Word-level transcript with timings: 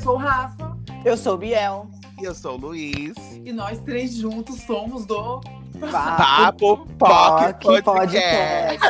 sou 0.00 0.14
o 0.14 0.18
Rafa. 0.18 0.76
Eu 1.04 1.16
sou 1.16 1.34
o 1.34 1.38
Biel. 1.38 1.90
E 2.20 2.24
eu 2.24 2.34
sou 2.34 2.54
o 2.54 2.56
Luiz. 2.56 3.14
E 3.44 3.52
nós 3.52 3.78
três 3.80 4.14
juntos 4.14 4.60
somos 4.62 5.06
do. 5.06 5.40
Papo 5.90 6.86
Poc 6.98 7.58
Poc 7.62 7.82
Podcast. 7.82 8.80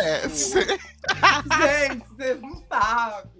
Gente, 0.50 2.04
vocês 2.08 2.40
não 2.40 2.56
sabem. 2.68 3.30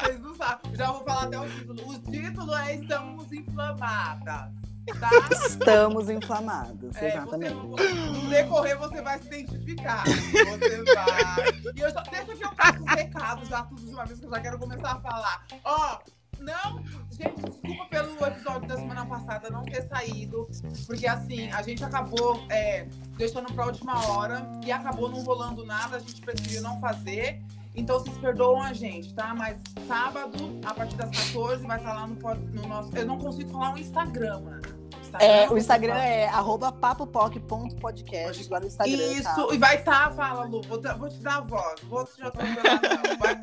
Vocês 0.00 0.20
não 0.20 0.34
sabem. 0.34 0.74
Já 0.76 0.92
vou 0.92 1.04
falar 1.04 1.24
até 1.24 1.40
o 1.40 1.48
título. 1.48 1.90
O 1.90 1.98
título 2.10 2.54
é 2.54 2.74
Estamos 2.76 3.32
Inflamadas. 3.32 4.63
Tá? 5.00 5.10
Estamos 5.46 6.10
inflamados, 6.10 6.94
É, 6.96 7.08
exatamente. 7.08 7.54
você, 7.54 7.92
no 7.94 8.28
decorrer 8.28 8.78
você 8.78 9.00
vai 9.00 9.18
se 9.18 9.26
identificar. 9.26 10.04
Você 10.04 10.82
vai. 10.94 11.72
E 11.74 11.80
eu 11.80 11.90
já, 11.90 12.02
deixa 12.02 12.24
que 12.26 12.44
eu 12.44 12.84
os 12.84 12.92
recados 12.94 13.48
já 13.48 13.62
tudo 13.62 13.80
de 13.80 13.92
uma 13.92 14.04
vez 14.04 14.18
que 14.20 14.26
eu 14.26 14.30
já 14.30 14.40
quero 14.40 14.58
começar 14.58 14.92
a 14.92 15.00
falar. 15.00 15.46
Ó, 15.64 15.98
não, 16.38 16.82
gente, 17.10 17.40
desculpa 17.40 17.86
pelo 17.86 18.26
episódio 18.26 18.68
da 18.68 18.76
semana 18.76 19.06
passada 19.06 19.48
não 19.50 19.62
ter 19.62 19.82
saído. 19.82 20.48
Porque 20.86 21.06
assim, 21.06 21.50
a 21.50 21.62
gente 21.62 21.82
acabou 21.82 22.44
é, 22.50 22.86
deixando 23.16 23.52
pra 23.54 23.66
última 23.66 24.06
hora 24.08 24.46
e 24.64 24.70
acabou 24.70 25.08
não 25.08 25.22
rolando 25.24 25.64
nada, 25.64 25.96
a 25.96 26.00
gente 26.00 26.20
preferiu 26.20 26.62
não 26.62 26.78
fazer. 26.80 27.40
Então 27.74 27.98
vocês 27.98 28.16
perdoam 28.18 28.62
a 28.62 28.72
gente, 28.72 29.12
tá? 29.14 29.34
Mas 29.34 29.58
sábado, 29.86 30.60
a 30.64 30.72
partir 30.72 30.96
das 30.96 31.10
14, 31.10 31.66
vai 31.66 31.78
estar 31.78 31.92
lá 31.92 32.06
no, 32.06 32.14
no 32.14 32.68
nosso. 32.68 32.96
Eu 32.96 33.06
não 33.06 33.18
consigo 33.18 33.50
falar 33.50 33.74
o 33.74 33.78
Instagram, 33.78 34.40
mano. 34.40 34.84
É, 35.20 35.48
o 35.48 35.56
Instagram 35.56 35.94
é 35.94 36.26
arroba 36.26 36.72
papopoc.podcast 36.72 38.50
lá 38.50 38.58
no 38.58 38.66
Instagram. 38.66 38.96
Isso, 38.96 39.22
tá? 39.22 39.46
e 39.54 39.58
vai 39.58 39.76
estar, 39.76 40.12
fala, 40.12 40.44
Lu, 40.44 40.60
vou, 40.62 40.80
te- 40.80 40.92
vou 40.94 41.08
te 41.08 41.18
dar 41.18 41.36
a 41.36 41.40
voz. 41.40 41.80
Vou 41.84 42.04
te 42.04 42.18
já 42.18 42.30
tô. 42.30 42.38
Vai. 43.20 43.38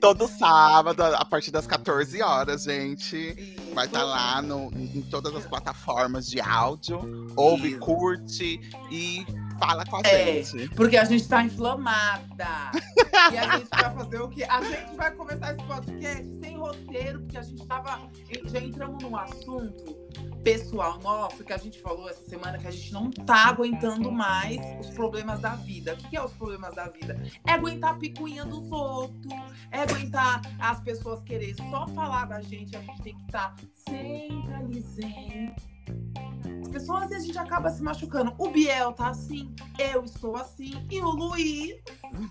Todo 0.00 0.26
sábado, 0.26 1.02
a 1.02 1.24
partir 1.24 1.50
das 1.52 1.66
14 1.68 2.20
horas, 2.20 2.64
gente. 2.64 3.16
Isso. 3.16 3.74
Vai 3.74 3.86
estar 3.86 4.02
lá 4.02 4.42
no, 4.42 4.70
em 4.74 5.02
todas 5.02 5.34
as 5.36 5.46
plataformas 5.46 6.26
de 6.26 6.40
áudio. 6.40 7.28
Ouve, 7.36 7.68
Isso. 7.70 7.78
curte 7.78 8.60
e 8.90 9.24
fala 9.58 9.84
com 9.86 9.96
a 9.96 10.00
É. 10.04 10.42
gente. 10.42 10.68
Porque 10.74 10.96
a 10.96 11.04
gente 11.04 11.26
tá 11.28 11.42
inflamada. 11.42 12.70
e 13.32 13.38
a 13.38 13.56
gente 13.58 13.68
vai 13.70 13.94
fazer 13.94 14.20
o 14.20 14.28
quê? 14.28 14.44
A 14.44 14.62
gente 14.62 14.96
vai 14.96 15.10
começar 15.12 15.52
esse 15.54 15.62
podcast 15.64 16.38
sem 16.40 16.56
roteiro, 16.56 17.20
porque 17.20 17.38
a 17.38 17.42
gente 17.42 17.66
tava. 17.66 18.08
Já 18.46 18.60
entramos 18.60 19.02
num 19.02 19.16
assunto 19.16 19.96
pessoal 20.42 20.98
nosso 21.00 21.42
que 21.44 21.52
a 21.52 21.56
gente 21.56 21.80
falou 21.82 22.08
essa 22.08 22.22
semana 22.24 22.56
que 22.56 22.66
a 22.66 22.70
gente 22.70 22.92
não 22.92 23.10
tá 23.10 23.46
aguentando 23.48 24.12
mais 24.12 24.58
os 24.80 24.90
problemas 24.90 25.40
da 25.40 25.56
vida. 25.56 25.94
O 25.94 25.96
que, 25.96 26.08
que 26.10 26.16
é 26.16 26.22
os 26.24 26.32
problemas 26.32 26.74
da 26.74 26.88
vida? 26.88 27.20
É 27.46 27.52
aguentar 27.52 27.90
a 27.94 27.94
picuinha 27.94 28.44
dos 28.44 28.70
outros, 28.70 29.32
é 29.72 29.80
aguentar 29.80 30.40
as 30.60 30.80
pessoas 30.80 31.20
querer 31.24 31.54
só 31.56 31.86
falar 31.88 32.26
da 32.26 32.40
gente, 32.40 32.76
a 32.76 32.80
gente 32.80 33.02
tem 33.02 33.14
que 33.16 33.22
estar 33.22 33.54
sempre 33.88 34.54
ali 34.54 34.80
zen. 34.80 35.54
As 36.62 36.68
pessoas 36.68 37.10
e 37.10 37.14
a 37.14 37.18
gente 37.20 37.38
acaba 37.38 37.70
se 37.70 37.82
machucando. 37.82 38.34
O 38.38 38.48
Biel 38.50 38.92
tá 38.92 39.08
assim, 39.08 39.54
eu 39.78 40.04
estou 40.04 40.36
assim, 40.36 40.86
e 40.90 41.00
o 41.00 41.08
Luiz, 41.10 41.74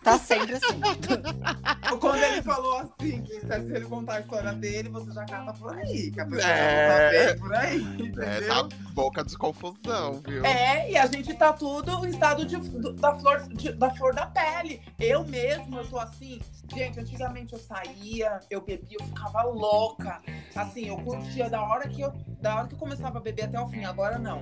Tá 0.03 0.17
sempre 0.17 0.55
assim. 0.55 0.79
quando 1.99 2.23
ele 2.23 2.41
falou 2.41 2.77
assim, 2.79 3.21
que 3.23 3.39
se 3.39 3.45
ele 3.53 3.85
contar 3.85 4.15
a 4.15 4.19
história 4.21 4.53
dele, 4.53 4.89
você 4.89 5.11
já 5.11 5.25
cata 5.25 5.53
por 5.53 5.75
aí, 5.77 6.11
que 6.11 6.19
a 6.21 6.25
pessoa 6.25 6.51
É. 6.51 7.27
já 7.27 7.33
tá 7.35 7.39
por 7.39 7.53
aí, 7.55 7.75
É, 7.75 8.01
entendeu? 8.03 8.47
tá 8.47 8.63
boca 8.93 9.23
de 9.23 9.37
confusão, 9.37 10.21
viu? 10.25 10.45
É, 10.45 10.91
e 10.91 10.97
a 10.97 11.05
gente 11.07 11.33
tá 11.33 11.51
tudo 11.53 12.05
em 12.05 12.09
estado 12.09 12.45
de, 12.45 12.57
da, 12.93 13.15
flor, 13.15 13.39
de- 13.49 13.73
da 13.73 13.89
flor 13.95 14.13
da 14.13 14.25
pele. 14.27 14.81
Eu 14.99 15.23
mesmo, 15.25 15.77
eu 15.77 15.87
tô 15.87 15.99
assim. 15.99 16.39
Gente, 16.73 16.99
antigamente 16.99 17.53
eu 17.53 17.59
saía, 17.59 18.39
eu 18.49 18.59
bebia, 18.61 18.97
eu 18.99 19.05
ficava 19.05 19.43
louca. 19.43 20.19
Assim, 20.55 20.87
eu 20.87 20.97
curtia 20.97 21.47
da 21.49 21.61
hora 21.61 21.87
que 21.87 22.01
eu, 22.01 22.11
da 22.41 22.55
hora 22.55 22.67
que 22.67 22.73
eu 22.73 22.79
começava 22.79 23.19
a 23.19 23.21
beber 23.21 23.44
até 23.45 23.59
o 23.59 23.67
fim. 23.67 23.83
Agora 23.83 24.17
não. 24.17 24.41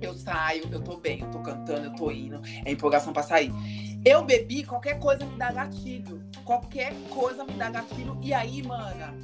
Eu 0.00 0.14
saio, 0.14 0.68
eu 0.70 0.80
tô 0.80 0.96
bem, 0.96 1.20
eu 1.20 1.30
tô 1.30 1.38
cantando, 1.38 1.86
eu 1.86 1.94
tô 1.94 2.10
indo. 2.10 2.40
É 2.64 2.70
empolgação 2.70 3.12
pra 3.12 3.22
sair. 3.22 3.52
Eu 4.04 4.22
bebi, 4.22 4.64
qualquer 4.64 4.98
coisa 4.98 5.24
me 5.24 5.36
dá 5.38 5.50
gatilho. 5.50 6.22
Qualquer 6.44 6.92
coisa 7.08 7.44
me 7.44 7.54
dá 7.54 7.70
gatilho. 7.70 8.18
E 8.20 8.34
aí, 8.34 8.62
mana, 8.62 9.14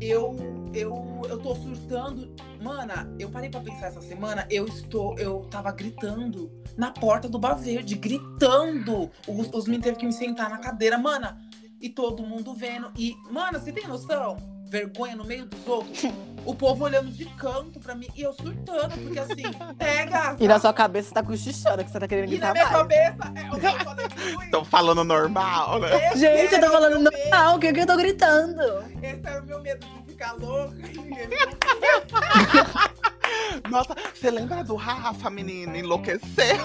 eu, 0.00 0.36
eu, 0.74 1.22
eu 1.28 1.38
tô 1.38 1.54
surtando. 1.54 2.34
Mana, 2.60 3.10
eu 3.18 3.30
parei 3.30 3.48
pra 3.48 3.60
pensar 3.60 3.86
essa 3.86 4.00
semana, 4.00 4.46
eu 4.50 4.66
estou, 4.66 5.18
eu 5.18 5.46
tava 5.50 5.70
gritando 5.72 6.50
na 6.76 6.90
porta 6.90 7.28
do 7.28 7.38
Bar 7.38 7.54
Verde, 7.54 7.94
gritando. 7.94 9.10
Os, 9.26 9.48
os 9.52 9.64
meninos 9.66 9.84
teve 9.84 9.98
que 9.98 10.06
me 10.06 10.12
sentar 10.12 10.50
na 10.50 10.58
cadeira, 10.58 10.98
mana, 10.98 11.40
e 11.80 11.88
todo 11.88 12.22
mundo 12.22 12.54
vendo. 12.54 12.90
E, 12.96 13.14
mana, 13.30 13.58
você 13.58 13.72
tem 13.72 13.86
noção? 13.86 14.55
Vergonha 14.68 15.14
no 15.16 15.24
meio 15.24 15.46
dos 15.46 15.66
outros. 15.66 16.04
O 16.44 16.54
povo 16.54 16.84
olhando 16.84 17.10
de 17.10 17.24
canto 17.24 17.78
pra 17.80 17.94
mim 17.94 18.08
e 18.14 18.22
eu 18.22 18.32
surtando, 18.32 18.96
porque 19.02 19.18
assim, 19.18 19.42
pega. 19.78 20.36
E 20.38 20.46
na 20.46 20.58
sua 20.60 20.72
cabeça 20.72 21.08
você 21.08 21.14
tá 21.14 21.22
cochichando, 21.22 21.84
que 21.84 21.90
você 21.90 21.98
tá 22.00 22.06
querendo 22.08 22.32
E 22.32 22.38
na 22.38 22.52
gritar 22.52 22.52
minha 22.52 22.64
mais. 22.64 22.76
cabeça, 22.76 23.32
é 23.34 23.50
o 23.52 23.60
que 23.60 23.66
eu. 23.66 24.42
Estão 24.42 24.64
falando 24.64 25.02
normal, 25.04 25.80
né? 25.80 26.08
Esse 26.08 26.18
Gente, 26.20 26.54
eu 26.54 26.60
tô 26.60 26.70
falando 26.70 26.98
normal, 27.00 27.56
o 27.56 27.58
que 27.58 27.72
que 27.72 27.80
eu 27.80 27.86
tô 27.86 27.96
gritando? 27.96 28.62
Esse 29.02 29.26
era 29.26 29.42
o 29.42 29.46
meu 29.46 29.60
medo 29.60 29.86
de 29.86 30.12
ficar 30.12 30.32
louca. 30.34 30.76
Nossa, 33.70 33.94
você 34.14 34.30
lembra 34.30 34.62
do 34.64 34.74
Rafa, 34.76 35.30
menina? 35.30 35.76
Enlouqueceu. 35.78 36.56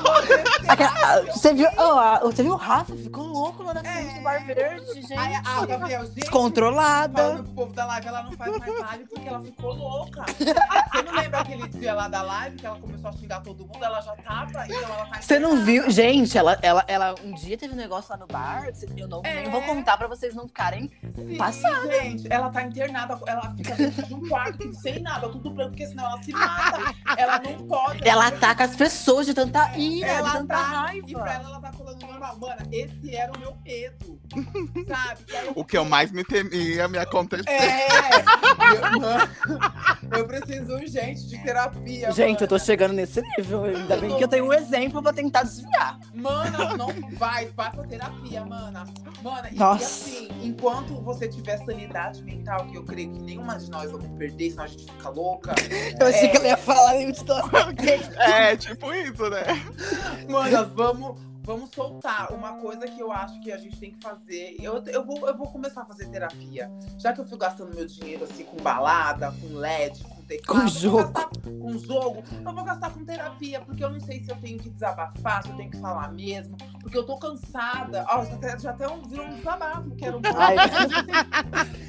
Aquela- 0.68 0.92
ah, 1.04 1.22
você, 1.32 1.54
viu, 1.54 1.68
oh, 1.78 1.82
ah, 1.82 2.20
você 2.24 2.44
viu 2.44 2.54
o 2.54 2.58
Rafa? 2.58 2.96
Ficou 2.96 3.26
louco 3.26 3.64
lá 3.64 3.74
na 3.74 3.84
frente 3.84 4.12
É. 4.14 4.18
do 4.18 4.24
Bar 4.24 4.46
Verde, 4.46 4.94
gente. 5.02 5.14
Aí 5.18 5.36
a 5.36 5.66
Gabriel, 5.66 6.06
gente, 6.06 6.16
Descontrolada. 6.16 7.36
pro 7.36 7.44
povo 7.54 7.74
da 7.74 7.86
live, 7.86 8.08
ela 8.08 8.24
não 8.24 8.32
faz 8.34 8.58
mais 8.58 8.80
live 8.80 9.06
porque 9.08 9.28
ela 9.28 9.42
ficou 9.42 9.74
louca. 9.74 10.26
Você 10.28 11.02
não 11.04 11.14
lembra 11.14 11.40
aquele 11.40 11.68
dia 11.70 11.94
lá 11.94 12.08
da 12.08 12.22
live 12.22 12.58
que 12.58 12.66
ela 12.66 12.80
começou 12.80 13.10
a 13.10 13.14
xingar 13.14 13.42
todo 13.42 13.66
mundo? 13.66 13.84
Ela 13.84 14.02
já 14.02 14.16
tava, 14.18 14.66
então 14.66 14.84
ela 14.94 15.06
tá 15.06 15.22
Você 15.22 15.40
não 15.40 15.64
viu? 15.64 15.90
Gente, 15.90 16.38
ela, 16.38 16.58
ela, 16.62 16.84
ela 16.88 17.16
um 17.24 17.34
dia 17.34 17.58
teve 17.58 17.74
um 17.74 17.78
negócio 17.78 18.12
lá 18.12 18.18
no 18.18 18.28
bar. 18.28 18.68
Eu 18.98 19.08
não, 19.08 19.22
É. 19.24 19.50
vou 19.50 19.62
contar 19.62 19.98
pra 19.98 20.08
vocês 20.08 20.34
não 20.36 20.48
ficarem. 20.48 20.92
Sim, 21.16 21.38
Passada. 21.38 21.92
gente, 21.92 22.32
ela 22.32 22.50
tá 22.50 22.62
internada, 22.64 23.20
ela 23.28 23.54
fica 23.56 23.76
dentro 23.76 24.06
de 24.06 24.14
um 24.14 24.28
quarto 24.28 24.74
sem 24.76 25.00
nada, 25.00 25.28
tudo 25.30 25.50
branco, 25.50 25.72
porque 25.72 25.88
senão 25.88 26.06
ela 26.06 26.22
se 26.24 26.32
mata. 26.32 26.71
Ela 27.18 27.40
não 27.40 27.68
pode. 27.68 28.08
Ela 28.08 28.28
ataca 28.28 28.64
as 28.64 28.76
pessoas 28.76 29.26
de 29.26 29.34
tanta 29.34 29.78
ira, 29.78 30.08
de 30.08 30.14
Ela 30.16 30.32
tanta 30.32 30.54
tá, 30.56 30.62
raiva. 30.64 31.10
e 31.10 31.14
pra 31.14 31.34
ela, 31.34 31.50
ela 31.50 31.60
tá 31.62 31.74
falando 31.74 32.02
normal. 32.02 32.38
Mano, 32.40 32.56
esse 32.72 33.16
era 33.16 33.32
o 33.32 33.40
meu 33.40 33.56
medo. 33.64 34.20
Sabe? 34.88 35.20
Eu 35.48 35.52
O 35.56 35.66
que 35.66 35.78
eu 35.78 35.84
mais 35.86 36.12
me 36.12 36.24
temia 36.24 36.88
me 36.88 36.98
aconteceu. 36.98 37.46
É! 37.52 37.88
Eu, 38.72 39.00
mano, 39.00 39.30
eu 40.18 40.28
preciso 40.28 40.74
urgente 40.74 41.28
de 41.28 41.38
terapia. 41.44 42.12
Gente, 42.12 42.42
eu 42.42 42.48
tô 42.48 42.58
chegando 42.58 42.94
nesse 42.94 43.22
nível. 43.38 43.66
Ainda 43.66 43.98
bem 43.98 44.16
que 44.18 44.24
eu 44.24 44.28
tenho 44.28 44.46
um 44.46 44.54
exemplo 44.54 45.02
pra 45.02 45.12
tentar 45.14 45.44
desviar. 45.44 46.00
Mana, 46.14 46.76
não 46.78 46.88
vai, 47.18 47.48
vai 47.48 47.72
pra 47.72 47.84
terapia, 47.84 48.46
mana. 48.46 48.86
Mana, 49.22 49.50
e- 49.50 49.56
e, 49.56 49.60
Nossa. 49.60 49.84
assim, 49.86 50.30
enquanto 50.42 50.94
você 51.02 51.28
tiver 51.28 51.58
sanidade 51.58 52.24
mental, 52.24 52.66
que 52.68 52.78
eu 52.78 52.84
creio 52.84 53.12
que 53.12 53.20
nenhuma 53.20 53.58
de 53.58 53.70
nós 53.70 53.92
vamos 53.92 54.08
perder, 54.18 54.52
senão 54.52 54.64
a 54.64 54.68
gente 54.68 54.86
fica 54.86 55.10
louca. 55.10 55.54
Eu 56.00 56.08
achei 56.08 56.26
É. 56.26 56.28
que 56.30 56.38
ela 56.38 56.48
ia 56.48 56.58
falar 56.62 56.98
em 56.98 57.14
situação. 57.14 57.52
É, 58.18 58.56
tipo 58.56 58.94
isso, 58.94 59.30
né? 59.30 59.44
Mana, 60.30 60.64
vamos, 60.64 61.20
vamos 61.44 61.70
soltar. 61.72 62.32
Uma 62.34 62.54
coisa 62.54 62.88
que 62.88 63.00
eu 63.00 63.12
acho 63.12 63.40
que 63.42 63.52
a 63.52 63.58
gente 63.58 63.78
tem 63.78 63.92
que 63.92 64.00
fazer. 64.02 64.56
Eu, 64.60 64.84
eu, 64.86 65.06
vou, 65.06 65.28
eu 65.28 65.36
vou 65.38 65.48
começar 65.48 65.82
a 65.82 65.86
fazer 65.86 66.08
terapia. 66.08 66.72
Já 66.98 67.14
que 67.14 67.20
eu 67.20 67.26
fui 67.26 67.38
gastando 67.38 67.76
meu 67.76 67.86
dinheiro 67.86 68.24
assim 68.24 68.44
com 68.44 68.58
balada, 68.58 69.34
com 69.42 69.58
LED, 69.58 70.04
com 70.04 70.21
teclado. 70.38 70.62
Com 70.62 70.68
vou 70.68 70.68
jogo. 70.68 71.12
gastar 71.14 71.30
Com 71.62 71.78
jogo, 71.78 72.24
eu 72.46 72.54
vou 72.54 72.64
gastar 72.64 72.90
com 72.92 73.06
terapia, 73.06 73.62
porque 73.62 73.84
eu 73.84 73.90
não 73.90 74.00
sei 74.00 74.20
se 74.22 74.30
eu 74.32 74.36
tenho 74.38 74.58
que 74.58 74.70
desabafar, 74.70 75.44
se 75.44 75.50
eu 75.50 75.56
tenho 75.56 75.70
que 75.72 75.78
falar 75.80 76.12
mesmo. 76.12 76.58
Porque 76.82 76.98
eu 76.98 77.04
tô 77.06 77.18
cansada. 77.18 78.06
Ó, 78.10 78.24
já 78.26 78.34
até, 78.34 78.60
já 78.60 78.70
até 78.72 78.88
um, 78.88 79.02
virou 79.04 79.26
um 79.26 79.36
desabafo, 79.36 79.92
que 79.92 80.06
era 80.06 80.18
um. 80.18 80.22
Ai, 80.38 80.56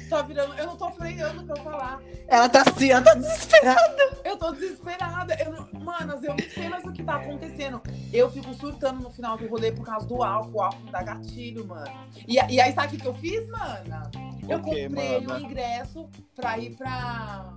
tá 0.09 0.21
virando. 0.21 0.53
Eu 0.55 0.67
não 0.67 0.75
tô 0.75 0.91
freando 0.91 1.43
pra 1.43 1.55
eu 1.57 1.63
falar. 1.63 2.01
ela 2.27 2.49
tá 2.49 2.63
assim, 2.67 2.91
ela 2.91 3.01
tá 3.01 3.13
desesperada. 3.15 4.17
Eu 4.23 4.37
tô 4.37 4.51
desesperada. 4.51 5.35
Eu 5.39 5.51
não... 5.51 5.73
Manas, 5.83 6.23
eu 6.23 6.29
não 6.29 6.49
sei 6.49 6.69
mais 6.69 6.85
o 6.85 6.93
que 6.93 7.03
tá 7.03 7.15
acontecendo. 7.15 7.81
Eu 8.13 8.31
fico 8.31 8.53
surtando 8.53 9.01
no 9.01 9.09
final 9.09 9.37
do 9.37 9.45
rolê 9.47 9.69
por 9.71 9.85
causa 9.85 10.07
do 10.07 10.23
álcool. 10.23 10.59
O 10.59 10.61
álcool 10.61 10.83
me 10.85 10.91
dá 10.91 11.03
gatilho, 11.03 11.65
mano. 11.67 11.91
E, 12.25 12.35
e 12.35 12.61
aí, 12.61 12.73
sabe 12.73 12.95
o 12.95 12.99
que 12.99 13.05
eu 13.07 13.13
fiz, 13.15 13.45
mana? 13.49 14.09
Eu 14.47 14.59
O 14.59 14.63
quê, 14.63 14.85
comprei 14.87 15.21
mana? 15.21 15.35
um 15.35 15.39
ingresso 15.41 16.09
pra 16.35 16.57
ir 16.57 16.75
pra. 16.77 17.53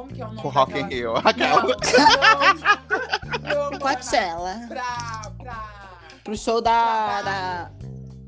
Como 0.00 0.12
que 0.14 0.22
é 0.22 0.24
o 0.24 0.28
nome? 0.32 0.46
O 0.46 0.50
Rock 0.50 0.78
in 0.78 0.86
Rio. 0.86 1.14
Aquela- 1.16 1.62
não, 1.62 1.70
não. 3.70 3.78
Coachella. 3.78 4.60
Pra, 4.68 5.22
pra, 5.38 5.90
Pro 6.24 6.36
show 6.36 6.60
da. 6.60 7.22
da... 7.22 7.70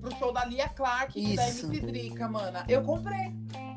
pro 0.00 0.16
show 0.18 0.32
da 0.32 0.44
Lia 0.44 0.68
Clark 0.68 1.18
e 1.18 1.36
da 1.36 1.48
Isso. 1.48 1.66
MC 1.66 1.80
Drica, 1.86 2.28
mana. 2.28 2.64
Eu 2.68 2.82
comprei. 2.82 3.32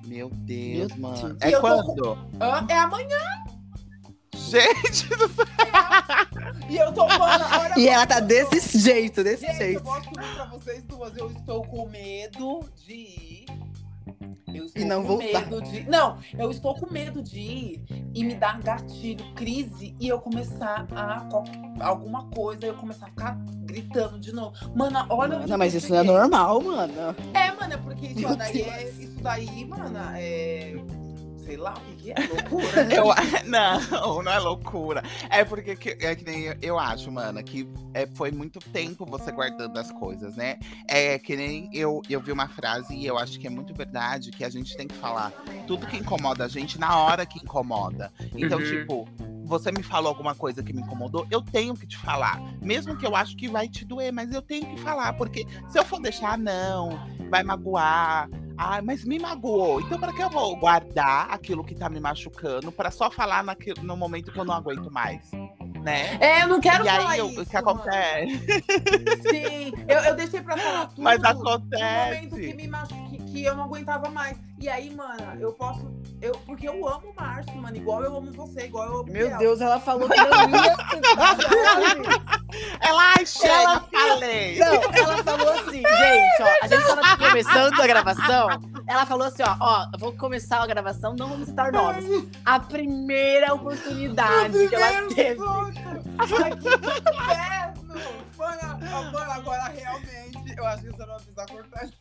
Meu 0.05 0.29
Deus, 0.29 0.91
Meu 0.93 0.99
mano. 0.99 1.33
Deus. 1.35 1.37
É 1.41 1.55
eu 1.55 1.61
tô 1.61 1.83
quando? 1.83 2.17
Ah, 2.39 2.65
é 2.67 2.77
amanhã. 2.77 3.19
Gente 4.35 5.07
do 5.15 5.27
céu. 5.29 5.45
E 6.69 6.77
eu 6.77 6.93
tô, 6.93 7.07
mana, 7.07 7.47
olha 7.59 7.73
E 7.79 7.87
ela 7.87 8.05
tá 8.05 8.17
eu 8.19 8.21
tô. 8.21 8.27
desse 8.27 8.79
jeito, 8.79 9.23
desse 9.23 9.45
Gente, 9.45 9.53
eu 9.59 9.65
jeito. 9.67 9.83
posso 9.83 10.09
dizer 10.11 10.33
pra 10.35 10.45
vocês 10.45 10.83
duas, 10.83 11.17
eu 11.17 11.31
estou 11.31 11.63
com 11.65 11.87
medo 11.89 12.63
de 12.85 12.93
ir 12.93 13.34
Eu 14.53 14.65
estou 14.65 14.81
E 14.81 14.85
não 14.85 15.01
com 15.01 15.07
voltar. 15.07 15.41
medo 15.49 15.61
de. 15.61 15.89
Não, 15.89 16.17
eu 16.37 16.51
estou 16.51 16.75
com 16.75 16.91
medo 16.91 17.21
de 17.21 17.39
ir 17.39 17.83
e 18.13 18.23
me 18.23 18.35
dar 18.35 18.61
gatilho, 18.61 19.25
crise, 19.33 19.95
e 19.99 20.07
eu 20.07 20.19
começar 20.19 20.87
a 20.95 21.27
alguma 21.81 22.25
coisa, 22.29 22.65
eu 22.65 22.75
começar 22.75 23.07
a 23.07 23.09
ficar 23.09 23.37
gritando 23.65 24.19
de 24.19 24.31
novo. 24.33 24.55
Mano, 24.75 25.05
olha. 25.09 25.39
Não, 25.45 25.57
mas 25.57 25.73
isso 25.73 25.91
não 25.91 25.99
é 25.99 26.03
normal, 26.03 26.61
mano. 26.61 26.93
É, 27.33 27.51
mano, 27.51 27.73
é 27.73 27.77
porque 27.77 28.07
isso 28.07 28.35
daí 28.37 28.61
é. 28.61 28.83
Isso 28.89 29.17
daí, 29.21 29.65
mano, 29.65 29.97
é. 30.15 30.75
Sei 31.45 31.57
lá 31.57 31.73
o 31.73 31.79
que, 31.81 31.95
que 31.95 32.11
é, 32.11 32.15
loucura. 32.27 32.81
Eu, 32.93 33.05
não, 33.47 34.23
não 34.23 34.31
é 34.31 34.39
loucura. 34.39 35.03
É 35.29 35.43
porque 35.45 35.75
que- 35.75 35.97
é 36.05 36.15
que 36.15 36.23
nem 36.25 36.43
eu, 36.45 36.55
eu 36.61 36.79
acho, 36.79 37.11
mana, 37.11 37.43
que 37.43 37.69
é, 37.93 38.07
foi 38.07 38.31
muito 38.31 38.59
tempo 38.59 39.05
você 39.05 39.31
guardando 39.31 39.77
as 39.77 39.91
coisas, 39.91 40.35
né? 40.35 40.57
É 40.87 41.19
que 41.19 41.35
nem 41.35 41.69
eu, 41.71 42.01
eu 42.09 42.19
vi 42.19 42.31
uma 42.31 42.47
frase 42.47 42.95
e 42.95 43.05
eu 43.05 43.17
acho 43.17 43.39
que 43.39 43.45
é 43.47 43.49
muito 43.49 43.73
verdade 43.73 44.31
que 44.31 44.43
a 44.43 44.49
gente 44.49 44.75
tem 44.75 44.87
que 44.87 44.95
falar 44.95 45.31
tudo 45.67 45.85
que 45.87 45.97
incomoda 45.97 46.45
a 46.45 46.47
gente 46.47 46.79
na 46.79 46.97
hora 46.97 47.25
que 47.25 47.37
incomoda. 47.39 48.11
Então, 48.35 48.59
Uhum. 48.59 48.65
tipo, 48.65 49.07
você 49.45 49.71
me 49.71 49.83
falou 49.83 50.09
alguma 50.09 50.33
coisa 50.33 50.63
que 50.63 50.73
me 50.73 50.81
incomodou, 50.81 51.27
eu 51.29 51.41
tenho 51.41 51.75
que 51.75 51.85
te 51.85 51.97
falar. 51.97 52.39
Mesmo 52.61 52.97
que 52.97 53.05
eu 53.05 53.15
acho 53.15 53.35
que 53.37 53.47
vai 53.47 53.67
te 53.67 53.85
doer, 53.85 54.11
mas 54.11 54.31
eu 54.33 54.41
tenho 54.41 54.65
que 54.65 54.77
falar. 54.77 55.13
Porque 55.13 55.45
se 55.69 55.77
eu 55.77 55.85
for 55.85 55.99
deixar, 56.01 56.37
não, 56.37 56.89
vai 57.29 57.43
magoar. 57.43 58.29
Ai, 58.57 58.81
mas 58.81 59.03
me 59.03 59.19
magoou. 59.19 59.81
Então, 59.81 59.99
para 59.99 60.13
que 60.13 60.23
eu 60.23 60.29
vou 60.29 60.55
guardar 60.55 61.27
aquilo 61.29 61.63
que 61.63 61.75
tá 61.75 61.89
me 61.89 61.99
machucando 61.99 62.71
pra 62.71 62.89
só 62.89 63.11
falar 63.11 63.43
naquilo, 63.43 63.83
no 63.83 63.97
momento 63.97 64.31
que 64.31 64.39
eu 64.39 64.45
não 64.45 64.53
aguento 64.53 64.89
mais? 64.91 65.29
Né? 65.83 66.17
É, 66.19 66.43
eu 66.43 66.47
não 66.47 66.59
quero 66.61 66.83
e 66.83 66.87
falar 66.89 67.11
aí, 67.11 67.19
isso. 67.29 67.41
o 67.41 67.45
que 67.45 67.57
acontece? 67.57 68.37
Sim, 69.29 69.73
eu, 69.87 69.99
eu 69.99 70.15
deixei 70.15 70.41
pra 70.41 70.57
falar 70.57 70.87
tudo. 70.95 71.01
Mas 71.01 71.21
No 71.21 71.33
momento 71.33 71.43
que, 71.43 71.49
acontece. 71.49 72.53
me 72.55 72.67
machu... 72.67 72.95
que, 73.35 73.43
eu 73.45 73.55
não 73.55 73.65
aguentava 73.65 74.09
mais. 74.09 74.37
E 74.59 74.69
aí, 74.69 74.89
mano, 74.95 75.21
eu 75.39 75.51
posso. 75.53 75.93
Eu, 76.21 76.31
porque 76.45 76.67
eu 76.67 76.87
amo 76.87 77.09
o 77.09 77.15
Márcio, 77.15 77.55
mano. 77.57 77.75
Igual 77.75 78.03
eu 78.03 78.15
amo 78.17 78.31
você, 78.31 78.65
igual 78.65 78.85
eu 78.87 78.93
amo 78.93 79.01
o 79.03 79.05
Meu 79.11 79.27
Biel. 79.27 79.37
Deus, 79.37 79.61
ela 79.61 79.79
falou 79.79 80.07
que 80.07 80.17
Ela, 82.79 83.01
ai, 83.17 83.25
chega, 83.25 83.53
Ela- 83.53 83.87
falei. 83.91 84.57
Não, 84.59 84.73
ela 84.73 85.23
falou 85.23 85.49
assim, 85.53 85.81
gente, 85.81 86.41
ó, 86.41 86.47
a 86.63 86.67
gente 86.67 86.85
tava 86.85 87.17
começando 87.17 87.81
a 87.81 87.87
gravação. 87.87 88.47
Ela 88.87 89.05
falou 89.05 89.27
assim, 89.27 89.43
ó, 89.43 89.55
ó, 89.59 89.87
eu 89.93 89.99
vou 89.99 90.13
começar 90.13 90.61
a 90.63 90.67
gravação, 90.67 91.13
não 91.15 91.27
vamos 91.27 91.47
citar 91.49 91.71
nomes. 91.71 92.05
A 92.45 92.59
primeira 92.59 93.53
oportunidade 93.53 94.67
que 94.69 94.75
ela 94.75 95.07
teve. 95.09 95.35
susto. 95.37 95.85
Mano, 98.37 99.11
mano, 99.11 99.31
agora 99.31 99.63
realmente, 99.69 100.53
eu 100.57 100.65
acho 100.65 100.83
que 100.83 100.89
você 100.91 100.99
não 100.99 101.07
vai 101.07 101.15
precisar 101.17 101.45
cortar 101.47 101.85
isso. 101.85 101.93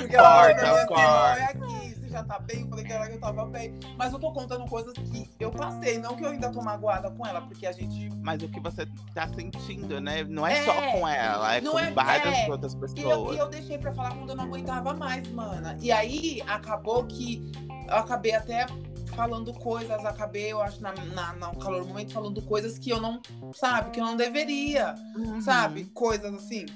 Porque 0.00 0.16
ela 0.16 0.42
Corta, 0.54 0.70
assim, 0.72 0.86
corta. 0.86 1.02
"Não, 1.02 1.26
é 1.36 1.44
aqui, 1.44 1.94
você 1.94 2.08
já 2.08 2.24
tá 2.24 2.38
bem? 2.38 2.60
Eu 2.62 2.68
falei 2.68 2.84
que 2.84 2.92
era 2.92 3.06
que 3.08 3.14
eu 3.14 3.20
tava 3.20 3.44
bem. 3.46 3.74
Mas 3.96 4.12
eu 4.12 4.18
tô 4.18 4.32
contando 4.32 4.64
coisas 4.66 4.92
que 4.94 5.28
eu 5.40 5.50
passei, 5.50 5.98
não 5.98 6.16
que 6.16 6.24
eu 6.24 6.30
ainda 6.30 6.50
tô 6.50 6.62
magoada 6.62 7.10
com 7.10 7.26
ela, 7.26 7.40
porque 7.42 7.66
a 7.66 7.72
gente. 7.72 8.10
Mas 8.22 8.42
o 8.42 8.48
que 8.48 8.60
você 8.60 8.86
tá 9.14 9.28
sentindo, 9.28 10.00
né? 10.00 10.24
Não 10.24 10.46
é, 10.46 10.62
só 10.64 10.72
É. 10.72 10.92
com 10.92 11.06
ela, 11.08 11.54
é 11.56 11.60
com 11.60 11.78
é- 11.78 11.90
várias 11.92 12.38
é. 12.38 12.50
outras 12.50 12.72
E 12.72 12.76
eu, 12.76 12.80
pessoas. 12.80 13.36
e 13.36 13.38
eu 13.38 13.48
deixei 13.48 13.78
pra 13.78 13.92
falar 13.92 14.10
quando 14.14 14.30
eu 14.30 14.36
não 14.36 14.44
aguentava 14.44 14.94
mais, 14.94 15.26
mana. 15.28 15.76
E 15.80 15.90
aí 15.92 16.42
acabou 16.46 17.04
que 17.06 17.50
eu 17.88 17.96
acabei 17.96 18.34
até 18.34 18.66
falando 19.14 19.52
coisas, 19.54 20.04
acabei, 20.04 20.52
eu 20.52 20.60
acho, 20.60 20.80
na, 20.82 20.92
na, 20.92 21.32
no 21.34 21.56
calor 21.58 21.82
do 21.82 21.88
momento, 21.88 22.12
falando 22.12 22.42
coisas 22.42 22.78
que 22.78 22.90
eu 22.90 23.00
não, 23.00 23.20
sabe, 23.54 23.90
que 23.90 24.00
eu 24.00 24.04
não 24.04 24.16
deveria, 24.16 24.94
Uhum. 25.16 25.40
sabe? 25.40 25.84
Coisas 25.86 26.32
assim. 26.34 26.66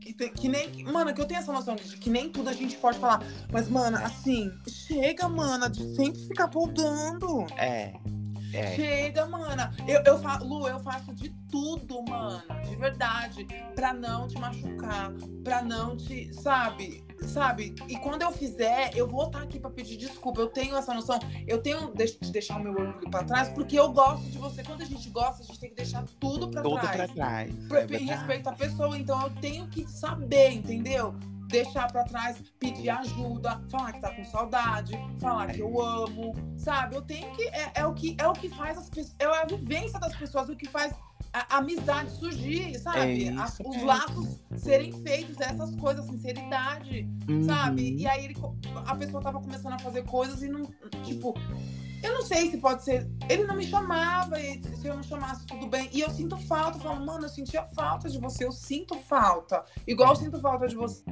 Que, 0.00 0.12
que 0.30 0.48
nem. 0.48 0.70
que- 0.70 0.84
Mano, 0.84 1.12
que 1.12 1.20
eu 1.20 1.26
tenho 1.26 1.40
essa 1.40 1.52
noção 1.52 1.74
de 1.74 1.96
que 1.96 2.08
nem 2.08 2.28
tudo 2.30 2.48
a 2.48 2.52
gente 2.52 2.76
pode 2.76 2.96
falar. 2.98 3.20
Mas, 3.52 3.68
mano, 3.68 3.96
assim, 3.96 4.52
chega, 4.68 5.28
mana, 5.28 5.68
de 5.68 5.96
sempre 5.96 6.20
ficar 6.28 6.46
podando. 6.46 7.44
É. 7.56 7.92
É. 8.52 8.76
Chega, 8.76 9.26
mana. 9.26 9.74
Eu, 9.86 10.00
eu 10.04 10.18
fa... 10.20 10.38
Lu, 10.38 10.68
eu 10.68 10.78
faço 10.78 11.12
de 11.12 11.30
tudo, 11.50 12.02
mana. 12.08 12.44
De 12.68 12.76
verdade. 12.76 13.44
Pra 13.74 13.92
não 13.92 14.28
te 14.28 14.38
machucar. 14.38 15.12
Pra 15.42 15.60
não 15.62 15.96
te. 15.96 16.32
Sabe? 16.32 17.04
Sabe? 17.26 17.74
E 17.88 17.96
quando 17.98 18.22
eu 18.22 18.30
fizer, 18.32 18.90
eu 18.94 19.06
vou 19.06 19.26
estar 19.26 19.42
aqui 19.42 19.58
pra 19.58 19.70
pedir 19.70 19.96
desculpa. 19.96 20.40
Eu 20.40 20.48
tenho 20.48 20.76
essa 20.76 20.94
noção. 20.94 21.18
Eu 21.46 21.60
tenho 21.60 21.92
de 21.94 22.06
de 22.18 22.30
deixar 22.32 22.56
o 22.58 22.62
meu 22.62 22.72
orgulho 22.72 23.10
pra 23.10 23.24
trás, 23.24 23.48
porque 23.50 23.78
eu 23.78 23.92
gosto 23.92 24.22
de 24.30 24.38
você. 24.38 24.62
Quando 24.62 24.82
a 24.82 24.84
gente 24.86 25.10
gosta, 25.10 25.42
a 25.42 25.46
gente 25.46 25.58
tem 25.58 25.68
que 25.70 25.76
deixar 25.76 26.04
tudo 26.20 26.48
pra 26.48 26.62
Tudo 26.62 26.80
trás. 26.80 26.96
pra 26.96 27.08
trás. 27.08 27.54
Pra- 27.68 27.80
é 27.82 27.84
em 27.96 28.06
respeito 28.06 28.48
à 28.48 28.52
pessoa. 28.52 28.96
Então 28.96 29.20
eu 29.22 29.30
tenho 29.40 29.66
que 29.68 29.86
saber, 29.90 30.50
entendeu? 30.52 31.14
Deixar 31.48 31.90
pra 31.92 32.04
trás, 32.04 32.36
pedir 32.58 32.90
ajuda, 32.90 33.60
falar 33.70 33.92
que 33.92 34.00
tá 34.00 34.12
com 34.14 34.24
saudade, 34.24 34.92
falar 35.20 35.52
que 35.52 35.60
eu 35.60 35.80
amo, 35.80 36.34
sabe? 36.56 36.96
Eu 36.96 37.02
tenho 37.02 37.30
que. 37.32 37.42
É, 37.48 37.72
é 37.76 37.86
o, 37.86 37.94
que, 37.94 38.16
é 38.18 38.26
o 38.26 38.32
que 38.32 38.48
faz 38.48 38.76
as 38.78 38.88
pessoas. 38.90 39.14
É 39.18 39.24
a 39.26 39.44
vivência 39.44 39.98
das 40.00 40.14
pessoas, 40.16 40.48
o 40.48 40.56
que 40.56 40.68
faz 40.68 40.92
a, 41.32 41.54
a 41.54 41.58
amizade 41.58 42.10
surgir, 42.12 42.78
sabe? 42.78 42.98
É 43.00 43.12
isso 43.12 43.40
As- 43.40 43.60
os 43.60 43.82
laços 43.82 44.40
serem 44.56 44.92
feitos, 45.02 45.40
essas 45.40 45.74
coisas, 45.76 46.04
sinceridade, 46.06 47.08
sabe? 47.46 47.92
Uhum. 47.92 47.98
E 47.98 48.06
aí 48.06 48.24
ele, 48.24 48.36
a 48.86 48.96
pessoa 48.96 49.22
tava 49.22 49.40
começando 49.40 49.74
a 49.74 49.78
fazer 49.78 50.02
coisas 50.04 50.42
e 50.42 50.48
não. 50.48 50.62
Tipo, 51.04 51.34
eu 52.06 52.14
não 52.14 52.22
sei 52.22 52.50
se 52.50 52.58
pode 52.58 52.82
ser. 52.84 53.08
Ele 53.28 53.44
não 53.44 53.56
me 53.56 53.66
chamava, 53.66 54.40
e 54.40 54.62
se 54.76 54.86
eu 54.86 54.94
não 54.94 55.02
chamasse, 55.02 55.46
tudo 55.46 55.66
bem. 55.66 55.88
E 55.92 56.00
eu 56.00 56.10
sinto 56.10 56.36
falta, 56.36 56.78
eu 56.78 56.82
falo, 56.82 57.04
mano, 57.04 57.24
eu 57.24 57.28
sentia 57.28 57.64
falta 57.74 58.08
de 58.08 58.18
você, 58.18 58.44
eu 58.44 58.52
sinto 58.52 58.94
falta. 58.96 59.64
Igual 59.86 60.10
eu 60.10 60.16
sinto 60.16 60.40
falta 60.40 60.66
de 60.68 60.74
você. 60.76 61.02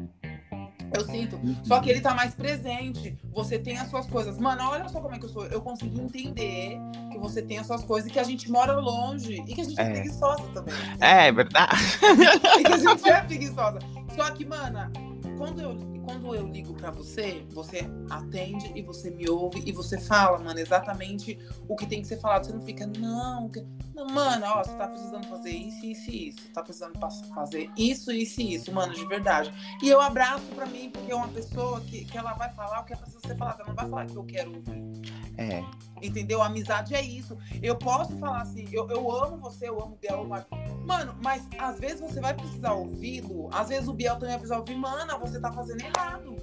Eu 0.96 1.04
sinto. 1.06 1.40
Só 1.64 1.80
que 1.80 1.90
ele 1.90 2.00
tá 2.00 2.14
mais 2.14 2.34
presente. 2.36 3.18
Você 3.32 3.58
tem 3.58 3.76
as 3.78 3.90
suas 3.90 4.06
coisas. 4.06 4.38
Mano, 4.38 4.62
olha 4.70 4.88
só 4.88 5.00
como 5.00 5.12
é 5.14 5.18
que 5.18 5.24
eu 5.24 5.28
sou. 5.28 5.44
Eu 5.46 5.60
consegui 5.60 6.00
entender 6.00 6.78
que 7.10 7.18
você 7.18 7.42
tem 7.42 7.58
as 7.58 7.66
suas 7.66 7.82
coisas 7.82 8.08
e 8.08 8.12
que 8.12 8.18
a 8.20 8.22
gente 8.22 8.48
mora 8.48 8.74
longe. 8.78 9.42
E 9.44 9.54
que 9.54 9.60
a 9.60 9.64
gente 9.64 9.80
é, 9.80 9.82
É. 9.84 9.90
preguiçosa 9.90 10.42
também. 10.54 10.74
É 11.00 11.32
verdade. 11.32 11.74
E 12.60 12.62
que 12.62 12.72
a 12.72 12.78
gente 12.78 13.08
é 13.10 13.20
preguiçosa. 13.22 13.78
Só 14.14 14.30
que, 14.30 14.44
mana, 14.44 14.92
quando 15.36 15.60
eu, 15.60 15.76
quando 16.04 16.34
eu 16.34 16.46
ligo 16.46 16.74
pra 16.74 16.90
você, 16.90 17.44
você 17.50 17.80
atende 18.10 18.70
e 18.74 18.82
você 18.82 19.10
me 19.10 19.28
ouve 19.28 19.62
e 19.64 19.72
você 19.72 19.98
fala, 19.98 20.38
mano, 20.38 20.60
exatamente 20.60 21.38
o 21.66 21.74
que 21.74 21.86
tem 21.86 22.02
que 22.02 22.06
ser 22.06 22.18
falado. 22.18 22.44
Você 22.44 22.52
não 22.52 22.60
fica, 22.60 22.86
não, 22.86 23.50
não 23.94 24.06
mano, 24.06 24.44
ó, 24.46 24.62
você 24.64 24.74
tá 24.76 24.88
precisando 24.88 25.26
fazer 25.28 25.50
isso, 25.50 25.86
isso 25.86 26.10
e 26.10 26.28
isso. 26.28 26.48
Tá 26.52 26.62
precisando 26.62 26.98
fazer 27.34 27.70
isso, 27.76 28.10
isso 28.12 28.40
e 28.40 28.54
isso, 28.54 28.72
mano, 28.72 28.92
de 28.92 29.06
verdade. 29.06 29.52
E 29.82 29.88
eu 29.88 30.00
abraço 30.00 30.44
pra 30.54 30.66
mim, 30.66 30.90
porque 30.90 31.12
é 31.12 31.14
uma 31.14 31.28
pessoa 31.28 31.80
que, 31.82 32.04
que 32.04 32.18
ela 32.18 32.32
vai 32.34 32.50
falar 32.52 32.80
o 32.80 32.84
que 32.84 32.96
precisa 32.96 33.20
ser 33.20 33.36
falado. 33.36 33.60
Ela 33.60 33.68
não 33.68 33.74
vai 33.76 33.88
falar 33.88 34.06
que 34.06 34.16
eu 34.16 34.24
quero 34.24 34.54
ouvir. 34.54 34.82
É. 35.36 35.62
Entendeu? 36.02 36.42
Amizade 36.42 36.94
é 36.94 37.02
isso. 37.02 37.36
Eu 37.62 37.76
posso 37.76 38.16
falar 38.18 38.42
assim, 38.42 38.66
eu, 38.72 38.88
eu 38.90 39.10
amo 39.10 39.36
você, 39.38 39.68
eu 39.68 39.80
amo 39.82 39.94
o 39.94 39.96
Biel, 39.96 40.26
a- 40.34 40.44
Mano, 40.84 41.14
mas 41.22 41.46
às 41.58 41.78
vezes 41.80 42.00
você 42.00 42.20
vai 42.20 42.34
precisar 42.34 42.72
ouvi-lo. 42.74 43.48
Às 43.52 43.68
vezes 43.68 43.88
o 43.88 43.92
Biel 43.94 44.14
também 44.14 44.30
vai 44.30 44.38
precisar 44.38 44.58
ouvir. 44.58 44.76
Mana, 44.76 45.16
você 45.18 45.40
tá 45.40 45.50
fazendo 45.52 45.80
errado. 45.80 46.36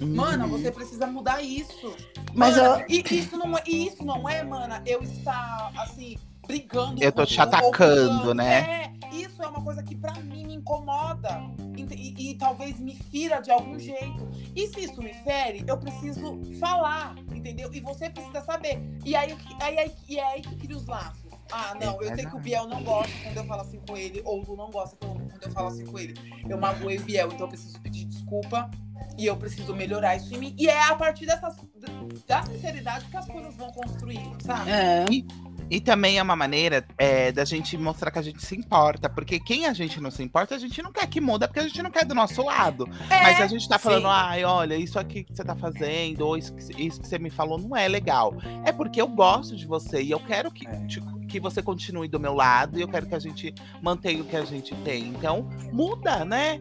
Mana, 0.00 0.44
Uhum. 0.44 0.50
você 0.50 0.70
precisa 0.70 1.06
mudar 1.06 1.42
isso. 1.42 1.94
Mas 2.34 2.56
Mana, 2.56 2.80
eu- 2.80 2.86
e 2.88 3.18
isso 3.18 3.36
não 3.38 3.56
é, 3.56 3.62
e 3.66 3.86
isso 3.86 4.04
não 4.04 4.28
é, 4.28 4.42
mana, 4.42 4.82
eu 4.86 5.02
estar 5.02 5.72
assim 5.76 6.16
brigando 6.46 7.02
Eu 7.02 7.10
tô 7.10 7.26
te 7.26 7.40
atacando, 7.40 8.32
né? 8.32 8.60
É, 9.10 9.16
isso 9.16 9.42
é 9.42 9.46
uma 9.48 9.60
coisa 9.62 9.82
que 9.82 9.96
pra 9.96 10.12
mim 10.20 10.46
me 10.46 10.54
incomoda 10.54 11.42
Ent- 11.76 11.92
e, 11.92 12.30
e 12.30 12.34
talvez 12.36 12.78
me 12.78 12.94
fira 12.94 13.40
de 13.40 13.50
algum 13.50 13.78
jeito. 13.78 14.28
E 14.54 14.68
se 14.68 14.84
isso 14.84 15.02
me 15.02 15.12
fere, 15.12 15.64
eu 15.66 15.76
preciso 15.76 16.38
falar, 16.60 17.16
entendeu? 17.34 17.68
E 17.72 17.80
você 17.80 18.08
precisa 18.08 18.40
saber. 18.42 18.80
E 19.04 19.16
aí, 19.16 19.36
aí, 19.60 19.78
aí, 19.78 19.92
e 20.08 20.18
é 20.18 20.24
aí 20.24 20.40
que 20.42 20.54
cria 20.56 20.76
os 20.76 20.86
laços. 20.86 21.26
Ah, 21.50 21.74
não, 21.80 22.00
eu 22.02 22.14
sei 22.14 22.26
que 22.26 22.36
o 22.36 22.40
Biel 22.40 22.66
não 22.66 22.82
gosta 22.82 23.12
quando 23.22 23.36
eu 23.36 23.44
falo 23.44 23.60
assim 23.62 23.80
com 23.86 23.96
ele, 23.96 24.20
ou 24.24 24.40
o 24.40 24.44
Lu 24.44 24.56
não 24.56 24.70
gosta 24.70 24.96
quando 24.96 25.30
eu 25.42 25.50
falo 25.50 25.68
assim 25.68 25.84
com 25.86 25.98
ele. 25.98 26.14
Eu 26.48 26.58
magoei 26.58 26.98
o 26.98 27.02
Biel, 27.02 27.26
então 27.28 27.40
eu 27.40 27.48
preciso 27.48 27.80
pedir 27.80 28.04
desculpa 28.04 28.70
e 29.18 29.26
eu 29.26 29.36
preciso 29.36 29.74
melhorar 29.74 30.16
isso 30.16 30.34
em 30.34 30.38
mim. 30.38 30.54
E 30.58 30.68
é 30.68 30.82
a 30.88 30.94
partir 30.94 31.26
dessas, 31.26 31.56
da 32.26 32.42
sinceridade 32.42 33.06
que 33.06 33.16
as 33.16 33.26
coisas 33.26 33.54
vão 33.56 33.70
construindo, 33.72 34.36
sabe? 34.42 34.70
É. 34.70 35.04
E 35.68 35.80
também 35.80 36.16
é 36.18 36.22
uma 36.22 36.36
maneira 36.36 36.86
é, 36.96 37.32
da 37.32 37.44
gente 37.44 37.76
mostrar 37.76 38.12
que 38.12 38.18
a 38.20 38.22
gente 38.22 38.40
se 38.44 38.54
importa. 38.56 39.08
Porque 39.08 39.40
quem 39.40 39.66
a 39.66 39.72
gente 39.72 40.00
não 40.00 40.12
se 40.12 40.22
importa, 40.22 40.54
a 40.54 40.58
gente 40.58 40.80
não 40.80 40.92
quer 40.92 41.08
que 41.08 41.20
muda, 41.20 41.48
porque 41.48 41.58
a 41.58 41.64
gente 41.64 41.82
não 41.82 41.90
quer 41.90 42.04
do 42.04 42.14
nosso 42.14 42.40
lado. 42.44 42.88
É, 43.10 43.20
Mas 43.22 43.40
a 43.40 43.46
gente 43.48 43.68
tá 43.68 43.76
falando, 43.76 44.02
sim. 44.04 44.08
ai, 44.12 44.44
olha, 44.44 44.76
isso 44.76 44.96
aqui 44.96 45.24
que 45.24 45.34
você 45.34 45.42
tá 45.42 45.56
fazendo, 45.56 46.20
ou 46.24 46.36
isso 46.36 46.54
que, 46.54 46.86
isso 46.86 47.00
que 47.00 47.08
você 47.08 47.18
me 47.18 47.30
falou 47.30 47.58
não 47.58 47.76
é 47.76 47.88
legal. 47.88 48.32
É 48.64 48.70
porque 48.70 49.00
eu 49.00 49.08
gosto 49.08 49.56
de 49.56 49.66
você 49.66 50.00
e 50.02 50.10
eu 50.12 50.20
quero 50.20 50.52
que, 50.52 50.68
É. 50.68 50.86
te- 50.86 51.02
que 51.26 51.40
você 51.40 51.60
continue 51.60 52.06
do 52.06 52.20
meu 52.20 52.34
lado 52.34 52.78
e 52.78 52.82
eu 52.82 52.86
quero 52.88 53.06
que 53.06 53.14
a 53.16 53.18
gente 53.18 53.52
mantenha 53.82 54.22
o 54.22 54.24
que 54.26 54.36
a 54.36 54.44
gente 54.44 54.72
tem. 54.76 55.08
Então, 55.08 55.48
muda, 55.72 56.24
né? 56.24 56.60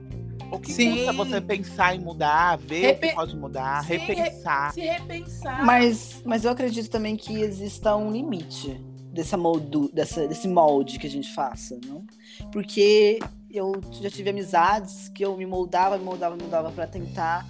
O 0.51 0.59
que 0.59 0.71
Sim. 0.71 0.91
custa 0.91 1.13
você 1.13 1.41
pensar 1.41 1.95
em 1.95 1.99
mudar, 1.99 2.57
ver 2.57 2.95
o 2.95 2.99
que 2.99 3.13
pode 3.13 3.35
mudar, 3.35 3.83
Sim, 3.83 3.97
repensar. 3.97 4.73
Se 4.73 4.81
repensar. 4.81 5.65
Mas, 5.65 6.21
mas 6.25 6.45
eu 6.45 6.51
acredito 6.51 6.89
também 6.89 7.15
que 7.15 7.41
exista 7.41 7.95
um 7.95 8.11
limite 8.11 8.79
dessa 9.11 9.37
moldu, 9.37 9.89
dessa, 9.93 10.27
desse 10.27 10.47
molde 10.47 10.99
que 10.99 11.07
a 11.07 11.09
gente 11.09 11.33
faça, 11.33 11.79
não? 11.85 12.05
Porque 12.51 13.19
eu 13.49 13.73
já 14.01 14.09
tive 14.09 14.29
amizades 14.29 15.09
que 15.09 15.23
eu 15.23 15.35
me 15.37 15.45
moldava, 15.45 15.97
me 15.97 16.03
moldava, 16.03 16.35
me 16.35 16.41
moldava 16.41 16.71
pra 16.71 16.85
tentar 16.85 17.47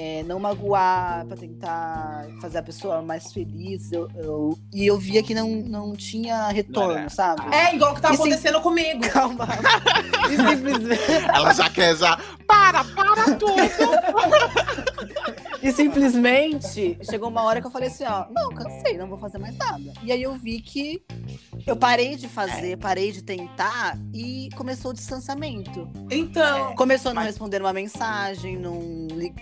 é, 0.00 0.22
não 0.22 0.38
magoar, 0.38 1.26
pra 1.26 1.36
tentar 1.36 2.24
fazer 2.40 2.58
a 2.58 2.62
pessoa 2.62 3.02
mais 3.02 3.32
feliz. 3.32 3.90
Eu, 3.90 4.08
eu- 4.14 4.56
e 4.72 4.86
eu 4.86 4.96
via 4.96 5.24
que 5.24 5.34
não, 5.34 5.48
não 5.50 5.96
tinha 5.96 6.46
retorno, 6.50 7.00
Não 7.02 7.08
sabe? 7.08 7.42
É 7.52 7.74
igual 7.74 7.96
que 7.96 8.00
tá 8.00 8.10
E 8.12 8.16
sim- 8.16 8.22
acontecendo 8.22 8.60
comigo. 8.60 9.00
Calma. 9.10 9.48
E 10.30 10.36
simplesmente, 10.36 11.02
Ela 11.34 11.52
já 11.52 11.68
quer 11.68 11.96
já. 11.96 12.16
Para, 12.46 12.84
para 12.84 13.34
tudo! 13.34 13.56
e 15.62 15.72
simplesmente 15.72 16.98
chegou 17.02 17.28
uma 17.28 17.42
hora 17.42 17.60
que 17.60 17.66
eu 17.66 17.70
falei 17.70 17.88
assim, 17.88 18.04
ó, 18.04 18.26
não, 18.30 18.50
cansei, 18.50 18.96
não 18.96 19.08
vou 19.08 19.18
fazer 19.18 19.38
mais 19.38 19.56
nada. 19.56 19.92
E 20.02 20.12
aí 20.12 20.22
eu 20.22 20.34
vi 20.34 20.60
que 20.60 21.02
eu 21.66 21.76
parei 21.76 22.16
de 22.16 22.28
fazer, 22.28 22.76
parei 22.78 23.12
de 23.12 23.22
tentar 23.22 23.98
e 24.14 24.48
começou 24.56 24.90
o 24.92 24.94
distanciamento. 24.94 25.88
Então, 26.10 26.74
Começou 26.74 27.10
a 27.10 27.14
não 27.14 27.22
Mas- 27.22 27.30
responder 27.32 27.60
uma 27.60 27.72
mensagem, 27.72 28.56
não, 28.56 28.80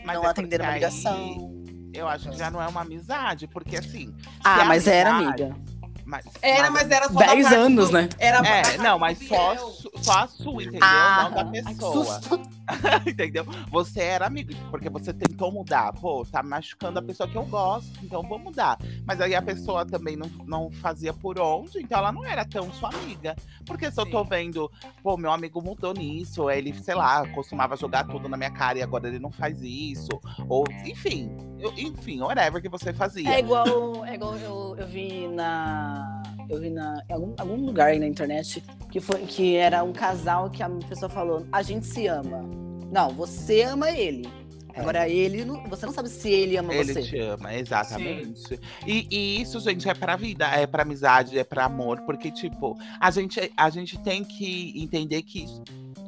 Mas 0.05 0.17
não 0.17 0.25
é 0.25 0.29
atender 0.29 0.61
uma 0.61 0.73
ligação. 0.73 1.55
Eu 1.93 2.07
acho 2.09 2.29
que 2.31 2.37
já 2.37 2.51
não 2.51 2.61
é 2.63 2.67
uma 2.67 2.83
amizade, 2.83 3.47
porque 3.49 3.77
assim. 3.77 4.15
Ah, 4.45 4.63
é 4.63 4.65
mas 4.65 4.87
era 4.87 5.15
amizade- 5.15 5.43
amiga. 5.45 5.76
Mas, 6.07 6.25
era, 6.41 6.71
mas 6.71 6.89
era 6.89 7.09
só 7.09 7.19
da 7.19 7.27
Dez 7.27 7.43
parte 7.43 7.57
anos, 7.59 7.89
do- 7.91 7.95
né? 7.95 8.09
Era 8.17 8.39
É, 8.47 8.79
não, 8.79 8.97
mas 8.97 9.19
só, 9.27 9.57
su- 9.57 9.91
só 9.97 10.13
a 10.13 10.29
sua, 10.29 10.63
entendeu? 10.63 10.81
Ah, 10.83 11.23
não 11.25 11.35
da 11.35 11.45
pessoa. 11.47 12.21
entendeu? 13.07 13.45
Você 13.71 14.01
era 14.01 14.27
amigo, 14.27 14.53
porque 14.71 14.89
você 14.89 15.13
tentou 15.13 15.51
mudar. 15.53 15.93
Pô, 15.95 16.25
tá 16.25 16.43
machucando 16.43 16.99
a 16.99 17.03
pessoa 17.03 17.29
que 17.29 17.37
eu 17.37 17.45
gosto, 17.45 17.91
então 18.05 18.23
vou 18.23 18.39
mudar. 18.39 18.79
Mas 19.05 19.21
aí 19.21 19.35
a 19.35 19.43
pessoa 19.43 19.85
também 19.85 20.17
não, 20.17 20.29
não 20.47 20.71
fazia 20.71 21.13
por 21.13 21.39
onde, 21.41 21.81
então 21.81 21.99
ela 21.99 22.13
não 22.13 22.25
era 22.25 22.45
tão 22.45 22.73
sua 22.73 22.89
amiga. 22.91 23.35
Porque 23.65 23.91
se 23.91 24.01
eu 24.01 24.07
tô 24.07 24.23
vendo, 24.25 24.71
pô, 25.03 25.17
meu 25.17 25.33
amigo 25.33 25.61
mudou 25.61 25.93
nisso, 25.93 26.49
ele, 26.51 26.73
sei 26.75 26.95
lá, 26.95 27.27
costumava 27.29 27.77
jogar 27.77 28.05
tudo 28.05 28.29
na 28.29 28.37
minha 28.37 28.51
cara 28.51 28.79
e 28.79 28.83
agora 28.83 29.09
ele 29.09 29.19
não 29.19 29.33
faz 29.33 29.61
isso. 29.61 30.09
Ou, 30.49 30.65
enfim, 30.85 31.37
eu- 31.59 31.73
enfim, 31.77 32.21
whatever 32.21 32.63
que 32.63 32.69
você 32.69 32.93
fazia. 32.93 33.29
É 33.35 33.41
igual, 33.41 34.05
igual 34.17 34.37
eu, 34.39 34.77
eu 34.79 34.87
vi 34.87 35.29
na. 35.29 36.23
Eu 36.49 36.61
vi 36.61 36.71
na, 36.71 37.03
em 37.09 37.13
algum, 37.13 37.35
algum 37.39 37.67
lugar 37.67 37.89
aí 37.89 37.99
na 37.99 38.07
internet 38.07 38.63
que, 38.91 39.01
foi, 39.01 39.21
que 39.27 39.57
era 39.57 39.83
um 39.83 39.93
casal 39.93 40.51
que 40.51 40.63
a 40.63 40.69
pessoa 40.89 41.09
falou: 41.09 41.47
a 41.53 41.63
gente 41.63 41.87
se 41.87 42.07
ama. 42.07 42.43
Não, 42.91 43.11
você 43.11 43.63
ama 43.63 43.91
ele. 43.91 44.29
Agora 44.75 45.09
ele, 45.09 45.43
não- 45.43 45.65
você 45.71 45.87
não 45.87 45.93
sabe 45.93 46.11
se 46.11 46.29
ele 46.31 46.55
ama 46.59 46.75
Ele 46.75 46.93
você. 46.93 47.03
te 47.03 47.19
ama, 47.19 47.55
exatamente. 47.55 48.61
E, 48.87 49.07
e 49.11 49.41
isso, 49.41 49.59
gente, 49.59 49.89
é 49.89 49.95
pra 49.95 50.17
vida, 50.17 50.47
é 50.49 50.67
pra 50.67 50.83
amizade, 50.83 51.39
é 51.39 51.43
pra 51.45 51.65
amor, 51.65 52.03
porque, 52.03 52.31
tipo, 52.31 52.77
a 53.01 53.11
gente, 53.11 53.51
a 53.57 53.71
gente 53.71 53.99
tem 53.99 54.23
que 54.23 54.75
entender 54.77 55.23
que 55.23 55.47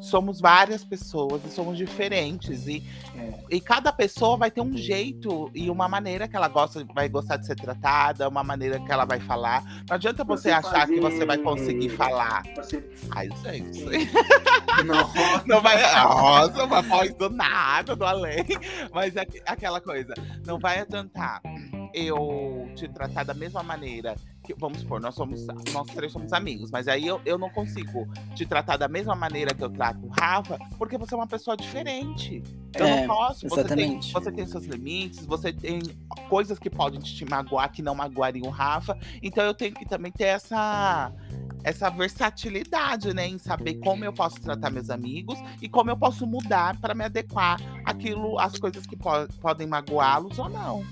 somos 0.01 0.41
várias 0.41 0.85
pessoas 0.85 1.45
e 1.45 1.51
somos 1.51 1.77
diferentes. 1.77 2.67
E, 2.67 2.83
e 3.51 3.61
cada 3.61 3.93
pessoa 3.93 4.37
vai 4.37 4.51
ter 4.51 4.61
um 4.61 4.77
jeito 4.77 5.51
e 5.55 5.71
uma 5.71 5.89
maneira 5.89 6.29
que 6.29 6.37
ela 6.37 6.49
gosta, 6.49 6.85
vai 6.95 7.09
gostar 7.09 7.37
de 7.37 7.47
ser 7.47 7.57
tratada, 7.57 8.29
uma 8.29 8.43
maneira 8.45 8.79
que 8.81 8.91
ela 8.93 9.05
vai 9.05 9.21
falar. 9.21 9.63
Não 9.89 9.95
adianta 9.97 10.25
você, 10.25 10.49
Você 10.49 10.51
achar 10.51 10.87
que 10.87 11.01
você 11.01 11.25
vai 11.25 11.37
fazer- 11.39 11.43
conseguir 11.43 11.89
falar. 11.91 12.43
Você... 12.57 12.83
Ai, 13.11 13.29
gente. 13.43 13.85
Não. 14.85 15.09
Não 15.47 15.61
vai. 15.61 15.81
Nossa, 16.05 16.65
uma 16.65 16.83
voz 16.83 17.15
do 17.15 17.29
nada, 17.31 17.97
do 17.97 18.05
além. 18.05 18.45
Mas 18.93 19.17
é 19.17 19.21
aqu- 19.23 19.43
aquela 19.47 19.81
coisa, 19.81 20.15
não 20.47 20.59
vai 20.59 20.81
adiantar 20.81 21.41
eu 21.95 22.71
te 22.75 22.89
tratar 22.89 23.25
da 23.25 23.35
mesma 23.35 23.63
maneira. 23.63 24.15
Que, 24.45 24.55
vamos 24.55 24.81
supor, 24.81 25.01
nós 25.01 25.15
somos. 25.15 25.47
Nós 25.73 25.87
três 25.89 26.11
somos 26.13 26.33
amigos, 26.33 26.71
mas 26.71 26.89
aí 26.89 27.07
eu, 27.07 27.21
eu 27.27 27.37
não 27.37 27.51
consigo 27.51 28.09
te 28.35 28.47
tratar 28.47 28.77
da 28.77 28.89
mesma 28.89 29.15
maneira 29.15 29.55
que 29.55 29.63
eu 29.63 29.69
trato 29.71 30.07
o 30.07 30.09
Rafa, 30.09 30.59
porque 30.79 30.97
você 30.97 31.15
é 31.15 31.17
uma 31.17 31.27
pessoa 31.27 31.57
diferente. 31.57 32.43
Eu 32.75 32.87
É, 32.87 33.01
não 33.01 33.07
posso. 33.07 33.49
Você 33.49 33.65
tem, 33.65 33.75
exatamente. 33.79 34.13
você 34.13 34.33
tem 34.33 34.47
seus 34.47 34.65
limites, 34.65 35.27
você 35.27 35.53
tem 35.53 35.81
coisas 36.29 36.59
que 36.59 36.71
podem 36.71 37.01
te 37.01 37.25
magoar 37.29 37.71
que 37.73 37.83
não 37.83 37.95
magoariam 37.95 38.47
o 38.47 38.51
Rafa. 38.51 38.97
Então 39.23 39.45
eu 39.45 39.53
tenho 39.55 39.75
que 39.75 39.85
também 39.85 40.13
ter 40.13 40.25
essa 40.25 41.13
essa 41.65 41.91
versatilidade, 41.91 43.13
né, 43.13 43.27
em 43.27 43.37
saber 43.37 43.75
como 43.81 44.05
eu 44.05 44.13
posso 44.13 44.41
tratar 44.41 44.71
meus 44.71 44.89
amigos 44.91 45.39
e 45.61 45.69
como 45.69 45.91
eu 45.91 45.97
posso 45.97 46.25
mudar 46.25 46.79
para 46.81 46.95
me 46.95 47.05
adequar 47.05 47.59
àquilo, 47.85 48.39
às 48.39 48.57
coisas 48.59 48.87
que 48.87 48.97
po- 48.97 49.27
podem 49.41 49.67
magoá-los 49.67 50.39
ou 50.39 50.49
não. 50.49 50.87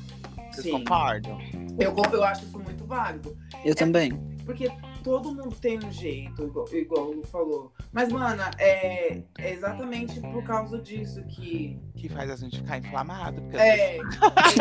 Vocês 0.56 0.74
Sim. 0.74 0.78
concordam? 0.78 1.38
Eu, 1.78 1.94
eu 2.14 2.24
acho 2.24 2.44
isso 2.44 2.58
muito 2.58 2.86
válido. 2.86 3.36
Eu 3.62 3.74
também. 3.74 4.10
Porque 4.46 4.70
todo 5.06 5.32
mundo 5.32 5.54
tem 5.60 5.78
um 5.78 5.92
jeito, 5.92 6.42
igual, 6.42 6.66
igual 6.74 7.06
o 7.06 7.12
Lu 7.14 7.22
falou. 7.26 7.72
Mas, 7.92 8.10
mana, 8.10 8.50
é, 8.58 9.22
é 9.38 9.52
exatamente 9.52 10.18
por 10.20 10.42
causa 10.42 10.80
disso 10.80 11.22
que. 11.28 11.78
Que 11.94 12.08
faz 12.08 12.28
a 12.28 12.34
gente 12.34 12.58
ficar 12.58 12.78
inflamado, 12.78 13.40
porque, 13.42 13.56
É. 13.56 13.98
as, 14.00 14.54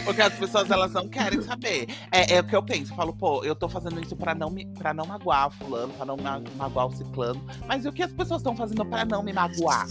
porque 0.04 0.22
as 0.22 0.32
pessoas 0.32 0.70
elas 0.70 0.92
não 0.94 1.06
querem 1.08 1.42
saber. 1.42 1.86
É, 2.10 2.36
é 2.36 2.40
o 2.40 2.44
que 2.44 2.56
eu 2.56 2.62
penso, 2.62 2.92
eu 2.92 2.96
falo, 2.96 3.12
pô, 3.12 3.44
eu 3.44 3.54
tô 3.54 3.68
fazendo 3.68 4.00
isso 4.02 4.16
para 4.16 4.34
não 4.34 4.48
me 4.48 4.64
para 4.64 4.94
não 4.94 5.04
magoar 5.04 5.48
o 5.48 5.50
fulano, 5.50 5.92
para 5.92 6.06
não 6.06 6.16
ma- 6.16 6.40
magoar 6.56 6.86
o 6.86 6.96
ciclano. 6.96 7.44
Mas 7.66 7.84
e 7.84 7.88
o 7.88 7.92
que 7.92 8.02
as 8.02 8.12
pessoas 8.12 8.40
estão 8.40 8.56
fazendo 8.56 8.82
para 8.86 9.04
não 9.04 9.22
me 9.22 9.32
magoar? 9.34 9.86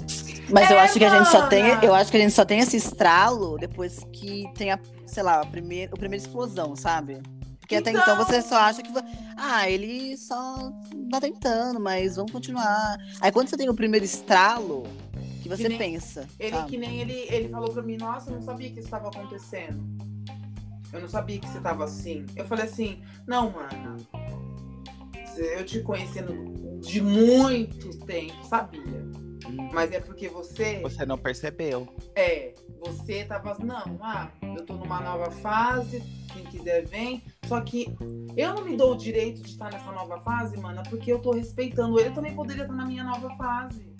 Mas 0.50 0.72
eu 0.72 0.78
É, 0.78 0.82
acho 0.82 0.98
que 0.98 1.06
a 1.06 1.16
gente 1.20 1.30
só 1.30 1.46
tem. 1.48 1.64
Eu 1.84 1.94
acho 1.94 2.10
que 2.10 2.18
a 2.18 2.20
gente 2.20 2.34
só 2.34 2.44
tem 2.44 2.58
esse 2.60 2.76
estralo 2.78 3.58
depois 3.60 4.04
que 4.12 4.46
tem 4.56 4.72
a, 4.72 4.80
sei 5.06 5.22
lá, 5.22 5.42
a 5.42 5.46
primeira, 5.46 5.92
a 5.94 5.98
primeira 5.98 6.26
explosão, 6.26 6.76
sabe? 6.76 7.22
Porque 7.64 7.78
até 7.78 7.92
então 7.92 8.02
Então- 8.04 8.18
você 8.26 8.42
só 8.42 8.58
acha 8.58 8.84
que. 8.84 8.92
Ah, 9.38 9.70
ele 9.70 10.18
só 10.18 10.70
tá 11.10 11.22
tentando, 11.22 11.80
mas 11.80 12.18
vamos 12.18 12.30
continuar. 12.32 12.98
Aí 13.22 13.32
quando 13.32 13.48
você 13.48 13.56
tem 13.56 13.70
o 13.70 13.74
primeiro 13.74 14.06
estralo, 14.06 14.84
que 15.42 15.48
você 15.48 15.70
nem- 15.70 15.78
pensa. 15.78 16.28
Ele 16.38 16.56
sabe? 16.58 16.70
que 16.70 16.78
nem 16.78 17.00
ele, 17.00 17.14
ele 17.30 17.48
falou 17.48 17.72
pra 17.72 17.82
mim, 17.82 17.96
nossa, 17.96 18.30
eu 18.30 18.36
não 18.36 18.42
sabia 18.42 18.68
que 18.70 18.80
isso 18.80 18.88
estava 18.88 19.08
acontecendo. 19.08 19.82
Eu 20.92 21.00
não 21.02 21.08
sabia 21.08 21.40
que 21.40 21.48
você 21.48 21.60
tava 21.62 21.86
assim. 21.86 22.26
Eu 22.36 22.46
falei 22.46 22.66
assim, 22.66 23.02
não, 23.26 23.50
mano. 23.50 24.06
Eu 25.38 25.66
te 25.66 25.80
conhecendo 25.82 26.80
de 26.82 27.02
muito 27.02 27.98
tempo, 28.06 28.46
sabia. 28.46 28.84
Mas 29.74 29.92
é 29.92 30.00
porque 30.02 30.28
você. 30.30 30.80
Você 30.82 31.06
não 31.06 31.18
percebeu. 31.18 31.88
É, 32.16 32.54
você 32.80 33.24
tava. 33.26 33.58
Não, 33.64 33.98
ah, 34.02 34.30
eu 34.56 34.66
tô 34.66 34.74
numa 34.76 35.00
nova 35.02 35.32
fase, 35.32 36.02
quem 36.34 36.44
quiser 36.46 36.86
vem. 36.88 37.24
Só 37.48 37.60
que 37.62 37.96
eu 38.36 38.54
não 38.54 38.66
me 38.66 38.76
dou 38.78 38.94
o 38.94 38.98
direito 38.98 39.42
de 39.42 39.50
estar 39.50 39.72
nessa 39.72 39.92
nova 39.92 40.20
fase, 40.22 40.58
mana, 40.58 40.82
porque 40.84 41.12
eu 41.12 41.20
tô 41.20 41.32
respeitando 41.32 42.00
ele. 42.00 42.12
Também 42.12 42.34
poderia 42.36 42.64
estar 42.64 42.74
na 42.76 42.86
minha 42.86 43.04
nova 43.04 43.30
fase. 43.36 43.94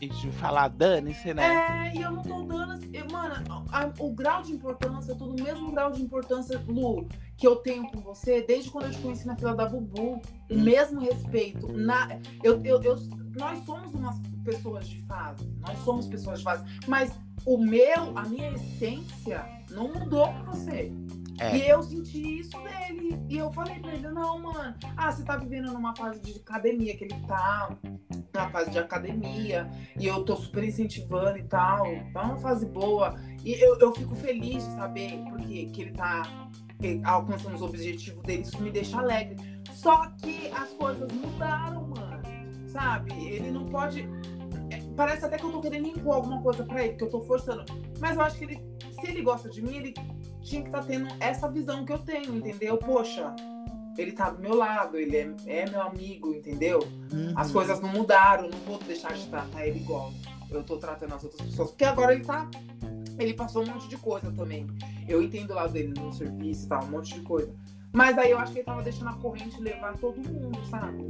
E 0.00 0.08
de 0.08 0.30
falar, 0.32 0.68
dane-se, 0.68 1.32
né? 1.32 1.90
É, 1.92 1.96
e 1.96 2.02
eu 2.02 2.10
não 2.10 2.22
tô 2.22 2.42
dando. 2.42 2.72
assim, 2.72 2.90
eu- 2.92 3.06
mano, 3.10 3.34
a- 3.70 3.92
o 4.00 4.12
grau 4.12 4.42
de 4.42 4.52
importância, 4.52 5.12
eu 5.12 5.16
tô 5.16 5.26
no 5.26 5.34
mesmo 5.42 5.70
grau 5.70 5.92
de 5.92 6.02
importância, 6.02 6.60
Lu, 6.66 7.06
que 7.36 7.46
eu 7.46 7.56
tenho 7.56 7.88
com 7.90 8.00
você 8.00 8.42
desde 8.42 8.70
quando 8.70 8.86
eu 8.86 8.90
te 8.90 8.98
conheci 8.98 9.26
na 9.26 9.36
fila 9.36 9.54
da 9.54 9.66
Bubu. 9.68 10.20
O 10.50 10.58
mesmo 10.58 11.00
respeito. 11.00 11.68
Na, 11.72 12.18
eu, 12.42 12.60
eu, 12.64 12.82
eu- 12.82 12.96
nós 13.36 13.64
somos 13.64 13.92
umas 13.94 14.16
pessoas 14.44 14.88
de 14.88 15.00
fase. 15.02 15.46
Nós 15.60 15.78
somos 15.84 16.06
pessoas 16.06 16.38
de 16.38 16.44
fase. 16.44 16.64
Mas 16.88 17.12
o 17.46 17.56
meu, 17.58 18.16
a 18.16 18.22
minha 18.22 18.50
essência 18.52 19.44
não 19.70 19.88
mudou 19.92 20.28
com 20.32 20.52
você. 20.52 20.92
É. 21.40 21.56
E 21.56 21.68
eu 21.68 21.82
senti 21.82 22.40
isso 22.40 22.58
dele. 22.62 23.18
E 23.28 23.38
eu 23.38 23.50
falei 23.52 23.78
pra 23.80 23.92
ele, 23.92 24.08
não, 24.08 24.38
mano. 24.38 24.74
Ah, 24.96 25.10
você 25.10 25.24
tá 25.24 25.36
vivendo 25.36 25.72
numa 25.72 25.94
fase 25.96 26.20
de 26.20 26.38
academia, 26.40 26.96
que 26.96 27.04
ele 27.04 27.14
tá 27.26 27.76
na 28.34 28.50
fase 28.50 28.70
de 28.70 28.78
academia. 28.78 29.68
E 29.98 30.06
eu 30.06 30.24
tô 30.24 30.36
super 30.36 30.62
incentivando 30.64 31.38
e 31.38 31.44
tal. 31.44 31.84
Tá 32.12 32.22
uma 32.22 32.36
fase 32.38 32.66
boa. 32.66 33.14
E 33.44 33.52
eu, 33.54 33.78
eu 33.78 33.94
fico 33.94 34.14
feliz 34.14 34.64
de 34.66 34.74
saber 34.74 35.22
porque 35.28 35.66
que 35.66 35.82
ele 35.82 35.92
tá 35.92 36.22
alcançando 37.04 37.54
os 37.54 37.62
objetivos 37.62 38.22
dele. 38.22 38.42
Isso 38.42 38.60
me 38.60 38.70
deixa 38.70 38.98
alegre. 38.98 39.36
Só 39.72 40.06
que 40.22 40.48
as 40.48 40.70
coisas 40.70 41.10
mudaram, 41.12 41.88
mano. 41.88 42.22
Sabe? 42.68 43.12
Ele 43.24 43.50
não 43.50 43.66
pode. 43.66 44.08
é, 44.70 44.80
Parece 44.96 45.24
até 45.24 45.36
que 45.38 45.44
eu 45.44 45.52
tô 45.52 45.60
querendo 45.60 45.88
impor 45.88 46.16
alguma 46.16 46.42
coisa 46.42 46.64
pra 46.64 46.84
ele, 46.84 46.94
que 46.94 47.04
eu 47.04 47.10
tô 47.10 47.20
forçando. 47.20 47.64
Mas 48.00 48.16
eu 48.16 48.22
acho 48.22 48.38
que 48.38 48.44
ele, 48.44 48.60
se 49.00 49.10
ele 49.10 49.22
gosta 49.22 49.48
de 49.48 49.62
mim, 49.62 49.76
ele 49.76 49.94
tinha 50.42 50.62
que 50.62 50.68
estar 50.68 50.84
tendo 50.84 51.08
essa 51.20 51.48
visão 51.48 51.84
que 51.84 51.92
eu 51.92 51.98
tenho, 51.98 52.36
entendeu? 52.36 52.76
Poxa, 52.78 53.34
ele 53.96 54.12
tá 54.12 54.30
do 54.30 54.40
meu 54.40 54.54
lado, 54.54 54.96
ele 54.96 55.16
é, 55.16 55.34
é 55.46 55.70
meu 55.70 55.82
amigo, 55.82 56.34
entendeu? 56.34 56.80
Uhum. 57.12 57.32
As 57.36 57.50
coisas 57.50 57.80
não 57.80 57.90
mudaram, 57.90 58.48
não 58.48 58.58
vou 58.60 58.78
deixar 58.78 59.12
de 59.12 59.26
tratar 59.26 59.66
ele 59.66 59.80
igual 59.80 60.12
eu 60.54 60.62
tô 60.62 60.76
tratando 60.76 61.14
as 61.14 61.24
outras 61.24 61.42
pessoas. 61.42 61.70
Porque 61.70 61.84
agora 61.84 62.14
ele 62.14 62.24
tá. 62.24 62.48
Ele 63.18 63.34
passou 63.34 63.62
um 63.62 63.66
monte 63.66 63.88
de 63.88 63.96
coisa 63.98 64.30
também. 64.32 64.66
Eu 65.08 65.22
entendo 65.22 65.50
o 65.50 65.54
lado 65.54 65.72
dele 65.72 65.92
no 65.98 66.12
serviço 66.12 66.64
e 66.64 66.68
tal, 66.68 66.84
um 66.84 66.90
monte 66.90 67.14
de 67.14 67.20
coisa. 67.20 67.54
Mas 67.92 68.16
aí 68.16 68.30
eu 68.30 68.38
acho 68.38 68.52
que 68.52 68.58
ele 68.58 68.64
tava 68.64 68.82
deixando 68.82 69.10
a 69.10 69.14
corrente 69.14 69.60
levar 69.60 69.96
todo 69.98 70.16
mundo, 70.16 70.58
sabe? 70.70 71.04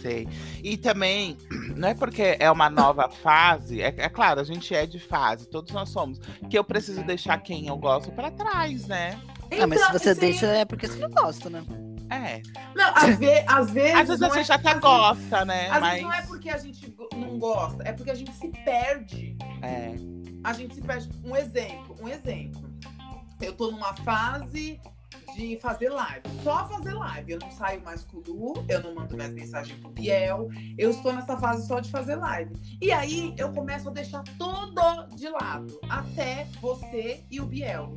Sei. 0.00 0.28
E 0.62 0.76
também, 0.76 1.36
não 1.76 1.88
é 1.88 1.94
porque 1.94 2.36
é 2.38 2.50
uma 2.50 2.70
nova 2.70 3.08
fase, 3.08 3.82
é, 3.82 3.94
é 3.96 4.08
claro, 4.08 4.40
a 4.40 4.44
gente 4.44 4.74
é 4.74 4.86
de 4.86 4.98
fase, 4.98 5.48
todos 5.48 5.72
nós 5.72 5.88
somos, 5.88 6.20
que 6.48 6.56
eu 6.56 6.64
preciso 6.64 7.02
deixar 7.04 7.38
quem 7.38 7.66
eu 7.66 7.76
gosto 7.76 8.12
pra 8.12 8.30
trás, 8.30 8.86
né? 8.86 9.20
Ah, 9.60 9.66
mas 9.66 9.80
se 9.80 9.84
Então, 9.84 9.98
você 9.98 10.14
sim. 10.14 10.20
deixa 10.20 10.46
é 10.46 10.64
porque 10.64 10.86
você 10.86 10.98
não 10.98 11.10
gosta, 11.10 11.50
né? 11.50 11.64
É. 12.10 12.42
Não, 12.74 12.92
às, 12.94 13.18
ve 13.18 13.44
às 13.46 13.70
vezes. 13.70 13.94
Às 13.94 14.08
vezes 14.08 14.22
a 14.22 14.26
é 14.26 14.34
gente 14.34 14.52
até 14.52 14.74
porque 14.74 14.86
a 14.86 14.90
gosta, 14.90 15.44
né? 15.44 15.70
Às 15.70 15.80
Mas. 15.80 15.90
vezes 15.90 16.02
não 16.02 16.12
é 16.12 16.22
porque 16.22 16.50
a 16.50 16.58
gente 16.58 16.96
não 17.14 17.38
gosta, 17.38 17.82
é 17.84 17.92
porque 17.92 18.10
a 18.10 18.14
gente 18.14 18.32
se 18.32 18.48
perde. 18.48 19.36
É. 19.62 19.94
A 20.44 20.52
gente 20.52 20.74
se 20.74 20.82
perde. 20.82 21.08
Um 21.24 21.34
exemplo, 21.34 21.96
um 22.02 22.08
exemplo. 22.08 22.70
Eu 23.40 23.54
tô 23.54 23.70
numa 23.70 23.94
fase 23.96 24.78
de 25.34 25.56
fazer 25.58 25.90
live. 25.90 26.22
Só 26.42 26.68
fazer 26.68 26.94
live. 26.94 27.32
Eu 27.32 27.38
não 27.38 27.50
saio 27.50 27.82
mais 27.82 28.04
com 28.04 28.18
o 28.18 28.22
Lu, 28.26 28.64
eu 28.68 28.82
não 28.82 28.94
mando 28.94 29.16
mais 29.16 29.32
mensagem 29.32 29.76
pro 29.78 29.90
Biel. 29.90 30.48
Eu 30.76 30.90
estou 30.90 31.12
nessa 31.12 31.36
fase 31.36 31.66
só 31.66 31.80
de 31.80 31.90
fazer 31.90 32.16
live. 32.16 32.52
E 32.80 32.92
aí 32.92 33.34
eu 33.36 33.52
começo 33.52 33.88
a 33.88 33.92
deixar 33.92 34.22
tudo 34.38 35.06
de 35.14 35.28
lado. 35.28 35.80
Até 35.88 36.46
você 36.60 37.24
e 37.30 37.40
o 37.40 37.46
Biel. 37.46 37.92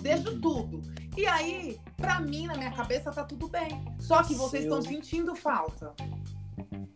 Deixo 0.00 0.38
tudo. 0.40 0.82
E 1.16 1.26
aí, 1.26 1.78
pra 1.96 2.20
mim, 2.20 2.46
na 2.46 2.54
minha 2.56 2.70
cabeça, 2.70 3.10
tá 3.10 3.24
tudo 3.24 3.48
bem. 3.48 3.82
Só 3.98 4.22
que 4.22 4.34
vocês 4.34 4.64
estão 4.64 4.82
sentindo 4.82 5.34
falta. 5.34 5.94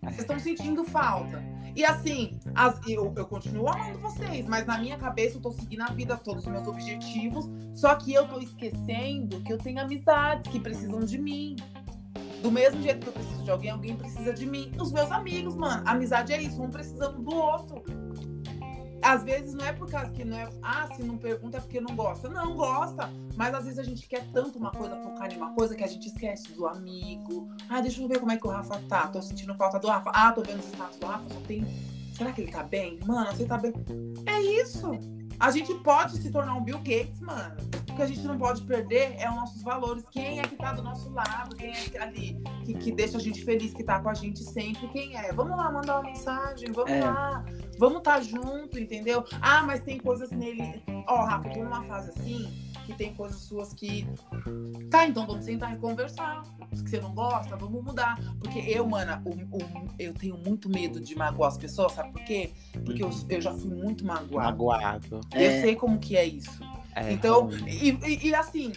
Vocês 0.03 0.19
estão 0.21 0.39
sentindo 0.39 0.85
falta. 0.85 1.43
E 1.77 1.85
assim, 1.85 2.39
as- 2.55 2.81
eu, 2.89 3.13
eu 3.17 3.27
continuo 3.27 3.69
amando 3.69 3.99
vocês, 4.01 4.47
mas 4.47 4.67
na 4.67 4.79
minha 4.79 4.97
cabeça 4.97 5.37
eu 5.37 5.41
tô 5.41 5.53
seguindo 5.53 5.83
a 5.83 5.87
vida, 5.93 6.17
todos 6.17 6.45
os 6.45 6.51
meus 6.51 6.67
objetivos. 6.67 7.49
Só 7.73 7.95
que 7.95 8.13
eu 8.13 8.27
tô 8.27 8.41
esquecendo 8.41 9.41
que 9.43 9.53
eu 9.53 9.59
tenho 9.59 9.81
amizades 9.81 10.51
que 10.51 10.59
precisam 10.59 11.01
de 11.01 11.19
mim. 11.19 11.57
Do 12.43 12.51
mesmo 12.51 12.81
jeito 12.83 13.01
que 13.01 13.09
eu 13.09 13.13
preciso 13.13 13.45
de 13.45 13.51
alguém, 13.51 13.71
alguém 13.71 13.95
precisa 13.97 14.33
de 14.33 14.47
mim. 14.47 14.73
Os 14.81 14.91
meus 14.93 15.11
amigos, 15.13 15.55
mano. 15.55 15.83
Amizade 15.87 16.33
é 16.33 16.41
isso, 16.43 16.61
um 16.63 16.71
precisando 16.71 17.21
do 17.23 17.35
outro. 17.35 17.83
Às 19.03 19.23
vezes 19.23 19.55
não 19.55 19.65
é 19.65 19.73
por 19.73 19.91
causa 19.91 20.11
que 20.11 20.25
não 20.25 20.37
é. 20.37 20.49
Ah, 20.63 20.89
se 20.95 21.03
não 21.03 21.17
pergunta 21.17 21.59
é 21.59 21.61
porque 21.61 21.81
não 21.81 21.95
gosta. 21.95 22.29
Não, 22.29 22.55
gosta. 22.55 23.11
Mas 23.37 23.55
às 23.55 23.65
vezes 23.65 23.79
a 23.79 23.83
gente 23.83 24.07
quer 24.07 24.27
tanto 24.33 24.59
uma 24.59 24.71
coisa, 24.71 24.97
focar 24.97 25.33
em 25.33 25.37
uma 25.37 25.53
coisa, 25.53 25.75
que 25.75 25.85
a 25.85 25.87
gente 25.87 26.09
esquece 26.09 26.53
do 26.53 26.67
amigo. 26.67 27.49
Ah, 27.69 27.81
deixa 27.81 28.03
eu 28.03 28.09
ver 28.09 28.19
como 28.19 28.33
é 28.33 28.37
que 28.37 28.47
o 28.47 28.51
Rafa 28.51 28.81
tá. 28.89 29.07
Tô 29.09 29.23
sentindo 29.23 29.55
falta 29.55 29.79
do 29.79 29.89
Rafa. 29.89 30.11
Ah, 30.11 30.33
tô 30.33 30.43
vendo 30.43 30.61
os 30.61 30.67
status 30.67 30.99
do 30.99 31.07
Rafa, 31.07 31.25
só 31.33 31.41
tem. 31.41 31.65
Será 32.15 32.33
que 32.33 32.43
ele 32.43 32.53
tá 32.53 32.63
bem? 32.63 32.99
Mano, 33.07 33.33
você 33.33 33.47
tá 33.47 33.57
bem. 33.57 33.73
É 34.27 34.41
isso. 34.43 34.91
A 35.39 35.51
gente 35.51 35.73
pode 35.77 36.19
se 36.19 36.31
tornar 36.31 36.55
um 36.55 36.63
Bill 36.63 36.79
Gates, 36.79 37.19
mano. 37.21 37.57
Que 38.01 38.05
a 38.05 38.09
gente 38.09 38.23
não 38.27 38.39
pode 38.39 38.63
perder 38.63 39.15
é 39.19 39.29
os 39.29 39.37
nossos 39.37 39.63
valores. 39.63 40.03
Quem 40.11 40.39
é 40.41 40.43
que 40.43 40.57
tá 40.57 40.73
do 40.73 40.83
nosso 40.83 41.11
lado? 41.11 41.55
Quem 41.55 41.69
é 41.69 41.73
que 41.75 41.99
ali 41.99 42.43
que, 42.65 42.73
que 42.73 42.91
deixa 42.93 43.19
a 43.19 43.21
gente 43.21 43.45
feliz, 43.45 43.75
que 43.75 43.85
tá 43.85 44.01
com 44.01 44.09
a 44.09 44.15
gente 44.15 44.43
sempre? 44.43 44.89
Quem 44.89 45.15
é? 45.19 45.31
Vamos 45.35 45.55
lá 45.55 45.71
mandar 45.71 45.97
uma 45.97 46.05
mensagem, 46.05 46.73
vamos 46.73 46.91
É. 46.93 47.05
lá. 47.05 47.45
Vamos 47.79 47.99
estar 47.99 48.23
junto, 48.23 48.79
entendeu? 48.79 49.23
Ah, 49.43 49.63
mas 49.65 49.83
tem 49.83 49.99
coisas 49.99 50.31
nele. 50.31 50.83
Ó, 51.07 51.25
Rafa, 51.27 51.49
eu 51.49 51.53
tô 51.53 51.59
numa 51.65 51.83
fase 51.85 52.09
assim 52.19 52.51
que 52.87 52.95
tem 52.95 53.13
coisas 53.15 53.39
suas 53.43 53.75
que. 53.75 54.07
Tá, 54.91 55.07
então 55.07 55.27
vamos 55.27 55.45
sentar 55.45 55.75
e 55.75 55.77
conversar. 55.79 56.43
Se 56.73 56.83
você 56.83 57.01
não 57.03 57.13
gosta, 57.15 57.55
vamos 57.55 57.85
mudar. 57.85 58.19
Porque 58.39 58.61
eu, 58.61 58.87
mana, 58.89 59.23
o- 59.27 59.57
o- 59.59 59.89
eu 59.99 60.15
tenho 60.15 60.39
muito 60.39 60.71
medo 60.71 60.99
de 61.01 61.15
magoar 61.15 61.51
as 61.51 61.59
pessoas, 61.59 61.93
sabe 61.93 62.13
por 62.13 62.25
quê? 62.25 62.51
Porque 62.83 63.05
eu, 63.05 63.11
eu 63.29 63.41
já 63.43 63.53
fui 63.53 63.71
muito 63.71 64.07
magoada. 64.07 64.51
Magoado. 64.53 65.21
Eu 65.35 65.41
É. 65.51 65.61
sei 65.61 65.77
como 65.77 65.99
que 65.99 66.17
é 66.17 66.25
isso. 66.25 66.59
É. 66.95 67.13
Então, 67.13 67.49
e, 67.67 67.91
e- 67.91 68.29
e 68.29 68.35
assim, 68.35 68.73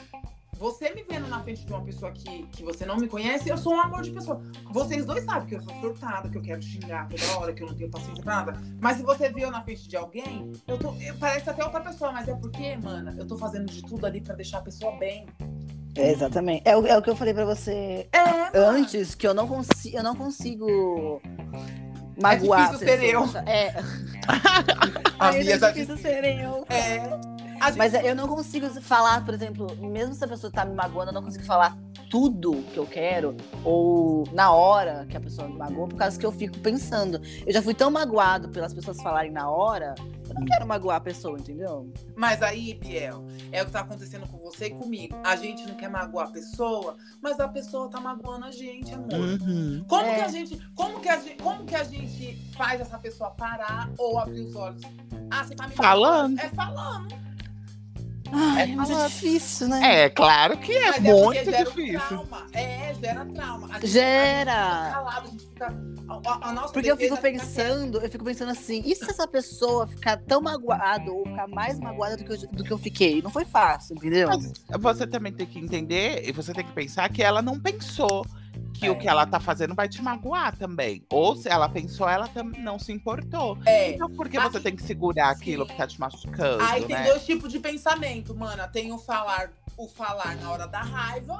você 0.57 0.93
me 0.93 1.03
vendo 1.03 1.27
na 1.27 1.41
frente 1.41 1.65
de 1.65 1.71
uma 1.73 1.81
pessoa 1.81 2.11
que, 2.11 2.43
que 2.51 2.63
você 2.63 2.85
não 2.85 2.95
me 2.97 3.07
conhece, 3.07 3.49
eu 3.49 3.57
sou 3.57 3.73
um 3.73 3.81
amor 3.81 4.01
de 4.01 4.11
pessoa. 4.11 4.41
Vocês 4.71 5.05
dois 5.05 5.23
sabem 5.25 5.47
que 5.47 5.55
eu 5.55 5.61
sou 5.61 5.73
surtada, 5.81 6.29
que 6.29 6.37
eu 6.37 6.41
quero 6.41 6.61
xingar 6.61 7.07
toda 7.09 7.39
hora, 7.39 7.53
que 7.53 7.63
eu 7.63 7.67
não 7.67 7.75
tenho 7.75 7.89
paciência 7.89 8.23
pra 8.23 8.35
nada. 8.35 8.61
Mas 8.79 8.97
se 8.97 9.03
você 9.03 9.29
viu 9.29 9.45
eu 9.45 9.51
na 9.51 9.61
frente 9.61 9.87
de 9.89 9.97
alguém, 9.97 10.51
eu 10.67 10.77
tô. 10.77 10.93
eu- 11.01 11.15
Parece 11.19 11.49
até 11.49 11.63
outra 11.63 11.81
pessoa, 11.81 12.11
mas 12.11 12.27
é 12.27 12.35
porque, 12.35 12.77
mana, 12.77 13.13
eu 13.17 13.25
tô 13.27 13.37
fazendo 13.37 13.65
de 13.65 13.81
tudo 13.81 14.05
ali 14.05 14.21
pra 14.21 14.35
deixar 14.35 14.59
a 14.59 14.61
pessoa 14.61 14.95
bem. 14.97 15.25
É, 15.95 16.11
exatamente. 16.11 16.61
É 16.65 16.75
o, 16.77 16.85
é 16.87 16.97
o 16.97 17.01
que 17.01 17.09
eu 17.09 17.15
falei 17.15 17.33
pra 17.33 17.45
você 17.45 18.07
É, 18.11 18.23
mano. 18.23 18.49
antes, 18.79 19.13
que 19.15 19.27
eu 19.27 19.33
não, 19.33 19.47
consi 19.47 19.93
eu 19.93 20.01
não 20.01 20.15
consigo 20.15 21.21
magoar. 22.21 22.71
difícil 22.71 22.87
ser 22.87 23.03
eu. 23.03 23.23
É, 23.45 23.75
A 25.19 25.29
Aí 25.29 25.43
Bia 25.43 25.53
é 25.55 25.57
difícil 25.57 25.97
ser 25.97 26.23
eu. 26.25 26.65
É. 26.69 27.32
A 27.63 27.67
gente- 27.69 27.77
Mas 27.77 27.93
eu 27.93 28.15
não 28.15 28.27
consigo 28.27 28.67
falar, 28.81 29.23
por 29.23 29.33
exemplo, 29.33 29.67
mesmo 29.77 30.13
se 30.13 30.23
a 30.23 30.27
pessoa 30.27 30.51
tá 30.51 30.65
me 30.65 30.73
magoando, 30.75 31.11
eu 31.11 31.13
não 31.13 31.23
consigo 31.23 31.45
falar 31.45 31.77
tudo 32.09 32.61
que 32.73 32.77
eu 32.77 32.85
quero, 32.85 33.35
ou 33.63 34.23
na 34.33 34.51
hora 34.51 35.05
que 35.09 35.17
a 35.17 35.19
pessoa 35.19 35.47
me 35.47 35.57
magoou, 35.57 35.87
por 35.87 35.97
causa 35.97 36.19
que 36.19 36.25
eu 36.25 36.31
fico 36.31 36.59
pensando. 36.59 37.19
Eu 37.45 37.51
já 37.53 37.61
fui 37.61 37.73
tão 37.73 37.89
magoado 37.89 38.49
pelas 38.49 38.73
pessoas 38.73 39.01
falarem 39.01 39.31
na 39.31 39.49
hora, 39.49 39.95
eu 40.27 40.35
não 40.35 40.45
quero 40.45 40.67
magoar 40.67 40.97
a 40.97 40.99
pessoa, 40.99 41.39
entendeu? 41.39 41.91
Mas 42.15 42.43
aí, 42.43 42.73
Biel, 42.75 43.25
é 43.51 43.63
o 43.63 43.65
que 43.65 43.71
tá 43.71 43.79
acontecendo 43.79 44.27
com 44.27 44.37
você 44.37 44.67
e 44.67 44.69
comigo. 44.71 45.15
A 45.23 45.35
gente 45.35 45.65
não 45.65 45.73
quer 45.75 45.89
magoar 45.89 46.27
a 46.27 46.31
pessoa, 46.31 46.97
mas 47.21 47.39
a 47.39 47.47
pessoa 47.47 47.89
tá 47.89 47.99
magoando 47.99 48.45
a 48.45 48.51
gente, 48.51 48.93
amor. 48.93 49.13
Uhum. 49.13 49.83
Como 49.87 50.05
É. 50.05 50.15
que 50.15 50.21
a 50.21 50.27
gente, 50.27 50.67
como 50.75 50.99
que 50.99 51.09
a 51.09 51.17
gente, 51.17 51.41
como 51.41 51.65
que 51.65 51.75
a 51.75 51.83
gente 51.83 52.35
faz 52.55 52.79
essa 52.81 52.99
pessoa 52.99 53.31
parar 53.31 53.89
ou 53.97 54.19
abrir 54.19 54.41
os 54.41 54.55
olhos? 54.55 54.83
Ah, 55.31 55.43
você 55.43 55.55
tá 55.55 55.67
me 55.67 55.73
Falando. 55.73 56.37
É 56.39 56.49
falando. 56.49 57.23
Ai, 58.35 58.71
É 58.71 58.75
mas 58.75 58.89
é 58.89 59.07
difícil, 59.07 59.67
né? 59.67 60.03
É, 60.05 60.09
claro 60.09 60.57
que 60.57 60.71
é 60.71 60.91
Mas 60.91 61.01
muito 61.01 61.49
um 61.49 61.63
difícil. 61.63 61.99
trauma. 61.99 62.47
É, 62.51 62.93
gera 62.95 63.25
trauma. 63.25 63.67
A 63.69 63.73
gente, 63.79 63.87
Gera. 63.87 64.53
A 64.53 64.73
gente 64.73 64.79
fica 64.79 64.91
calado, 64.93 65.27
a 65.27 65.31
gente 65.31 65.45
fica. 65.45 65.93
A, 66.09 66.67
Porque 66.73 66.91
eu 66.91 66.97
fico 66.97 67.17
pensando, 67.17 67.99
eu 67.99 68.09
fico 68.09 68.25
pensando 68.25 68.51
assim, 68.51 68.81
e 68.85 68.95
se 68.95 69.09
essa 69.09 69.27
pessoa 69.27 69.87
ficar 69.87 70.17
tão 70.17 70.41
magoada 70.41 71.11
ou 71.11 71.25
ficar 71.25 71.47
mais 71.47 71.79
magoada 71.79 72.17
do 72.17 72.23
que 72.25 72.31
eu, 72.33 72.37
do 72.51 72.63
que 72.63 72.71
eu 72.71 72.77
fiquei? 72.77 73.21
Não 73.21 73.29
foi 73.29 73.45
fácil, 73.45 73.95
entendeu? 73.95 74.27
Mas 74.29 74.51
você 74.81 75.07
também 75.07 75.31
tem 75.31 75.45
que 75.45 75.59
entender 75.59 76.27
e 76.27 76.31
você 76.31 76.53
tem 76.53 76.65
que 76.65 76.73
pensar 76.73 77.09
que 77.09 77.21
ela 77.23 77.41
não 77.41 77.59
pensou 77.59 78.25
que 78.83 78.89
o 78.89 78.93
É. 78.93 78.95
que 78.95 79.07
ela 79.07 79.25
tá 79.25 79.39
fazendo 79.39 79.73
vai 79.73 79.87
te 79.87 80.01
magoar 80.01 80.57
também. 80.57 81.05
Ou 81.09 81.35
se 81.35 81.47
ela 81.47 81.69
pensou, 81.69 82.07
ela 82.09 82.29
não 82.59 82.77
se 82.77 82.91
importou. 82.91 83.57
É. 83.65 83.91
Então 83.91 84.09
por 84.09 84.27
que 84.27 84.37
Mas- 84.37 84.51
você 84.51 84.59
tem 84.59 84.75
que 84.75 84.83
segurar 84.83 85.29
aquilo 85.29 85.65
que 85.65 85.75
tá 85.75 85.87
te 85.87 85.99
machucando, 85.99 86.61
Aí 86.63 86.83
tem 86.85 86.95
né? 86.97 87.03
dois 87.07 87.25
tipos 87.25 87.51
de 87.51 87.59
pensamento, 87.59 88.35
mana. 88.35 88.67
Tem 88.67 88.91
o 88.91 88.97
falar, 88.97 89.51
o 89.77 89.87
falar 89.87 90.35
na 90.35 90.51
hora 90.51 90.67
da 90.67 90.81
raiva 90.81 91.37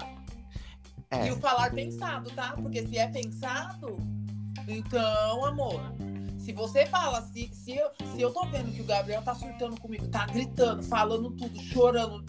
É. 1.11 1.27
e 1.27 1.31
o 1.31 1.35
falar 1.37 1.71
pensado, 1.71 2.29
tá? 2.31 2.53
Porque 2.61 2.87
se 2.87 2.97
é 2.97 3.07
pensado, 3.07 3.97
então, 4.67 5.45
amor. 5.45 5.81
Se 6.37 6.51
você 6.51 6.85
fala, 6.85 7.21
se, 7.21 7.49
se, 7.53 7.75
eu, 7.75 7.89
se 8.13 8.21
eu 8.21 8.31
tô 8.33 8.45
vendo 8.47 8.71
que 8.73 8.81
o 8.81 8.85
Gabriel 8.85 9.21
tá 9.21 9.33
surtando 9.33 9.79
comigo, 9.79 10.07
tá 10.09 10.25
gritando, 10.25 10.83
falando 10.83 11.31
tudo, 11.31 11.57
chorando, 11.61 12.25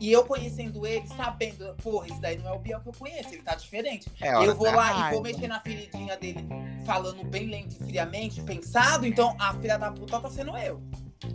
e 0.00 0.10
eu 0.12 0.24
conhecendo 0.24 0.86
ele, 0.86 1.06
sabendo, 1.08 1.74
porra, 1.82 2.06
isso 2.08 2.20
daí 2.20 2.38
não 2.38 2.48
é 2.48 2.52
o 2.52 2.58
Biel 2.58 2.80
que 2.80 2.88
eu 2.88 2.92
conheço, 2.92 3.30
ele 3.34 3.42
tá 3.42 3.54
diferente. 3.54 4.10
É 4.20 4.34
eu 4.46 4.54
vou 4.54 4.66
da 4.66 4.76
lá 4.76 4.90
e 4.90 4.94
raiva. 4.94 5.10
vou 5.14 5.22
mexer 5.22 5.48
na 5.48 5.60
feridinha 5.60 6.16
dele, 6.16 6.46
falando 6.84 7.24
bem 7.24 7.46
lento 7.46 7.76
e 7.80 7.86
friamente, 7.86 8.42
pensado, 8.42 9.06
então 9.06 9.34
a 9.38 9.54
filha 9.54 9.76
da 9.78 9.90
puta 9.90 10.20
tá 10.20 10.30
sendo 10.30 10.56
eu. 10.56 10.82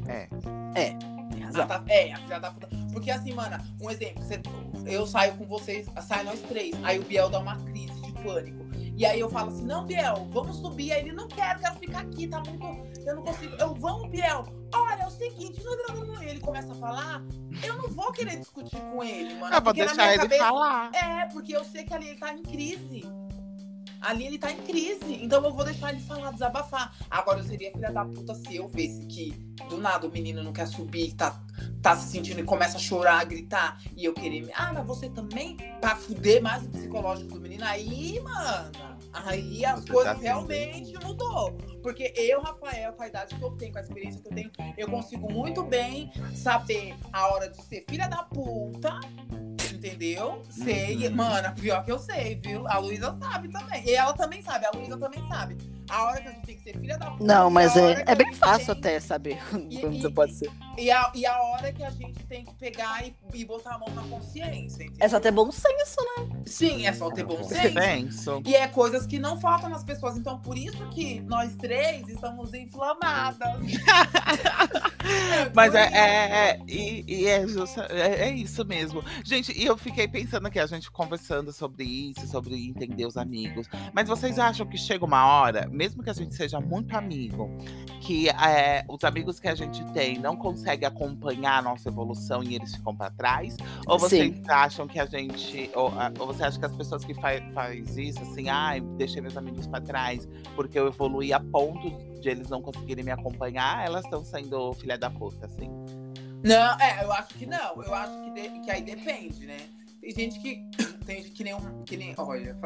Ah, 0.08 1.46
razão. 1.46 1.68
tá- 1.68 1.84
é, 1.88 2.12
a 2.14 2.18
filha 2.18 2.40
da 2.40 2.52
puta. 2.52 2.70
Porque 2.94 3.12
assim, 3.12 3.34
mano, 3.34 3.58
um 3.80 3.90
exemplo, 3.90 4.22
você- 4.24 4.42
eu 4.86 5.06
saio 5.08 5.36
com 5.36 5.46
vocês, 5.46 5.88
sai 6.08 6.24
nós 6.24 6.40
três. 6.42 6.76
Aí 6.84 7.00
o 7.00 7.04
Biel 7.04 7.30
dá 7.30 7.40
uma 7.40 7.58
crise 7.58 8.02
de 8.02 8.12
pânico. 8.24 8.71
E 9.02 9.06
aí 9.08 9.20
eu 9.20 9.28
falo 9.32 9.50
assim, 9.50 9.66
não, 9.66 9.84
Biel, 9.84 10.28
vamos 10.30 10.58
subir. 10.58 10.92
Aí 10.92 11.02
ele, 11.02 11.12
não 11.12 11.28
quero, 11.28 11.60
quero 11.60 11.74
ficar 11.78 12.02
aqui, 12.02 12.28
tá 12.28 12.40
muito. 12.40 12.64
Eu 13.04 13.16
não 13.16 13.24
consigo. 13.24 13.56
Eu, 13.56 13.74
vamos, 13.74 14.08
Biel. 14.12 14.46
Olha, 14.76 15.02
é 15.02 15.08
o 15.08 15.10
seguinte, 15.10 15.60
e 16.22 16.26
ele 16.30 16.40
começa 16.40 16.72
a 16.72 16.76
falar, 16.76 17.24
eu 17.64 17.78
não 17.78 17.90
vou 17.90 18.12
querer 18.12 18.38
discutir 18.38 18.80
com 18.80 19.04
ele, 19.04 19.34
mano. 19.40 19.56
Eu 19.56 19.62
vou 19.62 19.74
porque 19.74 19.84
na 19.86 19.88
deixar 19.88 20.10
ele 20.14 20.22
cabeça- 20.22 20.44
falar. 20.46 20.92
É, 20.94 21.26
porque 21.34 21.56
eu 21.58 21.64
sei 21.64 21.84
que 21.84 21.92
ali 21.96 22.10
ele 22.10 22.20
tá 22.20 22.32
em 22.32 22.44
crise. 22.44 23.02
Ali 24.02 24.26
ele 24.26 24.38
tá 24.38 24.52
em 24.52 24.58
crise. 24.58 25.20
Então 25.22 25.44
eu 25.46 25.54
vou 25.54 25.64
deixar 25.64 25.94
ele 25.94 26.02
falar, 26.02 26.32
desabafar. 26.32 26.94
Agora 27.10 27.40
eu 27.40 27.44
seria 27.44 27.72
filha 27.72 27.92
da 27.92 28.04
puta 28.04 28.34
se 28.34 28.56
eu 28.56 28.68
visse 28.68 29.06
que 29.06 29.32
do 29.70 29.78
nada 29.78 30.08
o 30.08 30.12
menino 30.12 30.44
não 30.44 30.52
quer 30.52 30.68
subir, 30.68 31.14
tá, 31.14 31.40
tá 31.82 31.96
se 31.96 32.10
sentindo 32.10 32.40
e 32.40 32.44
começa 32.44 32.78
a 32.78 32.80
chorar, 32.80 33.20
a 33.20 33.24
gritar. 33.24 33.80
E 33.96 34.04
eu 34.04 34.14
querer. 34.14 34.50
Ah, 34.56 34.74
mas 34.74 34.86
você 34.86 35.10
também? 35.10 35.58
Pra 35.80 35.96
fuder 35.96 36.42
mais 36.42 36.64
o 36.64 36.70
psicológico 36.70 37.36
do 37.36 37.40
menino. 37.40 37.64
Aí, 37.64 38.20
mano. 38.20 38.72
Aí 39.14 39.66
as 39.66 39.82
Você 39.82 39.92
coisas 39.92 40.14
tá 40.16 40.22
realmente 40.22 40.94
mudou. 41.06 41.52
Porque 41.84 42.14
eu, 42.16 42.42
Rafael, 42.42 42.94
com 42.94 43.04
a 43.04 43.08
idade 43.08 43.36
que 43.36 43.42
eu 43.42 43.52
tenho, 43.52 43.72
com 43.72 43.80
a 43.80 43.82
experiência 43.82 44.22
que 44.22 44.28
eu 44.28 44.34
tenho, 44.34 44.52
eu 44.78 44.90
consigo 44.90 45.32
muito 45.32 45.64
bem 45.64 46.12
saber 46.36 46.96
a 47.12 47.28
hora 47.28 47.50
de 47.50 47.62
ser 47.64 47.86
filha 47.90 48.08
da 48.08 48.24
puta. 48.24 49.00
Entendeu? 49.82 50.44
Sei. 50.48 51.08
Uhum. 51.08 51.16
Mano, 51.16 51.56
pior 51.56 51.84
que 51.84 51.92
eu 51.92 51.98
sei, 51.98 52.40
viu? 52.46 52.68
A 52.68 52.78
Luísa 52.78 53.18
sabe 53.20 53.50
também. 53.50 53.84
E 53.84 53.96
ela 53.96 54.14
também 54.14 54.40
sabe, 54.44 54.68
a 54.68 54.72
Luísa 54.72 54.96
também 54.96 55.28
sabe. 55.28 55.58
A 55.90 56.04
hora 56.04 56.22
que 56.22 56.28
a 56.28 56.32
gente 56.32 56.46
tem 56.46 56.56
que 56.58 56.64
ser 56.64 56.78
filha 56.80 56.98
da 56.98 57.12
puta. 57.12 57.24
Não, 57.24 57.50
e 57.50 57.54
mas 57.54 57.76
é, 57.76 58.04
é 58.08 58.16
bem 58.16 58.34
fácil 58.34 58.72
até 58.74 59.00
saber 59.00 59.38
E- 59.70 59.78
quando 59.80 59.94
e- 59.96 60.02
você 60.02 60.10
pode 60.10 60.34
ser. 60.34 60.50
E 60.78 60.90
a, 60.90 61.12
e 61.14 61.26
a 61.26 61.38
hora 61.42 61.72
que 61.74 61.84
a 61.84 61.90
gente 61.90 62.24
tem 62.26 62.46
que 62.46 62.54
pegar 62.56 63.06
e, 63.06 63.14
e 63.34 63.44
botar 63.46 63.76
a 63.76 63.78
mão 63.78 63.90
na 63.90 64.04
consciência. 64.04 64.84
Entendeu? 64.84 64.98
É 65.06 65.10
só 65.10 65.20
ter 65.20 65.32
bom 65.32 65.52
senso, 65.52 65.98
né? 66.18 66.42
Sim, 66.46 66.86
é 66.88 66.94
só 66.94 67.12
ter 67.12 67.26
bom 67.26 67.44
senso. 67.44 68.42
E 68.46 68.56
é 68.56 68.68
coisas 68.68 69.06
que 69.06 69.20
não 69.20 69.40
faltam 69.40 69.70
nas 69.70 69.84
pessoas. 69.84 70.18
Então, 70.18 70.40
por 70.40 70.58
isso 70.58 70.88
que 70.90 71.20
nós 71.22 71.56
três 71.58 72.08
estamos 72.08 72.54
inflamadas. 72.54 73.60
Mas 75.54 75.76
é, 75.76 75.84
é, 75.92 76.50
é, 76.52 76.60
e, 76.68 77.04
e 77.08 77.28
é, 77.28 77.48
justa, 77.48 77.88
é, 77.90 78.30
é 78.30 78.32
isso 78.32 78.64
mesmo. 78.66 79.04
Gente, 79.24 79.52
e 79.58 79.66
eu 79.66 79.78
fiquei 79.78 80.08
pensando 80.08 80.48
aqui, 80.48 80.60
a 80.60 80.66
gente 80.66 80.90
conversando 80.92 81.52
sobre 81.52 81.84
isso, 81.84 82.26
sobre 82.28 82.56
entender 82.70 83.06
os 83.06 83.18
amigos. 83.18 83.68
Mas 83.94 84.08
vocês 84.08 84.40
acham 84.40 84.66
que 84.66 84.78
chega 84.78 85.04
uma 85.06 85.26
hora, 85.26 85.68
mesmo 85.72 86.04
que 86.04 86.10
a 86.10 86.14
gente 86.14 86.36
seja 86.36 86.60
muito 86.60 86.96
amigo, 86.96 87.50
que 88.02 88.30
é, 88.30 88.84
os 88.88 89.04
amigos 89.04 89.40
que 89.40 89.48
a 89.48 89.56
gente 89.56 89.84
tem 89.92 90.18
não 90.20 90.36
conseguem 90.36 90.88
acompanhar 90.88 91.60
a 91.60 91.62
nossa 91.62 91.90
evolução 91.90 92.44
e 92.44 92.56
eles 92.56 92.76
ficam 92.76 92.96
para 92.96 93.10
trás? 93.12 93.56
Ou 93.88 93.98
vocês 93.98 94.36
Sim. 94.36 94.44
acham 94.48 94.88
que 94.88 95.00
a 95.00 95.06
gente. 95.06 95.70
Ou, 95.74 95.88
a- 95.90 96.12
ou 96.20 96.28
você 96.28 96.44
acha 96.44 96.60
que 96.60 96.66
as 96.66 96.76
pessoas 96.76 97.04
que 97.06 97.14
fa 97.14 97.30
faz 97.54 97.98
isso, 97.98 98.20
assim, 98.22 98.50
ai, 98.50 98.82
deixei 98.98 99.22
meus 99.22 99.38
amigos 99.38 99.66
para 99.68 99.82
trás 99.82 100.28
porque 100.56 100.78
eu 100.78 100.88
evoluí 100.88 101.32
a 101.34 101.40
ponto 101.40 101.90
de 102.20 102.30
eles 102.30 102.50
não 102.50 102.62
conseguirem 102.62 103.04
me 103.04 103.12
acompanhar, 103.12 103.86
elas 103.86 104.04
estão 104.06 104.24
sendo 104.24 104.74
filha 104.74 104.98
da 104.98 105.10
puta, 105.10 105.46
assim. 105.46 105.70
Não, 106.44 106.80
é, 106.80 107.04
eu 107.04 107.12
acho 107.14 107.36
que 107.36 107.46
não. 107.46 107.82
Eu 107.84 107.94
acho 107.94 108.14
que, 108.24 108.32
de- 108.32 108.60
que 108.62 108.72
aí 108.72 108.82
depende, 108.82 109.46
né? 109.46 109.58
Tem 110.02 110.12
gente 110.12 110.40
que. 110.40 110.66
Tem 111.06 111.18
gente 111.18 111.32
que 111.32 111.44
nem 111.44 111.54
um. 111.54 111.84
Que 111.84 111.96
nem, 111.96 112.16
olha, 112.18 112.58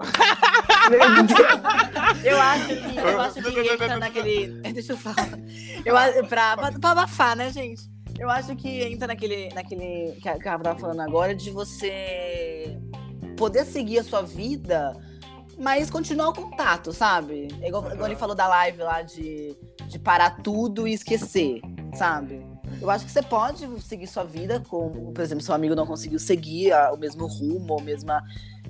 Eu 2.23 2.39
acho 2.39 2.67
que, 2.67 2.97
eu 2.97 3.21
acho 3.21 3.41
que 3.43 3.59
entra 3.73 3.97
naquele. 3.97 4.47
Deixa 4.71 4.93
eu 4.93 4.97
falar. 4.97 5.37
Eu, 5.85 5.93
pra, 6.27 6.55
pra, 6.55 6.71
pra 6.71 6.89
abafar, 6.91 7.35
né, 7.35 7.51
gente? 7.51 7.83
Eu 8.17 8.29
acho 8.29 8.55
que 8.55 8.83
entra 8.83 9.07
naquele. 9.07 9.49
naquele 9.53 10.13
que 10.21 10.29
a 10.29 10.39
Carla 10.39 10.63
tava 10.63 10.79
falando 10.79 11.01
agora, 11.01 11.35
de 11.35 11.51
você 11.51 12.77
poder 13.35 13.65
seguir 13.65 13.99
a 13.99 14.03
sua 14.03 14.21
vida, 14.21 14.95
mas 15.57 15.89
continuar 15.89 16.29
o 16.29 16.33
contato, 16.33 16.93
sabe? 16.93 17.49
É 17.61 17.67
Igual, 17.67 17.91
igual 17.91 18.07
ele 18.07 18.15
falou 18.15 18.35
da 18.35 18.47
live 18.47 18.77
lá 18.81 19.01
de, 19.01 19.57
de 19.87 19.99
parar 19.99 20.41
tudo 20.41 20.87
e 20.87 20.93
esquecer, 20.93 21.59
sabe? 21.93 22.54
Eu 22.85 22.91
acho 22.91 23.03
que 23.03 23.11
você 23.11 23.23
pode 23.23 23.67
seguir 23.81 24.05
sua 24.05 24.23
vida 24.23 24.59
com, 24.59 25.11
por 25.11 25.21
exemplo, 25.23 25.43
seu 25.43 25.55
amigo 25.55 25.73
não 25.73 25.87
conseguiu 25.87 26.19
seguir 26.19 26.71
a- 26.71 26.93
o 26.93 26.97
mesmo 26.97 27.25
rumo, 27.25 27.79
a 27.79 27.81
mesma, 27.81 28.23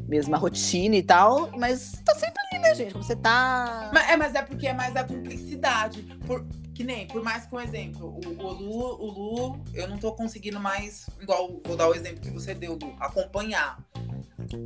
mesma 0.07 0.37
rotina 0.37 0.95
e 0.95 1.03
tal, 1.03 1.49
mas 1.57 2.01
tá 2.05 2.15
sempre 2.15 2.41
ali, 2.49 2.61
né, 2.61 2.73
gente? 2.73 2.93
Como 2.93 3.03
você 3.03 3.15
tá. 3.15 3.91
Mas 3.93 4.09
é, 4.09 4.15
mas 4.15 4.33
é 4.33 4.41
porque 4.41 4.67
é 4.67 4.73
mais 4.73 4.95
a 4.95 5.03
cumplicidade. 5.03 6.01
Por, 6.25 6.45
que 6.73 6.81
nem, 6.81 7.07
por 7.07 7.21
mais 7.21 7.45
que 7.45 7.53
um 7.53 7.59
exemplo, 7.59 8.17
o, 8.25 8.29
o 8.29 8.51
Lu, 8.53 9.01
o 9.01 9.11
Lu, 9.11 9.63
eu 9.73 9.85
não 9.89 9.97
tô 9.97 10.13
conseguindo 10.13 10.61
mais, 10.61 11.09
igual, 11.21 11.59
vou 11.65 11.75
dar 11.75 11.89
o 11.89 11.93
exemplo 11.93 12.21
que 12.21 12.29
você 12.29 12.53
deu, 12.53 12.79
Lu, 12.81 12.95
acompanhar. 13.01 13.77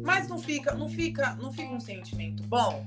Mas 0.04 0.28
não 0.28 0.38
fica, 0.38 0.76
não 0.76 0.88
fica, 0.88 1.34
não 1.42 1.52
fica 1.52 1.74
um 1.74 1.80
sentimento 1.80 2.44
bom 2.44 2.86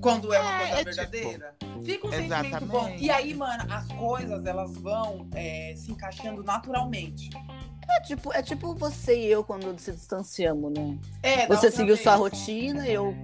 quando 0.00 0.32
é 0.32 0.40
uma 0.40 0.62
É, 0.62 0.82
coisa 0.84 1.02
é 1.02 1.06
tipo- 1.06 1.12
verdadeira. 1.12 1.54
Fica 1.84 2.06
um 2.06 2.10
sentimento 2.10 2.66
bom. 2.66 2.78
Exatamente. 2.78 3.04
E 3.04 3.10
aí, 3.10 3.34
mano, 3.34 3.64
as 3.72 3.86
coisas 3.92 4.44
elas 4.44 4.76
vão 4.76 5.26
é, 5.34 5.74
se 5.76 5.90
encaixando 5.92 6.42
naturalmente. 6.42 7.30
É 7.88 8.00
tipo, 8.00 8.32
é 8.32 8.42
tipo 8.42 8.74
você 8.74 9.16
e 9.16 9.26
eu 9.30 9.44
quando 9.44 9.78
se 9.78 9.92
distanciamos, 9.92 10.72
né? 10.72 10.98
É, 11.22 11.46
Você 11.46 11.70
seguiu 11.70 11.94
vez. 11.94 12.02
sua 12.02 12.16
rotina, 12.16 12.86
eu. 12.88 13.14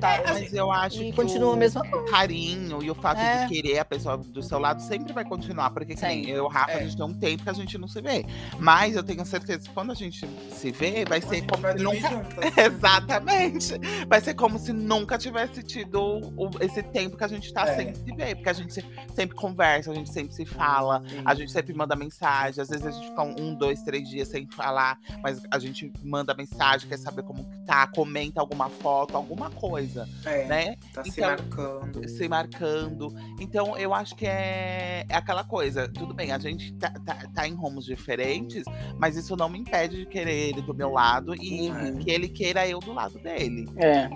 Tá, 0.00 0.14
É, 0.14 0.22
Mas 0.32 0.54
eu 0.54 0.70
acho 0.72 0.98
que 0.98 1.12
continua 1.12 1.54
o 1.54 1.58
coisa. 1.58 1.80
carinho 2.10 2.82
e 2.82 2.90
o 2.90 2.94
fato 2.94 3.18
É. 3.20 3.44
de 3.46 3.52
querer 3.54 3.78
a 3.78 3.84
pessoa 3.84 4.16
do 4.16 4.42
seu 4.42 4.58
lado 4.58 4.80
sempre 4.80 5.12
vai 5.12 5.24
continuar. 5.24 5.70
Porque 5.70 5.94
que 5.94 6.02
nem 6.02 6.24
Sim. 6.24 6.30
eu 6.30 6.36
e 6.36 6.40
o 6.40 6.48
Rafa, 6.48 6.72
É. 6.72 6.76
a 6.76 6.82
gente 6.82 6.96
tem 6.96 7.04
um 7.06 7.14
tempo 7.14 7.42
que 7.42 7.50
a 7.50 7.52
gente 7.52 7.76
não 7.78 7.86
se 7.88 8.00
vê. 8.00 8.24
Mas 8.58 8.96
eu 8.96 9.02
tenho 9.02 9.24
certeza 9.26 9.68
que 9.68 9.74
quando 9.74 9.92
a 9.92 9.94
gente 9.94 10.26
se 10.50 10.70
vê, 10.70 11.04
vai 11.04 11.20
ser 11.20 11.42
como 11.46 11.62
vai 11.62 11.76
se 11.76 11.84
nunca. 11.84 12.00
Exatamente. 12.60 13.74
Vai 14.06 14.20
ser 14.20 14.34
como 14.34 14.58
se 14.58 14.72
nunca 14.72 15.18
tivesse 15.18 15.62
tido 15.62 16.20
esse 16.60 16.82
tempo 16.82 17.16
que 17.16 17.24
a 17.24 17.28
gente 17.28 17.52
tá 17.52 17.62
É. 17.68 17.76
sem 17.76 17.94
se 17.94 18.12
ver. 18.12 18.34
Porque 18.36 18.48
a 18.48 18.52
gente 18.54 18.72
se- 18.72 18.84
sempre 19.14 19.36
conversa, 19.36 19.90
a 19.90 19.94
gente 19.94 20.10
sempre 20.10 20.34
se 20.34 20.44
fala, 20.44 21.02
a 21.24 21.34
gente 21.34 21.50
sempre 21.52 21.74
manda 21.74 21.94
mensagem. 21.96 22.60
Às 22.62 22.68
vezes 22.68 22.86
a 22.86 22.90
gente 22.90 23.08
fica 23.08 23.22
um, 23.22 23.54
dois, 23.54 23.82
três 23.82 24.08
dias 24.08 24.28
sem 24.28 24.46
falar, 24.46 24.98
mas 25.22 25.42
a 25.50 25.58
gente 25.58 25.92
manda 26.02 26.34
mensagem, 26.34 26.88
quer 26.88 26.98
saber 26.98 27.22
como 27.22 27.44
tá, 27.66 27.86
comenta 27.86 28.40
alguma 28.40 28.68
foto, 28.68 29.16
alguma 29.16 29.50
coisa, 29.50 29.89
É, 30.24 30.44
né? 30.46 30.76
tá 30.92 31.04
se 31.04 31.10
Então, 31.10 31.28
marcando. 31.30 32.08
se 32.08 32.28
marcando. 32.28 33.14
Então, 33.40 33.76
eu 33.76 33.92
acho 33.94 34.14
que 34.16 34.26
é, 34.26 35.04
é 35.08 35.14
aquela 35.14 35.44
coisa. 35.44 35.88
Tudo 35.88 36.12
bem, 36.14 36.32
a 36.32 36.38
gente 36.38 36.72
tá, 36.74 36.90
tá, 37.04 37.18
tá 37.34 37.48
em 37.48 37.54
rumos 37.54 37.84
diferentes, 37.84 38.64
mas 38.98 39.16
isso 39.16 39.36
não 39.36 39.48
me 39.48 39.58
impede 39.58 39.98
de 39.98 40.06
querer 40.06 40.48
ele 40.50 40.62
do 40.62 40.74
meu 40.74 40.90
lado 40.90 41.34
e 41.34 41.70
Uhum. 41.70 41.98
que 41.98 42.10
ele 42.10 42.28
queira 42.28 42.66
eu 42.66 42.78
do 42.80 42.92
lado 42.92 43.18
dele. 43.18 43.68
É. 43.76 44.08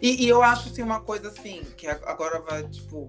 E, 0.00 0.24
e 0.24 0.28
eu 0.28 0.42
acho 0.42 0.68
assim 0.68 0.82
uma 0.82 1.00
coisa 1.00 1.28
assim, 1.28 1.62
que 1.76 1.86
agora 1.86 2.40
vai, 2.40 2.62
tipo, 2.68 3.08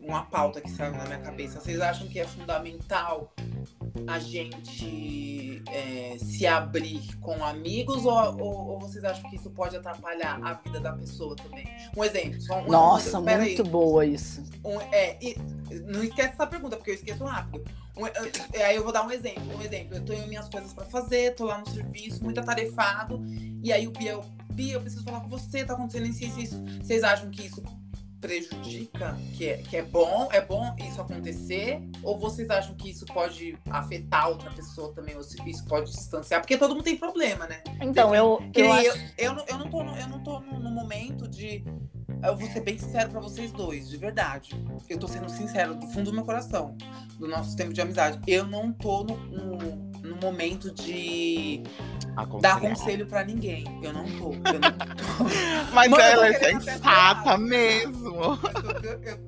uma 0.00 0.24
pauta 0.24 0.60
que 0.60 0.70
saiu 0.70 0.92
na 0.92 1.04
minha 1.04 1.18
cabeça. 1.18 1.60
Vocês 1.60 1.80
acham 1.80 2.06
que 2.08 2.18
é 2.20 2.24
fundamental 2.26 3.32
a 4.06 4.18
gente 4.18 5.62
é, 5.68 6.16
se 6.18 6.46
abrir 6.46 7.16
com 7.20 7.44
amigos 7.44 8.04
ou, 8.04 8.40
ou, 8.40 8.68
ou 8.70 8.80
vocês 8.80 9.04
acham 9.04 9.28
que 9.30 9.36
isso 9.36 9.50
pode 9.50 9.76
atrapalhar 9.76 10.40
a 10.42 10.54
vida 10.54 10.80
da 10.80 10.92
pessoa 10.92 11.36
também? 11.36 11.66
Um 11.96 12.04
exemplo. 12.04 12.40
Só 12.40 12.60
um, 12.60 12.68
Nossa, 12.68 13.18
um, 13.20 13.24
pera 13.24 13.42
aí. 13.42 13.48
muito 13.56 13.64
boa 13.64 14.04
isso. 14.04 14.42
Um- 14.64 14.80
é, 14.92 15.16
e 15.20 15.36
não 15.86 16.02
esquece 16.02 16.30
essa 16.30 16.46
pergunta, 16.46 16.76
porque 16.76 16.90
eu 16.90 16.94
esqueço 16.94 17.24
rápido. 17.24 17.64
Um, 17.96 18.06
é, 18.06 18.64
aí 18.64 18.76
eu 18.76 18.82
vou 18.82 18.92
dar 18.92 19.06
um 19.06 19.10
exemplo. 19.10 19.56
Um 19.56 19.62
exemplo, 19.62 19.96
eu 19.96 20.04
tenho 20.04 20.26
minhas 20.26 20.48
coisas 20.48 20.72
pra 20.72 20.84
fazer, 20.84 21.34
tô 21.34 21.44
lá 21.44 21.58
no 21.58 21.68
serviço, 21.68 22.22
muito 22.24 22.40
atarefado. 22.40 23.22
E 23.62 23.72
aí 23.72 23.86
o 23.86 23.90
Bia, 23.90 24.12
eu, 24.12 24.24
Bia, 24.52 24.74
eu 24.74 24.80
preciso 24.80 25.04
falar 25.04 25.20
com 25.20 25.28
você, 25.28 25.64
tá 25.64 25.74
acontecendo 25.74 26.06
isso, 26.06 26.24
isso, 26.24 26.40
isso. 26.40 26.64
Vocês 26.82 27.02
acham 27.02 27.30
que 27.30 27.42
isso 27.42 27.62
prejudica? 28.22 29.18
Que 29.36 29.48
é, 29.48 29.56
que 29.58 29.76
é 29.76 29.82
bom? 29.82 30.28
É 30.30 30.40
bom 30.40 30.74
isso 30.78 31.00
acontecer? 31.00 31.82
Ou 32.02 32.16
vocês 32.16 32.48
acham 32.48 32.74
que 32.76 32.88
isso 32.88 33.04
pode 33.06 33.58
afetar 33.68 34.28
outra 34.28 34.48
pessoa 34.52 34.94
também? 34.94 35.16
Ou 35.16 35.24
se 35.24 35.36
isso 35.50 35.64
pode 35.66 35.90
distanciar? 35.90 36.40
Porque 36.40 36.56
todo 36.56 36.74
mundo 36.74 36.84
tem 36.84 36.96
problema, 36.96 37.46
né? 37.46 37.62
Então, 37.80 38.14
eu, 38.14 38.40
eu 38.54 38.64
eu, 38.64 38.72
acho. 38.72 39.14
eu, 39.18 39.34
não, 39.34 39.44
eu 39.46 39.58
não 39.58 39.68
tô, 39.68 39.82
no, 39.82 39.96
eu 39.96 40.08
não 40.08 40.22
tô 40.22 40.40
no, 40.40 40.60
no 40.60 40.70
momento 40.70 41.28
de. 41.28 41.64
Eu 42.22 42.36
vou 42.36 42.48
ser 42.48 42.60
bem 42.60 42.78
sincero 42.78 43.10
pra 43.10 43.20
vocês 43.20 43.50
dois, 43.50 43.88
de 43.88 43.96
verdade. 43.96 44.54
Eu 44.88 44.96
tô 44.96 45.08
sendo 45.08 45.28
sincero 45.28 45.74
do 45.74 45.88
fundo 45.88 46.10
do 46.10 46.14
meu 46.14 46.24
coração, 46.24 46.76
do 47.18 47.26
nosso 47.26 47.56
tempo 47.56 47.72
de 47.72 47.80
amizade. 47.80 48.20
Eu 48.28 48.46
não 48.46 48.72
tô 48.72 49.02
no, 49.02 49.16
no, 49.16 49.91
no 50.02 50.16
momento 50.16 50.70
de 50.72 51.62
dar 52.14 52.22
Aconselhar. 52.22 52.60
conselho 52.60 53.06
pra 53.06 53.24
ninguém. 53.24 53.64
Eu 53.82 53.92
não 53.92 54.04
tô. 54.04 54.32
Eu 54.32 54.60
não 54.60 54.70
tô. 54.72 55.24
Mas 55.72 55.90
Mano, 55.90 56.02
eu 56.02 56.08
ela 56.10 56.28
é 56.28 56.32
sensata 56.38 57.38
mesmo. 57.38 58.14
Eu 58.14 58.36
tô, 58.38 58.70
eu, 58.88 59.02
eu, 59.02 59.18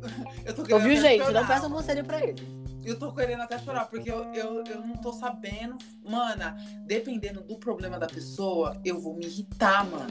eu 0.46 0.54
tô 0.54 0.62
querendo 0.64 0.82
Ouviu, 0.82 0.98
até 0.98 1.08
gente? 1.08 1.18
Não 1.20 1.26
chorar. 1.26 1.46
peça 1.46 1.66
um 1.66 1.70
conselho 1.70 2.04
pra 2.04 2.22
ele. 2.22 2.64
Eu 2.84 2.98
tô 2.98 3.12
querendo 3.14 3.40
até 3.40 3.58
chorar, 3.58 3.86
porque 3.86 4.10
eu, 4.10 4.24
eu, 4.34 4.62
eu 4.64 4.80
não 4.86 4.96
tô 4.96 5.10
sabendo. 5.12 5.76
Mana, 6.06 6.54
dependendo 6.86 7.40
do 7.40 7.56
problema 7.56 7.98
da 7.98 8.06
pessoa, 8.06 8.78
eu 8.84 9.00
vou 9.00 9.14
me 9.16 9.24
irritar, 9.24 9.86
mana. 9.86 10.06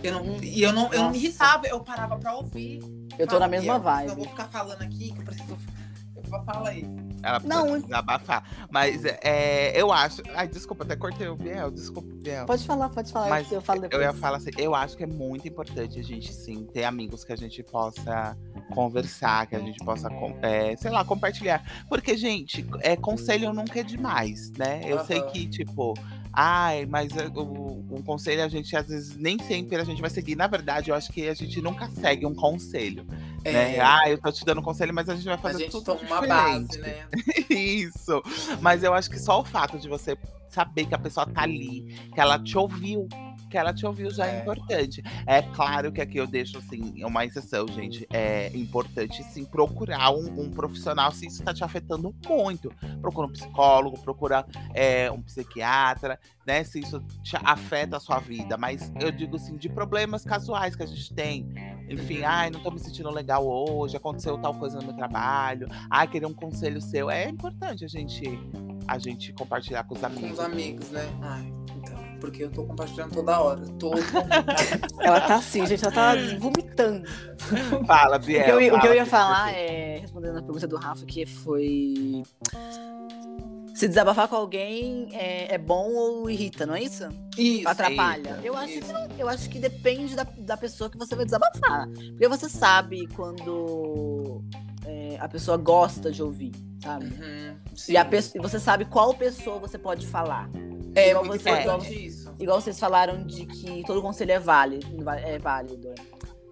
Eu 0.00 0.12
não, 0.12 0.36
e 0.42 0.62
eu 0.62 0.72
não, 0.72 0.92
eu 0.92 1.02
não 1.02 1.10
me 1.10 1.16
irritava, 1.18 1.66
eu 1.66 1.80
parava 1.80 2.16
pra 2.18 2.34
ouvir. 2.36 2.80
Eu 3.18 3.26
tô 3.26 3.38
na 3.38 3.48
mesma 3.48 3.78
vibe. 3.78 4.10
Eu 4.10 4.16
vou 4.16 4.26
ficar 4.26 4.44
falando 4.48 4.82
aqui 4.82 5.12
que 5.12 5.18
eu 5.18 5.24
preciso. 5.24 5.56
Eu- 6.14 6.44
Fala 6.44 6.68
aí. 6.70 6.84
Ela 7.24 7.40
precisa 7.40 7.64
Não, 7.64 7.80
desabafar. 7.80 8.44
Mas 8.70 9.02
é, 9.04 9.72
eu 9.74 9.90
acho. 9.90 10.22
Ai, 10.34 10.46
desculpa, 10.46 10.84
até 10.84 10.94
cortei 10.94 11.26
o 11.26 11.34
Biel. 11.34 11.70
Desculpa, 11.70 12.08
Biel. 12.22 12.44
Pode 12.44 12.64
falar, 12.66 12.90
pode 12.90 13.10
falar. 13.10 13.30
Mas 13.30 13.50
eu 13.50 13.62
falo 13.62 13.80
depois. 13.80 14.02
eu 14.02 14.06
ia 14.06 14.12
falar 14.12 14.36
assim, 14.36 14.50
eu 14.58 14.74
acho 14.74 14.96
que 14.96 15.04
é 15.04 15.06
muito 15.06 15.48
importante 15.48 15.98
a 15.98 16.02
gente 16.02 16.32
sim 16.32 16.64
ter 16.66 16.84
amigos 16.84 17.24
que 17.24 17.32
a 17.32 17.36
gente 17.36 17.62
possa 17.62 18.36
conversar, 18.74 19.46
que 19.46 19.56
a 19.56 19.60
gente 19.60 19.78
possa, 19.84 20.08
é, 20.42 20.76
sei 20.76 20.90
lá, 20.90 21.04
compartilhar. 21.04 21.64
Porque, 21.88 22.16
gente, 22.16 22.66
é, 22.80 22.94
conselho 22.94 23.52
nunca 23.52 23.80
é 23.80 23.82
demais, 23.82 24.50
né? 24.52 24.82
Eu 24.84 25.04
sei 25.06 25.20
Aham. 25.20 25.30
que, 25.30 25.46
tipo, 25.46 25.94
ai, 26.30 26.84
mas 26.84 27.16
é, 27.16 27.26
o, 27.28 27.84
um 27.90 28.02
conselho 28.02 28.44
a 28.44 28.48
gente, 28.48 28.76
às 28.76 28.88
vezes, 28.88 29.16
nem 29.16 29.38
sempre 29.38 29.76
a 29.76 29.84
gente 29.84 30.00
vai 30.00 30.10
seguir. 30.10 30.36
Na 30.36 30.46
verdade, 30.46 30.90
eu 30.90 30.94
acho 30.94 31.10
que 31.10 31.26
a 31.26 31.34
gente 31.34 31.60
nunca 31.62 31.88
segue 31.88 32.26
um 32.26 32.34
conselho. 32.34 33.06
Né? 33.44 33.76
É, 33.76 33.80
Ah, 33.80 34.08
eu 34.08 34.18
tô 34.18 34.32
te 34.32 34.44
dando 34.44 34.62
conselho, 34.62 34.92
mas 34.94 35.08
a 35.08 35.14
gente 35.14 35.24
vai 35.24 35.34
a 35.34 35.38
fazer 35.38 35.58
gente 35.64 35.70
tudo 35.72 35.84
toma 35.84 36.00
uma 36.00 36.20
diferente. 36.20 36.28
base, 36.28 36.78
né? 36.80 37.06
Isso. 37.50 38.22
Mas 38.60 38.82
eu 38.82 38.94
acho 38.94 39.10
que 39.10 39.18
só 39.18 39.40
o 39.40 39.44
fato 39.44 39.78
de 39.78 39.88
você 39.88 40.16
saber 40.48 40.86
que 40.86 40.94
a 40.94 40.98
pessoa 40.98 41.26
tá 41.26 41.42
ali, 41.42 41.82
que 42.14 42.20
ela 42.20 42.38
te 42.38 42.56
ouviu, 42.56 43.08
que 43.54 43.58
ela 43.58 43.72
te 43.72 43.86
ouviu 43.86 44.10
já 44.10 44.26
é, 44.26 44.38
É. 44.38 44.40
importante. 44.40 45.00
É 45.28 45.40
claro 45.40 45.92
que 45.92 46.00
aqui 46.00 46.18
eu 46.18 46.26
deixo, 46.26 46.58
assim, 46.58 47.04
uma 47.04 47.24
exceção, 47.24 47.68
gente. 47.68 48.04
É 48.12 48.50
importante, 48.52 49.22
sim, 49.22 49.44
procurar 49.44 50.10
um, 50.10 50.40
um 50.40 50.50
profissional 50.50 51.12
se 51.12 51.24
isso 51.28 51.40
tá 51.44 51.54
te 51.54 51.62
afetando 51.62 52.12
muito. 52.28 52.72
Procura 53.00 53.28
um 53.28 53.30
psicólogo, 53.30 53.96
procura 54.00 54.44
é, 54.74 55.08
um 55.08 55.22
psiquiatra, 55.22 56.18
né? 56.44 56.64
Se 56.64 56.80
isso 56.80 57.00
te 57.22 57.36
afeta 57.44 57.96
a 57.96 58.00
sua 58.00 58.18
vida. 58.18 58.56
Mas 58.56 58.92
eu 59.00 59.12
digo, 59.12 59.36
assim, 59.36 59.56
de 59.56 59.68
problemas 59.68 60.24
casuais 60.24 60.74
que 60.74 60.82
a 60.82 60.86
gente 60.86 61.14
tem. 61.14 61.46
Enfim, 61.88 62.18
Uhum. 62.22 62.26
ai, 62.26 62.50
não 62.50 62.58
tô 62.60 62.72
me 62.72 62.80
sentindo 62.80 63.08
legal 63.10 63.46
hoje, 63.46 63.96
aconteceu 63.96 64.36
tal 64.36 64.54
coisa 64.54 64.78
no 64.78 64.86
meu 64.86 64.96
trabalho. 64.96 65.68
Ai, 65.88 66.08
queria 66.08 66.26
um 66.26 66.34
conselho 66.34 66.80
seu. 66.80 67.08
É 67.08 67.28
importante 67.28 67.84
a 67.84 67.88
gente, 67.88 68.24
a 68.88 68.98
gente 68.98 69.32
compartilhar 69.32 69.84
com 69.84 69.94
os 69.94 70.00
Com 70.00 70.06
amigos. 70.06 70.32
os 70.32 70.40
amigos, 70.40 70.90
né? 70.90 71.06
Ai. 71.22 71.52
Porque 72.24 72.44
eu 72.44 72.50
tô 72.50 72.64
compartilhando 72.64 73.12
toda 73.12 73.38
hora. 73.40 73.60
Tô 73.78 73.92
Ela 75.00 75.20
tá 75.20 75.36
assim, 75.36 75.66
gente, 75.66 75.84
ela 75.84 75.92
tá 75.94 76.14
vomitando. 76.38 77.06
Fala, 77.86 78.16
O 78.16 78.20
que 78.20 78.26
Biel. 78.26 78.46
eu, 78.48 78.60
ia- 78.60 78.74
o 78.74 78.80
que 78.80 78.86
eu 78.86 78.90
fala, 78.90 78.96
ia 78.96 79.06
falar 79.06 79.52
é, 79.54 79.98
respondendo 79.98 80.38
a 80.38 80.42
pergunta 80.42 80.66
do 80.66 80.76
Rafa, 80.76 81.04
que 81.04 81.26
foi. 81.26 82.22
Se 83.74 83.88
desabafar 83.88 84.28
com 84.28 84.36
alguém 84.36 85.08
é, 85.12 85.54
é 85.56 85.58
bom 85.58 85.92
ou 85.92 86.30
irrita, 86.30 86.64
não 86.64 86.74
é 86.76 86.82
isso? 86.82 87.08
Isso. 87.36 87.68
Atrapalha. 87.68 88.36
isso, 88.38 88.46
eu, 88.46 88.56
acho 88.56 88.72
isso. 88.72 88.80
que 88.86 88.92
não, 88.92 89.08
eu 89.18 89.28
acho 89.28 89.50
que 89.50 89.58
depende 89.58 90.14
da, 90.14 90.24
da 90.38 90.56
pessoa 90.56 90.88
que 90.88 90.96
você 90.96 91.14
vai 91.16 91.24
desabafar. 91.24 91.88
Porque 91.88 92.28
você 92.28 92.48
sabe 92.48 93.08
quando 93.08 94.42
é, 94.84 95.16
a 95.20 95.28
pessoa 95.28 95.56
gosta 95.56 96.10
de 96.10 96.22
ouvir, 96.22 96.52
sabe? 96.82 97.06
Uhum. 97.06 97.56
E 97.88 97.96
a 97.96 98.04
pessoa, 98.04 98.42
você 98.42 98.58
sabe 98.60 98.84
qual 98.84 99.14
pessoa 99.14 99.58
você 99.58 99.78
pode 99.78 100.06
falar. 100.06 100.48
É 100.94 101.10
igual 101.10 101.24
você- 101.24 101.50
importante 101.50 102.06
isso. 102.06 102.32
Igual 102.38 102.60
vocês 102.60 102.78
falaram 102.78 103.24
de 103.24 103.46
que 103.46 103.82
todo 103.86 104.00
conselho 104.02 104.32
é 104.32 104.38
válido. 104.38 104.86
É 105.10 105.38
válido. 105.38 105.92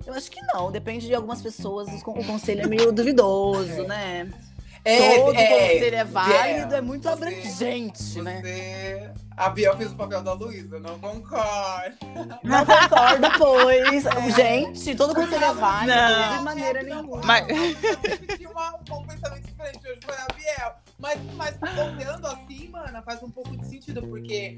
Eu 0.05 0.15
acho 0.15 0.31
que 0.31 0.41
não, 0.53 0.71
depende 0.73 1.07
de 1.07 1.15
algumas 1.15 1.41
pessoas. 1.41 1.89
O 1.89 2.25
conselho 2.25 2.63
é 2.63 2.67
meio 2.67 2.91
duvidoso, 2.91 3.85
né? 3.87 4.29
É, 4.85 5.17
todo 5.21 5.37
é, 5.37 5.47
conselho 5.47 5.97
é 5.97 6.05
válido, 6.05 6.75
é 6.75 6.81
muito 6.81 7.03
você- 7.05 7.09
abrangente, 7.11 8.21
né? 8.21 8.41
Você... 8.43 9.11
A 9.37 9.49
Biel 9.49 9.77
fez 9.77 9.93
o 9.93 9.97
papel 9.97 10.23
da 10.23 10.33
Luísa, 10.35 10.79
não 10.81 10.99
concordo. 10.99 11.97
Não 12.43 12.67
concordo, 12.67 13.29
pois. 13.39 14.05
Gente, 14.37 14.95
todo 14.95 15.15
conselho 15.15 15.45
é 15.45 15.53
válido, 15.55 15.97
Não. 15.97 16.37
de 16.39 16.45
maneira 16.45 16.81
é 16.81 16.83
não, 16.83 17.03
nenhuma. 17.03 17.21
Mas- 17.25 17.49
Eu 17.49 18.37
tinha 18.37 18.51
um 18.51 19.07
pensamento 19.07 19.43
diferente 19.47 19.89
hoje, 19.89 20.01
foi 20.05 20.15
a 20.15 20.27
Biel. 20.35 20.73
Mas, 21.03 21.21
mas 21.37 21.57
olhando 21.63 22.27
assim, 22.29 22.69
mano, 22.69 23.03
faz 23.03 23.21
um 23.25 23.29
pouco 23.31 23.57
de 23.57 23.67
sentido, 23.67 24.01
porque 24.07 24.57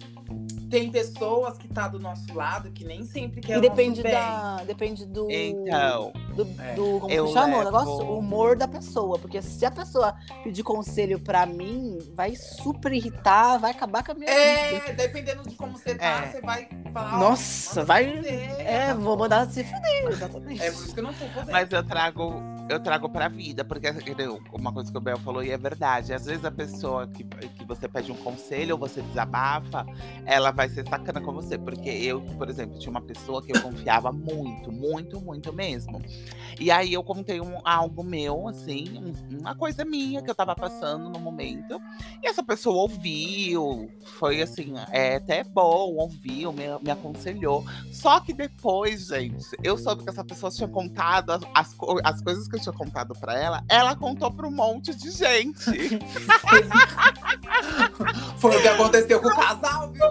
tem 0.70 0.90
pessoas 0.90 1.56
que 1.56 1.66
tá 1.68 1.88
do 1.88 1.98
nosso 1.98 2.34
lado 2.34 2.70
que 2.70 2.84
nem 2.84 3.02
sempre 3.06 3.40
quer 3.40 3.56
E 3.56 3.60
depende 3.62 4.02
nosso 4.02 4.02
bem. 4.02 4.12
da. 4.12 4.56
Depende 4.64 5.06
do. 5.06 5.30
Então, 5.30 6.12
Do, 6.34 6.42
É. 6.60 6.74
do- 6.74 6.98
como 7.00 7.10
Eu 7.12 7.26
o 7.26 7.32
levo- 7.34 7.64
negócio? 7.64 8.04
O 8.06 8.18
humor 8.18 8.56
da 8.56 8.66
pessoa. 8.68 9.18
Porque 9.18 9.40
se 9.40 9.64
a 9.64 9.70
pessoa 9.70 10.14
pedir 10.42 10.62
conselho 10.64 11.18
pra 11.20 11.46
mim, 11.46 11.98
vai 12.12 12.34
super 12.36 12.92
irritar, 12.92 13.56
vai 13.58 13.70
acabar 13.70 14.04
com 14.04 14.12
a 14.12 14.14
minha 14.14 14.26
vida. 14.30 14.90
É, 14.90 14.92
dependendo 14.92 15.48
de 15.48 15.54
como 15.54 15.78
você 15.78 15.94
tá, 15.94 16.24
É. 16.24 16.32
você 16.32 16.40
vai 16.40 16.68
falar. 16.92 17.18
Nossa, 17.20 17.84
vai. 17.84 18.20
você, 18.20 18.28
É, 18.28 18.88
tá 18.88 18.94
vou 18.94 19.16
mandar 19.16 19.48
se 19.48 19.62
fuder, 19.64 20.08
exatamente. 20.08 20.60
É 20.62 20.70
por 20.72 20.84
isso 20.84 20.92
que 20.92 21.00
eu 21.00 21.04
não 21.04 21.14
tô 21.14 21.24
podendo. 21.26 21.52
mas 21.52 21.70
eu 21.72 21.82
trago, 21.84 22.32
eu 22.68 22.80
trago 22.80 23.08
pra 23.10 23.28
vida, 23.28 23.62
porque 23.64 23.86
uma 24.52 24.72
coisa 24.72 24.90
que 24.90 24.96
o 24.96 25.00
Bel 25.00 25.18
falou 25.18 25.42
e 25.44 25.50
é 25.50 25.58
verdade. 25.58 26.14
Às 26.14 26.24
vezes 26.24 26.44
a 26.44 26.50
pessoa 26.50 27.06
que, 27.06 27.22
que 27.22 27.64
você 27.66 27.86
pede 27.86 28.10
um 28.10 28.16
conselho 28.16 28.74
ou 28.74 28.78
você 28.78 29.02
desabafa, 29.02 29.84
ela 30.24 30.50
vai 30.50 30.68
ser 30.70 30.88
sacana 30.88 31.20
com 31.20 31.30
você. 31.32 31.58
Porque 31.58 31.90
eu, 31.90 32.22
por 32.38 32.48
exemplo, 32.48 32.78
tinha 32.78 32.90
uma 32.90 33.02
pessoa 33.02 33.42
que 33.42 33.54
eu 33.54 33.60
confiava 33.60 34.10
muito, 34.10 34.72
muito, 34.72 35.20
muito 35.20 35.52
mesmo. 35.52 36.00
E 36.58 36.70
aí 36.70 36.92
eu 36.94 37.02
contei 37.04 37.38
um, 37.40 37.58
algo 37.64 38.02
meu, 38.02 38.48
assim, 38.48 38.98
um- 38.98 39.38
uma 39.40 39.54
coisa 39.54 39.84
minha 39.84 40.22
que 40.22 40.30
eu 40.30 40.34
tava 40.34 40.54
passando 40.54 41.10
no 41.10 41.18
momento. 41.20 41.78
E 42.22 42.28
essa 42.28 42.42
pessoa 42.42 42.76
ouviu, 42.76 43.90
foi 44.04 44.40
assim, 44.40 44.72
é 44.90 45.16
até 45.16 45.44
bom, 45.44 45.94
ouviu, 45.96 46.50
me, 46.52 46.64
me 46.82 46.90
aconselhou. 46.90 47.62
Só 47.92 48.20
que 48.20 48.32
depois, 48.32 49.08
gente, 49.08 49.44
eu 49.62 49.76
soube 49.76 50.02
que 50.02 50.08
essa 50.10 50.24
pessoa 50.24 50.50
tinha 50.50 50.68
contado 50.68 51.32
as, 51.32 51.42
as, 51.54 51.76
as 52.04 52.22
coisas 52.22 52.48
que 52.48 52.53
eu 52.56 52.60
tinha 52.60 52.72
contado 52.72 53.14
pra 53.14 53.38
ela, 53.38 53.64
ela 53.68 53.96
contou 53.96 54.30
pra 54.30 54.46
um 54.46 54.50
monte 54.50 54.94
de 54.94 55.10
gente. 55.10 55.64
Foi 58.38 58.56
o 58.56 58.62
que 58.62 58.68
aconteceu 58.68 59.20
com 59.20 59.28
o 59.28 59.36
casal, 59.36 59.92
viu? 59.92 60.04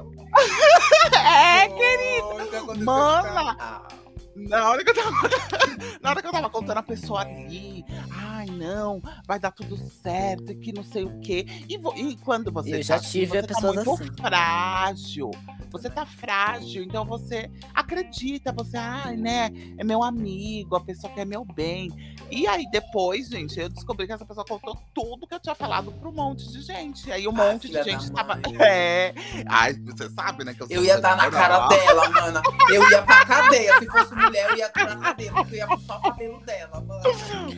é, 1.19 1.69
Foi 1.69 2.45
o 2.45 2.49
que 2.49 2.55
aconteceu 2.55 2.85
Mana! 2.85 3.33
com 3.33 3.51
o 3.51 3.55
casal. 3.57 3.87
Na 4.35 4.67
hora 4.67 4.83
que 4.83 4.89
eu 4.89 4.95
tava, 4.95 5.11
na 6.01 6.09
hora 6.09 6.19
que 6.21 6.27
eu 6.27 6.31
tava 6.31 6.49
contando 6.49 6.77
a 6.79 6.83
pessoa 6.83 7.21
ali, 7.21 7.85
ai 8.11 8.47
não, 8.47 8.99
vai 9.27 9.37
dar 9.39 9.51
tudo 9.51 9.77
certo, 9.77 10.51
e 10.51 10.55
que 10.55 10.73
não 10.73 10.83
sei 10.83 11.03
o 11.03 11.19
quê. 11.19 11.45
E, 11.69 11.77
vo- 11.77 11.93
e 11.95 12.17
quando 12.17 12.51
você 12.51 12.79
Eu 12.79 12.83
já 12.83 12.95
tá 12.95 13.01
assim, 13.01 13.11
tive 13.19 13.39
você 13.41 13.47
pessoas 13.47 13.75
tá 13.75 13.83
muito 13.83 14.03
assim. 14.03 14.11
frágil. 14.19 15.29
Você 15.69 15.87
tá 15.87 16.03
frágil, 16.03 16.83
então 16.83 17.05
você 17.05 17.51
acredita, 17.75 18.51
você, 18.51 18.75
ai, 18.75 19.15
né, 19.17 19.51
é 19.77 19.83
meu 19.83 20.01
amigo, 20.01 20.75
a 20.75 20.81
pessoa 20.83 21.13
quer 21.13 21.27
meu 21.27 21.45
bem. 21.45 21.91
E 22.31 22.47
aí 22.47 22.65
depois, 22.71 23.27
gente, 23.29 23.59
eu 23.59 23.69
descobri 23.69 24.07
que 24.07 24.13
essa 24.13 24.25
pessoa 24.25 24.45
contou 24.45 24.75
tudo 24.93 25.27
que 25.27 25.33
eu 25.35 25.39
tinha 25.39 25.53
falado 25.55 25.91
pra 25.91 26.09
um 26.09 26.11
monte 26.11 26.47
de 26.51 26.61
gente. 26.61 27.11
Aí 27.11 27.27
um 27.27 27.31
Ah, 27.31 27.51
monte 27.53 27.69
de 27.69 27.83
gente 27.83 28.11
tava. 28.11 28.35
mãe. 28.35 28.43
É. 28.59 29.13
Ai, 29.47 29.73
você 29.73 30.09
sabe, 30.09 30.43
né? 30.43 30.53
Que 30.53 30.63
eu, 30.63 30.67
Eu 30.69 30.83
ia 30.83 30.99
dar 30.99 31.15
na 31.15 31.29
cara 31.29 31.67
dela, 31.67 32.09
mana. 32.09 32.41
Eu 32.69 32.89
ia 32.89 33.01
pra 33.03 33.25
cadeia. 33.25 33.79
Se 33.79 33.85
fosse 33.87 34.15
mulher, 34.15 34.49
eu 34.49 34.57
ia 34.57 34.69
pra 34.69 34.95
cadeia, 34.95 35.31
porque 35.31 35.53
eu 35.55 35.57
ia 35.59 35.67
puxar 35.67 35.97
o 35.97 36.01
cabelo 36.01 36.39
dela, 36.45 36.81
mano. 36.81 37.03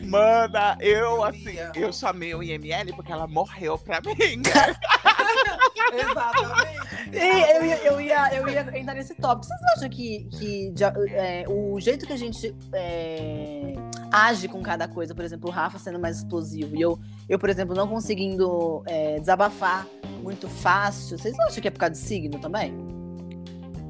Mana, 0.04 0.76
eu 0.80 1.24
assim, 1.24 1.52
Ia. 1.54 1.72
eu 1.74 1.92
chamei 1.92 2.34
o 2.34 2.42
IML 2.42 2.94
porque 2.94 3.12
ela 3.12 3.26
morreu 3.26 3.78
pra 3.78 4.00
mim. 4.00 4.14
Exatamente. 5.92 6.86
E 7.12 7.56
eu, 7.56 7.64
ia, 7.64 7.84
eu, 7.84 8.00
ia, 8.00 8.34
eu 8.34 8.48
ia 8.48 8.78
entrar 8.78 8.94
nesse 8.94 9.14
tópico. 9.14 9.46
Vocês 9.46 9.60
acham 9.76 9.88
que, 9.88 10.24
que 10.32 10.74
é, 11.12 11.44
o 11.48 11.78
jeito 11.80 12.06
que 12.06 12.12
a 12.12 12.16
gente 12.16 12.54
é, 12.72 13.74
age 14.12 14.48
com 14.48 14.55
cada 14.62 14.86
coisa, 14.88 15.14
por 15.14 15.24
exemplo, 15.24 15.48
o 15.48 15.52
Rafa 15.52 15.78
sendo 15.78 15.98
mais 15.98 16.18
explosivo 16.18 16.76
e 16.76 16.80
eu, 16.80 16.98
eu 17.28 17.38
por 17.38 17.48
exemplo, 17.48 17.74
não 17.74 17.86
conseguindo 17.88 18.82
é, 18.86 19.18
desabafar 19.20 19.86
muito 20.22 20.48
fácil, 20.48 21.18
vocês 21.18 21.36
não 21.36 21.46
acham 21.46 21.60
que 21.62 21.68
é 21.68 21.70
por 21.70 21.78
causa 21.80 21.92
de 21.92 21.98
signo 21.98 22.38
também? 22.38 22.74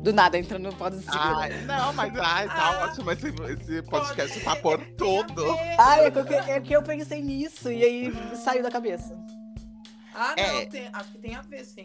Do 0.02 0.12
nada, 0.12 0.38
entrando 0.38 0.62
no 0.64 0.70
do 0.72 0.96
signo. 1.00 1.12
Ai, 1.18 1.64
não, 1.64 1.92
mas 1.92 2.16
ai, 2.16 2.46
tá 2.46 2.54
Ah, 2.56 2.84
ótimo 2.84 3.10
esse, 3.10 3.26
esse 3.28 3.82
podcast 3.82 4.40
Pode- 4.40 4.44
tá 4.44 4.56
por 4.62 4.80
a 4.80 4.84
tudo. 4.96 5.44
ver. 5.56 5.76
Ai, 5.80 6.04
é 6.06 6.10
que, 6.12 6.18
eu- 6.18 6.38
é 6.38 6.60
que 6.60 6.72
eu 6.76 6.82
pensei 6.82 7.20
nisso 7.20 7.72
e 7.72 7.82
aí 7.82 8.12
saiu 8.36 8.62
da 8.62 8.70
cabeça. 8.70 9.18
Ah, 10.16 10.34
não, 10.36 10.42
É. 10.44 10.66
tem- 10.66 10.88
acho 10.92 11.10
que 11.12 11.18
tem 11.18 11.34
a 11.34 11.42
ver, 11.42 11.64
sim. 11.64 11.84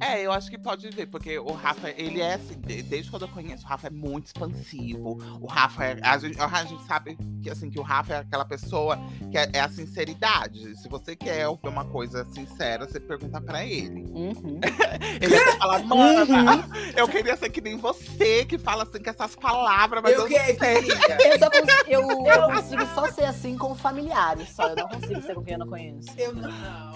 É, 0.00 0.20
eu 0.24 0.32
acho 0.32 0.50
que 0.50 0.58
pode 0.58 0.88
ver, 0.90 1.06
porque 1.06 1.38
o 1.38 1.52
Rafa, 1.52 1.90
ele 1.90 2.20
é 2.20 2.34
assim, 2.34 2.60
de- 2.60 2.82
desde 2.82 3.10
quando 3.10 3.22
eu 3.22 3.28
conheço, 3.28 3.64
o 3.64 3.68
Rafa 3.68 3.86
é 3.86 3.90
muito 3.90 4.26
expansivo. 4.26 5.18
O 5.40 5.46
Rafa 5.46 5.84
é. 5.84 5.98
A 6.02 6.18
gente, 6.18 6.38
a 6.40 6.64
gente 6.64 6.82
sabe 6.86 7.16
que 7.42 7.48
assim, 7.50 7.70
que 7.70 7.78
o 7.78 7.82
Rafa 7.82 8.14
é 8.14 8.16
aquela 8.18 8.44
pessoa 8.44 8.98
que 9.30 9.36
é, 9.38 9.48
é 9.54 9.60
a 9.60 9.68
sinceridade. 9.68 10.76
Se 10.76 10.88
você 10.88 11.14
quer 11.16 11.48
ouvir 11.48 11.68
uma 11.68 11.84
coisa 11.84 12.24
sincera, 12.26 12.86
você 12.86 13.00
pergunta 13.00 13.40
pra 13.40 13.64
ele. 13.64 14.02
Uhum. 14.10 14.60
Ele 15.20 15.36
até 15.36 15.56
fala, 15.58 15.78
mana, 15.80 16.24
Uhum. 16.56 16.62
eu 16.96 17.08
queria 17.08 17.36
ser 17.36 17.50
que 17.50 17.60
nem 17.60 17.76
você, 17.76 18.44
que 18.44 18.58
fala 18.58 18.82
assim 18.84 19.02
com 19.02 19.10
essas 19.10 19.34
palavras, 19.36 20.02
mas 20.02 20.12
eu, 20.14 20.20
eu 20.22 20.26
que- 20.28 20.38
não 20.38 20.44
sei. 20.44 20.56
queria. 20.82 21.00
Eu, 21.30 21.38
só 21.38 21.50
cons- 21.50 21.88
eu- 21.88 22.26
eu 22.26 22.42
consigo 22.50 22.86
só 22.94 23.10
ser 23.12 23.24
assim 23.24 23.56
com 23.56 23.74
familiares, 23.74 24.48
só. 24.50 24.68
Eu 24.68 24.76
não 24.76 24.88
consigo 24.88 25.22
ser 25.22 25.34
com 25.34 25.42
quem 25.42 25.52
eu 25.54 25.58
não 25.60 25.66
conheço. 25.68 26.08
Eu 26.18 26.34
não, 26.34 26.42
consigo, 26.50 26.89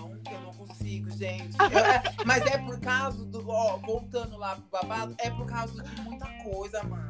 gente. 1.25 1.57
Eu- 1.59 1.79
é- 1.79 2.03
mas 2.27 2.45
é 2.47 2.59
por 2.59 2.79
causa 2.81 3.25
do. 3.25 3.49
Ó, 3.49 3.77
voltando 3.79 4.37
lá 4.37 4.57
pro 4.57 4.65
babado, 4.71 5.15
é 5.19 5.31
por 5.31 5.47
causa 5.47 5.83
de 5.83 6.01
muita 6.03 6.27
coisa, 6.45 6.83
mano. 6.85 7.09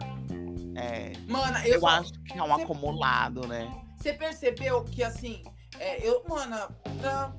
É, 0.76 1.12
Mana, 1.28 1.66
eu, 1.66 1.74
eu 1.74 1.80
só- 1.80 1.86
acho 1.88 2.12
que 2.24 2.38
é 2.38 2.42
um 2.42 2.48
Você- 2.48 2.62
acumulado, 2.62 3.46
né? 3.46 3.72
Você 3.96 4.12
percebeu 4.12 4.84
que 4.84 5.02
assim, 5.02 5.42
é, 5.78 6.06
eu, 6.06 6.22
mana, 6.28 6.68
pra- 7.00 7.32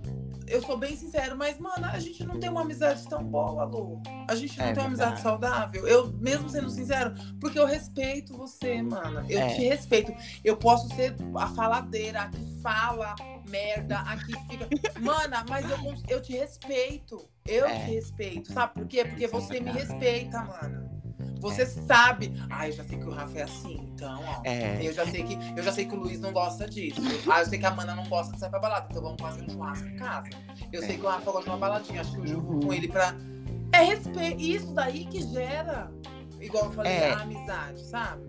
eu 0.48 0.62
sou 0.62 0.78
bem 0.78 0.96
sincero, 0.96 1.36
mas, 1.38 1.60
mano, 1.60 1.86
a 1.86 2.00
gente 2.00 2.24
não 2.24 2.40
tem 2.40 2.50
uma 2.50 2.62
amizade 2.62 3.06
tão 3.10 3.24
boa, 3.24 3.66
Lu. 3.66 4.02
A 4.30 4.36
gente 4.36 4.58
não 4.58 4.66
É 4.68 4.72
tem 4.74 4.82
uma 4.82 4.88
amizade 4.88 5.20
saudável. 5.22 5.86
Eu, 5.88 6.08
mesmo 6.14 6.48
sendo 6.50 6.70
sincero, 6.70 7.14
porque 7.42 7.60
eu 7.60 7.66
respeito 7.66 8.36
você, 8.38 8.82
mano. 8.82 9.26
Eu 9.30 9.40
É. 9.42 9.48
te 9.54 9.64
respeito. 9.68 10.14
Eu 10.44 10.56
posso 10.56 10.88
ser 10.96 11.16
a 11.38 11.48
faladeira, 11.48 12.22
a 12.24 12.30
que 12.30 12.62
fala 12.62 13.16
merda, 13.50 14.00
a 14.00 14.18
que 14.18 14.34
fica. 14.48 14.68
Mana, 15.00 15.46
mas 15.50 15.70
eu, 15.70 15.78
eu 16.08 16.22
te 16.22 16.34
respeito. 16.34 17.28
Eu 17.48 17.66
É. 17.66 17.86
te 17.86 17.92
respeito. 17.92 18.52
Sabe 18.54 18.74
por 18.74 18.88
quê? 18.88 19.06
Porque 19.06 19.26
é 19.26 19.28
você 19.28 19.60
me 19.60 19.72
respeita, 19.72 20.42
mano. 20.44 20.86
Você 21.40 21.66
sabe. 21.66 22.34
Ai, 22.50 22.72
já 22.72 22.84
sei 22.84 22.98
que 22.98 23.06
o 23.06 23.12
Rafa 23.12 23.38
é 23.38 23.44
assim, 23.44 23.76
então, 23.94 24.22
ó. 24.26 24.42
É. 24.44 24.80
Eu 24.86 24.92
já 24.94 25.06
sei 25.06 25.24
que 25.24 25.38
eu 25.56 25.64
já 25.64 25.72
sei 25.72 25.86
que 25.86 25.94
o 25.94 26.00
Luiz 26.00 26.20
não 26.20 26.32
gosta 26.34 26.68
disso. 26.68 27.00
Ah, 27.32 27.42
eu 27.42 27.46
sei 27.46 27.60
que 27.60 27.66
a 27.66 27.72
Mana 27.72 27.96
não 27.96 28.06
gosta 28.08 28.34
de 28.34 28.40
sair 28.40 28.50
pra 28.50 28.60
balada, 28.60 28.88
então 28.90 29.02
vamos 29.04 29.22
fazer 29.22 29.44
um 29.44 29.50
churrasco 29.50 29.88
em 29.88 29.96
casa. 29.96 30.30
Eu 30.72 30.82
sei 30.82 30.98
que 30.98 31.06
o 31.06 31.10
Rafa 31.10 31.26
gosta 31.32 31.44
de 31.44 31.50
uma 31.50 31.58
baladinha, 31.58 32.02
acho 32.02 32.12
que 32.14 32.18
eu 32.20 32.28
jogo 32.28 32.54
Uhum. 32.54 32.60
com 32.62 32.74
ele 32.74 32.88
pra. 32.88 33.14
É 33.74 33.84
respeito. 33.84 34.42
Isso 34.42 34.74
daí 34.74 35.06
que 35.06 35.22
gera. 35.22 35.92
Igual 36.42 36.66
eu 36.66 36.72
falei, 36.72 36.92
É. 36.92 37.12
a 37.14 37.20
amizade, 37.22 37.82
sabe? 37.86 38.24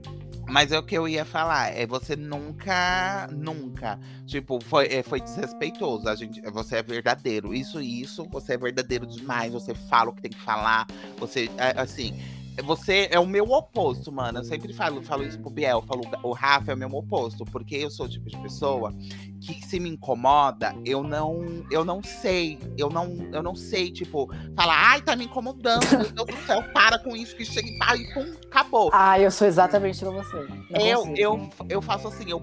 Mas 0.48 0.70
é 0.70 0.78
o 0.78 0.82
que 0.82 0.96
eu 0.96 1.08
ia 1.08 1.24
falar, 1.24 1.76
é 1.76 1.86
você 1.86 2.14
nunca, 2.14 3.28
nunca, 3.32 3.98
tipo, 4.24 4.60
foi, 4.62 4.86
é, 4.86 5.02
foi 5.02 5.20
desrespeitoso. 5.20 6.08
A 6.08 6.14
gente, 6.14 6.40
você 6.42 6.76
é 6.76 6.82
verdadeiro. 6.82 7.52
Isso 7.52 7.80
e 7.80 8.00
isso, 8.00 8.24
você 8.30 8.54
é 8.54 8.56
verdadeiro 8.56 9.06
demais. 9.06 9.52
Você 9.52 9.74
fala 9.74 10.10
o 10.10 10.12
que 10.12 10.22
tem 10.22 10.30
que 10.30 10.40
falar. 10.40 10.86
Você, 11.18 11.50
é, 11.58 11.78
assim, 11.80 12.16
você 12.64 13.08
é 13.10 13.18
o 13.18 13.26
meu 13.26 13.44
oposto, 13.50 14.10
mano. 14.10 14.38
Eu 14.38 14.44
sempre 14.44 14.72
falo, 14.72 15.02
falo 15.02 15.24
isso 15.24 15.38
pro 15.38 15.50
Biel, 15.50 15.82
falo, 15.82 16.02
o 16.22 16.32
Rafa 16.32 16.72
é 16.72 16.74
o 16.74 16.78
meu 16.78 16.88
oposto, 16.94 17.44
porque 17.44 17.76
eu 17.76 17.90
sou 17.90 18.06
o 18.06 18.08
tipo 18.08 18.28
de 18.28 18.36
pessoa 18.38 18.92
que 19.40 19.64
se 19.64 19.78
me 19.78 19.90
incomoda, 19.90 20.74
eu 20.84 21.02
não, 21.02 21.64
eu 21.70 21.84
não 21.84 22.02
sei, 22.02 22.58
eu 22.76 22.88
não, 22.88 23.16
eu 23.32 23.42
não 23.42 23.54
sei, 23.54 23.90
tipo, 23.92 24.28
falar, 24.56 24.92
ai, 24.92 25.02
tá 25.02 25.14
me 25.14 25.26
incomodando, 25.26 25.86
meu 25.90 26.10
Deus 26.10 26.26
do 26.26 26.46
céu, 26.46 26.62
para 26.72 26.98
com 26.98 27.14
isso, 27.14 27.36
que 27.36 27.44
chega 27.44 27.68
e 27.68 27.78
tá, 27.78 27.96
e 27.96 28.12
pum, 28.14 28.34
acabou. 28.46 28.90
Ah, 28.92 29.20
eu 29.20 29.30
sou 29.30 29.46
exatamente 29.46 30.04
como 30.04 30.22
você. 30.22 30.36
Não 30.70 30.80
Eu, 30.80 30.98
consigo. 31.00 31.18
eu, 31.18 31.50
eu 31.68 31.82
faço 31.82 32.08
assim, 32.08 32.30
eu, 32.30 32.42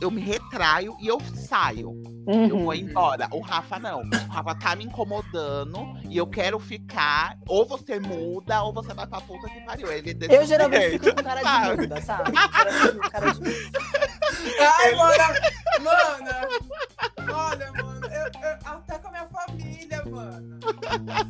eu 0.00 0.10
me 0.10 0.20
retraio 0.22 0.96
e 1.00 1.06
eu 1.08 1.20
saio. 1.34 2.00
Eu 2.26 2.34
Uhum. 2.34 2.64
vou 2.64 2.74
embora. 2.74 3.28
O 3.32 3.40
Rafa 3.40 3.78
não. 3.78 4.02
O 4.02 4.32
Rafa 4.32 4.54
tá 4.54 4.76
me 4.76 4.84
incomodando 4.84 5.98
e 6.08 6.16
eu 6.16 6.26
quero 6.26 6.58
ficar. 6.60 7.36
Ou 7.48 7.66
você 7.66 7.98
muda, 7.98 8.62
ou 8.62 8.72
você 8.72 8.94
vai 8.94 9.06
pra 9.06 9.20
puta 9.20 9.48
que 9.48 9.60
pariu. 9.62 9.90
Ele 9.90 10.14
desse 10.14 10.32
Eu 10.34 10.46
geralmente 10.46 10.80
jeito, 10.90 11.04
fico 11.04 11.16
com 11.16 11.22
cara 11.24 11.42
de 11.72 11.80
muda, 11.82 12.00
sabe? 12.02 12.30
Com 12.32 13.10
cara 13.10 13.30
de 13.32 13.70
Ai, 14.60 14.94
mano, 14.94 15.16
mano, 15.80 17.34
olha, 17.34 17.72
mano, 17.72 18.06
eu, 18.06 18.24
eu- 18.40 18.58
até 18.64 18.98
com 18.98 19.08
a 19.08 19.10
minha 19.10 19.26
família, 19.28 20.04
mano, 20.04 20.58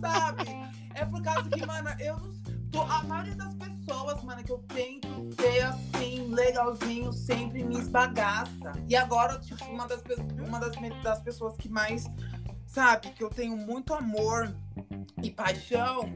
sabe? 0.00 0.72
É 0.94 1.05
por 1.07 1.22
causa 1.22 1.48
que, 1.50 1.66
mano, 1.66 1.88
eu 2.00 2.16
não. 2.16 2.33
Tô, 2.70 2.81
a 2.83 3.02
maioria 3.02 3.35
das 3.37 3.55
pessoas, 3.85 4.23
mano, 4.23 4.42
que 4.45 4.53
eu 4.53 4.59
tento 4.68 5.09
ser 5.40 5.62
assim, 5.62 6.29
legalzinho, 6.29 7.12
sempre 7.12 7.64
me 7.64 7.79
esbagaça. 7.79 8.73
E 8.88 8.97
agora, 8.97 9.38
tipo, 9.38 9.64
uma 9.64 9.87
das, 9.87 10.03
uma 10.47 10.61
das, 10.61 10.73
das 11.03 11.21
pessoas 11.21 11.57
que 11.57 11.68
mais, 11.68 12.07
sabe, 12.66 13.11
que 13.11 13.23
eu 13.23 13.29
tenho 13.29 13.57
muito 13.57 13.92
amor 13.92 14.55
e 15.23 15.31
paixão, 15.31 16.12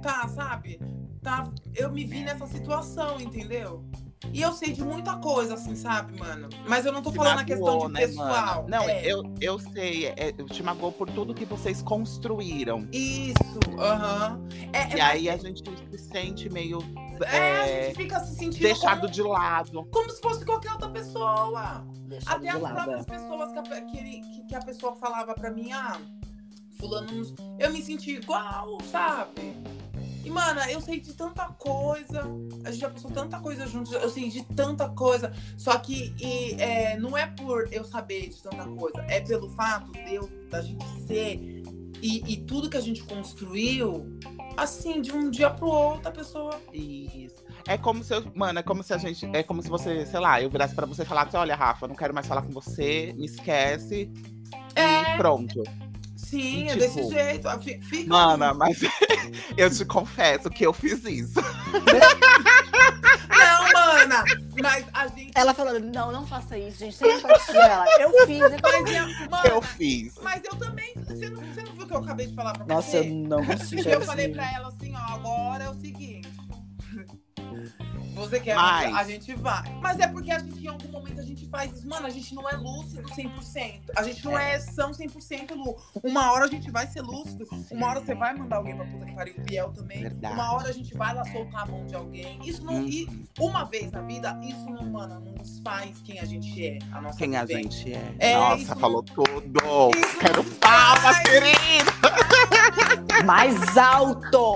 tá, 0.00 0.28
sabe? 0.28 0.80
Tá, 1.22 1.48
eu 1.74 1.90
me 1.90 2.04
vi 2.04 2.24
nessa 2.24 2.46
situação, 2.46 3.20
entendeu? 3.20 3.84
E 4.32 4.40
eu 4.40 4.52
sei 4.52 4.72
de 4.72 4.82
muita 4.84 5.16
coisa, 5.16 5.54
assim, 5.54 5.74
sabe, 5.74 6.18
mano? 6.18 6.48
Mas 6.68 6.84
eu 6.86 6.92
não 6.92 7.02
tô 7.02 7.10
Te 7.10 7.16
falando 7.16 7.32
a 7.32 7.36
magoou, 7.42 7.46
questão 7.58 7.86
de 7.88 7.92
né, 7.92 8.00
pessoal. 8.00 8.56
mano? 8.56 8.68
Não, 8.68 8.82
é. 8.88 9.04
eu, 9.06 9.22
eu 9.40 9.58
sei. 9.58 10.06
É, 10.08 10.34
eu 10.36 10.46
te 10.46 10.62
magoou 10.62 10.92
por 10.92 11.10
tudo 11.10 11.34
que 11.34 11.44
vocês 11.44 11.82
construíram. 11.82 12.86
Isso, 12.92 13.34
aham. 13.78 14.40
É, 14.72 14.96
E 14.96 15.00
é, 15.00 15.02
aí 15.02 15.28
a 15.30 15.36
gente 15.36 15.62
se 15.90 15.98
sente 15.98 16.48
meio 16.50 16.78
é, 17.24 17.36
a 17.38 17.66
é, 17.68 17.84
gente 17.86 17.96
fica 17.96 18.20
se 18.20 18.34
sentindo 18.34 18.62
deixado 18.62 19.00
como, 19.02 19.12
de 19.12 19.22
lado. 19.22 19.84
como 19.90 20.10
se 20.10 20.20
fosse 20.20 20.44
qualquer 20.44 20.72
outra 20.72 20.88
pessoa. 20.90 21.84
deixado 22.06 22.36
Até 22.36 22.40
de 22.50 22.56
as 22.56 22.60
lado. 22.62 22.74
próprias 22.74 23.00
é. 23.08 23.10
pessoas 23.10 23.52
que 23.52 23.58
a, 23.58 23.62
que, 23.82 23.98
ele- 23.98 24.20
que- 24.20 24.44
que 24.46 24.54
a 24.54 24.60
pessoa 24.60 24.94
falava 24.96 25.34
pra 25.34 25.50
mim, 25.50 25.72
ah, 25.72 25.98
fulano, 26.78 27.08
eu 27.58 27.72
me 27.72 27.82
senti 27.82 28.12
igual, 28.16 28.78
sabe? 28.90 29.54
E, 30.24 30.30
mano, 30.30 30.60
eu 30.70 30.80
sei 30.80 31.00
de 31.00 31.12
tanta 31.14 31.46
coisa, 31.48 32.22
a 32.64 32.70
gente 32.70 32.80
já 32.80 32.90
passou 32.90 33.10
tanta 33.10 33.40
coisa 33.40 33.66
juntos, 33.66 33.92
eu 33.92 34.08
sei 34.08 34.28
de 34.28 34.44
tanta 34.44 34.88
coisa. 34.88 35.32
Só 35.56 35.76
que 35.78 36.14
e, 36.20 36.54
é, 36.60 36.96
não 36.96 37.16
é 37.16 37.26
por 37.26 37.72
eu 37.72 37.84
saber 37.84 38.28
de 38.28 38.42
tanta 38.42 38.64
coisa, 38.64 39.04
é 39.08 39.20
pelo 39.20 39.48
fato 39.50 39.90
de 39.92 40.14
eu, 40.14 40.28
da 40.48 40.62
gente 40.62 40.84
ser 41.06 41.62
e, 42.02 42.32
e 42.32 42.36
tudo 42.38 42.68
que 42.68 42.76
a 42.76 42.80
gente 42.80 43.02
construiu, 43.04 44.18
assim, 44.56 45.00
de 45.00 45.12
um 45.12 45.30
dia 45.30 45.48
pro 45.50 45.68
outro, 45.68 46.08
a 46.08 46.12
pessoa. 46.12 46.60
Isso. 46.72 47.44
É 47.66 47.78
como 47.78 48.02
se 48.02 48.12
eu, 48.12 48.24
mano, 48.34 48.58
é 48.58 48.62
como 48.62 48.82
se 48.82 48.92
a 48.92 48.98
gente, 48.98 49.24
é 49.32 49.42
como 49.44 49.62
se 49.62 49.68
você, 49.68 50.04
sei 50.04 50.18
lá, 50.18 50.42
eu 50.42 50.50
virasse 50.50 50.74
pra 50.74 50.84
você 50.84 51.02
e 51.02 51.06
falasse, 51.06 51.36
olha, 51.36 51.54
Rafa, 51.54 51.86
não 51.86 51.94
quero 51.94 52.12
mais 52.12 52.26
falar 52.26 52.42
com 52.42 52.50
você, 52.50 53.14
me 53.16 53.26
esquece 53.26 54.10
É. 54.74 55.14
e 55.14 55.16
pronto. 55.16 55.62
Sim, 56.32 56.64
E, 56.64 56.68
é 56.68 56.72
tipo, 56.72 56.78
desse 56.80 57.08
jeito. 57.10 57.60
fi- 57.60 57.80
Fica. 57.82 58.08
Mana, 58.08 58.54
mas 58.54 58.78
eu 59.56 59.70
te 59.70 59.84
confesso 59.84 60.48
que 60.50 60.64
eu 60.66 60.72
fiz 60.72 61.04
isso. 61.04 61.40
Não, 63.28 63.72
mana! 63.72 64.24
Mas 64.62 64.84
a 64.92 65.06
gente. 65.08 65.32
Ela 65.34 65.54
falando, 65.54 65.80
não, 65.80 66.12
não 66.12 66.26
faça 66.26 66.56
isso, 66.58 66.78
gente. 66.78 66.98
Tem 66.98 67.18
empatia. 67.18 67.54
Ela, 67.60 67.86
eu 68.00 68.26
fiz. 68.26 68.40
Eu... 68.40 68.50
Mas, 68.62 68.94
é- 68.94 69.28
mana, 69.28 69.46
Eu 69.48 69.62
fiz. 69.62 70.14
mas 70.22 70.42
eu 70.44 70.56
também. 70.56 70.92
Você 70.96 71.28
não, 71.30 71.40
você 71.42 71.62
não 71.62 71.72
viu 71.72 71.84
o 71.84 71.86
que 71.86 71.94
eu 71.94 71.98
acabei 71.98 72.26
de 72.26 72.34
falar 72.34 72.52
pra 72.52 72.66
Nossa, 72.66 72.96
eu 72.98 73.02
você? 73.04 73.10
não 73.10 73.44
consigo. 73.44 73.88
eu 73.88 74.00
falei 74.02 74.28
pra 74.28 74.52
ela 74.52 74.68
assim, 74.68 74.94
ó, 74.94 75.14
agora 75.14 75.64
é 75.64 75.70
o 75.70 75.74
seguinte. 75.74 76.28
Você 78.14 78.40
quer, 78.40 78.54
Mas- 78.54 78.94
a 78.94 79.04
gente 79.04 79.34
vai. 79.34 79.62
Mas 79.80 79.98
é 79.98 80.06
porque 80.06 80.30
a 80.30 80.38
gente, 80.38 80.62
em 80.64 80.68
algum 80.68 80.88
momento, 80.88 81.20
a 81.20 81.24
gente 81.24 81.48
faz 81.48 81.72
isso. 81.72 81.88
Mano, 81.88 82.06
a 82.06 82.10
gente 82.10 82.34
não 82.34 82.48
é 82.48 82.52
lúcido 82.56 83.02
100%. 83.08 83.80
A 83.96 84.02
gente 84.02 84.24
não 84.24 84.38
é, 84.38 84.58
são 84.60 84.92
100% 84.92 85.54
Lu. 85.54 85.76
Uma 86.02 86.32
hora 86.32 86.44
a 86.44 86.48
gente 86.48 86.70
vai 86.70 86.86
ser 86.86 87.00
lúcido. 87.02 87.46
Uma 87.70 87.88
hora 87.88 88.00
você 88.00 88.14
vai 88.14 88.34
mandar 88.34 88.56
alguém 88.56 88.76
pra 88.76 88.84
puta 88.84 89.06
que 89.06 89.12
pariu. 89.14 89.34
O 89.38 89.40
Biel 89.42 89.72
também. 89.72 90.02
Verdade. 90.02 90.34
Uma 90.34 90.52
hora 90.52 90.68
a 90.68 90.72
gente 90.72 90.94
vai 90.94 91.14
lá 91.14 91.24
soltar 91.24 91.62
a 91.62 91.66
mão 91.66 91.86
de 91.86 91.94
alguém. 91.94 92.38
Isso 92.44 92.64
não... 92.64 92.74
Hum. 92.74 92.86
E 92.88 93.08
uma 93.38 93.64
vez 93.64 93.90
na 93.90 94.02
vida, 94.02 94.38
isso 94.42 94.64
não, 94.68 94.84
mano, 94.90 95.20
não 95.20 95.34
desfaz 95.34 96.00
quem 96.04 96.18
a 96.20 96.24
gente 96.24 96.66
é. 96.66 96.78
A 96.92 97.00
nossa 97.00 97.18
Quem 97.18 97.36
a 97.36 97.46
gente 97.46 97.92
é. 97.92 98.14
É, 98.18 98.34
Nossa, 98.34 98.76
falou 98.76 99.02
tudo. 99.02 99.30
Isso 99.96 100.18
Quero 100.18 100.42
não 100.42 100.54
palmas, 100.54 101.00
faz. 101.02 101.22
querida. 101.28 101.92
Mais 103.24 103.76
alto! 103.76 104.54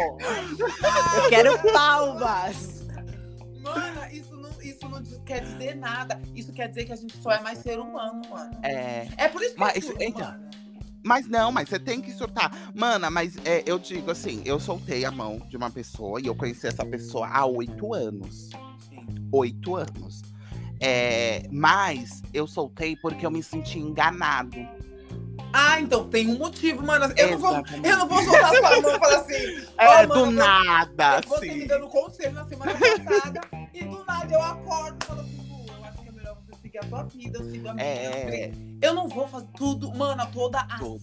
Eu 1.17 1.29
quero 1.29 1.59
palmas! 1.73 2.76
Mana, 3.75 4.13
isso 4.13 4.37
não, 4.37 4.63
isso 4.63 4.89
não 4.89 5.03
quer 5.25 5.41
dizer 5.41 5.75
nada. 5.77 6.21
Isso 6.35 6.53
quer 6.53 6.69
dizer 6.69 6.85
que 6.85 6.93
a 6.93 6.97
gente 6.97 7.17
só 7.19 7.33
é 7.33 7.41
mais 7.41 7.59
ser 7.59 7.79
humano, 7.79 8.23
mano. 8.31 8.59
É. 8.63 9.09
É 9.17 9.29
por 9.29 9.43
isso 9.43 9.55
que 9.55 9.61
Mas, 9.61 9.77
eu 9.77 9.83
surto, 9.83 10.03
então, 10.03 10.27
mano. 10.27 10.51
Mas 11.05 11.29
não, 11.29 11.53
mas 11.53 11.69
você 11.69 11.79
tem 11.79 12.01
que 12.01 12.13
surtar. 12.13 12.51
Mana, 12.75 13.09
mas 13.11 13.37
é, 13.45 13.63
eu 13.65 13.79
digo 13.79 14.11
assim, 14.11 14.43
eu 14.45 14.59
soltei 14.59 15.05
a 15.05 15.11
mão 15.11 15.39
de 15.49 15.57
uma 15.57 15.71
pessoa 15.71 16.21
e 16.21 16.27
eu 16.27 16.35
conheci 16.35 16.67
essa 16.67 16.85
pessoa 16.85 17.29
há 17.29 17.47
oito 17.47 17.95
anos. 17.95 18.51
Oito 19.31 19.77
anos. 19.77 20.23
É, 20.81 21.47
mas 21.51 22.23
eu 22.35 22.47
soltei 22.47 22.97
porque 22.97 23.25
eu 23.25 23.31
me 23.31 23.43
senti 23.43 23.79
enganado. 23.79 24.59
Ah, 25.59 25.81
então 25.81 26.07
tem 26.09 26.29
um 26.29 26.37
motivo, 26.37 26.85
mano. 26.85 27.13
Eu 27.17 27.31
não 27.31 27.39
vou, 27.39 27.55
eu 27.83 27.97
não 27.97 28.07
vou 28.07 28.23
soltar 28.23 28.55
sua 28.55 28.81
mão 28.83 28.95
e 28.95 28.99
falar 28.99 29.17
assim. 29.21 29.67
É, 29.79 29.89
ó, 29.89 30.07
do 30.07 30.15
mano, 30.27 30.31
nada, 30.33 31.21
Você 31.27 31.49
assim. 31.49 31.59
me 31.59 31.67
dando 31.67 31.89
conselho 31.89 32.33
na 32.33 32.45
semana 32.47 32.73
passada 32.73 33.41
e 33.75 33.85
do 33.85 34.05
nada 34.05 34.35
eu 34.35 34.43
acordo 34.43 34.97
e 35.03 35.07
falo 35.07 35.21
assim, 35.21 35.37
"Lu, 35.49 35.67
eu 35.79 35.85
acho 35.85 35.99
que 36.03 36.09
é 36.09 36.13
melhor 36.13 36.37
você 36.37 36.61
seguir 36.63 36.79
a 36.79 36.83
sua 36.89 37.03
vida, 37.05 37.39
eu 37.39 37.51
sigo 37.51 37.69
a 37.69 37.75
minha. 37.75 37.87
É, 37.87 38.53
Eu 38.83 38.95
não 38.95 39.09
vou 39.09 39.27
fazer 39.29 39.47
tudo, 39.57 39.95
mano, 39.95 40.27
toda 40.33 40.61
ação 40.61 40.99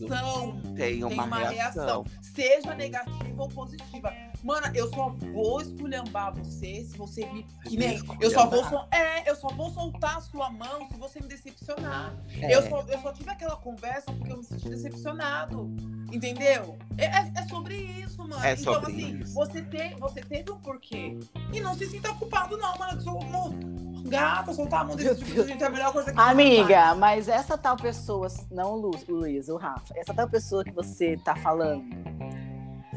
tem 0.76 0.76
tem 0.76 1.04
uma, 1.04 1.24
uma 1.26 1.38
reação. 1.38 1.54
reação. 1.56 2.06
Seja 2.22 2.74
negativa 2.76 3.42
ou 3.42 3.50
positiva. 3.50 4.12
Mano, 4.44 4.68
eu 4.76 4.90
só 4.90 5.10
vou 5.34 5.62
esculhambar 5.62 6.34
você 6.36 6.84
se 6.84 6.98
você 6.98 7.26
me. 7.28 7.44
Que 7.66 7.78
nem. 7.78 8.00
Eu 8.20 8.30
só 8.30 8.46
vou. 8.48 8.64
sol- 8.66 8.88
É, 8.92 9.30
eu 9.30 9.36
só 9.36 9.48
vou 9.48 9.70
soltar 9.72 10.18
a 10.18 10.22
sua 10.22 10.50
mão 10.50 10.88
se 10.92 10.98
você 10.98 11.20
me 11.22 11.28
decepcionar. 11.28 12.14
É, 12.42 12.54
Eu, 12.56 12.70
só, 12.70 12.82
eu 12.88 13.00
só 13.00 13.14
tive 13.14 13.30
aquela 13.30 13.56
conversa 13.56 14.12
porque 14.12 14.32
eu 14.34 14.38
me 14.38 14.44
senti 14.44 14.68
decepcionado. 14.70 15.70
Entendeu? 16.12 16.78
É, 16.98 17.06
é- 17.06 17.32
é 17.38 17.48
sobre 17.48 17.76
isso, 17.76 18.20
mano. 18.20 18.44
É 18.44 18.54
então, 18.54 18.74
sobre 18.76 18.92
assim, 18.92 19.20
isso. 19.20 19.34
Você, 19.34 19.62
te, 19.64 19.96
você 20.00 20.22
teve 20.22 20.52
um 20.52 20.60
porquê. 20.60 21.18
E 21.52 21.60
não 21.62 21.74
se 21.76 21.88
sinta 21.88 22.14
culpado, 22.14 22.58
não, 22.58 22.78
mano. 22.78 22.98
Que 22.98 23.04
sou 23.04 23.24
um 23.24 24.04
gata, 24.04 24.54
soltar 24.54 24.82
a 24.82 24.84
mão 24.84 24.96
desse 24.96 25.16
tipo 25.16 25.26
de 25.26 25.34
Deus. 25.36 25.48
gente 25.48 25.64
é 25.64 25.68
a 25.68 25.70
melhor 25.70 25.94
coisa 25.94 26.12
que. 26.14 26.20
Amiga, 26.20 26.94
mas 26.96 27.28
essa 27.30 27.58
tal 27.58 27.78
pessoa, 27.78 28.28
não 28.52 28.74
o 28.76 28.92
Luiz, 29.08 29.48
o 29.48 29.56
Rafa, 29.58 29.94
essa 29.98 30.14
tal 30.14 30.28
pessoa 30.28 30.64
que 30.64 30.72
você 30.72 31.18
tá 31.24 31.36
falando, 31.38 31.86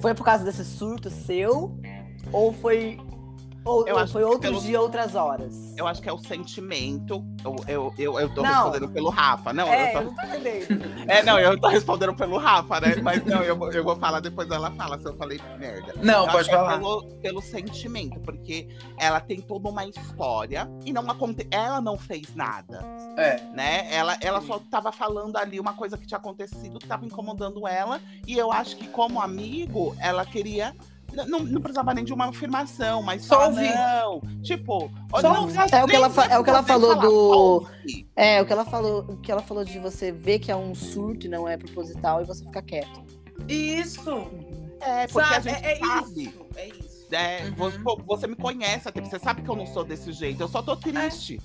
foi 0.00 0.14
por 0.14 0.24
causa 0.24 0.44
desse 0.44 0.64
surto 0.64 1.10
seu? 1.10 1.78
Ou 2.32 2.52
foi. 2.52 2.98
Ou, 3.66 3.86
Eu 3.88 3.96
ou 3.96 4.00
acho 4.00 4.12
foi 4.12 4.22
que 4.22 4.26
outro 4.28 4.40
pelo- 4.40 4.60
dia, 4.60 4.80
outras 4.80 5.14
horas? 5.16 5.74
Eu 5.76 5.86
acho 5.88 6.00
que 6.00 6.08
é 6.08 6.12
o 6.12 6.18
sentimento. 6.18 7.24
Eu, 7.44 7.56
eu, 7.66 7.94
eu, 7.98 8.20
eu 8.20 8.34
tô 8.34 8.42
Não. 8.42 8.50
respondendo 8.70 8.88
pelo 8.92 9.10
Rafa. 9.10 9.52
Não, 9.52 9.66
é, 9.66 9.82
eu 9.82 9.86
eu 9.86 9.92
tô, 9.92 10.04
não 10.10 10.14
tô 10.14 10.22
entendendo. 10.22 10.84
é, 11.10 11.22
não, 11.24 11.38
eu 11.38 11.60
tô 11.60 11.68
respondendo 11.68 12.14
pelo 12.14 12.38
Rafa, 12.38 12.80
né? 12.80 12.94
Mas 13.02 13.24
não, 13.24 13.42
eu, 13.42 13.56
vou- 13.56 13.72
eu 13.72 13.82
vou 13.82 13.96
falar 13.96 14.20
depois 14.20 14.48
ela 14.50 14.70
fala 14.70 14.98
se 14.98 15.04
eu 15.06 15.16
falei 15.16 15.40
merda. 15.58 15.92
Não, 16.00 16.20
Eu 16.26 16.26
pode 16.26 16.38
acho 16.38 16.48
que 16.48 16.54
é 16.54 16.58
falar. 16.58 16.78
pelo, 16.78 17.02
pelo 17.16 17.42
sentimento, 17.42 18.20
porque 18.20 18.68
ela 18.98 19.18
tem 19.20 19.40
toda 19.40 19.68
uma 19.68 19.84
história 19.84 20.70
e 20.84 20.92
não 20.92 21.10
aconte... 21.10 21.46
ela 21.50 21.80
não 21.80 21.98
fez 21.98 22.34
nada, 22.36 22.84
É. 23.16 23.40
né? 23.52 23.92
Ela, 23.92 24.16
ela 24.20 24.40
só 24.42 24.60
tava 24.70 24.92
falando 24.92 25.36
ali 25.36 25.58
uma 25.58 25.72
coisa 25.74 25.98
que 25.98 26.06
tinha 26.06 26.18
acontecido, 26.18 26.78
que 26.78 26.86
tava 26.86 27.04
incomodando 27.04 27.66
ela, 27.66 28.00
e 28.26 28.38
eu 28.38 28.52
acho 28.52 28.76
que 28.76 28.86
como 28.86 29.20
amigo, 29.20 29.96
ela 29.98 30.24
queria. 30.24 30.72
Não, 31.24 31.40
não 31.40 31.60
precisava 31.60 31.94
nem 31.94 32.04
de 32.04 32.12
uma 32.12 32.26
afirmação, 32.28 33.02
mas 33.02 33.24
Só 33.24 33.40
só 33.40 33.46
ouvir. 33.48 33.74
não. 33.74 34.20
Tipo, 34.42 34.90
Só 35.10 35.22
não, 35.22 35.42
ouvir. 35.42 35.56
É 35.72 35.84
o 35.84 35.86
que 35.88 35.96
ela 35.96 36.10
fa- 36.10 36.26
é 36.26 36.38
o 36.38 36.44
que 36.44 36.50
ela 36.50 36.62
falou 36.62 36.90
falar, 36.94 37.02
do-. 37.02 37.66
É, 38.14 38.42
o 38.42 38.46
que 38.46 38.52
ela 38.52 38.64
falou, 38.64 39.00
o 39.08 39.16
que 39.16 39.32
ela 39.32 39.42
falou 39.42 39.64
de 39.64 39.78
você 39.78 40.12
ver 40.12 40.38
que 40.38 40.50
é 40.50 40.56
um 40.56 40.74
surto 40.74 41.26
e 41.26 41.28
não 41.28 41.48
é 41.48 41.56
proposital 41.56 42.20
e 42.22 42.24
você 42.24 42.44
ficar 42.44 42.62
quieto. 42.62 43.02
Isso. 43.48 44.26
É, 44.80 45.06
porque 45.06 45.26
Sabe? 45.28 45.48
a 45.48 45.52
gente 45.54 45.64
é, 45.64 45.72
é 45.72 45.76
sabe. 45.78 46.22
isso. 46.24 46.46
É 46.56 46.68
isso. 46.68 46.96
É, 47.12 47.44
Uhum. 47.44 47.54
você, 47.54 47.78
você 48.04 48.26
me 48.26 48.34
conhece, 48.36 48.88
até 48.88 49.00
você 49.00 49.18
sabe 49.18 49.40
que 49.42 49.48
eu 49.48 49.54
não 49.56 49.66
sou 49.66 49.84
desse 49.84 50.12
jeito. 50.12 50.40
Eu 50.42 50.48
só 50.48 50.60
tô 50.60 50.74
triste. 50.76 51.40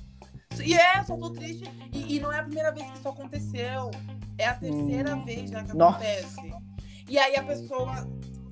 E 0.64 0.74
é, 0.74 1.04
só 1.04 1.16
tô 1.16 1.30
triste. 1.30 1.64
E, 1.94 2.16
e 2.16 2.20
não 2.20 2.32
é 2.32 2.40
a 2.40 2.44
primeira 2.44 2.72
vez 2.72 2.90
que 2.92 2.98
isso 2.98 3.08
aconteceu. 3.08 3.92
É 4.38 4.48
a 4.48 4.54
terceira 4.56 5.16
Hum. 5.16 5.24
vez 5.24 5.50
já 5.50 5.64
que 5.64 5.76
Nossa. 5.78 5.98
acontece. 5.98 6.54
E 7.08 7.18
aí 7.20 7.36
a 7.36 7.44
pessoa. 7.44 8.08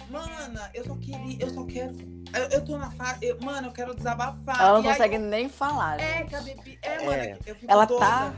Mana, 0.10 0.70
eu 0.74 0.84
só 0.86 0.95
queria. 0.95 1.38
Eu 1.39 1.49
só 1.49 1.64
quero. 1.66 1.95
Eu, 2.34 2.43
eu 2.49 2.66
tô 2.66 2.78
na 2.78 2.89
fase. 2.91 3.26
eu- 3.26 3.39
Mano, 3.41 3.68
eu 3.68 3.72
quero 3.72 3.95
desabafar. 3.95 4.60
Ela 4.60 4.74
não 4.74 4.84
E 4.84 4.88
aí 4.88 4.91
consegue 4.93 5.18
nem 5.18 5.49
falar. 5.49 5.99
É, 5.99 6.18
gente. 6.20 6.30
que 6.30 6.36
a 6.36 6.41
bebida. 6.41 6.80
É, 6.88 7.05
mano, 7.05 7.12
É. 7.14 7.38
eu 7.45 7.55
fico 7.55 7.72
Ela 7.72 7.86
doida. 7.86 8.05
tá. 8.05 8.34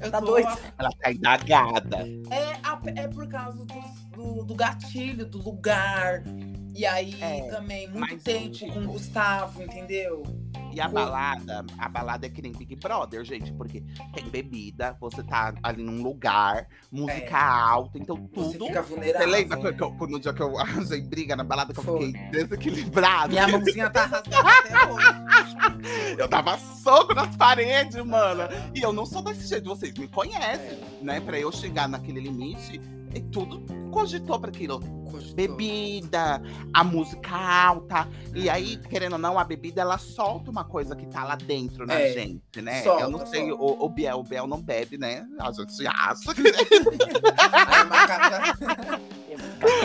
Eu 0.00 0.10
Tá 0.10 0.18
tô- 0.20 0.26
doida. 0.26 0.58
Ela 0.78 0.90
tá 1.00 1.12
indagada. 1.12 1.98
É, 2.30 2.52
a- 2.62 2.80
é 2.96 3.06
por 3.08 3.28
causa 3.28 3.64
do, 3.64 3.80
do, 4.16 4.44
do 4.44 4.54
gatilho, 4.54 5.24
do 5.26 5.38
lugar. 5.38 6.22
E 6.74 6.84
aí 6.86 7.14
É, 7.22 7.42
também 7.50 7.88
muito 7.88 8.16
tempo 8.24 8.58
com 8.72 8.80
o 8.80 8.92
Gustavo, 8.92 9.62
entendeu? 9.62 10.22
E 10.72 10.80
a 10.80 10.88
Pô. 10.88 10.94
balada, 10.94 11.64
a 11.78 11.88
balada 11.88 12.26
é 12.26 12.30
que 12.30 12.40
nem 12.40 12.52
Big 12.52 12.76
Brother, 12.76 13.24
gente, 13.24 13.52
porque 13.52 13.82
tem 14.14 14.24
bebida, 14.28 14.96
você 15.00 15.22
tá 15.22 15.52
ali 15.62 15.82
num 15.82 16.02
lugar, 16.02 16.66
música 16.90 17.38
alta, 17.38 17.98
então 17.98 18.16
Você 18.34 18.52
tudo. 18.58 18.66
fica 18.66 18.82
vulnerável. 18.82 19.28
Você 19.28 19.32
lembra 19.34 19.58
eu- 19.60 19.74
que 19.74 19.82
eu- 19.82 20.08
no 20.08 20.18
dia 20.20 20.32
que 20.32 20.42
eu 20.42 20.58
arranjei 20.58 21.00
briga 21.02 21.36
na 21.36 21.44
balada 21.44 21.72
que 21.74 21.80
eu 21.80 21.84
Foi. 21.84 22.06
fiquei 22.06 22.22
desequilibrada? 22.30 23.28
Minha 23.28 23.48
mãozinha 23.48 23.90
tá 23.90 24.06
rasgada 24.06 24.48
até 24.48 24.86
hoje. 24.92 26.16
Eu 26.18 26.28
dava 26.28 26.56
soco 26.58 27.14
nas 27.14 27.36
paredes, 27.36 27.96
mano. 28.04 28.42
E 28.74 28.80
eu 28.80 28.92
não 28.92 29.04
sou 29.04 29.22
desse 29.22 29.46
jeito, 29.46 29.68
vocês 29.68 29.92
me 29.94 30.08
conhecem, 30.08 30.78
né? 31.02 31.20
Pra 31.20 31.38
eu 31.38 31.52
chegar 31.52 31.88
naquele 31.88 32.20
limite, 32.20 32.80
e 33.14 33.20
tudo 33.20 33.62
cogitou 33.90 34.40
pra 34.40 34.48
aquilo. 34.50 34.80
Cogitou. 35.10 35.34
Bebida, 35.36 36.42
a 36.72 36.82
música 36.82 37.36
alta. 37.36 38.08
E 38.34 38.48
aí, 38.48 38.78
querendo 38.88 39.12
ou 39.14 39.18
não, 39.18 39.38
a 39.38 39.44
bebida 39.44 39.82
ela 39.82 39.98
solta 39.98 40.50
uma 40.50 40.64
coisa 40.64 40.96
que 40.96 41.06
tá 41.06 41.22
lá 41.24 41.36
dentro 41.36 41.86
na 41.86 41.94
É, 42.00 42.12
gente, 42.12 42.62
né? 42.62 42.82
solta, 42.82 43.02
eu 43.02 43.10
não 43.10 43.26
sei, 43.26 43.48
solta. 43.50 43.62
o, 43.62 43.84
o 43.84 43.88
Biel, 43.90 44.18
o 44.18 44.22
Biel 44.22 44.46
não 44.46 44.60
bebe, 44.62 44.96
né? 44.96 45.26
A 45.38 45.52
gente 45.52 45.86
acha 45.86 46.34
que 46.34 46.42
Aí, 47.52 47.84
Macaca, 47.88 49.00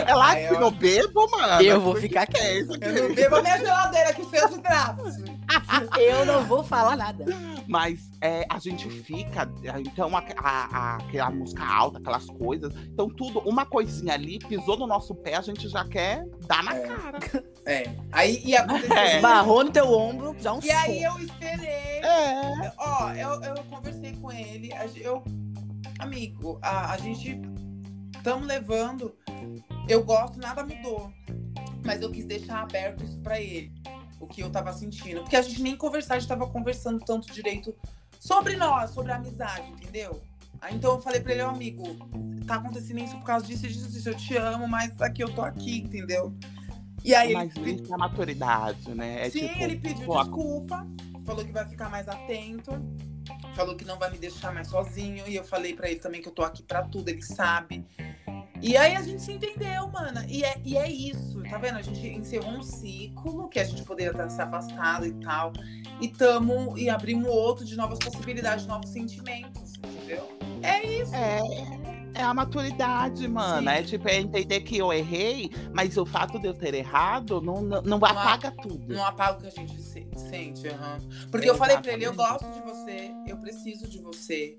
é 0.06 0.14
lá 0.14 0.30
Aí, 0.30 0.48
que 0.48 0.54
ó. 0.54 0.60
não 0.60 0.70
bebo, 0.70 1.30
mano. 1.30 1.62
Eu 1.62 1.80
vou 1.80 1.94
ficar 1.96 2.26
que 2.26 2.38
isso 2.38 2.72
Eu 2.80 3.08
não 3.08 3.14
bebo 3.14 3.36
a 3.36 3.42
minha 3.42 3.58
geladeira 3.58 4.12
que 4.12 4.24
fez 4.26 4.44
o 4.52 4.60
traço. 4.60 5.02
Eu 5.98 6.24
não 6.26 6.44
vou 6.44 6.62
falar 6.62 6.96
nada. 6.96 7.24
Mas 7.66 8.10
é, 8.20 8.44
a 8.50 8.58
gente 8.58 8.88
fica, 8.90 9.48
então, 9.78 10.14
a, 10.16 10.20
a- 10.36 10.68
a- 10.76 10.96
aquela 10.96 11.30
música 11.30 11.64
alta, 11.64 11.98
aquelas 11.98 12.26
coisas. 12.26 12.72
Então, 12.92 13.08
tudo, 13.08 13.40
uma 13.40 13.64
coisinha 13.64 14.14
ali, 14.14 14.38
pisou 14.38 14.76
no 14.76 14.86
nosso 14.86 15.14
pé, 15.14 15.36
a 15.36 15.40
gente 15.42 15.68
já 15.68 15.84
quer 15.86 16.24
dar 16.46 16.62
na 16.62 16.74
É. 16.76 16.80
cara. 16.80 17.18
É. 17.66 17.90
Aí 18.12 18.42
e 18.44 18.56
aconteceu. 18.56 18.96
É. 18.96 19.16
Esbarrou 19.16 19.64
no 19.64 19.70
teu 19.70 19.90
ombro, 19.92 20.36
já 20.38 20.52
um 20.52 20.60
E 20.62 20.70
aí 20.70 21.02
soco. 21.02 21.18
eu 21.20 21.24
esperei. 21.26 21.68
É. 22.02 22.72
Ó, 22.78 23.10
eu, 23.12 23.42
eu 23.42 23.54
conversei 23.70 24.12
com 24.16 24.30
ele. 24.32 24.70
Eu, 24.96 25.22
amigo, 25.98 26.58
a, 26.62 26.92
a 26.92 26.96
gente 26.98 27.40
estamos 28.18 28.46
levando. 28.46 29.16
Eu 29.88 30.04
gosto, 30.04 30.38
nada 30.38 30.64
mudou. 30.64 31.12
Mas 31.84 32.02
eu 32.02 32.10
quis 32.10 32.26
deixar 32.26 32.62
aberto 32.62 33.02
isso 33.02 33.18
pra 33.20 33.40
ele. 33.40 33.72
O 34.20 34.26
que 34.26 34.42
eu 34.42 34.50
tava 34.50 34.72
sentindo. 34.72 35.22
Porque 35.22 35.36
a 35.36 35.42
gente 35.42 35.62
nem 35.62 35.76
conversar, 35.76 36.14
a 36.14 36.18
gente 36.18 36.28
tava 36.28 36.46
conversando 36.46 36.98
tanto 37.04 37.32
direito 37.32 37.74
sobre 38.18 38.56
nós, 38.56 38.90
sobre 38.90 39.12
a 39.12 39.16
amizade, 39.16 39.70
entendeu? 39.70 40.20
Aí 40.60 40.74
então 40.74 40.94
eu 40.94 41.00
falei 41.00 41.20
pra 41.20 41.32
ele, 41.32 41.42
ó, 41.42 41.50
amigo, 41.50 41.84
tá 42.46 42.56
acontecendo 42.56 42.98
isso 43.00 43.16
por 43.16 43.24
causa 43.24 43.46
disso 43.46 43.66
disso, 43.66 43.88
disso. 43.88 44.08
Eu 44.08 44.16
te 44.16 44.36
amo, 44.36 44.66
mas 44.66 45.00
aqui 45.00 45.22
eu 45.22 45.32
tô 45.32 45.42
aqui, 45.42 45.78
entendeu? 45.78 46.34
E 47.04 47.14
aí 47.14 47.32
Mas 47.32 47.54
ele, 47.56 47.80
isso 47.80 47.94
é 47.94 47.96
maturidade, 47.96 48.94
né? 48.94 49.26
É 49.26 49.30
Sim, 49.30 49.46
tipo, 49.46 49.62
ele 49.62 49.76
pediu 49.76 50.06
pô, 50.06 50.20
desculpa, 50.20 50.86
falou 51.24 51.44
que 51.44 51.52
vai 51.52 51.66
ficar 51.66 51.88
mais 51.88 52.08
atento, 52.08 52.72
falou 53.54 53.76
que 53.76 53.84
não 53.84 53.98
vai 53.98 54.10
me 54.10 54.18
deixar 54.18 54.52
mais 54.52 54.68
sozinho. 54.68 55.26
E 55.28 55.36
eu 55.36 55.44
falei 55.44 55.74
pra 55.74 55.88
ele 55.88 56.00
também 56.00 56.20
que 56.20 56.28
eu 56.28 56.32
tô 56.32 56.42
aqui 56.42 56.62
pra 56.62 56.82
tudo, 56.82 57.08
ele 57.08 57.22
sabe. 57.22 57.86
E 58.60 58.76
aí 58.76 58.96
a 58.96 59.02
gente 59.02 59.22
se 59.22 59.32
entendeu, 59.32 59.88
mana. 59.88 60.24
E 60.28 60.42
é, 60.44 60.56
e 60.64 60.76
é 60.76 60.90
isso, 60.90 61.40
tá 61.48 61.58
vendo? 61.58 61.78
A 61.78 61.82
gente 61.82 62.06
encerrou 62.08 62.50
um 62.50 62.62
ciclo 62.62 63.48
que 63.48 63.60
a 63.60 63.64
gente 63.64 63.82
poderia 63.84 64.10
estar 64.10 64.28
se 64.28 64.40
afastado 64.40 65.06
e 65.06 65.12
tal. 65.12 65.52
E 66.00 66.08
tamo 66.08 66.76
e 66.76 66.90
abrimos 66.90 67.28
outro 67.28 67.64
de 67.64 67.76
novas 67.76 67.98
possibilidades, 67.98 68.62
de 68.64 68.68
novos 68.68 68.90
sentimentos, 68.90 69.74
entendeu? 69.76 70.28
É 70.62 70.84
isso. 70.84 71.14
É, 71.14 71.40
é 72.14 72.22
a 72.22 72.34
maturidade, 72.34 73.28
mano. 73.28 73.68
É 73.70 73.80
tipo, 73.82 74.08
é 74.08 74.16
entender 74.16 74.60
que 74.62 74.76
eu 74.76 74.92
errei, 74.92 75.50
mas 75.72 75.96
o 75.96 76.04
fato 76.04 76.38
de 76.38 76.48
eu 76.48 76.54
ter 76.54 76.74
errado 76.74 77.40
não, 77.40 77.62
não, 77.62 77.80
não 77.82 77.96
apaga 77.98 78.50
tudo. 78.50 78.92
Não 78.92 79.04
apaga 79.04 79.38
o 79.38 79.40
que 79.40 79.46
a 79.46 79.50
gente 79.50 79.80
se- 79.80 80.08
sente, 80.16 80.66
aham. 80.66 80.98
Porque 81.30 81.48
eu 81.48 81.54
falei 81.54 81.78
pra 81.78 81.92
ele, 81.92 82.04
eu 82.04 82.12
Exatamente. 82.12 82.42
gosto 82.44 82.60
de 82.60 82.68
você, 82.68 83.12
eu 83.26 83.36
preciso 83.36 83.88
de 83.88 84.00
você. 84.00 84.58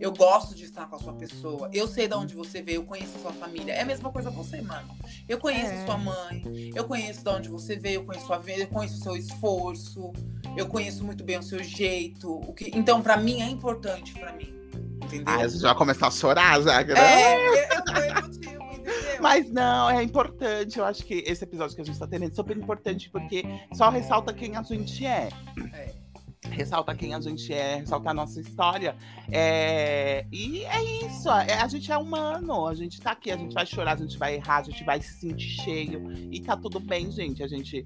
Eu 0.00 0.12
gosto 0.12 0.54
de 0.54 0.64
estar 0.64 0.86
com 0.86 0.96
a 0.96 0.98
sua 0.98 1.14
pessoa. 1.14 1.70
Eu 1.72 1.88
sei 1.88 2.06
de 2.06 2.14
onde 2.14 2.34
você 2.34 2.60
veio, 2.60 2.76
eu 2.76 2.84
conheço 2.84 3.16
a 3.16 3.20
sua 3.20 3.32
família. 3.32 3.72
É 3.72 3.82
a 3.82 3.84
mesma 3.84 4.10
coisa 4.12 4.30
você, 4.30 4.60
mano. 4.60 4.88
Eu 5.28 5.38
conheço 5.38 5.72
É. 5.72 5.86
sua 5.86 5.96
mãe, 5.96 6.42
eu 6.74 6.84
conheço 6.84 7.22
de 7.22 7.30
onde 7.30 7.48
você 7.48 7.76
veio, 7.76 8.00
eu 8.00 8.04
conheço 8.04 8.26
sua 8.26 8.38
vida, 8.38 8.62
eu 8.62 8.68
conheço 8.68 8.96
o 8.96 9.02
seu 9.02 9.16
esforço, 9.16 10.12
eu 10.56 10.66
conheço 10.66 11.04
muito 11.04 11.24
bem 11.24 11.38
o 11.38 11.42
seu 11.42 11.62
jeito. 11.62 12.30
O 12.30 12.52
que... 12.52 12.70
Então, 12.74 13.00
pra 13.00 13.16
mim, 13.16 13.40
é 13.40 13.48
importante 13.48 14.12
pra 14.14 14.32
mim. 14.32 14.54
Entendeu? 15.02 15.24
Ah, 15.26 15.38
você 15.48 15.58
já 15.58 15.68
vai 15.68 15.76
começar 15.76 16.08
a 16.08 16.10
chorar 16.10 16.60
já, 16.62 16.82
né? 16.82 16.94
é, 16.96 17.48
eu, 17.48 17.54
eu 17.54 17.84
tô 17.84 17.92
emotivo, 17.96 18.64
entendeu? 18.72 19.22
Mas 19.22 19.50
não, 19.50 19.90
é 19.90 20.02
importante. 20.02 20.78
Eu 20.78 20.84
acho 20.84 21.04
que 21.04 21.22
esse 21.26 21.44
episódio 21.44 21.74
que 21.74 21.82
a 21.82 21.84
gente 21.84 21.98
tá 21.98 22.06
tendo 22.06 22.24
é 22.24 22.30
super 22.30 22.56
importante 22.56 23.08
porque 23.10 23.44
só 23.74 23.88
ressalta 23.88 24.32
quem 24.32 24.56
a 24.56 24.62
gente 24.62 25.06
é. 25.06 25.28
É. 25.72 26.05
Ressalta 26.44 26.94
quem 26.94 27.12
a 27.14 27.20
gente 27.20 27.52
é, 27.52 27.76
ressalta 27.76 28.10
a 28.10 28.14
nossa 28.14 28.40
história. 28.40 28.94
É, 29.30 30.24
E 30.30 30.64
é 30.64 30.82
isso. 31.06 31.28
é- 31.30 31.54
A 31.60 31.66
gente 31.68 31.90
é 31.90 31.96
humano. 31.98 32.66
A 32.66 32.74
gente 32.74 33.00
tá 33.00 33.12
aqui, 33.12 33.30
a 33.30 33.36
gente 33.36 33.52
vai 33.54 33.66
chorar, 33.66 33.92
a 33.94 33.96
gente 33.96 34.16
vai 34.18 34.34
errar, 34.36 34.58
a 34.58 34.62
gente 34.62 34.84
vai 34.84 35.00
se 35.00 35.14
sentir 35.20 35.48
cheio. 35.62 36.10
E 36.30 36.40
tá 36.40 36.56
tudo 36.56 36.78
bem, 36.78 37.10
gente. 37.10 37.42
A 37.42 37.48
gente 37.48 37.84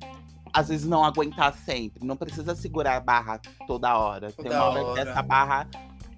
às 0.52 0.68
vezes 0.68 0.86
não 0.86 1.04
aguentar 1.04 1.54
sempre. 1.54 2.04
Não 2.06 2.16
precisa 2.16 2.54
segurar 2.54 2.96
a 2.96 3.00
barra 3.00 3.40
toda 3.66 3.96
hora. 3.96 4.30
Tem 4.32 4.44
Toda 4.46 4.56
uma 4.56 4.64
hora 4.64 4.80
que 4.80 5.00
hora. 5.00 5.10
essa 5.10 5.22
barra 5.22 5.68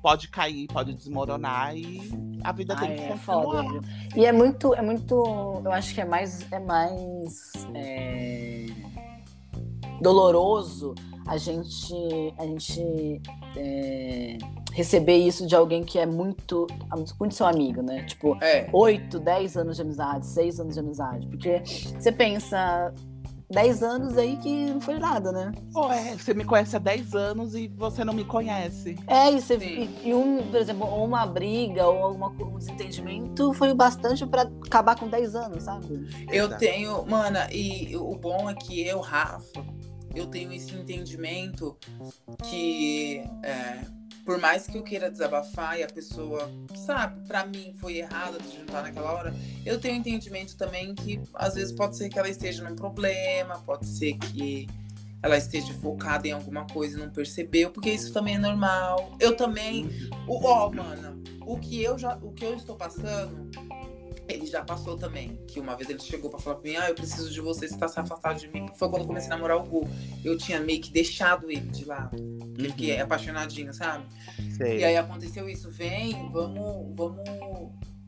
pode 0.02 0.28
cair, 0.28 0.66
pode 0.66 0.94
desmoronar 0.94 1.76
e 1.76 2.00
a 2.42 2.50
vida 2.50 2.74
tem 2.74 2.88
Ai, 2.88 2.94
que 2.96 3.02
é 3.02 3.08
continuar. 3.08 3.42
foda? 3.64 3.80
E 4.16 4.24
é 4.26 4.32
muito, 4.32 4.74
é 4.74 4.82
muito. 4.82 5.60
Eu 5.64 5.70
acho 5.70 5.94
que 5.94 6.00
é 6.00 6.04
mais. 6.04 6.50
É 6.50 6.58
mais. 6.58 7.52
é, 7.74 8.66
doloroso 10.00 10.94
a 11.26 11.36
gente. 11.36 11.94
A 12.38 12.46
gente. 12.46 13.20
é, 13.56 14.38
receber 14.72 15.16
isso 15.16 15.46
de 15.46 15.54
alguém 15.54 15.82
que 15.84 15.98
é 15.98 16.06
muito. 16.06 16.66
Muito 17.18 17.34
seu 17.34 17.46
amigo, 17.46 17.82
né? 17.82 18.04
Tipo, 18.04 18.36
É. 18.42 18.68
8, 18.72 19.18
10 19.18 19.56
anos 19.56 19.76
de 19.76 19.82
amizade, 19.82 20.26
6 20.26 20.60
anos 20.60 20.74
de 20.74 20.80
amizade. 20.80 21.26
Porque 21.26 21.62
você 21.98 22.10
pensa. 22.12 22.92
10 23.50 23.82
anos 23.82 24.16
aí 24.16 24.38
que 24.38 24.70
não 24.70 24.80
foi 24.80 24.98
nada, 24.98 25.30
né? 25.30 25.52
Pô, 25.74 25.92
é, 25.92 26.16
você 26.16 26.32
me 26.32 26.42
conhece 26.42 26.74
há 26.74 26.78
10 26.78 27.14
anos 27.14 27.54
e 27.54 27.68
você 27.68 28.02
não 28.02 28.14
me 28.14 28.24
conhece. 28.24 28.96
É, 29.06 29.30
e, 29.30 29.38
você, 29.42 29.56
e, 29.58 30.08
e 30.08 30.14
um, 30.14 30.38
por 30.50 30.58
exemplo, 30.58 30.88
ou 30.88 31.04
uma 31.04 31.26
briga 31.26 31.86
ou 31.86 32.02
alguma, 32.02 32.28
um 32.28 32.56
desentendimento 32.56 33.52
foi 33.52 33.70
o 33.70 33.74
bastante 33.74 34.24
pra 34.24 34.48
acabar 34.66 34.98
com 34.98 35.06
10 35.06 35.34
anos, 35.34 35.64
sabe? 35.64 35.86
Eu 36.30 36.46
Exato. 36.46 36.60
tenho, 36.60 37.04
mana, 37.06 37.46
e 37.52 37.94
o 37.94 38.16
bom 38.16 38.48
é 38.48 38.54
que 38.54 38.86
eu, 38.86 39.00
Rafa, 39.00 39.62
eu 40.14 40.26
tenho 40.26 40.52
esse 40.52 40.74
entendimento 40.74 41.76
que 42.48 43.22
é, 43.42 43.84
por 44.24 44.38
mais 44.38 44.66
que 44.66 44.76
eu 44.76 44.82
queira 44.82 45.10
desabafar 45.10 45.78
e 45.78 45.82
a 45.82 45.88
pessoa, 45.88 46.50
sabe, 46.74 47.26
pra 47.26 47.46
mim 47.46 47.74
foi 47.80 47.98
errada 47.98 48.38
de 48.38 48.56
juntar 48.56 48.82
naquela 48.82 49.12
hora, 49.12 49.34
eu 49.64 49.80
tenho 49.80 49.96
entendimento 49.96 50.56
também 50.56 50.94
que 50.94 51.20
às 51.34 51.54
vezes 51.54 51.72
pode 51.72 51.96
ser 51.96 52.08
que 52.08 52.18
ela 52.18 52.28
esteja 52.28 52.68
num 52.68 52.76
problema, 52.76 53.58
pode 53.60 53.86
ser 53.86 54.16
que 54.18 54.68
ela 55.22 55.36
esteja 55.36 55.72
focada 55.74 56.26
em 56.26 56.32
alguma 56.32 56.66
coisa 56.66 56.98
e 56.98 57.00
não 57.00 57.10
percebeu, 57.10 57.70
porque 57.70 57.90
isso 57.90 58.12
também 58.12 58.34
é 58.34 58.38
normal. 58.38 59.12
Eu 59.20 59.36
também 59.36 59.88
ó, 60.26 60.70
mana, 60.70 61.16
o 61.46 61.56
que 61.58 61.82
eu 61.82 61.96
já, 61.96 62.16
o 62.16 62.32
que 62.32 62.44
eu 62.44 62.54
estou 62.54 62.76
passando, 62.76 63.50
ele 64.32 64.46
já 64.46 64.62
passou 64.64 64.96
também. 64.96 65.38
Que 65.46 65.60
uma 65.60 65.74
vez 65.76 65.88
ele 65.88 66.00
chegou 66.00 66.30
pra 66.30 66.38
falar 66.38 66.56
pra 66.56 66.70
mim, 66.70 66.76
ah, 66.76 66.88
eu 66.88 66.94
preciso 66.94 67.30
de 67.30 67.40
você, 67.40 67.68
você 67.68 67.76
tá 67.76 67.88
se 67.88 67.98
afastado 67.98 68.38
de 68.38 68.48
mim. 68.48 68.66
Foi 68.76 68.88
quando 68.88 69.02
eu 69.02 69.06
comecei 69.06 69.30
a 69.30 69.34
namorar 69.34 69.56
o 69.56 69.64
Gu. 69.64 69.88
Eu 70.24 70.36
tinha 70.36 70.60
meio 70.60 70.80
que 70.80 70.90
deixado 70.90 71.50
ele 71.50 71.68
de 71.68 71.84
lado. 71.84 72.16
Porque 72.38 72.62
eu 72.62 72.70
fiquei 72.70 73.00
apaixonadinho, 73.00 73.72
sabe? 73.72 74.04
Sei. 74.56 74.78
E 74.78 74.84
aí 74.84 74.96
aconteceu 74.96 75.48
isso, 75.48 75.70
vem, 75.70 76.30
vamos, 76.30 76.94
vamos, 76.94 77.22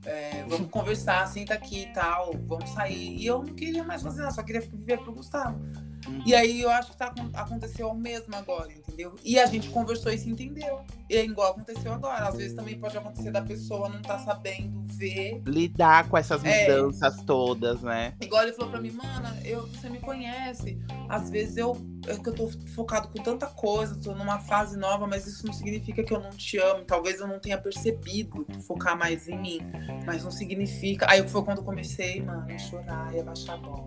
é, 0.05 0.45
vamos 0.49 0.71
conversar, 0.71 1.27
senta 1.27 1.55
aqui 1.55 1.83
e 1.83 1.93
tal, 1.93 2.33
vamos 2.47 2.71
sair. 2.71 3.17
E 3.17 3.27
eu 3.27 3.43
não 3.43 3.55
queria 3.55 3.85
mais 3.85 4.03
fazer 4.03 4.21
nada, 4.21 4.33
só 4.33 4.43
queria 4.43 4.61
viver 4.61 4.99
pro 4.99 5.13
Gustavo. 5.13 5.61
Uhum. 6.07 6.23
E 6.27 6.35
aí 6.35 6.61
eu 6.61 6.71
acho 6.71 6.91
que 6.93 6.97
tá, 6.97 7.07
acon- 7.07 7.31
aconteceu 7.35 7.89
o 7.89 7.95
mesmo 7.95 8.35
agora, 8.37 8.73
entendeu? 8.73 9.15
E 9.25 9.39
a 9.39 9.47
gente 9.47 9.69
conversou 9.71 10.13
e 10.13 10.19
se 10.19 10.29
entendeu. 10.29 10.81
E 11.09 11.17
é 11.17 11.25
igual 11.25 11.53
aconteceu 11.53 11.93
agora. 11.93 12.29
Às 12.29 12.37
vezes 12.37 12.55
também 12.55 12.79
pode 12.79 12.97
acontecer 12.97 13.31
da 13.31 13.43
pessoa 13.43 13.89
não 13.89 14.01
tá 14.03 14.19
sabendo 14.19 14.83
ver. 14.87 15.43
Lidar 15.47 16.09
com 16.09 16.17
essas 16.17 16.43
É. 16.45 16.63
mudanças 16.77 17.23
todas, 17.23 17.83
né? 17.83 18.15
Igual 18.21 18.43
ele 18.43 18.53
falou 18.53 18.71
pra 18.71 18.81
mim, 18.81 18.91
mana, 18.93 19.37
eu, 19.45 19.67
você 19.67 19.89
me 19.89 19.99
conhece. 19.99 20.79
Às 21.09 21.29
vezes 21.31 21.57
eu, 21.57 21.77
é 22.07 22.17
que 22.17 22.29
eu 22.29 22.35
tô 22.35 22.49
focado 22.75 23.09
com 23.09 23.23
tanta 23.23 23.47
coisa, 23.47 23.95
tô 23.97 24.15
numa 24.15 24.39
fase 24.41 24.77
nova, 24.79 25.07
mas 25.07 25.27
isso 25.27 25.47
não 25.47 25.53
significa 25.53 26.03
que 26.03 26.13
eu 26.13 26.21
não 26.21 26.31
te 26.31 26.59
amo. 26.59 26.85
Talvez 26.85 27.21
eu 27.21 27.27
não 27.27 27.39
tenha 27.39 27.59
percebido 27.59 28.47
focar 28.67 28.97
mais 28.99 29.29
em 29.29 29.39
mim. 29.39 29.61
Mas 30.07 30.25
não 30.25 30.31
significa. 30.31 31.07
Aí 31.11 31.27
foi 31.29 31.43
quando 31.45 31.59
eu 31.59 31.65
comecei, 31.65 32.23
mano, 32.23 32.47
a 32.51 32.59
chorar 32.59 33.15
e 33.15 33.21
a 33.21 33.25
baixar 33.25 33.55
a 33.55 33.57
bola. 33.59 33.87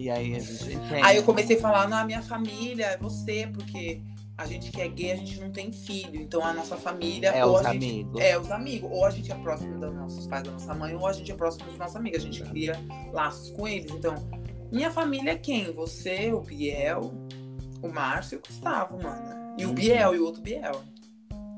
E 0.00 0.10
aí 0.10 0.34
a 0.34 0.38
gente 0.38 0.64
entende. 0.64 1.02
Aí 1.02 1.16
eu 1.16 1.22
comecei 1.22 1.58
a 1.58 1.60
falar, 1.60 1.88
não, 1.88 1.98
a 1.98 2.04
minha 2.04 2.22
família, 2.22 2.86
é 2.86 2.96
você, 2.96 3.46
porque 3.52 4.00
a 4.38 4.46
gente 4.46 4.72
que 4.72 4.80
é 4.80 4.88
gay, 4.88 5.12
a 5.12 5.16
gente 5.16 5.38
não 5.38 5.50
tem 5.50 5.70
filho. 5.70 6.16
Então 6.16 6.42
a 6.42 6.54
nossa 6.54 6.76
família. 6.76 7.28
É 7.28 7.44
ou 7.44 7.56
os 7.56 7.66
a 7.66 7.72
gente, 7.74 7.84
amigos. 7.84 8.20
É, 8.20 8.38
os 8.38 8.50
amigos. 8.50 8.90
Ou 8.90 9.04
a 9.04 9.10
gente 9.10 9.30
é 9.30 9.34
próximo 9.34 9.78
dos 9.78 9.94
nossos 9.94 10.26
pais, 10.26 10.42
da 10.42 10.52
nossa 10.52 10.72
mãe, 10.72 10.94
ou 10.94 11.06
a 11.06 11.12
gente 11.12 11.30
é 11.30 11.34
próximo 11.34 11.66
dos 11.66 11.76
nossos 11.76 11.96
amigos. 11.96 12.20
A 12.20 12.22
gente 12.22 12.42
cria 12.44 12.72
laços 13.12 13.50
com 13.50 13.68
eles. 13.68 13.90
Então, 13.90 14.14
minha 14.72 14.90
família 14.90 15.32
é 15.32 15.36
quem? 15.36 15.70
Você, 15.72 16.32
o 16.32 16.40
Biel, 16.40 17.12
o 17.82 17.88
Márcio 17.88 18.36
e 18.36 18.38
o 18.38 18.42
Gustavo, 18.46 19.02
mano. 19.02 19.54
E 19.58 19.66
o 19.66 19.74
Biel 19.74 20.14
e 20.14 20.18
o 20.18 20.24
outro 20.24 20.40
Biel. 20.40 20.82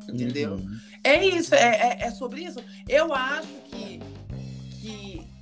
Entendeu? 0.09 0.55
Uhum. 0.55 0.79
É 1.05 1.25
isso, 1.25 1.55
é, 1.55 1.99
é, 2.01 2.07
é 2.07 2.11
sobre 2.11 2.43
isso. 2.43 2.59
Eu 2.89 3.15
acho 3.15 3.49
que 3.67 4.01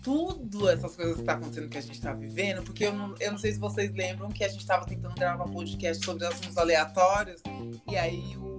tudo 0.02 0.68
essas 0.68 0.96
coisas 0.96 1.16
que 1.16 1.22
tá 1.22 1.34
acontecendo 1.34 1.68
que 1.68 1.78
a 1.78 1.82
gente 1.82 2.00
tá 2.00 2.12
vivendo, 2.12 2.62
porque 2.62 2.84
eu 2.84 2.92
não, 2.92 3.14
eu 3.20 3.32
não 3.32 3.38
sei 3.38 3.52
se 3.52 3.58
vocês 3.58 3.92
lembram 3.92 4.28
que 4.28 4.44
a 4.44 4.48
gente 4.48 4.66
tava 4.66 4.86
tentando 4.86 5.14
gravar 5.14 5.44
um 5.44 5.52
podcast 5.52 6.04
sobre 6.04 6.26
assuntos 6.26 6.56
aleatórios, 6.56 7.42
e 7.88 7.96
aí 7.96 8.36
o, 8.36 8.58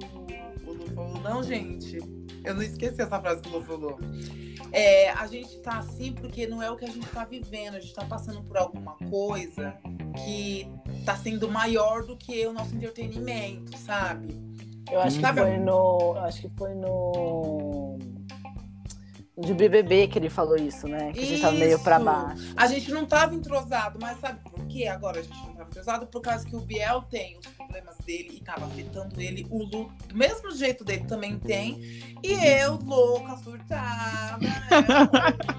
o 0.66 0.74
Lu 0.74 0.88
falou, 0.94 1.20
não, 1.22 1.44
gente, 1.44 1.98
eu 2.44 2.54
não 2.54 2.62
esqueci 2.62 3.02
essa 3.02 3.20
frase 3.20 3.42
que 3.42 3.50
o 3.50 3.58
Lu 3.58 3.64
falou. 3.64 4.00
É, 4.72 5.10
a 5.12 5.28
gente 5.28 5.58
tá 5.60 5.80
assim 5.80 6.14
porque 6.14 6.48
não 6.48 6.64
é 6.64 6.72
o 6.72 6.78
que 6.78 6.86
a 6.86 6.90
gente 6.90 7.08
tá 7.08 7.26
vivendo, 7.26 7.76
a 7.76 7.80
gente 7.80 7.94
tá 7.94 8.06
passando 8.06 8.42
por 8.44 8.58
alguma 8.58 8.96
coisa 9.10 9.76
que 10.24 10.66
tá 11.06 11.16
sendo 11.18 11.50
maior 11.50 12.04
do 12.06 12.16
que 12.16 12.46
o 12.46 12.54
nosso 12.54 12.76
entretenimento, 12.76 13.78
sabe? 13.78 14.40
Eu 14.90 15.02
acho 15.02 15.20
que 15.20 15.34
foi 15.34 15.58
no. 15.58 16.14
Eu 16.16 16.20
acho 16.20 16.42
que 16.42 16.50
foi 16.58 16.76
no. 16.76 17.81
De 19.42 19.54
BBB 19.54 20.08
que 20.08 20.20
ele 20.20 20.30
falou 20.30 20.56
isso, 20.56 20.88
né? 20.88 21.12
Que 21.12 21.20
a 21.20 21.26
gente 21.26 21.42
tava 21.42 21.56
meio 21.56 21.80
pra 21.80 21.96
Isso. 21.96 22.06
baixo. 22.06 22.54
A 22.56 22.68
gente 22.68 22.92
não 22.92 23.06
tava 23.06 23.34
entrosado, 23.34 23.98
mas 24.00 24.20
sabe 24.20 24.40
por 24.50 24.66
que 24.68 24.88
agora 24.88 25.20
a 25.20 25.24
gente 25.24 25.38
não 25.38 25.54
tava 25.54 25.70
entrosado? 25.70 26.08
Por 26.08 26.22
causa 26.22 26.46
que 26.46 26.56
o 26.56 26.60
Biel 26.60 27.02
tem 27.10 27.38
os 27.38 27.48
problemas 27.48 27.98
dele 28.06 28.38
e 28.38 28.40
tava 28.40 28.66
afetando 28.66 29.20
ele. 29.20 29.48
O 29.50 29.64
Lu, 29.64 29.92
do 30.08 30.16
mesmo 30.16 30.52
jeito 30.52 30.84
dele, 30.84 31.06
também 31.06 31.40
tem. 31.40 31.82
E 32.24 32.32
eu, 32.32 32.76
louca, 32.76 33.36
surtada, 33.38 34.38
né? 34.40 34.68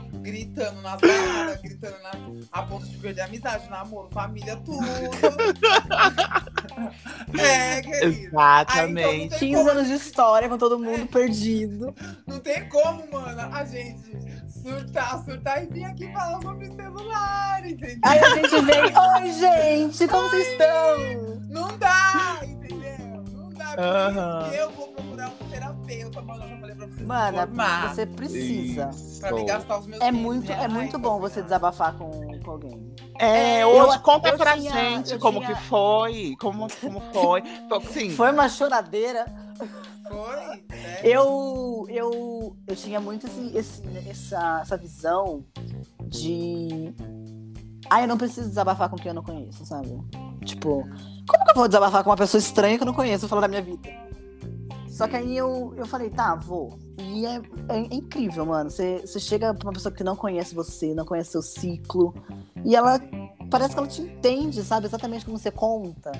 gritando 0.23 0.81
nas 0.81 1.01
baladas, 1.01 1.61
gritando 1.61 1.97
na, 2.03 2.11
a 2.53 2.63
ponto 2.63 2.87
de 2.87 2.97
perder 2.97 3.23
amizade, 3.23 3.69
namoro, 3.69 4.09
família, 4.11 4.57
tudo. 4.57 4.87
é, 7.39 7.83
querido. 7.83 8.27
Exatamente. 8.29 9.39
Tem 9.39 9.51
15 9.51 9.55
como- 9.57 9.71
anos 9.71 9.89
de 9.89 9.95
história 9.95 10.49
com 10.49 10.57
todo 10.59 10.79
mundo 10.79 11.07
perdido. 11.09 11.95
Não 12.27 12.39
tem 12.39 12.69
como, 12.69 13.11
mano, 13.13 13.41
a 13.55 13.65
gente 13.65 14.01
surtar, 14.63 15.23
surtar 15.25 15.65
e 15.65 15.67
vir 15.67 15.85
aqui 15.85 16.11
falar 16.13 16.41
sobre 16.41 16.67
celular, 16.73 17.67
entendeu? 17.69 17.99
Aí 18.05 18.19
a 18.19 18.35
gente 18.37 18.61
vem, 18.63 18.85
oi 18.85 19.33
gente, 19.33 20.09
como 20.09 20.29
vocês 20.29 20.47
estão? 20.49 21.41
Não 21.49 21.77
dá, 21.79 22.39
entendeu? 22.43 23.25
Não 23.33 23.51
dá. 23.51 24.49
Que 24.49 24.57
eu 24.57 24.71
vou 24.71 24.89
procurar 24.89 25.31
um 25.31 25.49
terapeuta, 25.49 26.23
mano. 26.23 26.62
Eu. 27.03 27.09
Mana, 27.09 27.47
formar, 27.47 27.95
você 27.95 28.07
precisa. 28.07 28.91
Pra 29.21 29.33
me 29.33 29.45
gastar 29.45 29.79
os 29.79 29.87
meus 29.87 30.01
É 30.03 30.07
15 30.11 30.23
muito, 30.23 30.53
é 30.53 30.69
muito 30.69 30.99
bom 30.99 31.19
você 31.21 31.43
desabafar 31.43 31.95
com, 31.97 32.11
com 32.41 32.51
alguém. 32.51 32.93
É, 33.19 33.63
Eu- 33.63 33.69
hoje 33.69 33.99
conta 34.01 34.29
eu 34.31 34.37
pra 34.39 34.57
tinha- 34.57 34.73
gente 34.73 35.13
eu 35.13 35.19
como 35.19 35.41
tinha- 35.41 35.55
que 35.55 35.63
foi, 35.65 36.35
como, 36.41 36.67
como 36.81 37.01
foi. 37.13 37.43
Assim, 37.71 38.11
Foi 38.11 38.33
uma 38.33 38.49
choradeira. 38.49 39.27
Foi? 40.09 40.47
né? 40.71 41.01
Eu, 41.05 41.87
eu, 41.89 42.57
eu 42.67 42.77
tinha 42.77 43.01
muito 43.01 43.27
esse, 43.27 43.57
esse- 43.57 43.83
essa, 44.09 44.61
essa 44.63 44.77
visão 44.77 45.45
de. 46.07 46.93
Ah, 47.91 48.01
eu 48.01 48.09
não 48.09 48.17
preciso 48.17 48.49
desabafar 48.49 48.89
com 48.89 48.97
quem 48.97 49.09
eu 49.09 49.15
não 49.15 49.23
conheço, 49.23 49.65
sabe? 49.67 49.89
Tipo, 50.45 50.83
como 51.29 51.45
que 51.45 51.51
eu 51.51 51.55
vou 51.55 51.69
desabafar 51.69 52.03
com 52.03 52.11
uma 52.11 52.17
pessoa 52.17 52.39
estranha 52.39 52.77
que 52.77 52.83
eu 52.83 52.87
não 52.87 52.95
conheço 52.95 53.29
falar 53.29 53.43
da 53.43 53.49
minha 53.49 53.63
vida? 53.63 53.89
Só 54.93 55.09
que 55.09 55.17
aí 55.17 55.37
eu, 55.37 55.73
eu 55.77 55.87
falei, 55.87 56.11
tá, 56.11 56.35
vou. 56.35 56.79
E 56.99 57.25
é, 57.27 57.41
é 57.71 57.79
incrível, 57.95 58.45
mano. 58.45 58.71
Você, 58.71 58.99
você 59.01 59.19
chega 59.19 59.55
pra 59.55 59.67
uma 59.69 59.73
pessoa 59.73 59.93
que 59.93 60.05
não 60.05 60.15
conhece 60.15 60.55
você, 60.55 60.95
não 60.95 61.05
conhece 61.07 61.31
seu 61.33 61.41
ciclo, 61.43 62.15
e 62.65 62.77
ela 62.77 63.01
parece 63.51 63.73
que 63.75 63.79
ela 63.79 63.89
te 63.89 64.03
entende, 64.03 64.63
sabe? 64.63 64.87
Exatamente 64.87 65.25
como 65.25 65.39
você 65.39 65.51
conta. 65.51 66.13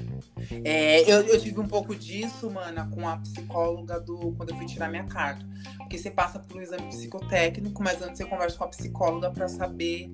É, 0.65 1.03
eu, 1.11 1.21
eu 1.23 1.41
tive 1.41 1.61
um 1.61 1.67
pouco 1.69 1.95
disso, 1.95 2.51
mana, 2.51 2.89
com 2.91 3.07
a 3.09 3.17
psicóloga 3.19 4.01
do 4.01 4.33
quando 4.33 4.51
eu 4.51 4.57
fui 4.57 4.67
tirar 4.67 4.89
minha 4.89 5.05
carta. 5.05 5.45
Porque 5.79 5.99
você 5.99 6.11
passa 6.11 6.39
por 6.39 6.57
um 6.57 6.63
exame 6.63 6.89
psicotécnico, 6.89 7.83
mas 7.83 8.01
antes 8.03 8.17
você 8.19 8.25
conversa 8.25 8.57
com 8.57 8.65
a 8.65 8.69
psicóloga 8.69 9.31
pra 9.31 9.49
saber 9.49 10.11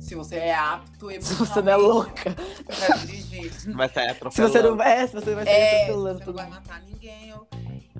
se 0.00 0.14
você 0.16 0.36
é 0.36 0.54
apto 0.54 1.08
Se 1.22 1.34
você 1.34 1.62
não 1.62 1.72
é 1.72 1.76
louca. 1.76 2.34
pra 2.66 2.96
dirigir. 2.96 3.52
vai 3.74 3.88
sair 3.88 4.06
Se 4.32 4.42
atropelando. 4.42 4.52
você 4.52 4.62
não 4.62 4.82
é, 4.82 5.06
se 5.06 5.12
você 5.14 5.34
vai 5.36 5.44
sair 5.44 5.54
É, 5.54 5.82
atropelando 5.84 6.18
você 6.18 6.26
não 6.26 6.34
vai 6.34 6.50
matar 6.50 6.82
ninguém. 6.82 7.28
eu- 7.30 7.46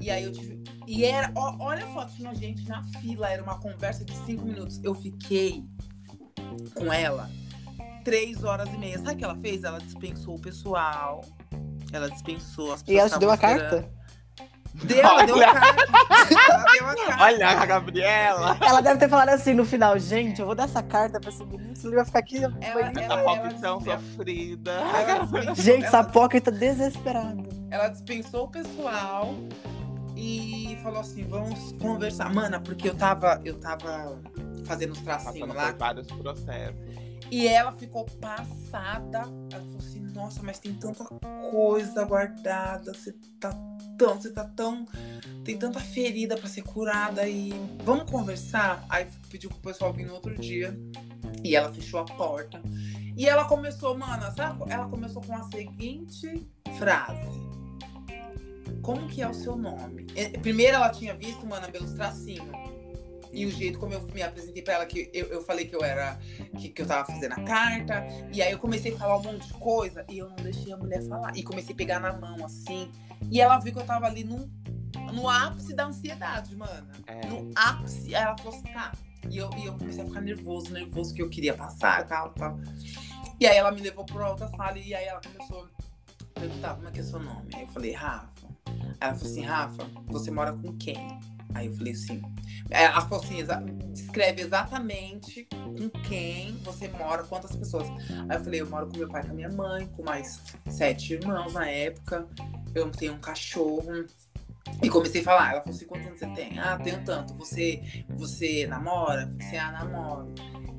E 0.00 0.10
aí 0.10 0.24
eu 0.24 0.32
tive. 0.32 0.62
E 0.86 1.04
era. 1.04 1.30
ó, 1.34 1.56
olha 1.60 1.86
só, 1.92 2.04
tinha 2.06 2.34
gente 2.34 2.66
na 2.68 2.82
fila, 3.00 3.28
era 3.28 3.42
uma 3.42 3.58
conversa 3.58 4.04
de 4.04 4.14
cinco 4.24 4.44
minutos. 4.44 4.80
Eu 4.82 4.94
fiquei 4.94 5.64
com 6.74 6.92
ela 6.92 7.30
três 8.02 8.44
horas 8.44 8.68
e 8.68 8.76
meia. 8.78 8.98
Sabe 8.98 9.12
o 9.12 9.16
que 9.16 9.24
ela 9.24 9.36
fez? 9.36 9.64
Ela 9.64 9.78
dispensou 9.78 10.34
o 10.34 10.40
pessoal. 10.40 11.24
Ela 11.92 12.10
dispensou 12.10 12.72
as 12.72 12.82
pessoas. 12.82 12.88
E 12.88 12.98
ela 12.98 13.10
te 13.10 13.18
deu 13.18 13.30
a 13.30 13.36
carta? 13.36 13.88
Deu, 14.74 14.98
ela 14.98 15.26
deu 15.26 15.36
a 15.36 15.52
carta. 15.52 15.84
Ela 16.32 16.72
deu 16.72 16.88
a 16.88 16.94
carta. 16.94 17.22
Olha 17.24 17.48
a 17.48 17.66
Gabriela. 17.66 18.58
Ela 18.60 18.80
deve 18.80 18.98
ter 18.98 19.08
falado 19.08 19.28
assim 19.28 19.52
no 19.52 19.64
final, 19.64 19.98
gente, 19.98 20.40
eu 20.40 20.46
vou 20.46 20.54
dar 20.54 20.64
essa 20.64 20.82
carta 20.82 21.20
pra 21.20 21.28
esse 21.28 21.44
menino, 21.44 21.76
se 21.76 21.86
ele 21.86 21.96
vai 21.96 22.04
ficar 22.04 22.20
aqui. 22.20 22.38
Ela, 22.42 22.56
Essa 22.60 23.00
ela, 23.00 23.20
ela, 23.20 23.54
tão 23.60 23.82
ela, 23.84 23.98
sofrida. 23.98 24.72
ela 24.72 25.54
Gente, 25.54 25.84
essa 25.84 26.02
Pocket 26.02 26.42
tá 26.42 26.50
desesperada. 26.50 27.42
ela 27.70 27.88
dispensou 27.88 28.44
o 28.44 28.48
pessoal 28.48 29.34
e 30.22 30.76
falou 30.76 31.00
assim: 31.00 31.24
vamos 31.24 31.72
conversar. 31.72 32.32
Mana, 32.32 32.60
porque 32.60 32.88
eu 32.88 32.94
tava, 32.94 33.40
eu 33.44 33.58
tava 33.58 34.22
fazendo 34.64 34.92
os 34.92 35.00
tracinhos 35.00 35.52
lá. 35.52 35.72
vários 35.72 36.06
processos. 36.06 36.80
E 37.28 37.48
ela 37.48 37.72
ficou 37.72 38.04
passada. 38.20 39.18
Ela 39.50 39.64
falou 39.64 39.78
assim: 39.78 40.00
Nossa, 40.14 40.40
mas 40.42 40.60
tem 40.60 40.74
tanta 40.74 41.04
coisa 41.50 42.04
guardada. 42.04 42.94
Você 42.94 43.12
tá 43.40 43.50
tão, 43.98 44.14
você 44.14 44.30
tá 44.30 44.44
tão. 44.44 44.86
Tem 45.44 45.58
tanta 45.58 45.80
ferida 45.80 46.36
pra 46.36 46.48
ser 46.48 46.62
curada 46.62 47.26
e 47.26 47.52
vamos 47.82 48.08
conversar. 48.08 48.84
Aí 48.88 49.08
pediu 49.28 49.50
pro 49.50 49.58
pessoal 49.58 49.92
vir 49.92 50.06
no 50.06 50.14
outro 50.14 50.38
dia. 50.38 50.78
E 51.42 51.56
ela 51.56 51.72
fechou 51.72 51.98
a 51.98 52.04
porta. 52.04 52.62
E 53.16 53.28
ela 53.28 53.44
começou, 53.46 53.98
mano, 53.98 54.32
sabe? 54.36 54.70
Ela 54.70 54.88
começou 54.88 55.20
com 55.20 55.34
a 55.34 55.42
seguinte 55.50 56.48
frase. 56.78 57.61
Como 58.82 59.08
que 59.08 59.22
é 59.22 59.28
o 59.28 59.34
seu 59.34 59.56
nome? 59.56 60.06
Eh, 60.16 60.30
Primeiro 60.38 60.76
ela 60.76 60.90
tinha 60.90 61.14
visto, 61.14 61.46
mano, 61.46 61.70
pelos 61.70 61.92
tracinhos. 61.92 62.48
E 63.32 63.46
o 63.46 63.50
jeito 63.50 63.78
como 63.78 63.94
eu 63.94 64.02
me 64.12 64.22
apresentei 64.22 64.62
pra 64.62 64.74
ela, 64.74 64.84
que 64.86 65.08
eu, 65.14 65.26
eu 65.28 65.42
falei 65.42 65.66
que 65.66 65.74
eu 65.74 65.82
era. 65.82 66.18
Que, 66.58 66.68
que 66.68 66.82
eu 66.82 66.86
tava 66.86 67.06
fazendo 67.06 67.32
a 67.32 67.42
carta. 67.42 68.04
E 68.32 68.42
aí 68.42 68.52
eu 68.52 68.58
comecei 68.58 68.92
a 68.92 68.98
falar 68.98 69.16
um 69.16 69.22
monte 69.22 69.46
de 69.46 69.54
coisa. 69.54 70.04
E 70.10 70.18
eu 70.18 70.28
não 70.28 70.36
deixei 70.36 70.72
a 70.72 70.76
mulher 70.76 71.02
falar. 71.04 71.34
E 71.36 71.42
comecei 71.42 71.72
a 71.74 71.76
pegar 71.76 71.98
na 71.98 72.12
mão, 72.12 72.44
assim. 72.44 72.90
E 73.30 73.40
ela 73.40 73.58
viu 73.58 73.72
que 73.72 73.78
eu 73.78 73.86
tava 73.86 74.06
ali 74.06 74.22
no, 74.22 74.50
no 75.14 75.28
ápice 75.30 75.74
da 75.74 75.86
ansiedade, 75.86 76.54
mano. 76.54 76.90
É. 77.06 77.26
No 77.26 77.50
ápice. 77.54 78.14
Aí 78.14 78.22
ela 78.22 78.36
falou 78.36 78.52
assim, 78.52 78.70
tá. 78.72 78.92
E 79.30 79.38
eu, 79.38 79.48
e 79.56 79.64
eu 79.66 79.78
comecei 79.78 80.02
a 80.02 80.06
ficar 80.06 80.20
nervoso, 80.20 80.72
nervoso, 80.72 81.14
que 81.14 81.22
eu 81.22 81.30
queria 81.30 81.54
passar 81.54 82.02
e 82.02 82.08
tal, 82.08 82.30
tal. 82.34 82.58
E 83.40 83.46
aí 83.46 83.56
ela 83.56 83.70
me 83.70 83.80
levou 83.80 84.04
pra 84.04 84.28
outra 84.28 84.48
sala 84.48 84.78
e 84.78 84.94
aí 84.94 85.06
ela 85.06 85.20
começou 85.20 85.64
a 85.64 86.40
perguntar 86.40 86.74
como 86.74 86.88
é 86.88 86.90
que 86.90 87.00
é 87.00 87.02
seu 87.02 87.18
nome. 87.20 87.48
Aí 87.54 87.62
eu 87.62 87.68
falei, 87.68 87.92
Rafa. 87.92 88.31
Ela 89.02 89.14
falou 89.14 89.32
assim, 89.32 89.42
Rafa, 89.42 89.86
você 90.06 90.30
mora 90.30 90.52
com 90.52 90.72
quem? 90.76 91.18
Aí 91.54 91.66
eu 91.66 91.72
falei 91.74 91.92
assim. 91.92 92.22
Ela 92.70 93.00
falou 93.00 93.24
assim, 93.24 93.44
descreve 93.92 94.42
exatamente 94.42 95.46
com 95.50 95.88
quem 96.02 96.56
você 96.62 96.88
mora, 96.88 97.24
quantas 97.24 97.54
pessoas. 97.56 97.88
Aí 98.28 98.36
eu 98.36 98.44
falei, 98.44 98.60
eu 98.60 98.70
moro 98.70 98.86
com 98.86 98.96
meu 98.96 99.08
pai 99.08 99.24
com 99.24 99.32
a 99.32 99.34
minha 99.34 99.50
mãe, 99.50 99.86
com 99.88 100.04
mais 100.04 100.40
sete 100.70 101.14
irmãos 101.14 101.52
na 101.52 101.68
época. 101.68 102.28
Eu 102.74 102.90
tenho 102.90 103.14
um 103.14 103.18
cachorro. 103.18 104.06
E 104.80 104.88
comecei 104.88 105.20
a 105.20 105.24
falar, 105.24 105.50
ela 105.50 105.60
falou 105.60 105.74
assim, 105.74 105.84
quantos 105.84 106.06
anos 106.06 106.20
você 106.20 106.26
tem? 106.28 106.58
Ah, 106.60 106.78
tenho 106.78 107.04
tanto. 107.04 107.34
Você, 107.34 108.04
você 108.08 108.66
namora? 108.68 109.28
Falei 109.32 109.46
assim, 109.46 109.56
ah, 109.56 109.72
namoro. 109.72 110.32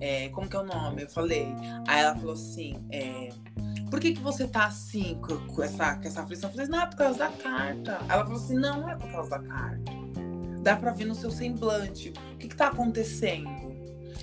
É, 0.04 0.28
como 0.34 0.49
que 0.49 0.56
é 0.58 0.60
o 0.60 0.66
nome? 0.66 1.04
Eu 1.04 1.10
falei. 1.10 1.47
Aí 1.88 2.01
ela 2.01 2.14
falou 2.14 2.34
assim, 2.34 2.76
é, 2.91 3.30
por 3.89 4.01
que, 4.01 4.12
que 4.12 4.20
você 4.20 4.45
tá 4.45 4.66
assim 4.66 5.18
com, 5.22 5.64
essa, 5.64 5.95
com 5.95 6.06
essa 6.06 6.22
aflição? 6.24 6.49
Eu 6.49 6.56
falei, 6.56 6.70
não, 6.70 6.82
é 6.82 6.86
por 6.88 6.97
causa 6.97 7.20
da 7.20 7.30
carta. 7.30 7.99
Ela 8.10 8.26
falou 8.26 8.38
assim, 8.38 8.56
não, 8.56 8.82
não 8.82 8.89
é 8.89 8.97
por 8.97 9.10
causa 9.10 9.30
da 9.30 9.39
carta. 9.39 9.91
Dá 10.62 10.76
pra 10.76 10.91
ver 10.91 11.06
no 11.06 11.16
seu 11.16 11.32
semblante. 11.32 12.10
O 12.34 12.38
que 12.38 12.49
que 12.49 12.56
tá 12.56 12.68
acontecendo? 12.68 13.47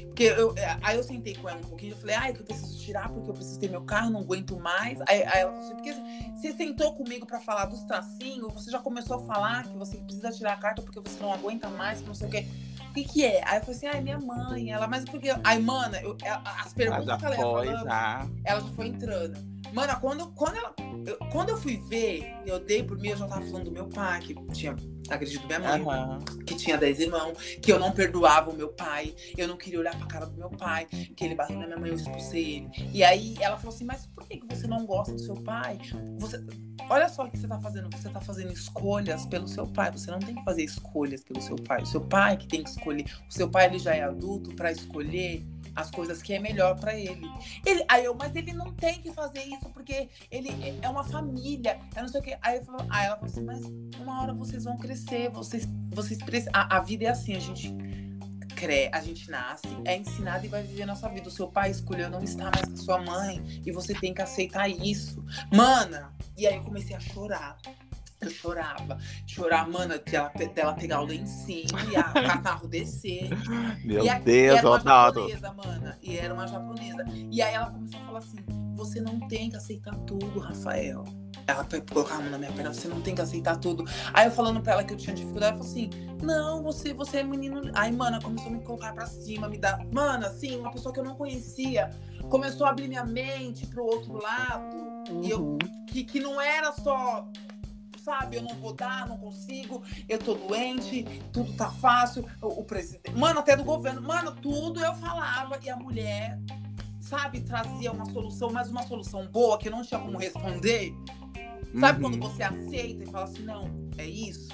Porque 0.05 0.25
eu, 0.25 0.55
é, 0.59 0.77
aí 0.83 0.99
eu 0.99 1.03
sentei 1.03 1.35
com 1.35 1.49
ela 1.49 1.59
um 1.59 1.63
pouquinho 1.63 1.95
e 1.97 1.99
falei, 1.99 2.15
ai, 2.15 2.35
que 2.35 2.41
eu 2.41 2.45
preciso 2.45 2.79
tirar 2.79 3.09
porque 3.09 3.31
eu 3.31 3.35
preciso 3.35 3.59
ter 3.59 3.71
meu 3.71 3.81
carro, 3.81 4.11
não 4.11 4.21
aguento 4.21 4.61
mais. 4.61 5.01
Aí, 5.09 5.23
aí 5.23 5.41
ela 5.41 5.51
falou 5.51 5.65
assim, 5.65 5.77
porque 5.77 5.95
você 6.35 6.53
sentou 6.53 6.93
comigo 6.93 7.25
pra 7.25 7.41
falar 7.41 7.65
dos 7.65 7.85
tracinhos, 7.85 8.53
você 8.53 8.71
já 8.71 8.81
começou 8.81 9.17
a 9.17 9.21
falar 9.21 9.63
que 9.63 9.79
você 9.79 9.97
precisa 9.97 10.31
tirar 10.31 10.53
a 10.53 10.57
carta 10.59 10.83
porque 10.83 11.01
você 11.01 11.19
não 11.23 11.33
aguenta 11.33 11.71
mais, 11.71 12.03
que 12.03 12.07
não 12.07 12.15
sei 12.15 12.29
o 12.29 12.31
quê. 12.31 12.47
O 12.91 12.93
que 12.95 13.05
que 13.05 13.25
é? 13.25 13.43
Aí 13.49 13.57
eu 13.59 13.61
falei 13.63 13.77
assim, 13.77 13.87
ai, 13.87 14.01
minha 14.01 14.19
mãe. 14.19 14.71
Ela, 14.71 14.87
mas 14.87 15.05
por 15.05 15.21
que? 15.21 15.31
Aí, 15.45 15.59
mana, 15.63 16.01
eu- 16.03 16.17
ela- 16.23 16.43
as 16.45 16.67
Ela 16.67 16.75
perguntas 16.75 17.07
já 17.07 17.17
que 17.17 17.25
ela 17.25 17.35
ia 17.37 17.41
falando, 17.43 17.85
já. 17.85 18.29
ela 18.45 18.61
já 18.61 18.67
foi 18.69 18.87
entrando. 18.89 19.51
Mana, 19.73 19.97
quando, 19.97 20.27
quando, 20.33 20.57
ela, 20.57 20.75
eu, 21.07 21.17
quando 21.31 21.51
eu 21.51 21.57
fui 21.57 21.77
ver, 21.89 22.35
eu 22.45 22.59
dei 22.59 22.83
por 22.83 22.99
mim, 22.99 23.09
eu 23.11 23.17
já 23.17 23.27
tava 23.29 23.43
falando 23.47 23.65
do 23.67 23.71
meu 23.73 23.89
pai, 23.89 24.21
que 24.21 24.35
tinha 24.53 24.75
agredido 25.11 25.47
minha 25.47 25.59
mãe, 25.59 25.83
Aham. 25.83 26.19
que 26.47 26.55
tinha 26.55 26.77
10 26.77 27.01
irmãos, 27.01 27.37
que 27.61 27.73
eu 27.73 27.79
não 27.79 27.93
perdoava 27.93 28.51
o 28.51 28.55
meu 28.55 28.69
pai, 28.69 29.15
eu 29.37 29.49
não 29.49 29.57
queria 29.57 29.81
olhar 29.81 29.97
pra 29.97 30.07
cara 30.07 30.27
do 30.27 30.37
meu 30.37 30.51
pai, 30.51 30.87
que 30.87 31.25
ele 31.25 31.35
bateu 31.35 31.59
na 31.59 31.67
minha 31.67 31.79
mãe, 31.79 31.91
eu 31.91 31.97
expulsei 31.97 32.57
ele. 32.57 32.71
E 32.93 33.03
aí 33.03 33.37
ela 33.41 33.57
falou 33.57 33.75
assim, 33.75 33.85
mas 33.85 34.07
por 34.07 34.27
que 34.27 34.41
você 34.49 34.67
não 34.67 34.87
gosta 34.87 35.13
do 35.13 35.21
seu 35.21 35.35
pai? 35.35 35.79
Você, 36.19 36.43
olha 36.89 37.09
só 37.09 37.25
o 37.25 37.31
que 37.31 37.39
você 37.39 37.49
tá 37.49 37.59
fazendo, 37.61 37.89
você 37.91 38.09
tá 38.09 38.21
fazendo 38.21 38.53
escolhas 38.53 39.27
pelo 39.27 39.49
seu 39.49 39.67
pai, 39.67 39.91
você 39.91 40.11
não 40.11 40.19
tem 40.19 40.35
que 40.35 40.45
fazer 40.45 40.63
escolhas 40.63 41.23
pelo 41.23 41.41
seu 41.41 41.57
pai, 41.57 41.83
o 41.83 41.87
seu 41.87 42.01
pai 42.01 42.37
que 42.37 42.47
tem 42.47 42.63
que 42.63 42.71
escolher, 42.71 43.05
o 43.29 43.33
seu 43.33 43.49
pai 43.49 43.67
ele 43.67 43.79
já 43.79 43.95
é 43.95 44.03
adulto 44.03 44.55
pra 44.55 44.71
escolher 44.71 45.45
as 45.75 45.91
coisas 45.91 46.23
que 46.23 46.33
é 46.33 46.39
melhor 46.39 46.79
pra 46.79 46.95
ele. 46.95 47.27
ele. 47.65 47.85
Aí 47.89 48.05
eu, 48.05 48.15
mas 48.15 48.35
ele 48.35 48.53
não 48.53 48.73
tem 48.73 49.01
que 49.01 49.13
fazer 49.13 49.43
isso 49.45 49.69
porque 49.71 50.09
ele 50.31 50.51
é 50.83 50.89
uma 50.89 51.05
família, 51.05 51.79
é 51.95 52.01
não 52.03 52.09
sei 52.09 52.21
o 52.21 52.25
quê. 52.25 52.39
Aí, 52.43 52.59
eu 52.59 52.65
falo- 52.65 52.87
aí 52.91 53.07
ela 53.07 53.17
falou 53.17 53.31
assim, 53.31 53.43
mas 53.43 53.65
uma 54.01 54.23
hora 54.23 54.33
vocês 54.35 54.65
vão 54.65 54.77
crescer, 54.77 55.31
vocês, 55.31 55.67
vocês. 55.91 56.19
A, 56.53 56.77
a 56.77 56.81
vida 56.81 57.05
é 57.05 57.09
assim, 57.09 57.35
a 57.35 57.41
gente 57.41 57.75
cre... 58.57 58.91
a 58.93 59.01
gente 59.01 59.31
nasce, 59.31 59.67
é 59.85 59.97
ensinado 59.97 60.45
e 60.45 60.49
vai 60.49 60.63
viver 60.63 60.85
nossa 60.87 61.09
vida. 61.09 61.29
O 61.29 61.31
seu 61.31 61.49
pai 61.49 61.71
escolheu 61.71 62.11
não 62.11 62.23
estar 62.23 62.51
mais 62.55 62.67
com 62.69 62.77
sua 62.77 62.99
mãe 62.99 63.63
e 63.65 63.71
você 63.73 63.95
tem 63.95 64.13
que 64.13 64.21
aceitar 64.23 64.69
isso. 64.69 65.25
Mana! 65.53 66.13
E 66.37 66.47
aí 66.47 66.57
eu 66.57 66.63
comecei 66.63 66.95
a 66.97 67.01
chorar. 67.01 67.57
Eu 68.21 68.31
chorava. 68.31 68.99
Chorar, 69.27 69.69
mana, 69.69 69.99
dela, 69.99 70.31
dela 70.55 70.73
pegar 70.75 71.01
o 71.01 71.07
lencinho 71.07 71.69
e 71.91 71.97
a 71.97 72.03
catarro 72.13 72.69
descer. 72.69 73.31
Meu 73.85 74.05
E 74.05 74.19
Deus, 74.21 74.59
era 74.59 74.69
uma 74.69 74.79
japonesa, 74.81 75.53
mana. 75.55 75.99
E 76.03 76.17
era 76.19 76.35
uma 76.35 76.47
japonesa. 76.47 77.05
E 77.31 77.41
aí 77.43 77.55
ela 77.55 77.71
começou 77.71 78.01
a 78.01 78.05
falar 78.05 78.19
assim: 78.19 78.37
você 78.75 79.01
não 79.01 79.21
tem 79.29 79.49
que 79.51 79.57
aceitar 79.57 79.95
tudo, 80.07 80.39
Rafael. 80.39 81.05
Ela 81.47 81.65
foi 81.65 81.81
colocar 81.81 82.17
a 82.17 82.21
mão 82.21 82.31
na 82.31 82.39
minha 82.39 82.53
perna, 82.53 82.73
você 82.73 82.87
não 82.87 83.01
tem 83.01 83.15
que 83.15 83.23
aceitar 83.23 83.57
tudo. 83.57 83.85
Aí 84.13 84.27
eu 84.27 84.31
falando 84.31 84.61
pra 84.61 84.75
ela 84.75 84.85
que 84.85 84.93
eu 84.93 84.97
tinha 84.97 85.15
dificuldade, 85.17 85.55
ela 85.57 85.65
falou 85.65 85.73
assim: 85.73 85.91
não, 86.23 86.63
você, 86.63 86.93
você 86.93 87.19
é 87.19 87.23
menino. 87.23 87.63
Aí, 87.75 87.91
mana, 87.91 88.21
começou 88.21 88.49
a 88.49 88.51
me 88.51 88.61
colocar 88.61 88.93
pra 88.93 89.07
cima, 89.07 89.49
me 89.49 89.57
dar. 89.57 89.79
Mana, 89.91 90.27
assim, 90.27 90.57
uma 90.57 90.71
pessoa 90.71 90.93
que 90.93 91.01
eu 91.01 91.05
não 91.05 91.15
conhecia. 91.15 91.89
Começou 92.29 92.67
a 92.67 92.71
abrir 92.71 92.87
minha 92.87 93.05
mente 93.05 93.67
pro 93.67 93.83
outro 93.85 94.13
lado. 94.23 94.77
E 95.25 95.31
eu 95.31 95.41
Uhum. 95.41 95.59
que, 95.87 96.05
que 96.05 96.21
não 96.21 96.41
era 96.41 96.71
só, 96.73 97.27
sabe, 98.11 98.37
eu 98.37 98.43
não 98.43 98.57
vou 98.57 98.73
dar, 98.73 99.07
não 99.07 99.17
consigo, 99.17 99.85
eu 100.09 100.19
tô 100.19 100.35
doente, 100.35 101.05
tudo 101.33 101.53
tá 101.53 101.71
fácil, 101.71 102.29
o, 102.43 102.49
o 102.61 102.65
presidente, 102.65 103.17
mano, 103.17 103.39
até 103.39 103.55
do 103.55 103.63
governo, 103.63 104.03
mano, 104.03 104.35
tudo 104.35 104.85
eu 104.85 104.93
falava 104.95 105.61
e 105.63 105.71
a 105.71 105.77
mulher, 105.77 106.37
sabe, 107.01 107.41
trazia 107.41 107.93
uma 107.93 108.05
solução, 108.07 108.51
mas 108.51 108.69
uma 108.69 108.83
solução 108.83 109.29
boa 109.29 109.57
que 109.59 109.69
eu 109.69 109.73
não 109.73 109.83
tinha 109.83 110.01
como 110.01 110.19
responder. 110.19 110.93
Sabe 111.79 112.03
Uhum. 112.03 112.11
quando 112.11 112.29
você 112.29 112.43
aceita 112.43 113.05
e 113.05 113.07
fala 113.07 113.25
assim, 113.27 113.43
não, 113.45 113.71
é 113.97 114.05
isso? 114.05 114.49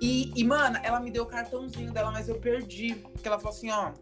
E, 0.00 0.32
e, 0.34 0.42
mano, 0.42 0.76
ela 0.82 0.98
me 0.98 1.12
deu 1.12 1.22
o 1.22 1.26
cartãozinho 1.26 1.92
dela, 1.92 2.10
mas 2.10 2.28
eu 2.28 2.40
perdi. 2.40 2.96
Porque 2.96 3.28
ela 3.28 3.38
falou 3.38 3.56
assim, 3.56 3.70
ó, 3.70 3.92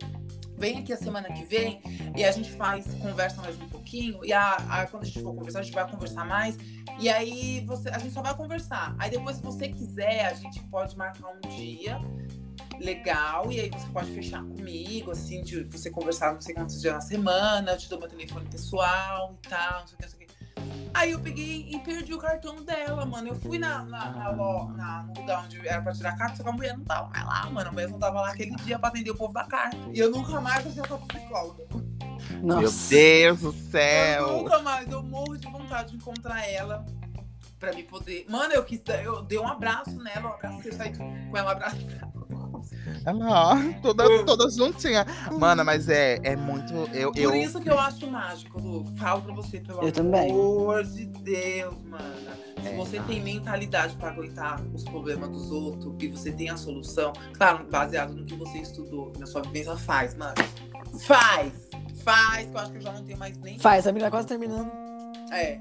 vem 0.56 0.78
aqui 0.78 0.92
a 0.92 0.96
semana 0.96 1.32
que 1.32 1.44
vem 1.44 1.80
e 2.16 2.24
a 2.24 2.30
gente 2.32 2.50
faz, 2.52 2.86
conversa 2.94 3.40
mais 3.42 3.56
um 3.60 3.68
pouquinho. 3.68 4.24
E 4.24 4.32
a, 4.32 4.52
a- 4.54 4.86
quando 4.86 5.02
a 5.02 5.06
gente 5.06 5.20
for 5.22 5.34
conversar, 5.34 5.60
a 5.60 5.62
gente 5.62 5.74
vai 5.74 5.90
conversar 5.90 6.24
mais. 6.24 6.56
E 6.98 7.08
aí 7.08 7.64
você, 7.66 7.88
a 7.88 7.98
gente 7.98 8.12
só 8.12 8.22
vai 8.22 8.34
conversar. 8.36 8.94
Aí 8.98 9.10
depois, 9.10 9.36
se 9.36 9.42
você 9.42 9.68
quiser, 9.68 10.26
a 10.26 10.34
gente 10.34 10.60
pode 10.64 10.96
marcar 10.96 11.28
um 11.28 11.40
dia 11.56 11.98
legal. 12.80 13.50
E 13.50 13.60
aí 13.60 13.70
você 13.70 13.86
pode 13.88 14.10
fechar 14.12 14.42
comigo, 14.42 15.10
assim, 15.10 15.42
de 15.42 15.64
você 15.64 15.90
conversar 15.90 16.32
não 16.34 16.40
sei 16.40 16.54
quantos 16.54 16.80
dias 16.80 16.94
na 16.94 17.00
semana, 17.00 17.72
eu 17.72 17.78
te 17.78 17.88
dou 17.88 17.98
meu 17.98 18.08
telefone 18.08 18.46
pessoal 18.48 19.36
e 19.44 19.48
tal, 19.48 19.80
não 19.80 19.86
sei 19.88 19.94
o 19.94 19.98
que, 19.98 20.02
não 20.04 20.10
sei 20.10 20.18
o 20.24 20.28
que. 20.28 20.33
Aí 20.92 21.10
eu 21.10 21.18
peguei 21.20 21.66
e 21.70 21.78
perdi 21.80 22.14
o 22.14 22.18
cartão 22.18 22.62
dela, 22.64 23.04
mano. 23.04 23.28
Eu 23.28 23.34
fui 23.34 23.58
na, 23.58 23.82
na, 23.84 24.10
na, 24.12 24.28
lo- 24.30 24.68
na- 24.76 25.02
no 25.02 25.20
lugar 25.20 25.44
onde 25.44 25.66
era 25.66 25.82
pra 25.82 25.92
tirar 25.92 26.10
a 26.10 26.16
carta, 26.16 26.36
só 26.36 26.42
que 26.44 26.48
a 26.48 26.52
mulher 26.52 26.76
não 26.76 26.84
tava 26.84 27.08
mais 27.08 27.24
lá, 27.26 27.50
mano. 27.50 27.68
A 27.68 27.72
mulher 27.72 27.88
não 27.88 27.98
tava 27.98 28.20
lá 28.20 28.30
aquele 28.30 28.54
dia 28.56 28.78
pra 28.78 28.88
atender 28.88 29.10
o 29.10 29.16
povo 29.16 29.32
da 29.32 29.44
carta. 29.44 29.76
E 29.92 29.98
eu 29.98 30.10
nunca 30.10 30.40
mais 30.40 30.62
fui 30.62 30.72
pra 30.86 30.96
psicóloga. 30.98 31.64
Meu 32.42 32.60
Nossa. 32.62 32.90
Deus 32.90 33.40
do 33.40 33.48
Eu 33.48 33.52
céu. 33.52 34.36
nunca 34.38 34.58
mais, 34.60 34.88
eu 34.90 35.02
morro 35.02 35.36
de 35.36 35.46
vontade 35.50 35.90
de 35.90 35.96
encontrar 35.96 36.48
ela. 36.48 36.84
Pra 37.58 37.72
me 37.72 37.82
poder. 37.82 38.26
Mano, 38.28 38.52
eu 38.52 38.62
quis. 38.64 38.80
Eu 39.02 39.22
dei 39.22 39.38
um 39.38 39.48
abraço 39.48 39.96
nela, 40.02 40.20
eu 40.28 40.34
abracei, 40.34 40.72
saí 40.72 40.90
de- 40.92 40.98
com 40.98 41.36
ela 41.36 41.52
abraçada. 41.52 42.12
Ela, 43.04 43.52
ó, 43.54 43.56
toda, 43.82 44.24
toda 44.24 44.50
juntinha. 44.50 45.06
Mano, 45.38 45.64
mas 45.64 45.88
é, 45.88 46.18
é 46.22 46.36
muito. 46.36 46.72
Eu, 46.92 47.12
Por 47.12 47.18
eu, 47.18 47.34
isso 47.34 47.60
que 47.60 47.68
eu 47.70 47.78
acho 47.78 48.06
mágico, 48.10 48.60
Lu. 48.60 48.84
Falo 48.96 49.22
pra 49.22 49.34
você, 49.34 49.60
pelo 49.60 49.82
Eu 49.82 49.92
também. 49.92 50.30
amor 50.30 50.84
de 50.84 51.06
Deus, 51.06 51.74
mana. 51.84 52.44
Se 52.62 52.68
É, 52.68 52.76
você 52.76 52.96
tá. 52.98 53.02
tem 53.04 53.22
mentalidade 53.22 53.94
pra 53.96 54.08
aguentar 54.10 54.62
os 54.72 54.84
problemas 54.84 55.28
dos 55.30 55.50
outros 55.50 55.94
e 56.00 56.08
você 56.08 56.32
tem 56.32 56.48
a 56.48 56.56
solução, 56.56 57.12
claro, 57.34 57.66
baseado 57.70 58.14
no 58.14 58.24
que 58.24 58.34
você 58.34 58.58
estudou, 58.58 59.12
na 59.18 59.26
sua 59.26 59.42
vivência, 59.42 59.76
faz, 59.76 60.14
mano. 60.14 60.34
Faz! 61.00 61.52
Faz, 62.02 62.48
que 62.48 62.54
eu 62.54 62.58
acho 62.60 62.70
que 62.72 62.76
eu 62.78 62.82
já 62.82 62.92
não 62.92 63.04
tenho 63.04 63.18
mais 63.18 63.36
nem. 63.38 63.58
Faz, 63.58 63.86
a 63.86 63.92
menina 63.92 64.10
quase 64.10 64.28
terminando. 64.28 64.70
É. 65.32 65.58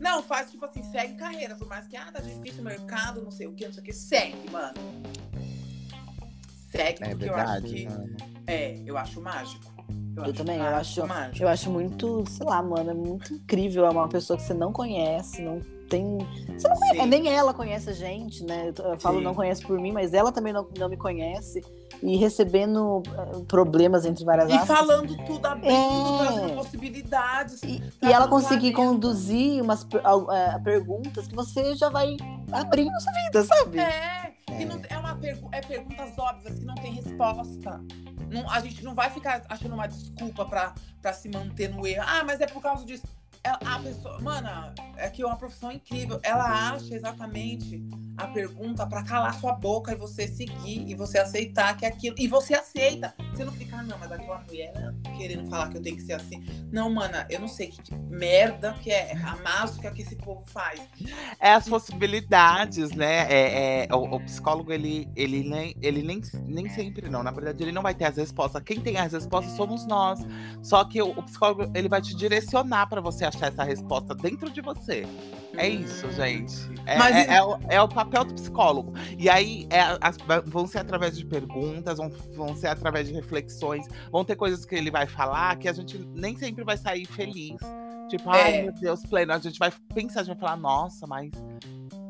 Não, 0.00 0.22
faz 0.22 0.50
tipo 0.50 0.64
assim, 0.64 0.82
segue 0.82 1.14
carreira. 1.14 1.54
Por 1.54 1.68
mais 1.68 1.86
que, 1.86 1.96
ah, 1.96 2.10
tá 2.12 2.20
difícil 2.20 2.60
o 2.60 2.64
mercado, 2.64 3.22
não 3.22 3.30
sei 3.30 3.46
o 3.46 3.52
que, 3.52 3.64
não 3.64 3.72
sei 3.72 3.80
o 3.80 3.84
que. 3.86 3.92
Segue, 3.92 4.50
mano. 4.50 4.74
Segue, 6.74 7.04
é 7.04 7.28
eu 7.28 7.34
acho 7.34 7.62
que. 7.62 7.88
mano. 7.88 8.16
É, 8.46 8.78
eu 8.84 8.98
acho 8.98 9.20
mágico. 9.20 9.64
Eu 10.16 10.32
também, 10.32 10.58
eu 10.58 10.64
acho- 10.76 11.06
mágico. 11.06 11.42
Eu 11.44 11.48
acho 11.48 11.70
muito, 11.70 12.24
sei 12.28 12.46
lá, 12.46 12.62
mano, 12.62 12.90
é 12.90 12.94
muito 12.94 13.32
incrível. 13.34 13.84
É 13.84 13.90
uma 13.90 14.08
pessoa 14.08 14.36
que 14.36 14.42
você 14.44 14.54
não 14.54 14.72
conhece, 14.72 15.42
não 15.42 15.60
tem. 15.88 16.18
Você 16.56 16.68
não 16.68 16.76
conhece, 16.76 17.06
nem 17.06 17.28
ela 17.28 17.52
conhece 17.52 17.90
a 17.90 17.92
gente, 17.92 18.44
né? 18.44 18.72
Eu, 18.78 18.84
eu 18.92 18.98
falo 18.98 19.18
Sim. 19.18 19.24
não 19.24 19.34
conhece 19.34 19.62
por 19.66 19.78
mim, 19.80 19.90
mas 19.92 20.14
ela 20.14 20.30
também 20.30 20.52
não, 20.52 20.68
não 20.78 20.88
me 20.88 20.96
conhece. 20.96 21.64
E 22.02 22.16
recebendo 22.16 23.02
eh, 23.08 23.40
problemas 23.48 24.04
entre 24.04 24.24
várias 24.24 24.50
E 24.50 24.52
aspas. 24.52 24.68
falando 24.78 25.16
tudo 25.24 25.46
abrindo, 25.46 25.72
É. 25.72 26.18
trazendo 26.26 26.54
possibilidades. 26.54 27.62
E, 27.62 27.82
e 28.02 28.12
ela 28.12 28.28
conseguir 28.28 28.72
conduzir 28.72 29.62
umas 29.62 29.84
eh, 29.94 30.58
perguntas 30.62 31.26
que 31.26 31.34
você 31.34 31.74
já 31.74 31.88
vai 31.88 32.16
abrindo 32.52 32.92
sua 33.00 33.12
vida, 33.24 33.42
sabe? 33.44 33.78
É, 33.78 34.33
que 34.56 34.64
não, 34.64 34.80
é, 34.88 34.98
uma 34.98 35.16
pergu 35.16 35.48
é 35.52 35.60
perguntas 35.60 36.18
óbvias 36.18 36.58
que 36.58 36.64
não 36.64 36.74
tem 36.76 36.92
resposta. 36.94 37.80
Não- 38.30 38.48
a 38.50 38.60
gente 38.60 38.82
não 38.82 38.94
vai 38.94 39.10
ficar 39.10 39.42
achando 39.48 39.74
uma 39.74 39.86
desculpa 39.86 40.44
pra 40.46 41.12
se 41.12 41.28
manter 41.28 41.68
no 41.68 41.86
erro. 41.86 42.04
Ah, 42.06 42.24
mas 42.24 42.40
é 42.40 42.46
por 42.46 42.62
causa 42.62 42.84
disso. 42.84 43.06
Ela- 43.44 43.58
a 43.62 43.78
pessoa, 43.78 44.18
mana, 44.22 44.74
é 44.96 45.10
que 45.10 45.20
é 45.22 45.26
uma 45.26 45.36
profissão 45.36 45.70
incrível. 45.70 46.18
Ela 46.22 46.72
acha 46.72 46.94
exatamente 46.94 47.84
a 48.16 48.26
pergunta 48.28 48.86
pra 48.86 49.02
calar 49.04 49.38
sua 49.38 49.52
boca 49.52 49.92
e 49.92 49.96
você 49.96 50.26
seguir 50.26 50.88
e 50.88 50.94
você 50.94 51.18
aceitar 51.18 51.76
que 51.76 51.84
é 51.84 51.88
aquilo. 51.88 52.16
E 52.18 52.26
você 52.26 52.54
aceita. 52.54 53.14
Você 53.32 53.44
não 53.44 53.52
fica, 53.52 53.76
ah, 53.76 53.82
não, 53.82 53.98
mas 53.98 54.10
aquela 54.10 54.38
mulher 54.40 54.72
né, 54.74 54.94
querendo 55.16 55.48
falar 55.50 55.68
que 55.68 55.76
eu 55.76 55.82
tenho 55.82 55.96
que 55.96 56.02
ser 56.02 56.14
assim. 56.14 56.42
Não, 56.72 56.88
mana, 56.88 57.26
eu 57.28 57.38
não 57.38 57.48
sei 57.48 57.66
que, 57.66 57.82
que 57.82 57.94
merda 57.94 58.72
que 58.82 58.90
é 58.90 59.12
a 59.12 59.36
mágica 59.36 59.90
que 59.90 60.00
esse 60.00 60.16
povo 60.16 60.42
faz. 60.46 60.80
É 61.38 61.52
as 61.52 61.68
possibilidades, 61.68 62.92
né? 62.92 63.26
É, 63.30 63.86
é, 63.90 63.94
o, 63.94 64.04
o 64.14 64.20
psicólogo, 64.20 64.72
ele, 64.72 65.06
ele, 65.14 65.46
nem, 65.46 65.76
ele 65.82 66.02
nem, 66.02 66.22
nem 66.46 66.68
sempre 66.70 67.10
não. 67.10 67.22
Na 67.22 67.30
verdade, 67.30 67.62
ele 67.62 67.72
não 67.72 67.82
vai 67.82 67.94
ter 67.94 68.06
as 68.06 68.16
respostas. 68.16 68.62
Quem 68.62 68.80
tem 68.80 68.96
as 68.96 69.12
respostas 69.12 69.52
somos 69.54 69.86
nós. 69.86 70.20
Só 70.62 70.82
que 70.84 71.02
o, 71.02 71.10
o 71.10 71.22
psicólogo, 71.22 71.70
ele 71.74 71.90
vai 71.90 72.00
te 72.00 72.16
direcionar 72.16 72.86
para 72.86 73.00
você 73.02 73.24
achar 73.24 73.33
essa 73.42 73.64
resposta 73.64 74.14
dentro 74.14 74.50
de 74.50 74.60
você. 74.60 75.06
É 75.56 75.68
isso, 75.68 76.10
gente. 76.12 76.54
É, 76.86 76.98
Mas 76.98 77.14
é, 77.16 77.36
é 77.36 77.42
o, 77.42 77.58
é 77.68 77.80
o 77.80 77.88
papel 77.88 78.24
do 78.24 78.34
psicólogo. 78.34 78.92
E 79.18 79.30
aí, 79.30 79.66
é, 79.70 79.80
as- 80.00 80.16
vão 80.46 80.66
ser 80.66 80.78
através 80.78 81.16
de 81.16 81.24
perguntas, 81.24 81.98
vão, 81.98 82.10
vão 82.34 82.54
ser 82.56 82.66
através 82.68 83.08
de 83.08 83.14
reflexões, 83.14 83.86
vão 84.10 84.24
ter 84.24 84.36
coisas 84.36 84.64
que 84.64 84.74
ele 84.74 84.90
vai 84.90 85.06
falar 85.06 85.56
que 85.56 85.68
a 85.68 85.72
gente 85.72 85.98
nem 85.98 86.36
sempre 86.36 86.64
vai 86.64 86.76
sair 86.76 87.06
feliz. 87.06 87.56
Tipo, 88.08 88.30
ai 88.30 88.58
É. 88.58 88.62
meu 88.62 88.72
Deus, 88.72 89.00
pleno. 89.06 89.32
A 89.32 89.38
gente 89.38 89.58
vai 89.58 89.72
pensar, 89.94 90.20
a 90.20 90.24
gente 90.24 90.34
vai 90.38 90.40
falar, 90.48 90.56
nossa, 90.60 91.06
mas. 91.06 91.30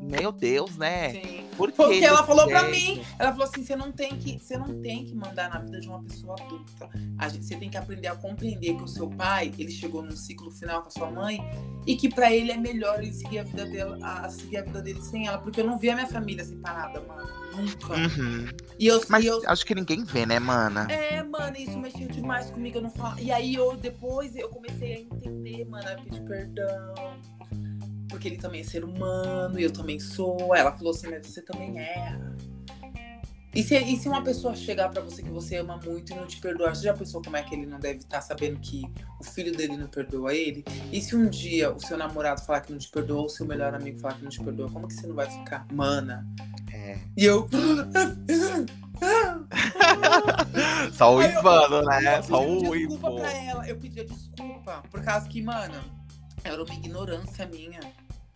Meu 0.09 0.31
Deus, 0.31 0.77
né? 0.77 1.09
Sim. 1.13 1.45
Por 1.57 1.71
que 1.71 1.77
Foi 1.77 1.95
o 1.95 1.99
que 1.99 2.05
ela 2.05 2.23
falou 2.23 2.47
pra 2.47 2.69
jeito? 2.69 2.99
mim. 2.99 3.05
Ela 3.17 3.31
falou 3.31 3.47
assim: 3.47 3.63
você 3.63 3.75
não 3.75 3.91
tem 3.91 4.17
que, 4.17 4.37
você 4.37 4.57
não 4.57 4.81
tem 4.81 5.05
que 5.05 5.15
mandar 5.15 5.49
na 5.49 5.59
vida 5.59 5.79
de 5.79 5.87
uma 5.87 6.03
pessoa 6.03 6.35
adulta. 6.39 6.89
A 7.17 7.29
gente, 7.29 7.45
você 7.45 7.55
tem 7.55 7.69
que 7.69 7.77
aprender 7.77 8.07
a 8.07 8.15
compreender 8.15 8.75
que 8.75 8.83
o 8.83 8.87
seu 8.87 9.09
pai, 9.09 9.53
ele 9.57 9.71
chegou 9.71 10.01
num 10.03 10.11
ciclo 10.15 10.51
final 10.51 10.81
com 10.81 10.89
a 10.89 10.91
sua 10.91 11.09
mãe 11.09 11.39
e 11.87 11.95
que 11.95 12.09
pra 12.09 12.31
ele 12.31 12.51
é 12.51 12.57
melhor 12.57 13.01
ele 13.01 13.13
seguir 13.13 13.39
a 13.39 13.43
vida 13.43 13.65
dela, 13.65 13.97
a 14.01 14.29
seguir 14.29 14.57
a 14.57 14.61
vida 14.63 14.81
dele 14.81 15.01
sem 15.01 15.27
ela, 15.27 15.37
porque 15.37 15.61
eu 15.61 15.65
não 15.65 15.77
vi 15.77 15.89
a 15.89 15.95
minha 15.95 16.07
família 16.07 16.43
separada, 16.43 17.01
mano, 17.01 17.29
nunca. 17.55 17.93
Uhum. 17.93 18.47
E 18.77 18.87
eu, 18.87 19.01
Mas 19.07 19.23
e 19.23 19.27
eu 19.27 19.41
acho 19.47 19.65
que 19.65 19.73
ninguém 19.73 20.03
vê, 20.03 20.25
né, 20.25 20.39
mana? 20.39 20.87
é, 20.91 21.23
mano, 21.23 21.55
isso 21.57 21.77
mexeu 21.79 22.07
demais 22.09 22.51
comigo, 22.51 22.77
eu 22.77 22.81
não 22.81 22.89
falo. 22.89 23.17
E 23.19 23.31
aí 23.31 23.55
eu 23.55 23.77
depois 23.77 24.35
eu 24.35 24.49
comecei 24.49 24.93
a 24.93 24.99
entender, 24.99 25.63
mano, 25.65 25.87
a 25.87 25.95
pedir 25.95 26.21
perdão. 26.23 26.93
Porque 28.09 28.27
ele 28.27 28.37
também 28.37 28.61
é 28.61 28.63
ser 28.63 28.83
humano, 28.83 29.59
e 29.59 29.63
eu 29.63 29.71
também 29.71 29.99
sou. 29.99 30.55
Ela 30.55 30.71
falou 30.71 30.91
assim, 30.91 31.07
mas 31.09 31.25
você 31.27 31.41
também 31.41 31.77
erra. 31.79 32.35
E 33.55 33.63
se, 33.63 33.77
e 33.77 33.97
se 33.97 34.09
uma 34.09 34.21
pessoa 34.21 34.53
chegar 34.53 34.89
pra 34.89 35.01
você 35.01 35.23
que 35.23 35.29
você 35.29 35.55
ama 35.55 35.79
muito 35.83 36.11
e 36.11 36.15
não 36.15 36.27
te 36.27 36.41
perdoar, 36.41 36.75
você 36.75 36.83
já 36.83 36.93
pensou 36.93 37.21
como 37.21 37.37
é 37.37 37.43
que 37.43 37.55
ele 37.55 37.65
não 37.65 37.79
deve 37.79 37.99
estar 37.99 38.19
sabendo 38.19 38.59
que 38.59 38.83
o 39.17 39.23
filho 39.23 39.55
dele 39.55 39.77
não 39.77 39.87
perdoa 39.87 40.33
ele? 40.33 40.65
E 40.91 40.99
se 40.99 41.15
um 41.15 41.29
dia 41.29 41.73
o 41.73 41.79
seu 41.79 41.97
namorado 41.97 42.41
falar 42.41 42.59
que 42.59 42.73
não 42.73 42.77
te 42.77 42.89
perdoou, 42.89 43.21
ou 43.21 43.27
o 43.27 43.29
seu 43.29 43.45
melhor 43.45 43.73
amigo 43.73 43.97
falar 43.97 44.15
que 44.15 44.23
não 44.23 44.29
te 44.29 44.43
perdoou, 44.43 44.69
como 44.69 44.89
que 44.89 44.93
você 44.93 45.07
não 45.07 45.15
vai 45.15 45.29
ficar? 45.29 45.65
Mana. 45.71 46.27
É. 46.73 46.99
E 47.15 47.23
eu. 47.23 47.47
Só 50.91 51.15
o 51.15 51.23
Ivano, 51.23 51.81
né? 51.83 52.17
pedi 52.17 52.27
Só 52.27 52.45
o 52.45 52.59
desculpa 52.59 53.07
Ivo. 53.07 53.15
pra 53.15 53.31
ela. 53.31 53.67
Eu 53.69 53.77
pedia 53.77 54.03
desculpa. 54.03 54.83
Por 54.91 55.01
causa 55.01 55.29
que, 55.29 55.41
mano, 55.41 55.81
era 56.47 56.63
uma 56.63 56.73
ignorância 56.73 57.45
minha. 57.45 57.79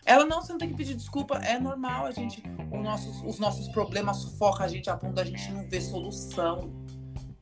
Ela 0.06 0.26
não, 0.26 0.42
você 0.42 0.52
não 0.52 0.60
tem 0.60 0.70
que 0.70 0.76
pedir 0.76 0.96
desculpa. 0.96 1.38
É 1.38 1.60
normal, 1.60 2.06
a 2.06 2.12
gente. 2.12 2.42
Os 2.72 2.84
nossos, 2.84 3.22
os 3.24 3.40
nossos 3.40 3.68
problemas 3.70 4.18
sufocam 4.18 4.66
a 4.66 4.68
gente 4.68 4.90
a 4.90 4.98
ponto 4.98 5.14
da 5.14 5.24
gente 5.24 5.52
não 5.52 5.68
ver 5.70 5.82
solução. 5.82 6.72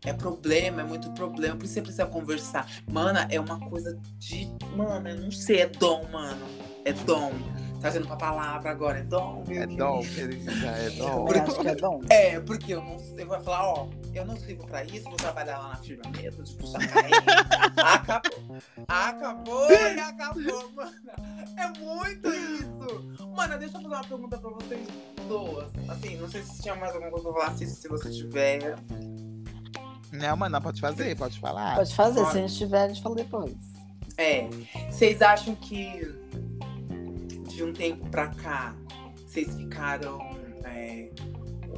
É 0.05 0.13
problema, 0.13 0.81
é 0.81 0.83
muito 0.83 1.11
problema. 1.11 1.55
Por 1.55 1.65
isso 1.65 1.73
você 1.73 1.81
precisa 1.81 2.05
conversar. 2.05 2.69
Mana, 2.89 3.27
é 3.31 3.39
uma 3.39 3.59
coisa 3.69 3.97
de. 4.17 4.47
Mano, 4.75 5.07
eu 5.09 5.21
não 5.21 5.31
sei, 5.31 5.61
é 5.61 5.67
dom, 5.67 6.07
mano. 6.11 6.45
É 6.83 6.93
dom. 6.93 7.31
Trazendo 7.79 8.07
pra 8.07 8.15
palavra 8.15 8.71
agora, 8.71 8.99
é 8.99 9.03
dom, 9.03 9.43
É 9.49 9.67
dom, 9.67 10.01
querida, 10.01 10.51
é 10.51 10.87
Eu 10.97 10.97
dom. 10.97 11.25
também 11.25 11.41
acho 11.41 11.59
que 11.59 11.67
é 11.67 11.75
bom. 11.75 12.01
É, 12.09 12.39
porque 12.39 12.73
eu 12.73 12.81
não 12.81 12.97
eu 13.17 13.27
vou 13.27 13.39
falar, 13.41 13.67
ó, 13.73 13.87
eu 14.13 14.25
não 14.25 14.35
sirvo 14.35 14.65
pra 14.67 14.83
isso, 14.83 15.03
vou 15.05 15.15
trabalhar 15.17 15.57
lá 15.59 15.69
na 15.69 15.75
firma 15.77 16.03
mesmo, 16.15 16.43
tipo, 16.43 16.65
sacaí. 16.67 17.11
acabou. 17.77 18.57
Acabou 18.87 19.71
e 19.71 19.99
acabou, 19.99 20.71
mano. 20.71 20.91
É 21.57 21.79
muito 21.79 22.27
isso. 22.29 23.27
Mano, 23.35 23.57
deixa 23.59 23.77
eu 23.77 23.81
fazer 23.81 23.87
uma 23.87 24.03
pergunta 24.03 24.37
pra 24.37 24.49
vocês 24.49 24.87
duas. 25.27 25.71
Assim, 25.89 26.17
não 26.17 26.29
sei 26.29 26.41
se 26.43 26.61
tinha 26.61 26.75
mais 26.75 26.93
alguma 26.93 27.11
coisa 27.11 27.31
pra 27.31 27.41
falar, 27.41 27.57
se, 27.57 27.67
se 27.67 27.87
você 27.87 28.09
tiver. 28.09 28.75
Não, 30.11 30.37
mano, 30.37 30.61
pode 30.61 30.79
fazer, 30.81 31.15
pode 31.15 31.39
falar. 31.39 31.75
Pode 31.75 31.93
fazer, 31.93 32.19
Pode. 32.21 32.31
se 32.31 32.37
a 32.37 32.41
gente 32.47 32.57
tiver, 32.57 32.81
a 32.83 32.87
gente 32.87 33.01
fala 33.03 33.15
depois. 33.15 33.53
É, 34.17 34.47
vocês 34.89 35.21
acham 35.21 35.53
que 35.55 36.26
de 37.57 37.63
um 37.63 37.73
tempo 37.73 38.07
pra 38.11 38.27
cá, 38.27 38.75
vocês 39.25 39.55
ficaram. 39.55 40.19
é, 40.63 41.09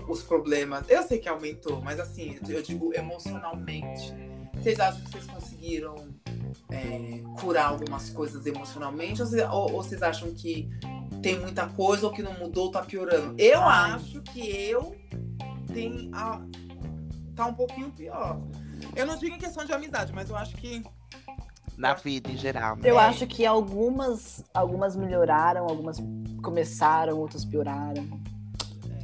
os 0.10 0.24
problemas. 0.24 0.90
Eu 0.90 1.04
sei 1.04 1.20
que 1.20 1.30
aumentou, 1.30 1.82
mas 1.82 2.00
assim, 2.00 2.38
eu 2.50 2.62
digo 2.64 2.92
emocionalmente. 2.94 4.12
Vocês 4.56 4.80
acham 4.80 5.02
que 5.04 5.12
vocês 5.12 5.26
conseguiram 5.28 5.96
é, 6.70 7.22
curar 7.40 7.68
algumas 7.68 8.10
coisas 8.10 8.46
emocionalmente? 8.46 9.22
Ou- 9.22 9.72
ou 9.74 9.84
vocês 9.84 10.02
acham 10.02 10.34
que 10.34 10.68
tem 11.22 11.40
muita 11.40 11.68
coisa 11.70 12.08
ou 12.08 12.12
que 12.12 12.22
não 12.24 12.34
mudou, 12.40 12.72
tá 12.72 12.82
piorando? 12.82 13.36
Eu 13.40 13.62
Ai. 13.62 13.92
acho 13.92 14.22
que 14.24 14.40
eu 14.50 14.96
tenho. 15.72 16.10
a- 16.14 16.42
tá 17.36 17.46
um 17.46 17.54
pouquinho 17.54 17.92
pior. 17.92 18.42
Eu 18.96 19.06
não 19.06 19.16
digo 19.18 19.36
em 19.36 19.40
questão 19.40 19.64
de 19.64 19.72
amizade, 19.72 20.12
mas 20.12 20.30
eu 20.30 20.36
acho 20.36 20.56
que. 20.58 20.84
Na 21.80 21.94
vida 21.94 22.30
em 22.30 22.36
geral, 22.36 22.76
né? 22.76 22.82
Eu 22.84 23.00
acho 23.00 23.26
que 23.26 23.46
algumas, 23.46 24.44
algumas 24.54 24.98
melhoraram, 24.98 25.64
algumas 25.64 25.98
começaram, 26.44 27.18
outras 27.18 27.46
pioraram. 27.46 28.06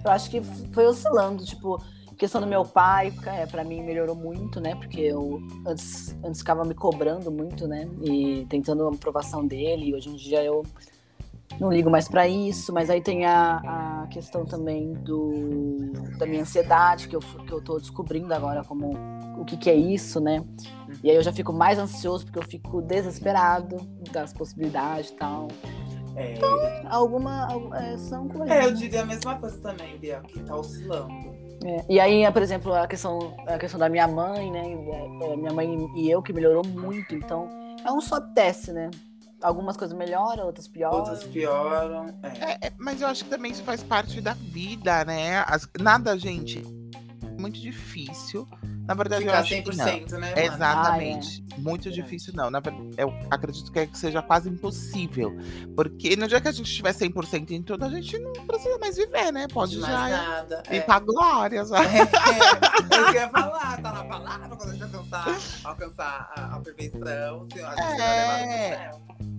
Eu 0.04 0.12
acho 0.12 0.30
que 0.30 0.42
foi 0.42 0.86
oscilando, 0.86 1.46
tipo, 1.46 1.82
questão 2.18 2.42
do 2.42 2.48
meu 2.48 2.66
pai, 2.66 3.14
é, 3.28 3.46
para 3.46 3.64
mim 3.64 3.82
melhorou 3.82 4.14
muito, 4.14 4.60
né? 4.60 4.76
Porque 4.76 5.00
eu 5.00 5.40
antes, 5.66 6.14
antes 6.22 6.42
ficava 6.42 6.66
me 6.66 6.76
cobrando 6.76 7.32
muito, 7.32 7.66
né? 7.66 7.88
E 8.04 8.46
tentando 8.50 8.86
a 8.86 8.90
aprovação 8.90 9.48
dele, 9.48 9.90
e 9.90 9.96
hoje 9.96 10.10
em 10.10 10.16
dia 10.18 10.44
eu 10.44 10.62
não 11.60 11.72
ligo 11.72 11.90
mais 11.90 12.08
pra 12.08 12.28
isso, 12.28 12.74
mas 12.74 12.90
aí 12.90 13.02
tem 13.02 13.26
a, 13.26 14.02
a 14.04 14.08
questão 14.08 14.46
também 14.46 14.94
do 14.94 15.94
da 16.18 16.26
minha 16.26 16.42
ansiedade, 16.42 17.08
que 17.08 17.16
eu, 17.16 17.20
que 17.20 17.52
eu 17.52 17.62
tô 17.62 17.78
descobrindo 17.80 18.34
agora 18.34 18.64
como 18.64 18.92
o 19.38 19.46
que, 19.46 19.58
que 19.58 19.70
é 19.70 19.76
isso, 19.76 20.20
né? 20.20 20.44
E 21.04 21.10
aí 21.10 21.16
eu 21.16 21.22
já 21.24 21.32
fico 21.34 21.52
mais 21.54 21.78
ansioso 21.78 22.26
porque 22.26 22.40
eu 22.40 22.44
fico 22.44 22.82
desesperado 22.82 23.78
das 24.12 24.32
possibilidades 24.34 25.10
e 25.12 25.14
tal. 25.16 25.48
É, 26.16 26.36
Alguma. 26.90 27.46
al- 27.52 27.74
é, 27.76 27.98
são 27.98 28.28
coisas. 28.30 28.50
É, 28.50 28.66
eu 28.66 28.74
diria 28.74 29.02
a 29.02 29.06
mesma 29.06 29.36
coisa 29.36 29.58
também, 29.60 29.98
Bia, 29.98 30.22
que 30.28 30.40
tá 30.40 30.56
oscilando. 30.56 31.12
É, 31.66 31.84
E 31.90 32.00
aí, 32.00 32.32
por 32.32 32.42
exemplo, 32.42 32.74
a 32.74 32.88
questão, 32.88 33.34
a 33.46 33.58
questão 33.58 33.78
da 33.80 33.90
minha 33.90 34.08
mãe, 34.08 34.50
né? 34.50 34.62
é, 34.66 35.32
é, 35.34 35.36
Minha 35.36 35.52
mãe 35.54 35.78
e 35.98 36.10
eu, 36.10 36.22
que 36.22 36.32
melhorou 36.32 36.66
muito. 36.66 37.14
Então, 37.14 37.50
é 37.86 37.92
um 37.92 38.00
só 38.00 38.22
teste, 38.22 38.72
né? 38.72 38.90
Algumas 39.46 39.78
coisas 39.78 39.96
melhoram, 39.96 40.46
outras 40.46 40.68
pioram. 40.68 40.98
Outras 40.98 41.24
pioram. 41.24 42.08
É. 42.24 42.28
É, 42.28 42.68
é, 42.68 42.74
mas 42.80 43.00
eu 43.02 43.08
acho 43.08 43.24
que 43.26 43.30
também 43.30 43.52
isso 43.52 43.64
faz 43.64 43.84
parte 43.84 44.20
da 44.20 44.34
vida, 44.34 45.06
né? 45.06 45.44
As- 45.48 45.68
nada, 45.80 46.18
gente, 46.18 46.64
é 47.24 47.40
muito 47.42 47.60
difícil. 47.60 48.48
Na 48.88 48.94
verdade, 48.94 49.24
eu 49.24 49.30
Ficar 49.30 49.40
acho 49.42 49.50
que 49.64 49.76
não. 49.78 49.86
100%, 49.86 50.12
né, 50.20 50.30
mano? 50.36 50.40
Exatamente. 50.54 51.44
Muito 51.58 51.84
Verdade. 51.86 51.96
difícil, 52.04 52.34
não. 52.36 52.52
Na 52.52 52.60
verdade, 52.60 52.92
eu 52.98 53.12
acredito 53.32 53.72
que 53.72 53.80
é- 53.80 53.88
que 53.88 53.98
seja 53.98 54.22
quase 54.22 54.48
impossível. 54.48 55.36
Porque 55.76 56.16
no 56.16 56.28
dia 56.28 56.40
que 56.40 56.48
a 56.48 56.52
gente 56.52 56.72
tiver 56.72 56.94
100% 56.94 57.52
em 57.52 57.64
tudo, 57.64 57.84
a 57.84 57.90
gente 57.90 58.18
não 58.20 58.32
precisa 58.46 58.78
mais 58.78 58.96
viver, 58.96 59.32
né? 59.32 59.48
Pode 59.52 59.72
De 59.74 59.80
mais 59.80 59.92
já 59.94 60.10
nada. 60.10 60.64
ir 60.70 60.78
É. 60.78 60.82
pra 60.82 61.00
glória. 61.00 61.66
Já. 61.66 61.84
É, 61.84 61.98
é, 61.98 62.98
eu 63.10 63.14
ia 63.14 63.30
falar, 63.30 63.82
tá 63.82 63.92
na 63.92 64.04
palavra, 64.06 64.56
quando 64.56 64.70
a 64.70 64.74
gente 64.74 64.84
alcançar, 64.84 65.38
alcançar 65.64 66.32
a, 66.36 66.56
a 66.56 66.60
perfeição, 66.60 67.00
a 67.00 67.56
gente 67.56 67.60
É. 67.60 67.96
levado 67.96 68.46
pro 68.46 69.26
céu. 69.26 69.35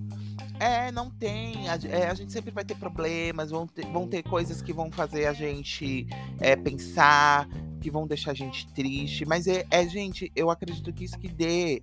É, 0.59 0.91
não 0.91 1.11
tem. 1.11 1.69
A, 1.69 1.79
é, 1.89 2.09
a 2.09 2.15
gente 2.15 2.33
sempre 2.33 2.51
vai 2.51 2.65
ter 2.65 2.77
problemas, 2.77 3.51
vão 3.51 3.67
ter, 3.67 3.87
vão 3.87 4.07
ter 4.07 4.23
coisas 4.23 4.63
que 4.63 4.73
vão 4.73 4.91
fazer 4.91 5.27
a 5.27 5.33
gente 5.33 6.07
é, 6.41 6.57
pensar, 6.57 7.49
que 7.81 7.91
vão 7.91 8.07
deixar 8.07 8.31
a 8.31 8.35
gente 8.35 8.67
triste. 8.73 9.25
Mas 9.25 9.47
é, 9.47 9.67
é, 9.71 9.87
gente, 9.87 10.33
eu 10.35 10.51
acredito 10.51 10.93
que 10.93 11.05
isso 11.05 11.19
que 11.19 11.29
dê 11.29 11.81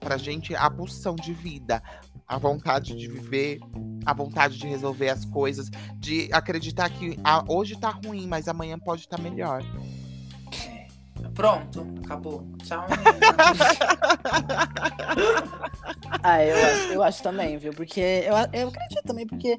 pra 0.00 0.16
gente 0.16 0.54
a 0.56 0.68
pulsão 0.68 1.14
de 1.14 1.32
vida, 1.32 1.80
a 2.26 2.36
vontade 2.36 2.96
de 2.96 3.06
viver, 3.06 3.60
a 4.04 4.12
vontade 4.12 4.58
de 4.58 4.66
resolver 4.66 5.08
as 5.08 5.24
coisas, 5.24 5.70
de 5.96 6.28
acreditar 6.32 6.90
que 6.90 7.18
ah, 7.22 7.44
hoje 7.46 7.78
tá 7.78 7.90
ruim, 7.90 8.26
mas 8.26 8.48
amanhã 8.48 8.78
pode 8.78 9.02
estar 9.02 9.20
melhor. 9.20 9.62
Pronto, 11.34 11.86
acabou. 12.04 12.46
Tchau, 12.62 12.86
Ah, 16.22 16.44
eu 16.44 16.56
acho, 16.56 16.92
eu 16.92 17.02
acho 17.02 17.22
também, 17.22 17.56
viu? 17.58 17.72
Porque 17.72 18.00
eu, 18.00 18.34
eu 18.52 18.68
acredito 18.68 19.02
também, 19.04 19.26
porque, 19.26 19.58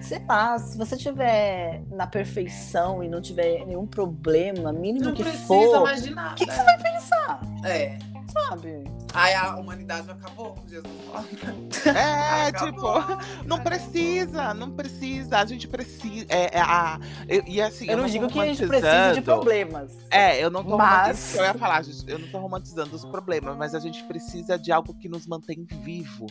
sei 0.00 0.20
lá, 0.28 0.58
se 0.58 0.76
você 0.76 0.96
tiver 0.96 1.82
na 1.90 2.06
perfeição 2.06 3.02
e 3.02 3.08
não 3.08 3.20
tiver 3.20 3.64
nenhum 3.66 3.86
problema, 3.86 4.72
mínimo 4.72 5.06
Não 5.06 5.14
que 5.14 5.22
precisa 5.22 5.46
for, 5.46 5.82
mais 5.82 6.02
de 6.02 6.10
nada. 6.14 6.32
o 6.32 6.34
que, 6.34 6.46
que 6.46 6.52
você 6.52 6.64
vai 6.64 6.78
pensar? 6.82 7.40
É. 7.64 7.96
Sabe? 8.32 8.84
Aí 9.14 9.34
a 9.34 9.56
humanidade 9.56 10.10
acabou 10.10 10.52
com 10.54 10.68
Jesus. 10.68 10.92
É, 11.84 12.46
Acabou. 12.46 13.02
tipo, 13.02 13.18
não 13.44 13.58
precisa, 13.60 14.54
não 14.54 14.70
precisa. 14.70 15.38
A 15.38 15.44
gente 15.44 15.66
precisa. 15.66 16.26
É, 16.28 16.58
é, 16.58 16.60
a, 16.60 17.00
eu- 17.28 17.42
e 17.46 17.60
assim, 17.60 17.88
Eu 17.90 17.96
não 17.96 18.04
tô 18.04 18.10
digo 18.10 18.28
que 18.28 18.38
a 18.38 18.46
gente 18.46 18.64
precisa 18.66 19.12
de 19.14 19.20
problemas. 19.20 19.92
É, 20.10 20.42
eu 20.42 20.48
não 20.48 20.62
tô 20.62 20.76
Mas- 20.76 21.00
romantizando. 21.00 21.38
Eu 21.42 21.44
ia 21.46 21.54
falar, 21.54 21.82
gente, 21.82 22.08
eu 22.10 22.18
não 22.20 22.28
tô 22.28 22.38
romantizando 22.38 22.94
os 22.94 23.04
problemas, 23.04 23.56
mas 23.56 23.74
a 23.74 23.80
gente 23.80 24.02
precisa 24.04 24.56
de 24.56 24.70
algo 24.70 24.94
que 24.94 25.08
nos 25.08 25.26
mantém 25.26 25.66
vivo. 25.82 26.26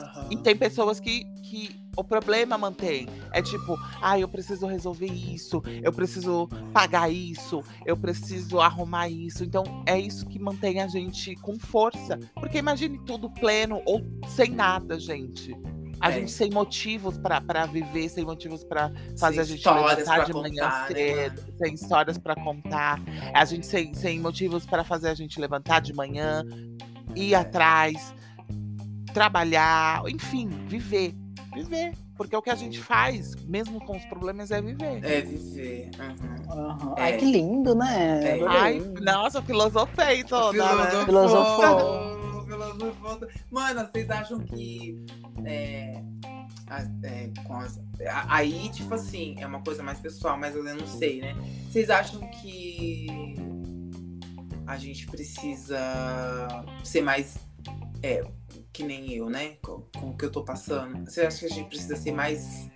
Aham. 0.00 0.28
E 0.30 0.36
tem 0.36 0.56
pessoas 0.56 0.98
que, 1.00 1.24
que 1.42 1.80
o 1.96 2.04
problema 2.04 2.56
mantém. 2.56 3.08
É 3.32 3.42
tipo, 3.42 3.76
ah, 4.00 4.18
eu 4.18 4.28
preciso 4.28 4.66
resolver 4.66 5.06
isso, 5.06 5.62
eu 5.82 5.92
preciso 5.92 6.48
pagar 6.72 7.10
isso, 7.12 7.62
eu 7.84 7.96
preciso 7.96 8.60
arrumar 8.60 9.08
isso. 9.08 9.44
Então 9.44 9.64
é 9.86 9.98
isso 9.98 10.26
que 10.26 10.38
mantém 10.38 10.80
a 10.80 10.86
gente 10.86 11.34
com 11.36 11.58
força. 11.58 12.18
Porque 12.34 12.58
imagine 12.58 12.98
tudo 13.04 13.28
pleno 13.30 13.82
ou 13.84 14.00
sem 14.28 14.50
nada, 14.50 14.98
gente. 14.98 15.54
A 16.00 16.10
É. 16.10 16.14
gente 16.14 16.30
sem 16.30 16.50
motivos 16.50 17.18
pra 17.18 17.66
viver, 17.66 18.08
sem 18.08 18.24
motivos 18.24 18.64
pra 18.64 18.90
fazer 19.18 19.44
Sem 19.44 19.54
a 19.54 19.56
gente 19.58 19.68
levantar 19.68 20.24
de 20.24 20.32
manhã 20.32 20.62
contar, 20.70 20.80
né, 20.88 20.94
cedo, 20.94 21.42
sem 21.58 21.74
histórias 21.74 22.16
pra 22.18 22.34
contar. 22.34 22.98
A 23.34 23.44
gente 23.44 23.66
sem, 23.66 23.92
sem 23.92 24.18
motivos 24.18 24.64
pra 24.64 24.82
fazer 24.82 25.08
a 25.08 25.14
gente 25.14 25.38
levantar 25.38 25.80
de 25.82 25.92
manhã, 25.92 26.42
ir 27.14 27.34
É. 27.34 27.36
atrás, 27.36 28.14
trabalhar, 29.10 30.02
enfim, 30.08 30.48
viver. 30.66 31.14
Viver. 31.54 31.92
Porque 32.16 32.36
o 32.36 32.42
que 32.42 32.50
a 32.50 32.54
gente 32.54 32.78
faz, 32.80 33.34
mesmo 33.46 33.80
com 33.84 33.96
os 33.96 34.04
problemas, 34.04 34.50
é 34.50 34.60
viver. 34.60 35.02
É 35.02 35.20
viver. 35.22 35.90
Uhum. 35.98 36.52
Aham. 36.52 36.94
É. 36.98 37.02
Ai, 37.02 37.16
que 37.16 37.24
lindo, 37.24 37.74
né? 37.74 38.38
É. 38.38 38.46
Ai, 38.46 38.78
nossa, 39.00 39.40
filosofei 39.42 40.22
toda, 40.24 40.58
né? 40.76 41.04
Filosofou. 41.06 42.44
Filosofou. 42.44 43.28
Mano, 43.50 43.88
vocês 43.90 44.10
acham 44.10 44.38
que. 44.40 45.02
É, 45.44 46.02
é, 47.04 47.30
com 47.44 47.54
as- 47.56 47.80
aí, 48.28 48.68
tipo 48.68 48.94
assim, 48.94 49.34
é 49.38 49.46
uma 49.46 49.60
coisa 49.62 49.82
mais 49.82 49.98
pessoal, 49.98 50.36
mas 50.38 50.54
eu 50.54 50.62
não 50.62 50.86
sei, 50.86 51.20
né? 51.22 51.34
Vocês 51.70 51.88
acham 51.90 52.20
que 52.28 53.34
a 54.66 54.76
gente 54.76 55.06
precisa 55.06 55.78
ser 56.84 57.00
mais. 57.02 57.38
É, 58.02 58.22
que 58.72 58.82
nem 58.82 59.12
eu, 59.12 59.28
né? 59.28 59.56
Com, 59.62 59.82
com 59.98 60.10
o 60.10 60.16
que 60.16 60.24
eu 60.24 60.30
tô 60.32 60.44
passando. 60.44 61.08
Você 61.08 61.22
acha 61.22 61.40
que 61.40 61.46
a 61.46 61.56
gente 61.56 61.68
precisa 61.68 61.96
ser 61.96 62.12
mais. 62.12 62.70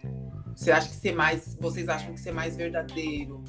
Você 0.57 0.71
acha 0.71 0.89
que 0.89 0.95
ser 0.95 1.13
mais. 1.13 1.57
Vocês 1.61 1.89
acham 1.89 2.13
que 2.13 2.21
ser 2.21 2.33
mais 2.33 2.57
verdadeiro 2.57 3.43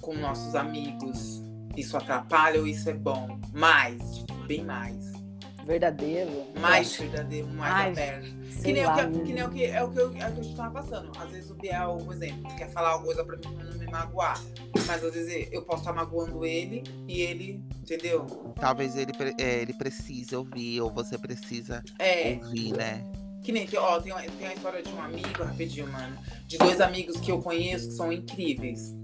com 0.00 0.14
nossos 0.16 0.54
amigos, 0.54 1.42
isso 1.76 1.96
atrapalha 1.96 2.60
ou 2.60 2.66
isso 2.66 2.88
é 2.90 2.94
bom? 2.94 3.38
Mais, 3.52 4.16
tipo, 4.16 4.34
bem 4.46 4.64
mais. 4.64 5.11
Verdadeiro. 5.64 6.30
Mais 6.60 6.94
verdadeiro, 6.96 7.48
mais 7.48 7.74
Ai, 7.74 7.90
aberto. 7.90 8.22
Que 8.62 8.72
nem, 8.72 8.74
sei 8.74 8.84
o 8.84 8.86
lá, 8.86 9.06
que, 9.06 9.20
que 9.20 9.32
nem 9.32 9.42
o 9.44 9.50
que 9.50 9.64
é 9.64 9.82
o 9.82 9.90
que, 9.90 9.98
eu, 9.98 10.04
é 10.06 10.08
o 10.08 10.10
que 10.10 10.22
a 10.22 10.30
gente 10.30 10.56
tava 10.56 10.82
passando. 10.82 11.12
Às 11.18 11.30
vezes 11.30 11.50
o 11.50 11.54
Biel, 11.54 11.98
por 12.04 12.14
exemplo, 12.14 12.56
quer 12.56 12.70
falar 12.70 12.96
uma 12.96 13.04
coisa 13.04 13.24
pra 13.24 13.36
mim 13.36 13.54
pra 13.54 13.64
não 13.64 13.78
me 13.78 13.86
magoar. 13.86 14.40
Mas 14.86 15.04
às 15.04 15.14
vezes 15.14 15.48
eu 15.52 15.62
posso 15.62 15.80
estar 15.80 15.92
magoando 15.92 16.44
ele 16.44 16.82
e 17.08 17.22
ele, 17.22 17.62
entendeu? 17.80 18.26
Talvez 18.60 18.96
ele, 18.96 19.12
é, 19.38 19.62
ele 19.62 19.72
precise 19.72 20.34
ouvir, 20.34 20.80
ou 20.80 20.90
você 20.92 21.16
precisa 21.16 21.82
É. 21.98 22.38
ouvir, 22.42 22.72
né? 22.72 23.04
Que 23.42 23.50
nem, 23.50 23.68
ó, 23.76 24.00
tem, 24.00 24.12
uma, 24.12 24.22
tem 24.22 24.46
a 24.46 24.54
história 24.54 24.82
de 24.82 24.88
um 24.90 25.00
amigo, 25.02 25.42
rapidinho, 25.42 25.88
mano. 25.88 26.16
De 26.46 26.58
dois 26.58 26.80
amigos 26.80 27.18
que 27.18 27.30
eu 27.32 27.40
conheço 27.40 27.88
que 27.88 27.94
são 27.94 28.12
incríveis. 28.12 28.94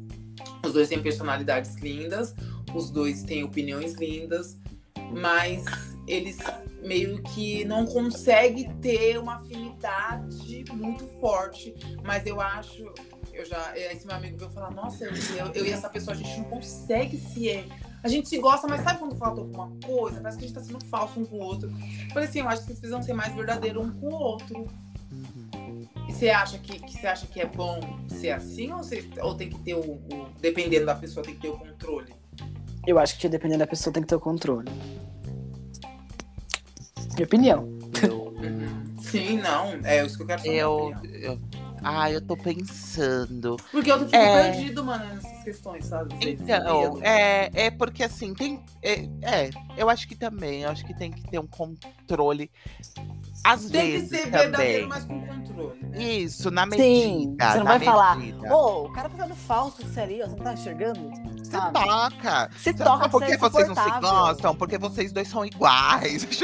Os 0.65 0.73
dois 0.73 0.89
têm 0.89 1.03
personalidades 1.03 1.75
lindas, 1.77 2.35
os 2.73 2.91
dois 2.91 3.25
têm 3.25 3.43
opiniões 3.43 3.95
lindas, 3.95 4.57
mas 5.11 5.65
eles 6.09 6.39
meio 6.83 7.23
que 7.23 7.65
não 7.65 7.85
conseguem 7.87 8.73
ter 8.77 9.19
uma 9.19 9.37
afinidade 9.37 10.65
muito 10.73 11.07
forte. 11.21 11.75
Mas 12.05 12.25
eu 12.27 12.41
acho, 12.41 12.85
eu 13.33 13.45
já, 13.45 13.77
esse 13.77 14.07
meu 14.07 14.17
amigo 14.17 14.39
veio 14.39 14.51
falar, 14.51 14.71
nossa, 14.71 15.05
eu, 15.05 15.13
eu, 15.37 15.53
eu 15.55 15.67
e 15.67 15.71
essa 15.71 15.89
pessoa, 15.89 16.15
a 16.15 16.19
gente 16.19 16.37
não 16.39 16.45
consegue 16.45 17.17
se. 17.19 17.65
A 18.03 18.07
gente 18.09 18.29
se 18.29 18.39
gosta, 18.39 18.69
mas 18.69 18.83
sabe 18.83 19.01
quando 19.01 19.17
falta 19.17 19.41
alguma 19.41 19.71
coisa? 19.85 20.21
Parece 20.21 20.39
que 20.39 20.45
a 20.45 20.47
gente 20.49 20.57
tá 20.57 20.63
sendo 20.63 20.85
falso 20.87 21.19
um 21.21 21.25
com 21.25 21.37
o 21.37 21.41
outro. 21.43 21.69
Eu 21.69 22.09
Falei 22.15 22.29
assim, 22.29 22.39
eu 22.39 22.49
acho 22.49 22.61
que 22.61 22.67
vocês 22.69 22.79
precisam 22.79 23.03
ser 23.03 23.13
mais 23.13 23.35
verdadeiros 23.35 23.85
um 23.85 23.91
com 23.91 24.07
o 24.07 24.15
outro. 24.15 24.65
E 26.09 26.13
você 26.13 26.31
acha 26.31 26.59
que, 26.59 26.79
que 26.79 26.93
você 26.97 27.07
acha 27.09 27.27
que 27.27 27.41
é 27.41 27.47
bom 27.47 27.81
ser 28.09 28.31
assim 28.31 28.73
ou, 28.73 28.79
você, 28.79 29.07
ou 29.21 29.35
tem 29.35 29.51
que 29.51 29.59
ter 29.59 29.75
o, 29.75 29.81
o- 29.81 30.29
Dependendo 30.41 30.87
da 30.87 30.95
pessoa, 30.95 31.25
tem 31.25 31.35
que 31.35 31.41
ter 31.43 31.49
o 31.49 31.59
controle? 31.59 32.15
Eu 32.87 32.99
acho 33.01 33.19
que 33.19 33.29
dependendo 33.29 33.59
da 33.59 33.67
pessoa 33.67 33.93
tem 33.93 34.03
que 34.03 34.09
ter 34.09 34.15
o 34.15 34.21
controle. 34.21 34.71
Minha 37.19 37.27
opinião. 37.27 37.69
Eu, 38.01 38.33
Sim, 39.03 39.39
não. 39.39 39.73
É 39.83 40.05
isso 40.07 40.17
que 40.17 40.23
eu 40.23 40.27
quero 40.29 40.41
saber. 40.41 40.55
eu, 40.57 40.95
eu, 41.21 41.41
ah, 41.83 42.09
eu 42.13 42.21
tô 42.21 42.37
pensando. 42.37 43.57
Porque 43.73 43.91
eu 43.91 43.99
fico 44.01 44.15
É. 44.15 44.53
perdido, 44.53 44.85
mano, 44.85 45.05
nessas 45.05 45.43
questões, 45.43 45.85
sabe? 45.87 46.15
Então, 46.21 46.99
é, 47.03 47.51
é 47.53 47.71
porque 47.73 48.05
assim, 48.05 48.35
tem. 48.35 48.63
É, 48.83 49.01
é, 49.23 49.51
eu 49.77 49.91
acho 49.91 50.07
que 50.07 50.15
também, 50.15 50.63
eu 50.63 50.71
acho 50.71 50.85
que 50.87 50.95
tem 50.95 51.11
que 51.11 51.29
ter 51.29 51.41
um 51.41 51.47
controle. 51.47 52.49
Às 53.43 53.69
Tem 53.69 53.81
que 53.83 53.93
vezes 53.99 54.09
ser 54.11 54.31
também. 54.31 54.41
verdadeiro, 54.41 54.89
mas 54.89 55.05
com 55.05 55.21
controle. 55.27 55.79
Né? 55.83 56.03
Isso, 56.03 56.51
na 56.53 56.65
Sim, 56.71 56.71
medida. 57.31 57.51
você 57.53 57.59
não 57.59 57.67
vai 57.67 57.81
falar, 57.81 58.17
medida. 58.17 58.55
Ô, 58.55 58.85
o 58.85 58.93
cara 58.93 59.09
tá 59.09 59.17
fazendo 59.17 59.35
falso 59.35 59.83
isso 59.83 59.99
ali, 59.99 60.23
ó, 60.23 60.27
você 60.27 60.37
não 60.37 60.45
tá 60.45 60.53
enxergando? 60.53 61.11
Você 61.49 61.59
toca. 61.73 62.51
Se 62.57 62.63
Você 62.73 62.75
toca 62.75 63.09
porque 63.09 63.37
você 63.39 63.47
é 63.47 63.65
vocês 63.65 63.69
não 63.69 63.75
se 63.75 64.01
gostam, 64.01 64.55
porque 64.57 64.79
vocês 64.79 65.13
dois 65.13 65.29
são 65.29 65.45
iguais. 65.45 66.27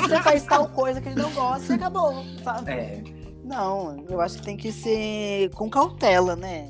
Você 0.00 0.22
faz 0.22 0.44
tal 0.44 0.68
coisa 0.68 1.00
que 1.00 1.08
ele 1.08 1.20
não 1.22 1.30
gosta 1.32 1.72
e 1.72 1.76
acabou, 1.76 2.24
sabe? 2.42 2.70
É. 2.72 3.02
Não, 3.44 4.04
eu 4.08 4.20
acho 4.20 4.36
que 4.38 4.42
tem 4.42 4.56
que 4.56 4.72
ser 4.72 5.50
com 5.54 5.68
cautela, 5.70 6.34
né? 6.34 6.68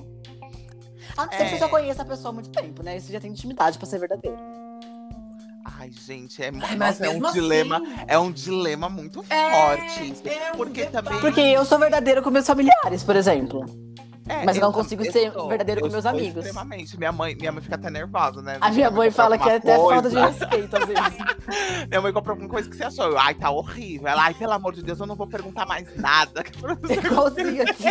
A 1.16 1.24
não 1.24 1.32
ser 1.32 1.38
que 1.44 1.48
você 1.50 1.54
É. 1.54 1.58
já 1.58 1.68
conheça 1.68 2.02
a 2.02 2.04
pessoa 2.04 2.30
há 2.30 2.32
muito 2.34 2.50
tempo, 2.50 2.82
né? 2.82 2.96
Isso 2.96 3.10
já 3.10 3.18
tem 3.20 3.30
intimidade 3.30 3.78
pra 3.78 3.86
ser 3.86 3.98
verdadeiro. 3.98 4.36
Ai, 5.78 5.90
gente, 5.90 6.42
é, 6.42 6.46
Ai, 6.62 6.76
nossa, 6.76 7.06
é 7.06 7.08
um 7.10 7.12
mesmo 7.14 7.32
dilema. 7.32 7.76
assim, 7.78 8.04
É 8.06 8.18
um 8.18 8.30
dilema 8.30 8.88
muito 8.88 9.24
É, 9.30 9.50
forte. 9.50 10.14
é 10.28 10.52
um 10.52 10.56
porque 10.56 10.86
também. 10.86 11.18
Porque 11.20 11.40
eu 11.40 11.64
sou 11.64 11.78
verdadeiro 11.78 12.22
com 12.22 12.30
meus 12.30 12.46
familiares, 12.46 13.02
por 13.02 13.16
exemplo. 13.16 13.64
É, 14.28 14.44
Mas 14.44 14.56
eu 14.56 14.62
não 14.62 14.72
consigo 14.72 15.04
eu 15.04 15.12
ser 15.12 15.32
sou- 15.32 15.48
verdadeiro 15.48 15.80
com 15.80 15.86
eu 15.86 15.92
meus 15.92 16.04
amigos. 16.06 16.44
Extremamente. 16.44 16.98
Minha 16.98 17.12
mãe, 17.12 17.34
minha 17.34 17.52
mãe 17.52 17.62
fica 17.62 17.76
até 17.76 17.88
nervosa, 17.90 18.42
né? 18.42 18.58
A 18.60 18.70
minha 18.70 18.90
mãe 18.90 19.10
fala 19.10 19.38
que 19.38 19.48
é 19.48 19.56
até 19.56 19.76
falta 19.76 20.10
de 20.10 20.16
respeito, 20.16 20.76
às 20.76 20.84
vezes. 20.86 21.16
Minha 21.88 22.00
mãe 22.00 22.12
comprou 22.12 22.32
alguma 22.34 22.48
coisa 22.50 22.68
que 22.68 22.76
você 22.76 22.84
achou. 22.84 23.04
Eu, 23.06 23.18
Ai, 23.18 23.34
tá 23.34 23.50
horrível. 23.50 24.08
Ela, 24.08 24.24
ai, 24.24 24.34
pelo 24.34 24.52
amor 24.52 24.72
de 24.74 24.82
Deus, 24.82 24.98
eu 24.98 25.06
não 25.06 25.14
vou 25.14 25.26
perguntar 25.28 25.64
mais 25.64 25.94
nada. 25.96 26.42
Igualzinho 26.90 27.62
aqui. 27.62 27.84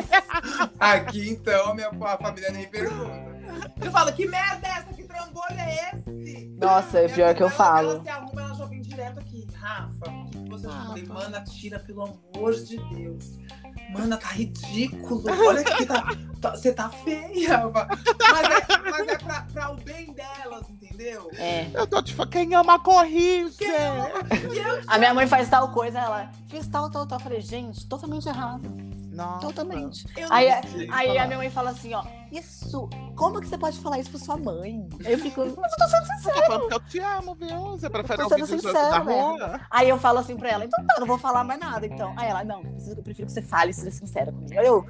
Aqui, 0.80 1.30
então, 1.30 1.72
a 1.72 1.74
minha 1.76 1.88
a 1.90 2.18
família 2.18 2.52
nem 2.52 2.68
pergunta. 2.68 3.36
Eu 3.82 3.92
falo, 3.92 4.12
que 4.12 4.28
merda 4.28 4.68
é 4.68 4.72
essa? 4.72 4.94
Que 4.94 5.04
trambolho 5.04 5.58
é 5.58 5.92
esse? 5.94 6.50
Nossa, 6.60 7.00
é 7.00 7.08
pior 7.08 7.34
que 7.34 7.44
eu 7.44 7.50
falo. 7.50 7.92
Ela 7.92 8.04
se 8.04 8.10
arruma, 8.10 8.42
ela 8.42 8.54
já 8.56 8.66
vem 8.66 8.82
direto 8.82 9.20
aqui. 9.20 9.48
Rafa, 9.56 10.10
o 10.12 10.26
que 10.30 10.50
você? 10.50 10.68
Ah, 10.68 10.80
Eu 10.82 10.86
falei, 10.88 11.06
mana, 11.06 11.42
tira, 11.44 11.80
pelo 11.80 12.04
amor 12.04 12.54
de 12.54 12.78
Deus. 12.94 13.38
Mana, 13.92 14.18
tá 14.18 14.28
ridículo. 14.30 15.24
Olha 15.48 15.64
que 15.64 15.86
tá. 15.86 16.04
tá- 16.42 16.52
Você 16.56 16.74
tá 16.74 16.90
feia. 16.90 17.64
Mas 17.72 18.50
é, 18.50 18.92
mas 18.92 19.08
é 19.08 19.18
pra, 19.18 19.42
pra 19.54 19.72
o 19.72 19.76
bem 19.78 20.14
delas, 20.14 20.70
entendeu? 20.70 21.30
É. 21.38 21.68
Eu 21.74 21.88
tô 21.88 22.02
tipo, 22.02 22.26
quem 22.28 22.54
ama 22.56 22.80
que 23.58 23.64
eu 23.66 24.82
A 24.88 24.98
minha 24.98 25.14
mãe 25.14 25.28
faz 25.28 25.50
tal 25.50 25.70
coisa, 25.72 26.00
ela 26.00 26.32
fiz 26.48 26.68
tal, 26.68 26.90
tal, 26.90 27.06
tal. 27.06 27.18
Eu 27.20 27.24
falei, 27.24 27.42
gente, 27.42 27.86
totalmente 27.88 28.28
errado. 28.28 28.62
Nossa. 29.16 29.48
Totalmente. 29.48 30.06
eu 30.18 30.28
Aí, 30.32 30.50
aí 30.92 31.18
a 31.18 31.26
minha 31.26 31.38
mãe 31.38 31.50
fala 31.50 31.70
assim, 31.72 31.94
ó, 31.94 32.04
isso, 32.32 32.90
como 33.16 33.40
que 33.40 33.48
você 33.48 33.58
pode 33.58 33.80
falar 33.80 34.00
isso 34.00 34.10
pra 34.10 34.20
sua 34.20 34.38
mãe? 34.38 34.88
Aí 35.06 35.14
eu 35.14 35.20
fico, 35.20 35.40
mas 35.42 35.56
eu 35.56 35.78
tô 35.78 35.88
sendo 35.88 36.06
sincera. 36.06 36.36
Tô 36.36 36.46
falando 36.46 36.68
que 36.68 36.74
eu 36.74 36.80
te 36.82 37.00
amo, 37.00 37.36
viu? 37.36 37.62
Você 37.72 37.90
prefere 37.90 38.18
tô 38.18 38.24
ouvir 38.26 38.46
sendo 38.46 38.62
sincera, 38.62 38.98
rua? 39.00 39.62
Aí 39.72 39.88
eu 39.88 39.98
falo 39.98 40.20
assim 40.20 40.36
pra 40.36 40.50
ela, 40.50 40.66
então 40.66 40.86
tá, 40.86 40.96
não 41.00 41.08
vou 41.08 41.18
falar 41.18 41.44
mais 41.44 41.60
nada, 41.60 41.86
então. 41.86 42.14
Aí 42.18 42.30
ela, 42.30 42.44
não, 42.44 42.62
eu 42.64 43.04
prefiro 43.04 43.28
que 43.28 43.32
você 43.34 43.42
fale 43.42 43.72
seja 43.74 43.92
sincera 43.92 44.32
comigo. 44.32 44.60
Aí 44.60 44.68
eu, 44.68 44.86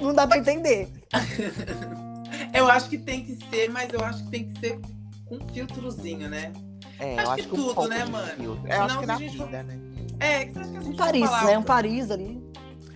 não 0.00 0.12
dá 0.12 0.26
pra 0.26 0.38
entender. 0.38 0.90
Eu 2.52 2.68
acho 2.68 2.88
que 2.88 2.98
tem 2.98 3.24
que 3.24 3.36
ser, 3.48 3.70
mas 3.70 3.92
eu 3.92 4.00
acho 4.04 4.24
que 4.24 4.30
tem 4.30 4.48
que 4.48 4.58
ser 4.58 4.80
com 5.24 5.36
um 5.36 5.48
filtrozinho, 5.48 6.28
né? 6.28 6.52
É, 6.98 7.18
Acho 7.18 7.30
eu 7.30 7.34
que 7.34 7.40
acho 7.40 7.48
que 7.48 7.60
um 7.60 7.74
tudo, 7.74 7.88
né, 7.88 8.04
mano? 8.04 8.26
filtro. 8.36 8.72
Eu 8.72 8.82
acho 8.82 8.98
que 8.98 9.06
na 9.06 9.16
gente 9.16 9.38
vida, 9.38 9.62
né? 9.62 9.80
É, 10.20 10.44
que 10.44 10.52
você 10.52 10.58
acha 10.60 10.70
que 10.70 10.76
a 10.76 10.80
gente 10.80 10.94
Um 10.94 10.96
Paris, 10.96 11.30
falar 11.30 11.44
né? 11.44 11.58
Um 11.58 11.62
Paris 11.62 12.10
ali. 12.10 12.53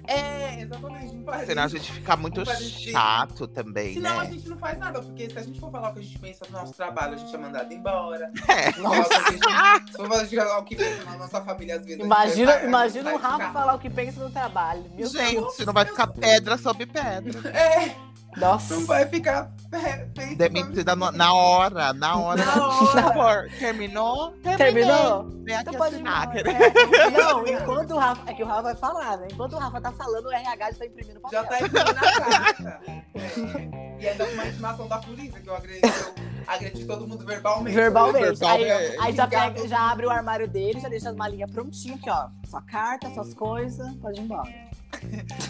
É, 0.08 0.62
exatamente, 0.62 1.14
um 1.14 1.22
Paris. 1.22 1.46
Senão 1.46 1.62
a 1.64 1.68
gente 1.68 1.92
fica 1.92 2.16
muito 2.16 2.40
Um 2.40 2.44
chato 2.46 3.46
também, 3.46 3.94
Senão 3.94 4.18
a 4.20 4.24
né? 4.24 4.30
gente 4.32 4.48
não 4.48 4.56
faz 4.56 4.78
nada, 4.78 5.02
porque 5.02 5.28
se 5.28 5.38
a 5.38 5.42
gente 5.42 5.60
for 5.60 5.70
falar 5.70 5.90
o 5.90 5.92
que 5.92 5.98
a 6.00 6.02
gente 6.02 6.18
pensa 6.18 6.44
do 6.46 6.52
nosso 6.52 6.72
trabalho, 6.72 7.14
a 7.14 7.16
gente 7.18 7.34
é 7.34 7.38
mandado 7.38 7.72
embora. 7.72 8.30
É. 8.48 8.72
Que 8.72 8.80
a 8.86 9.30
gente- 9.30 9.92
se 9.92 9.96
for 9.96 10.08
falar 10.08 10.58
o 10.58 10.64
que 10.64 10.76
pensa 10.76 11.04
na 11.04 11.16
nossa 11.18 11.40
família, 11.42 11.76
às 11.76 11.84
vezes. 11.84 12.00
a 12.00 12.04
Imagina, 12.04 12.52
vai- 12.52 12.64
imagina 12.66 13.04
vai 13.04 13.14
o 13.14 13.18
Rafa 13.18 13.52
falar 13.52 13.74
o 13.74 13.78
que 13.78 13.90
pensa 13.90 14.24
no 14.24 14.30
trabalho. 14.30 14.84
Meu 14.94 15.06
Gente, 15.08 15.32
Deus. 15.34 15.58
não 15.66 15.72
vai 15.72 15.84
ficar 15.84 16.06
pedra 16.06 16.56
sobre 16.56 16.86
pedra. 16.86 17.50
É, 17.50 17.94
Nossa. 18.36 18.74
não 18.74 18.86
vai 18.86 19.06
ficar 19.06 19.50
é, 19.72 20.06
feito. 20.16 20.36
Demitida 20.36 20.94
no- 20.94 21.10
na 21.12 21.32
hora, 21.34 21.92
na 21.92 22.16
hora. 22.16 22.44
Na 22.44 22.52
Por 22.52 22.62
hora. 22.62 23.02
favor, 23.02 23.50
terminou? 23.58 24.30
Terminou? 24.56 25.24
Vem 25.44 25.56
aqui 25.56 25.68
Então 25.68 25.74
pode 25.74 25.94
ir 25.94 25.96
assinar. 25.96 26.30
querido. 26.30 26.50
É, 26.50 27.10
Não, 27.10 27.46
enquanto 27.46 27.90
o 27.94 27.98
Rafa. 27.98 28.30
É 28.30 28.34
que 28.34 28.42
o 28.42 28.46
Rafa 28.46 28.62
vai 28.62 28.74
falar, 28.76 29.16
né? 29.18 29.28
Enquanto 29.32 29.52
o 29.54 29.58
Rafa 29.58 29.80
tá 29.80 29.92
falando, 29.92 30.26
o 30.26 30.32
RH 30.32 30.70
já 30.72 30.78
tá 30.78 30.86
imprimindo 30.86 31.20
papel. 31.20 31.42
Já 31.42 31.48
tá 31.48 31.60
imprimindo 31.60 31.94
na 31.94 32.00
carta. 32.12 32.80
É. 32.86 33.98
E 34.00 34.08
ainda 34.08 34.26
com 34.26 34.32
uma 34.32 34.46
intimação 34.46 34.88
da 34.88 34.98
polícia, 34.98 35.40
que 35.40 35.48
eu 35.48 35.56
agredi, 35.56 35.80
eu 35.82 36.14
agredi 36.46 36.84
todo 36.86 37.06
mundo 37.08 37.26
verbalmente. 37.26 37.74
Verbalmente. 37.74 38.44
Aí, 38.44 38.64
Verbalmente. 38.64 38.96
aí 39.00 39.12
já, 39.12 39.24
Xingar 39.24 39.54
pega, 39.54 39.68
já 39.68 39.90
abre 39.90 40.06
o 40.06 40.10
armário 40.10 40.46
dele, 40.48 40.80
já 40.80 40.88
deixa 40.88 41.10
as 41.10 41.16
malinhas 41.16 41.50
prontinhas 41.50 41.98
aqui, 41.98 42.08
ó. 42.10 42.28
Sua 42.48 42.62
carta, 42.62 43.10
suas 43.12 43.34
coisas, 43.34 43.92
pode 43.96 44.20
ir 44.20 44.24
embora. 44.24 44.67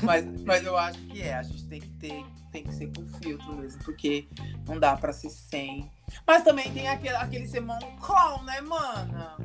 Mas, 0.03 0.24
mas 0.43 0.64
eu 0.64 0.76
acho 0.76 0.99
que 1.07 1.22
é, 1.22 1.34
a 1.34 1.43
gente 1.43 1.64
tem 1.68 1.80
que 1.80 1.89
ter, 1.91 2.24
tem 2.53 2.62
que 2.64 2.74
ser 2.74 2.86
com 2.89 3.07
filtro 3.22 3.55
mesmo, 3.57 3.82
porque 3.84 4.28
não 4.66 4.78
dá 4.78 4.97
pra 4.97 5.12
ser 5.12 5.30
sem. 5.30 5.91
Mas 6.26 6.43
também 6.45 6.70
tem 6.72 6.89
aquele, 6.89 7.14
aquele 7.16 7.47
ser 7.47 7.61
moncol, 7.61 8.43
né, 8.45 8.61
mana? 8.61 9.36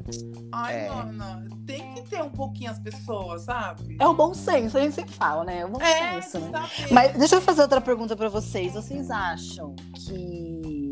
Ai, 0.52 0.86
É. 0.86 0.89
mana, 0.89 1.48
tem 1.66 1.94
que 1.94 2.02
ter 2.04 2.22
um 2.22 2.30
pouquinho 2.30 2.72
as 2.72 2.80
pessoas, 2.80 3.44
sabe? 3.44 3.98
É 4.00 4.08
o 4.08 4.14
bom 4.14 4.34
senso, 4.34 4.78
a 4.78 4.82
gente 4.82 4.96
sempre 4.96 5.14
fala, 5.14 5.44
né? 5.44 5.60
É 5.60 5.66
o 5.66 5.70
bom 5.70 5.82
É, 5.82 6.22
senso, 6.22 6.39
né? 6.39 6.68
saber. 6.76 6.94
Mas 6.94 7.18
deixa 7.18 7.36
eu 7.36 7.41
fazer 7.41 7.62
outra 7.62 7.82
pergunta 7.82 8.16
pra 8.16 8.30
vocês. 8.30 8.74
Vocês 8.74 9.10
acham 9.12 9.76
que 9.96 10.89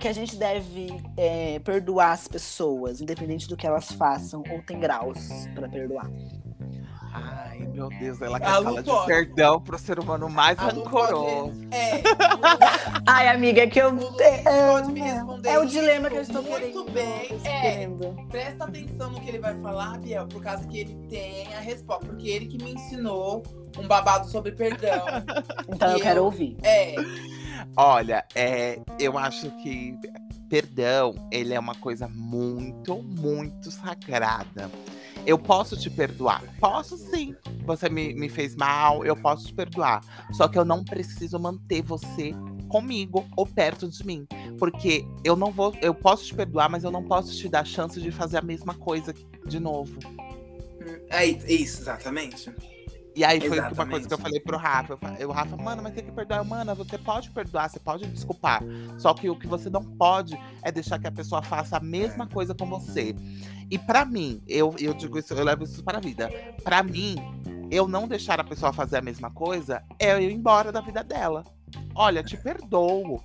que 0.00 0.08
a 0.08 0.14
gente 0.14 0.34
deve 0.36 0.88
é, 1.14 1.58
perdoar 1.58 2.12
as 2.12 2.26
pessoas, 2.26 3.02
independente 3.02 3.46
do 3.46 3.54
que 3.54 3.66
elas 3.66 3.92
façam, 3.92 4.42
ou 4.50 4.62
tem 4.62 4.80
graus 4.80 5.18
pra 5.54 5.68
perdoar? 5.68 6.08
Ai, 7.12 7.58
meu 7.72 7.88
Deus, 7.88 8.20
ela 8.22 8.38
quer 8.38 8.46
falar 8.62 8.82
de 8.82 9.06
perdão 9.06 9.60
pro 9.60 9.78
ser 9.78 9.98
humano 9.98 10.28
mais 10.30 10.56
rancoroso. 10.58 11.52
É, 11.70 12.02
Ai, 13.06 13.28
amiga, 13.28 13.62
é 13.62 13.66
que 13.66 13.80
eu. 13.80 13.88
É, 14.20 14.42
pode 14.70 14.92
me 14.92 15.00
é, 15.00 15.12
responder 15.14 15.48
é 15.48 15.58
o 15.58 15.64
dilema 15.66 16.08
que 16.08 16.16
eu 16.16 16.22
estou 16.22 16.42
muito 16.42 16.84
querendo. 16.84 16.92
bem. 16.92 17.36
estou 17.36 17.46
É. 17.52 18.24
presta 18.30 18.64
atenção 18.64 19.10
no 19.10 19.20
que 19.20 19.28
ele 19.28 19.38
vai 19.40 19.54
falar, 19.60 19.98
Biel, 19.98 20.26
por 20.28 20.42
causa 20.42 20.66
que 20.68 20.78
ele 20.80 20.94
tem 21.08 21.52
a 21.54 21.60
resposta. 21.60 22.06
Porque 22.06 22.28
ele 22.28 22.46
que 22.46 22.62
me 22.62 22.72
ensinou 22.74 23.42
um 23.78 23.86
babado 23.88 24.28
sobre 24.28 24.52
perdão. 24.52 25.04
Então 25.68 25.90
eu 25.92 25.98
E 25.98 26.00
quero 26.00 26.20
eu- 26.20 26.24
ouvir. 26.24 26.56
É, 26.62 26.94
Olha, 27.76 28.24
é, 28.34 28.80
eu 28.98 29.16
acho 29.18 29.50
que 29.62 29.94
perdão, 30.48 31.14
ele 31.30 31.54
é 31.54 31.60
uma 31.60 31.74
coisa 31.76 32.08
muito, 32.08 32.96
muito 33.02 33.70
sagrada. 33.70 34.70
Eu 35.26 35.38
posso 35.38 35.76
te 35.76 35.90
perdoar? 35.90 36.42
Posso 36.58 36.96
sim. 36.96 37.34
Você 37.64 37.88
me, 37.88 38.14
me 38.14 38.28
fez 38.28 38.56
mal, 38.56 39.04
eu 39.04 39.14
posso 39.16 39.46
te 39.46 39.54
perdoar. 39.54 40.02
Só 40.32 40.48
que 40.48 40.58
eu 40.58 40.64
não 40.64 40.84
preciso 40.84 41.38
manter 41.38 41.82
você 41.82 42.32
comigo 42.68 43.28
ou 43.36 43.46
perto 43.46 43.88
de 43.88 44.06
mim. 44.06 44.26
Porque 44.58 45.04
eu 45.24 45.36
não 45.36 45.52
vou, 45.52 45.74
eu 45.82 45.94
posso 45.94 46.24
te 46.24 46.34
perdoar, 46.34 46.70
mas 46.70 46.84
eu 46.84 46.90
não 46.90 47.04
posso 47.04 47.36
te 47.36 47.48
dar 47.48 47.66
chance 47.66 48.00
de 48.00 48.10
fazer 48.10 48.38
a 48.38 48.42
mesma 48.42 48.74
coisa 48.74 49.14
de 49.46 49.60
novo. 49.60 49.98
É 51.10 51.26
isso, 51.26 51.82
exatamente. 51.82 52.52
E 53.14 53.24
aí 53.24 53.40
foi 53.40 53.58
uma 53.58 53.66
Exatamente. 53.66 53.90
coisa 53.90 54.08
que 54.08 54.14
eu 54.14 54.18
falei 54.18 54.40
pro 54.40 54.56
Rafa. 54.56 54.98
Eu, 55.18 55.30
Rafa, 55.30 55.56
mano, 55.56 55.82
mas 55.82 55.94
tem 55.94 56.04
que 56.04 56.12
perdoar. 56.12 56.44
Mano, 56.44 56.74
você 56.74 56.96
pode 56.96 57.30
perdoar, 57.30 57.68
você 57.68 57.80
pode 57.80 58.06
desculpar. 58.06 58.62
Só 58.98 59.12
que 59.12 59.28
o 59.28 59.36
que 59.36 59.46
você 59.46 59.68
não 59.68 59.82
pode 59.82 60.38
é 60.62 60.70
deixar 60.70 60.98
que 60.98 61.08
a 61.08 61.12
pessoa 61.12 61.42
faça 61.42 61.76
a 61.76 61.80
mesma 61.80 62.26
coisa 62.26 62.54
com 62.54 62.66
você. 62.66 63.14
E 63.70 63.78
pra 63.78 64.04
mim, 64.04 64.42
eu, 64.48 64.74
eu 64.78 64.92
digo 64.92 65.18
isso, 65.18 65.32
eu 65.32 65.44
levo 65.44 65.64
isso 65.64 65.82
pra 65.84 66.00
vida. 66.00 66.28
Pra 66.64 66.82
mim, 66.82 67.14
eu 67.70 67.86
não 67.86 68.08
deixar 68.08 68.40
a 68.40 68.44
pessoa 68.44 68.72
fazer 68.72 68.96
a 68.96 69.02
mesma 69.02 69.30
coisa 69.30 69.82
é 69.98 70.12
eu 70.12 70.20
ir 70.20 70.32
embora 70.32 70.72
da 70.72 70.80
vida 70.80 71.04
dela. 71.04 71.44
Olha, 71.94 72.22
te 72.22 72.36
perdoo. 72.36 73.22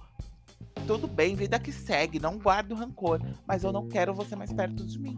Tudo 0.85 1.07
bem, 1.07 1.35
vida 1.35 1.57
que 1.57 1.71
segue, 1.71 2.19
não 2.19 2.37
guardo 2.37 2.75
rancor. 2.75 3.19
Mas 3.47 3.63
eu 3.63 3.71
não 3.71 3.87
quero 3.87 4.13
você 4.13 4.35
mais 4.35 4.53
perto 4.53 4.85
de 4.85 4.99
mim. 4.99 5.17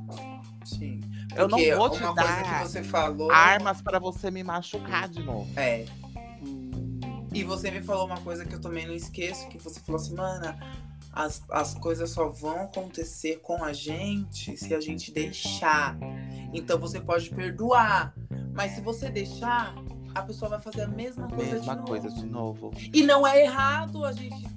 Sim. 0.63 1.01
Eu 1.36 1.49
não 1.49 1.57
vou 1.75 1.89
te 1.89 1.99
dar 2.13 2.65
falou. 2.86 3.30
armas 3.30 3.82
pra 3.82 3.99
você 3.99 4.32
me 4.32 4.43
machucar 4.43 5.09
de 5.09 5.21
novo. 5.21 5.47
É. 5.59 5.86
E 7.34 7.43
você 7.43 7.69
me 7.69 7.82
falou 7.82 8.05
uma 8.05 8.19
coisa 8.21 8.45
que 8.45 8.55
eu 8.55 8.61
também 8.61 8.88
não 8.88 8.93
esqueço, 8.93 9.47
que 9.49 9.57
você 9.57 9.80
falou 9.82 10.01
assim, 10.01 10.15
mana, 10.15 10.57
as, 11.18 11.41
as 11.49 11.74
coisas 11.74 12.11
só 12.11 12.30
vão 12.30 12.61
acontecer 12.61 13.38
com 13.38 13.63
a 13.63 13.74
gente 13.74 14.55
se 14.55 14.76
a 14.76 14.80
gente 14.80 15.11
deixar. 15.11 15.97
Então 16.53 16.80
você 16.80 17.01
pode 17.01 17.32
perdoar. 17.32 18.13
Mas 18.53 18.74
se 18.74 18.82
você 18.82 19.09
deixar, 19.09 19.74
a 20.13 20.22
pessoa 20.22 20.49
vai 20.49 20.61
fazer 20.61 20.84
a 20.84 20.88
mesma 20.88 21.28
coisa 21.28 21.53
Mesma 21.53 21.76
de 21.76 21.82
coisa 21.84 22.07
novo. 22.07 22.22
de 22.22 22.26
novo. 22.28 22.72
E 22.93 23.01
não 23.03 23.26
é 23.26 23.41
errado 23.43 24.05
a 24.05 24.11
gente 24.13 24.47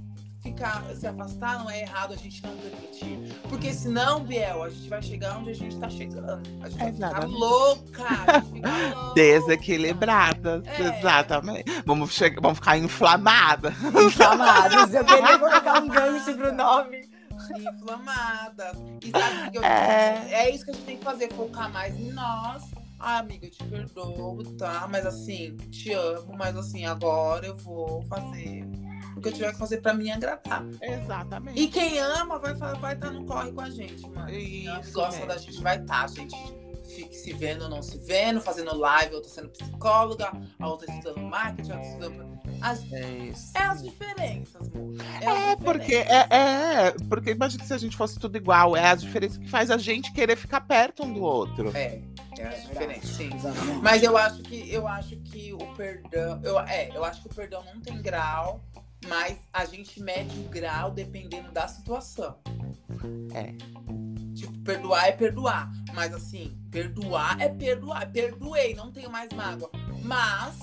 ficar, 0.53 0.85
se 0.95 1.07
afastar, 1.07 1.59
não 1.59 1.71
é 1.71 1.81
errado 1.83 2.13
a 2.15 2.17
gente 2.17 2.43
não 2.43 2.57
permitir. 2.57 3.19
Porque 3.49 3.73
senão, 3.73 4.21
Biel, 4.25 4.63
a 4.63 4.71
gente 4.71 4.89
vai 4.89 5.03
chegar 5.03 5.39
onde 5.39 5.51
a 5.51 5.55
gente 5.55 5.77
tá 5.79 5.89
chegando. 5.89 6.43
A 6.63 6.69
gente 6.69 6.79
vai 6.79 6.93
ficar 6.93 7.27
louca. 7.27 8.05
A 8.27 8.41
gente 8.41 8.53
fica 8.53 8.95
louca. 8.95 9.15
Desequilibradas, 9.15 10.63
É. 10.67 10.99
exatamente. 10.99 11.65
Vamos, 11.87 12.13
chegar, 12.13 12.41
vamos 12.41 12.59
ficar 12.59 12.77
inflamadas. 12.79 13.75
Inflamados. 13.83 14.95
Eu 14.95 15.05
queria 15.05 15.39
colocar 15.39 15.83
um 15.83 15.89
gancho 15.89 16.35
pro 16.35 16.53
nome. 16.53 17.09
inflamadas. 17.57 18.77
E 19.03 19.11
sabe 19.11 19.49
o 19.49 19.51
que 19.51 19.59
eu 19.59 19.65
É. 19.65 20.29
é 20.33 20.51
isso 20.55 20.65
que 20.65 20.71
a 20.71 20.75
gente 20.75 20.85
tem 20.87 20.97
que 20.99 21.05
fazer, 21.05 21.33
focar 21.33 21.71
mais 21.73 21.99
em 21.99 22.13
nós. 22.13 22.63
Ah, 23.03 23.19
amiga, 23.21 23.47
eu 23.47 23.51
te 23.51 23.65
perdoo, 23.65 24.45
tá? 24.59 24.87
Mas 24.91 25.07
assim, 25.07 25.57
te 25.71 25.91
amo, 25.93 26.35
mas 26.37 26.55
assim, 26.55 26.85
agora 26.85 27.47
eu 27.47 27.57
vou 27.57 28.03
fazer 28.03 28.63
o 29.21 29.23
que 29.23 29.29
eu 29.29 29.33
tiver 29.33 29.53
que 29.53 29.59
fazer 29.59 29.81
pra 29.81 29.95
me 29.95 30.11
agradar. 30.11 30.65
Exatamente. 30.83 31.61
E 31.61 31.69
quem 31.69 31.99
ama 31.99 32.39
vai 32.39 32.53
estar 32.53 32.73
vai 32.75 32.97
tá 32.97 33.11
no 33.11 33.25
corre 33.25 33.53
com 33.53 33.61
a 33.61 33.71
gente, 33.71 34.03
mano. 34.09 34.27
Quem 34.27 34.67
ama 34.69 34.79
e 34.79 34.83
Isso 34.83 34.93
gosta 34.93 35.13
mesmo. 35.13 35.27
da 35.29 35.37
gente 35.39 35.61
vai 35.63 35.79
estar, 35.81 36.05
a 36.05 36.09
gente 36.09 36.37
fique 36.95 37.15
se 37.15 37.33
vendo 37.33 37.63
ou 37.63 37.69
não 37.69 37.83
se 37.83 37.99
vendo, 37.99 38.41
fazendo 38.41 38.75
live, 38.77 39.15
outra 39.15 39.31
sendo 39.31 39.49
psicóloga, 39.51 40.33
a 40.59 40.69
outra 40.69 40.91
estudando 40.91 41.21
marketing, 41.21 41.71
a 41.71 41.75
outra 41.77 41.89
estudando. 41.91 42.41
As, 42.61 42.93
É 42.93 43.11
isso. 43.19 43.53
é 43.57 43.63
as 43.63 43.83
diferenças, 43.83 44.69
amor. 44.75 44.95
as 45.01 45.23
É, 45.23 45.57
porque 45.57 45.99
diferenças. 45.99 46.27
é, 46.31 46.37
é, 46.89 46.91
porque 47.09 47.31
imagina 47.31 47.65
se 47.65 47.73
a 47.73 47.79
gente 47.79 47.97
fosse 47.97 48.19
tudo 48.19 48.37
igual. 48.37 48.77
É 48.77 48.87
a 48.89 48.95
diferença 48.97 49.39
que 49.39 49.49
faz 49.49 49.71
a 49.71 49.77
gente 49.79 50.13
querer 50.13 50.37
ficar 50.37 50.61
perto 50.63 51.05
um 51.05 51.13
do 51.13 51.23
outro. 51.23 51.71
É, 51.77 52.03
é 52.39 52.47
as 52.49 52.67
diferenças, 52.69 53.09
sim. 53.11 53.31
Exatamente. 53.35 53.79
Mas 53.83 54.03
eu 54.03 54.17
acho 54.17 54.43
que 54.43 54.73
eu 54.75 54.89
acho 54.89 55.17
que 55.17 55.53
o 55.55 55.59
perdão, 55.77 56.41
eu, 56.43 56.59
é, 56.61 56.91
eu 56.95 57.05
acho 57.05 57.23
que 57.23 57.29
o 57.29 57.35
perdão 57.35 57.63
não 57.73 57.81
tem 57.81 58.03
grau, 58.03 58.65
mas 59.09 59.39
a 59.53 59.65
gente 59.65 60.01
mede 60.03 60.39
o 60.39 60.49
grau 60.49 60.91
dependendo 60.91 61.51
da 61.53 61.67
situação. 61.69 62.39
É. 63.35 63.55
Tipo, 64.35 64.59
perdoar 64.61 65.09
é 65.09 65.13
perdoar, 65.13 65.71
mas 65.95 66.15
assim, 66.15 66.59
perdoar 66.71 67.41
é 67.41 67.49
perdoar. 67.49 68.11
Perdoei, 68.11 68.75
não 68.75 68.93
tenho 68.93 69.11
mais 69.11 69.31
mágoa, 69.33 69.71
mas 70.03 70.59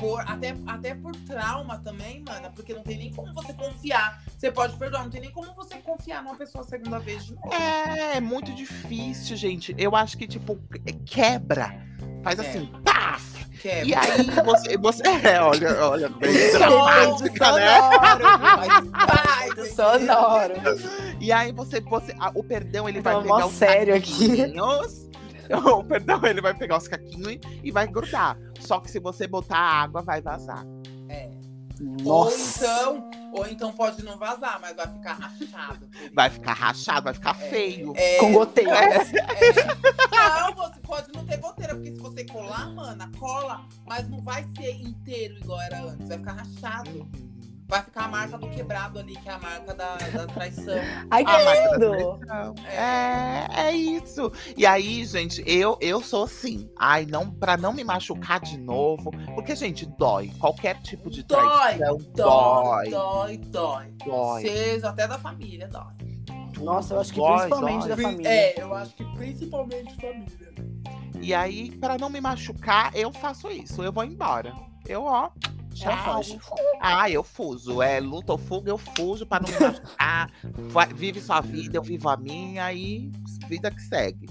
por 0.00 0.20
até 0.22 0.56
até 0.66 0.94
por 0.94 1.14
trauma 1.14 1.78
também, 1.78 2.24
mana, 2.26 2.50
porque 2.50 2.72
não 2.74 2.82
tem 2.82 2.96
nem 2.98 3.12
como 3.12 3.32
você 3.34 3.52
confiar. 3.52 4.22
Você 4.36 4.50
pode 4.50 4.76
perdoar, 4.76 5.02
não 5.04 5.10
tem 5.10 5.20
nem 5.20 5.30
como 5.30 5.52
você 5.54 5.76
confiar 5.76 6.22
numa 6.22 6.34
pessoa 6.34 6.64
a 6.64 6.66
segunda 6.66 6.98
vez 6.98 7.24
de 7.26 7.34
novo. 7.34 7.52
É, 7.52 8.16
é 8.16 8.20
muito 8.20 8.52
difícil, 8.54 9.36
gente. 9.36 9.74
Eu 9.78 9.94
acho 9.94 10.16
que, 10.16 10.26
tipo, 10.26 10.58
quebra. 11.04 11.74
Faz 12.24 12.38
É. 12.38 12.48
assim, 12.48 12.66
paf! 12.84 13.40
Quebra. 13.60 13.84
E 13.84 13.94
aí 13.94 14.22
você. 14.44 14.76
você 14.78 15.02
é, 15.28 15.40
olha, 15.42 15.84
olha, 15.86 16.08
bem 16.08 16.50
dramática, 16.52 17.52
né? 17.52 17.76
sonoro. 17.76 18.92
Efeito 19.44 19.74
sonoro. 19.74 20.54
E 21.20 21.30
aí 21.30 21.52
você, 21.52 21.80
você 21.80 22.14
a- 22.18 22.32
o 22.34 22.42
perdão 22.42 22.88
ele 22.88 23.00
vai 23.02 23.20
pegar 23.20 23.38
mó 23.40 23.46
os 23.46 23.52
sério 23.52 23.94
aqui. 23.94 24.46
Caquinhos. 25.50 25.72
O 25.78 25.84
perdão 25.84 26.20
ele 26.24 26.40
vai 26.40 26.54
pegar 26.54 26.78
os 26.78 26.88
caquinhos 26.88 27.38
e, 27.62 27.70
vai 27.70 27.86
grudar. 27.86 28.38
Só 28.60 28.80
que 28.80 28.90
se 28.90 28.98
você 28.98 29.26
botar 29.26 29.58
água, 29.58 30.02
vai 30.02 30.20
vazar. 30.20 30.64
É. 31.08 31.30
Nossa. 32.02 32.66
Ou 32.66 32.96
então, 32.96 33.10
ou 33.32 33.46
então 33.46 33.72
pode 33.72 34.04
não 34.04 34.18
vazar, 34.18 34.60
mas 34.60 34.76
vai 34.76 34.86
ficar 34.86 35.14
rachado. 35.14 35.86
querido. 35.88 36.14
Vai 36.14 36.30
ficar 36.30 36.52
rachado, 36.52 37.04
vai 37.04 37.14
ficar 37.14 37.34
feio. 37.34 37.94
É, 37.96 38.18
Com 38.18 38.32
goteira. 38.32 38.70
é. 38.76 38.98
Não, 40.10 40.54
você 40.54 40.80
pode 40.80 41.12
não 41.14 41.24
ter 41.24 41.38
goteira, 41.38 41.74
porque 41.74 41.92
se 41.94 42.00
você 42.00 42.24
colar, 42.24 42.70
mana, 42.74 43.10
cola, 43.18 43.64
mas 43.86 44.08
não 44.08 44.20
vai 44.20 44.46
ser 44.56 44.72
inteiro 44.72 45.38
igual 45.38 45.60
era 45.62 45.82
antes. 45.82 46.08
Vai 46.08 46.18
ficar 46.18 46.32
rachado. 46.32 46.90
Uhum. 46.90 47.29
Vai 47.70 47.82
ficar 47.84 48.04
a 48.04 48.08
marca 48.08 48.36
do 48.36 48.48
quebrado 48.50 48.98
ali, 48.98 49.14
que 49.16 49.28
é 49.28 49.32
a 49.32 49.38
marca 49.38 49.72
da, 49.74 49.96
da 49.96 50.26
traição. 50.26 50.74
Ai, 51.10 51.24
que 51.24 51.30
A 51.30 51.70
lindo. 51.72 52.18
traição. 52.18 52.54
É, 52.66 53.46
é 53.68 53.72
isso. 53.72 54.32
E 54.56 54.66
aí, 54.66 55.04
gente, 55.04 55.40
eu, 55.46 55.78
eu 55.80 56.02
sou 56.02 56.24
assim. 56.24 56.68
Ai, 56.76 57.06
não, 57.06 57.30
pra 57.30 57.56
não 57.56 57.72
me 57.72 57.84
machucar 57.84 58.40
de 58.40 58.58
novo. 58.58 59.12
Porque, 59.34 59.54
gente, 59.54 59.86
dói. 59.86 60.32
Qualquer 60.40 60.80
tipo 60.82 61.08
de 61.08 61.22
Dói, 61.22 61.38
traição 61.76 61.96
Dói, 61.96 62.90
dói. 62.90 62.90
dói, 62.90 63.36
dói. 63.38 63.94
Dói. 64.04 64.42
Seja 64.42 64.88
até 64.88 65.06
da 65.06 65.18
família, 65.18 65.68
dói. 65.68 66.10
Nossa, 66.58 66.94
eu 66.94 67.00
acho 67.00 67.12
que 67.12 67.20
Dói, 67.20 67.36
principalmente 67.38 67.80
dói. 67.86 67.88
da 67.88 67.96
família. 68.02 68.28
É, 68.28 68.54
eu 68.60 68.74
acho 68.74 68.94
que 68.94 69.04
principalmente 69.16 69.94
família. 69.96 70.54
E 71.22 71.32
aí, 71.32 71.70
pra 71.76 71.96
não 71.96 72.10
me 72.10 72.20
machucar, 72.20 72.90
eu 72.96 73.12
faço 73.12 73.48
isso. 73.50 73.82
Eu 73.82 73.92
vou 73.92 74.04
embora. 74.04 74.52
Eu, 74.86 75.04
ó. 75.04 75.30
Ela 75.82 75.96
Tchau. 75.96 76.14
foge. 76.14 76.38
Ah, 76.80 77.10
eu 77.10 77.22
fujo. 77.22 77.80
É 77.82 78.00
luta 78.00 78.32
ou 78.32 78.38
fuga, 78.38 78.70
eu 78.70 78.78
fujo 78.78 79.24
pra 79.26 79.40
não 79.40 79.48
me 79.48 79.58
machucar. 79.58 80.30
Vai- 80.70 80.92
vive 80.92 81.20
sua 81.20 81.40
vida, 81.40 81.76
eu 81.78 81.82
vivo 81.82 82.08
a 82.08 82.16
minha 82.16 82.72
e 82.72 83.10
vida 83.48 83.70
que 83.70 83.80
segue. 83.82 84.28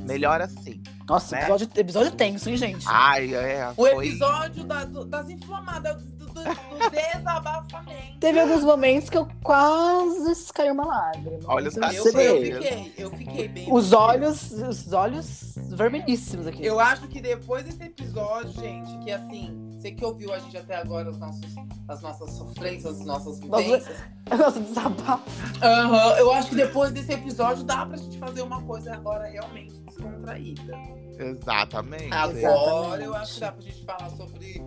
Melhor 0.00 0.42
assim. 0.42 0.82
Nossa, 1.08 1.34
Né? 1.36 1.42
episódio, 1.42 1.68
episódio 1.76 2.12
tenso, 2.12 2.48
hein, 2.50 2.56
gente? 2.58 2.84
Ai, 2.88 3.34
é. 3.34 3.68
O 3.70 3.74
foi- 3.74 4.08
episódio 4.08 4.64
da- 4.64 4.84
do- 4.84 5.04
das 5.04 5.28
inflamadas, 5.30 6.02
do, 6.04 6.26
do, 6.26 6.34
do 6.34 6.40
desabafamento. 6.92 8.18
Teve 8.20 8.40
alguns 8.40 8.62
momentos 8.64 9.08
que 9.08 9.16
eu 9.16 9.26
quase 9.42 10.52
caiu 10.52 10.74
uma 10.74 10.84
lágrima. 10.86 11.38
Olha, 11.46 11.70
mas 11.78 11.96
eu 11.96 12.12
tá 12.12 12.22
Eu, 12.22 12.42
fiquei, 12.42 12.94
eu 12.98 13.10
fiquei 13.10 13.48
bem. 13.48 13.72
Os 13.72 13.92
olhos, 13.92 14.52
os 14.52 14.92
olhos 14.92 15.54
vermelhíssimos 15.70 16.46
aqui. 16.46 16.64
Eu 16.64 16.78
acho 16.80 17.06
que 17.08 17.20
depois 17.20 17.64
desse 17.64 17.82
episódio, 17.82 18.52
gente, 18.60 18.98
que 19.04 19.10
assim, 19.10 19.63
você 19.84 19.92
que 19.92 20.04
ouviu 20.04 20.32
a 20.32 20.38
gente 20.38 20.56
até 20.56 20.76
agora, 20.76 21.10
os 21.10 21.18
nossos, 21.18 21.54
as 21.86 22.00
nossas 22.00 22.30
sofrências, 22.30 23.00
as 23.00 23.06
nossas 23.06 23.38
vivências. 23.38 23.98
Nossa, 24.30 24.58
desabafo. 24.58 25.30
Aham, 25.62 26.16
eu 26.16 26.32
acho 26.32 26.48
que 26.48 26.54
depois 26.54 26.90
desse 26.90 27.12
episódio 27.12 27.64
dá 27.64 27.84
pra 27.84 27.98
gente 27.98 28.18
fazer 28.18 28.40
uma 28.40 28.62
coisa 28.62 28.94
agora 28.94 29.26
realmente 29.26 29.74
descontraída. 29.80 30.74
Exatamente. 31.18 32.14
Agora 32.14 33.04
eu 33.04 33.14
acho 33.14 33.34
que 33.34 33.40
dá 33.40 33.52
pra 33.52 33.60
gente 33.60 33.84
falar 33.84 34.10
sobre 34.10 34.62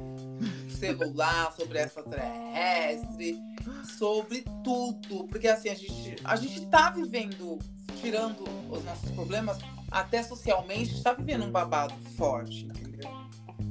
celular, 0.70 1.51
sobre 1.53 1.80
extraterrestre, 1.80 3.39
sobre 3.97 4.45
tudo. 4.63 5.26
Porque 5.28 5.47
assim, 5.47 5.70
a 5.70 5.76
gente, 5.76 6.15
a 6.24 6.36
gente 6.36 6.63
tá 6.68 6.91
vivendo, 6.91 7.57
tirando 7.99 8.43
os 8.70 8.84
nossos 8.86 9.09
problemas, 9.09 9.57
até 9.89 10.22
socialmente, 10.22 10.91
a 10.91 10.93
gente 10.93 11.03
tá 11.03 11.13
vivendo 11.13 11.43
um 11.43 11.51
babado 11.51 11.95
forte, 12.15 12.65
entendeu? 12.65 13.16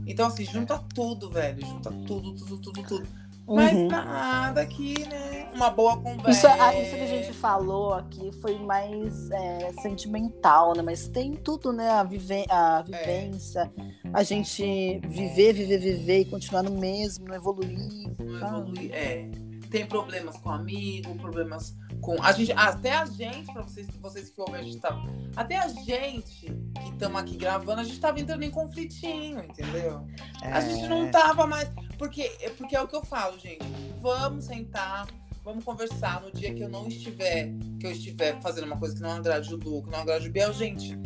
Então, 0.07 0.27
assim, 0.27 0.45
junta 0.45 0.79
tudo, 0.95 1.31
velho. 1.31 1.67
Junta 1.67 1.91
tudo, 2.07 2.33
tudo, 2.35 2.59
tudo, 2.59 2.83
tudo. 2.83 3.07
Mas 3.49 3.75
Uhum. 3.75 3.87
nada 3.87 4.61
aqui, 4.61 5.07
né? 5.09 5.49
Uma 5.55 5.71
boa 5.71 5.97
conversa. 5.97 6.31
Isso, 6.31 6.47
ah, 6.61 6.75
isso 6.75 6.97
que 6.97 7.03
a 7.03 7.07
gente 7.07 7.33
falou 7.33 7.95
aqui 7.95 8.33
foi 8.41 8.59
mais 8.59 9.31
é, 9.31 9.73
sentimental, 9.81 10.75
né? 10.75 10.83
Mas 10.83 11.07
tem 11.07 11.35
tudo, 11.35 11.73
né? 11.73 11.89
A, 11.91 12.03
vive 12.03 12.45
a 12.51 12.83
vivência, 12.83 13.73
a 14.13 14.23
gente 14.25 15.01
viver, 15.07 15.53
viver, 15.53 15.79
viver 15.79 16.21
e 16.21 16.25
continuar 16.25 16.65
no 16.65 16.73
mesmo, 16.73 17.29
não 17.29 17.37
evoluir. 17.37 17.79
Não 18.19 18.41
sabe? 18.41 18.59
evolui. 18.59 18.91
É. 18.93 19.27
Tem 19.71 19.87
problemas 19.87 20.37
com 20.39 20.51
amigo, 20.51 21.15
problemas 21.17 21.77
com 22.01 22.23
a 22.23 22.33
gente, 22.33 22.53
até 22.53 22.93
a 22.93 23.05
gente, 23.07 23.53
pra 23.53 23.63
vocês, 23.63 23.87
vocês 24.01 24.31
que 24.31 24.41
ouvem, 24.41 24.57
a 24.57 24.63
gente 24.63 24.79
tá. 24.79 24.97
Até 25.35 25.57
a 25.59 25.69
gente 25.69 26.47
que 26.47 26.89
estamos 26.93 27.21
aqui 27.21 27.37
gravando, 27.37 27.81
a 27.81 27.85
gente 27.85 27.99
tava 28.01 28.21
entrando 28.21 28.43
em 28.43 28.51
conflitinho, 28.51 29.41
entendeu? 29.45 30.07
A 30.43 30.61
gente 30.61 30.87
não 30.89 31.07
É. 31.07 31.11
tava 31.11 31.47
mais. 31.47 31.71
Porque, 31.99 32.29
porque 32.57 32.77
é 32.77 32.81
o 32.83 32.87
que 32.89 32.97
eu 32.97 33.05
falo, 33.05 33.39
gente. 33.39 33.65
Vamos 34.01 34.45
sentar, 34.45 35.07
vamos 35.45 35.65
conversar 35.65 36.21
no 36.23 36.31
dia 36.31 36.53
que 36.55 36.61
eu 36.63 36.69
não 36.69 36.87
estiver, 36.89 37.53
que 37.81 37.87
eu 37.87 37.91
estiver 37.93 38.41
fazendo 38.41 38.65
uma 38.65 38.77
coisa 38.79 38.95
que 38.95 39.01
não 39.03 39.11
agrade 39.13 39.53
o 39.53 39.57
Lu, 39.57 39.83
que 39.83 39.91
não 39.91 40.01
agrade 40.01 40.29
o 40.29 40.33
Biel, 40.33 40.53
gente. 40.53 40.99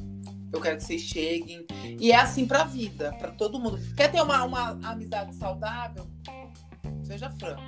Eu 0.53 0.61
quero 0.61 0.79
que 0.79 0.83
vocês 0.85 1.01
cheguem. 1.03 1.65
E 1.99 2.11
é 2.11 2.17
assim 2.17 2.45
pra 2.45 2.65
vida, 2.65 3.13
pra 3.21 3.31
todo 3.31 3.59
mundo. 3.61 3.79
Quer 3.97 4.11
ter 4.11 4.21
uma, 4.21 4.43
uma 4.45 4.71
amizade 4.83 5.33
saudável? 5.37 6.05
Seja 7.05 7.31
franco. 7.31 7.63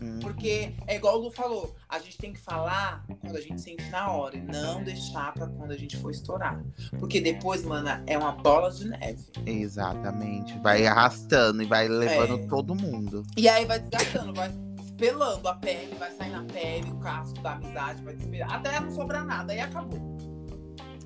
Hum. 0.00 0.18
Porque 0.20 0.74
é 0.86 0.96
igual 0.96 1.18
o 1.18 1.24
Lu 1.24 1.30
falou, 1.30 1.74
a 1.88 1.98
gente 1.98 2.18
tem 2.18 2.32
que 2.32 2.40
falar 2.40 3.04
quando 3.20 3.36
a 3.36 3.40
gente 3.40 3.60
sente 3.60 3.88
na 3.90 4.10
hora 4.10 4.36
e 4.36 4.40
não 4.42 4.82
deixar 4.82 5.32
pra 5.32 5.46
quando 5.46 5.70
a 5.70 5.76
gente 5.76 5.96
for 5.96 6.10
estourar. 6.10 6.62
Porque 6.98 7.20
depois, 7.20 7.64
mana, 7.64 8.02
é 8.06 8.16
uma 8.18 8.32
bola 8.32 8.70
de 8.70 8.88
neve. 8.88 9.24
Exatamente. 9.46 10.58
Vai 10.58 10.86
arrastando 10.86 11.62
e 11.62 11.66
vai 11.66 11.88
levando 11.88 12.40
É. 12.42 12.46
todo 12.46 12.74
mundo. 12.74 13.22
E 13.36 13.48
aí 13.48 13.64
vai 13.64 13.78
desgastando, 13.80 14.34
vai 14.34 14.50
espelando 14.84 15.46
a 15.48 15.54
pele, 15.54 15.94
vai 15.98 16.10
sair 16.12 16.30
na 16.30 16.44
pele, 16.44 16.90
o 16.90 16.98
casco 16.98 17.40
da 17.42 17.52
amizade, 17.52 18.02
vai 18.02 18.14
despelar, 18.14 18.52
até 18.54 18.80
não 18.80 18.90
sobrar 18.90 19.24
nada, 19.24 19.52
aí 19.52 19.60
acabou. 19.60 20.16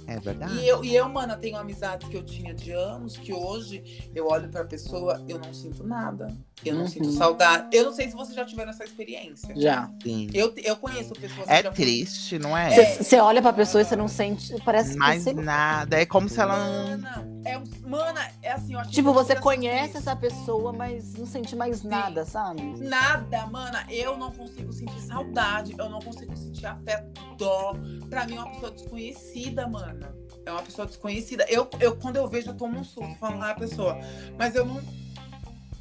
É 0.06 0.18
verdade. 0.18 0.54
E 0.58 0.66
eu, 0.68 0.84
e 0.84 0.94
eu, 0.94 1.08
mana, 1.08 1.36
tenho 1.36 1.56
amizades 1.56 2.08
que 2.08 2.16
eu 2.16 2.24
tinha 2.24 2.52
de 2.52 2.72
anos, 2.72 3.16
que 3.16 3.32
hoje 3.32 4.10
eu 4.12 4.26
olho 4.26 4.48
pra 4.48 4.64
pessoa, 4.64 5.24
eu 5.28 5.38
não 5.38 5.54
sinto 5.54 5.84
nada. 5.84 6.36
Eu 6.64 6.74
não 6.74 6.82
Uhum. 6.82 6.88
sinto 6.88 7.10
saudade. 7.12 7.74
Eu 7.76 7.84
não 7.86 7.92
sei 7.92 8.08
se 8.08 8.14
vocês 8.14 8.34
já 8.36 8.44
tiveram 8.44 8.70
essa 8.70 8.84
experiência. 8.84 9.54
Já. 9.56 9.90
Sim. 10.02 10.28
Eu, 10.34 10.52
eu 10.58 10.76
conheço 10.76 11.12
pessoas 11.14 11.48
É 11.48 11.58
que 11.58 11.62
já 11.64 11.72
triste, 11.72 12.38
não 12.38 12.56
é? 12.56 12.70
Você 12.96 13.02
você 13.04 13.18
olha 13.20 13.40
pra 13.40 13.52
pessoa 13.52 13.80
e 13.80 13.84
você 13.84 13.96
não 13.96 14.08
sente. 14.08 14.54
Parece 14.64 14.92
que 14.92 14.98
Mais 14.98 15.24
você. 15.24 15.32
nada. 15.32 16.00
É 16.00 16.04
como 16.06 16.28
se 16.28 16.38
ela 16.40 16.56
não. 16.58 16.90
Mana, 16.98 17.28
é, 17.46 17.62
mana, 17.86 18.28
é 18.42 18.52
assim, 18.52 18.74
eu 18.74 18.80
acho 18.80 18.90
que 18.90 18.94
Tipo, 18.96 19.12
você 19.12 19.34
conhece 19.36 19.96
essa 19.96 20.14
pessoa, 20.14 20.72
mas 20.72 21.14
não 21.14 21.26
sente 21.26 21.56
mais 21.56 21.82
nada, 21.82 22.24
sabe? 22.24 22.62
Nada, 22.78 23.46
mana. 23.46 23.86
Eu 23.88 24.16
não 24.18 24.30
consigo 24.30 24.72
sentir 24.72 25.00
saudade. 25.00 25.74
Eu 25.78 25.88
não 25.88 26.00
consigo 26.00 26.36
sentir 26.36 26.66
afeto, 26.66 27.08
dó. 27.38 27.74
Pra 28.10 28.26
mim 28.26 28.36
é 28.36 28.40
uma 28.40 28.50
pessoa 28.50 28.70
desconhecida, 28.72 29.66
mana. 29.66 30.14
É 30.44 30.50
uma 30.52 30.62
pessoa 30.62 30.86
desconhecida. 30.86 31.44
Eu, 31.48 31.68
eu 31.80 31.96
quando 31.96 32.16
eu 32.16 32.28
vejo, 32.28 32.50
eu 32.50 32.54
tomo 32.56 32.78
um 32.78 32.84
susto 32.84 33.14
falando, 33.18 33.42
ah, 33.44 33.54
pessoa. 33.54 33.98
Mas 34.38 34.54
eu 34.54 34.64
não. 34.64 34.80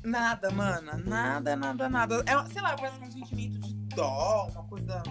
Nada, 0.09 0.49
mana. 0.49 0.97
Nada, 1.05 1.55
nada, 1.55 1.87
nada. 1.87 2.23
É, 2.25 2.51
sei 2.51 2.61
lá, 2.61 2.75
parece 2.75 2.99
é 2.99 3.05
um 3.05 3.11
sentimento 3.11 3.59
de 3.59 3.73
dó, 3.95 4.49
uma 4.51 4.63
coisa. 4.63 5.03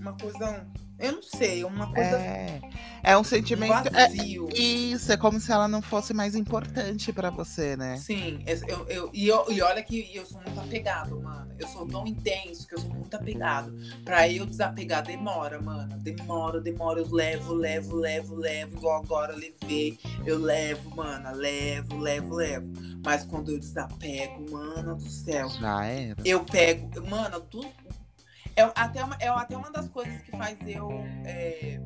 Uma 0.00 0.12
coisa. 0.14 0.66
Eu 0.98 1.12
não 1.12 1.22
sei, 1.22 1.64
uma 1.64 1.92
coisa. 1.92 2.16
É, 2.18 2.60
é 3.04 3.16
um 3.16 3.22
sentimento. 3.22 3.72
é- 3.88 3.90
vazio. 3.90 4.48
isso, 4.52 5.12
é 5.12 5.16
como 5.16 5.38
se 5.38 5.52
ela 5.52 5.68
não 5.68 5.80
fosse 5.80 6.12
mais 6.12 6.34
importante 6.34 7.12
pra 7.12 7.30
você, 7.30 7.76
né? 7.76 7.96
Sim, 7.96 8.42
eu, 8.46 8.56
eu, 8.66 8.86
eu- 8.88 9.10
e, 9.14 9.28
eu- 9.28 9.46
e 9.50 9.62
olha 9.62 9.82
que 9.82 10.10
eu 10.14 10.26
sou 10.26 10.40
muito 10.42 10.58
apegado, 10.58 11.20
mano. 11.20 11.48
Eu 11.58 11.68
sou 11.68 11.86
tão 11.86 12.06
intenso 12.06 12.66
que 12.66 12.74
eu 12.74 12.80
sou 12.80 12.90
muito 12.90 13.14
apegado. 13.14 13.72
Pra 14.04 14.28
eu 14.28 14.44
desapegar 14.46 15.04
demora, 15.04 15.60
mano. 15.60 15.96
Demora, 15.98 16.60
demora. 16.60 17.00
Eu 17.00 17.08
levo, 17.10 17.54
levo, 17.54 17.94
levo, 17.96 18.34
levo. 18.34 18.76
Igual 18.76 19.02
agora 19.02 19.32
eu 19.32 19.38
levei. 19.38 19.98
Eu 20.26 20.38
levo, 20.38 20.94
mano. 20.96 21.32
Levo, 21.36 21.96
levo, 21.98 22.34
levo. 22.34 22.72
Mas 23.04 23.24
quando 23.24 23.52
eu 23.52 23.58
desapego, 23.58 24.50
mano 24.50 24.96
do 24.96 25.08
céu. 25.08 25.48
Já 25.48 25.84
era. 25.84 26.16
Eu 26.24 26.44
pego. 26.44 27.06
Mano, 27.08 27.40
tudo. 27.40 27.68
É 28.58 28.72
até 28.74 29.04
uma, 29.04 29.16
é 29.20 29.28
até 29.28 29.56
uma 29.56 29.70
das 29.70 29.88
coisas 29.88 30.20
que 30.22 30.32
faz 30.32 30.58
eu. 30.66 30.90
é, 31.24 31.80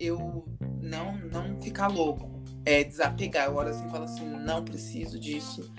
eu 0.00 0.48
não, 0.80 1.14
não 1.30 1.60
ficar 1.60 1.88
louco. 1.88 2.42
É 2.64 2.82
desapegar. 2.82 3.48
Eu 3.48 3.56
olho 3.56 3.68
assim 3.68 3.86
e 3.86 3.90
falo 3.90 4.04
assim: 4.04 4.24
não 4.24 4.64
preciso 4.64 5.20
disso. 5.20 5.70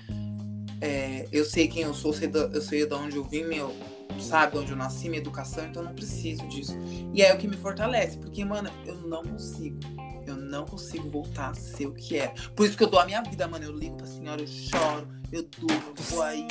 É, 0.79 1.27
eu 1.31 1.43
sei 1.43 1.67
quem 1.67 1.81
eu 1.81 1.93
sou, 1.95 2.13
sei 2.13 2.29
eu 2.53 2.61
sei 2.61 2.85
de 2.85 2.93
onde 2.93 3.15
eu 3.15 3.23
vim, 3.23 3.45
meu. 3.45 3.75
Sabe, 4.19 4.51
de 4.51 4.57
onde 4.59 4.71
eu 4.71 4.77
nasci, 4.77 5.09
minha 5.09 5.21
educação, 5.21 5.65
então 5.65 5.81
eu 5.81 5.87
não 5.87 5.95
preciso 5.95 6.47
disso. 6.47 6.77
E 7.13 7.23
é 7.23 7.33
o 7.33 7.37
que 7.39 7.47
me 7.47 7.57
fortalece, 7.57 8.17
porque, 8.17 8.45
mano, 8.45 8.69
eu 8.85 8.95
não 8.97 9.23
consigo. 9.23 9.79
Eu 10.27 10.35
não 10.35 10.65
consigo 10.65 11.09
voltar 11.09 11.49
a 11.49 11.53
ser 11.55 11.87
o 11.87 11.93
que 11.93 12.19
é. 12.19 12.27
Por 12.55 12.67
isso 12.67 12.77
que 12.77 12.83
eu 12.83 12.89
dou 12.89 12.99
a 12.99 13.05
minha 13.05 13.23
vida, 13.23 13.47
mano. 13.47 13.65
Eu 13.65 13.71
ligo 13.71 13.97
pra 13.97 14.05
senhora, 14.05 14.39
eu 14.39 14.47
choro, 14.47 15.07
eu 15.31 15.43
durmo, 15.57 15.93
eu 15.97 16.03
vou 16.03 16.21
aí. 16.21 16.45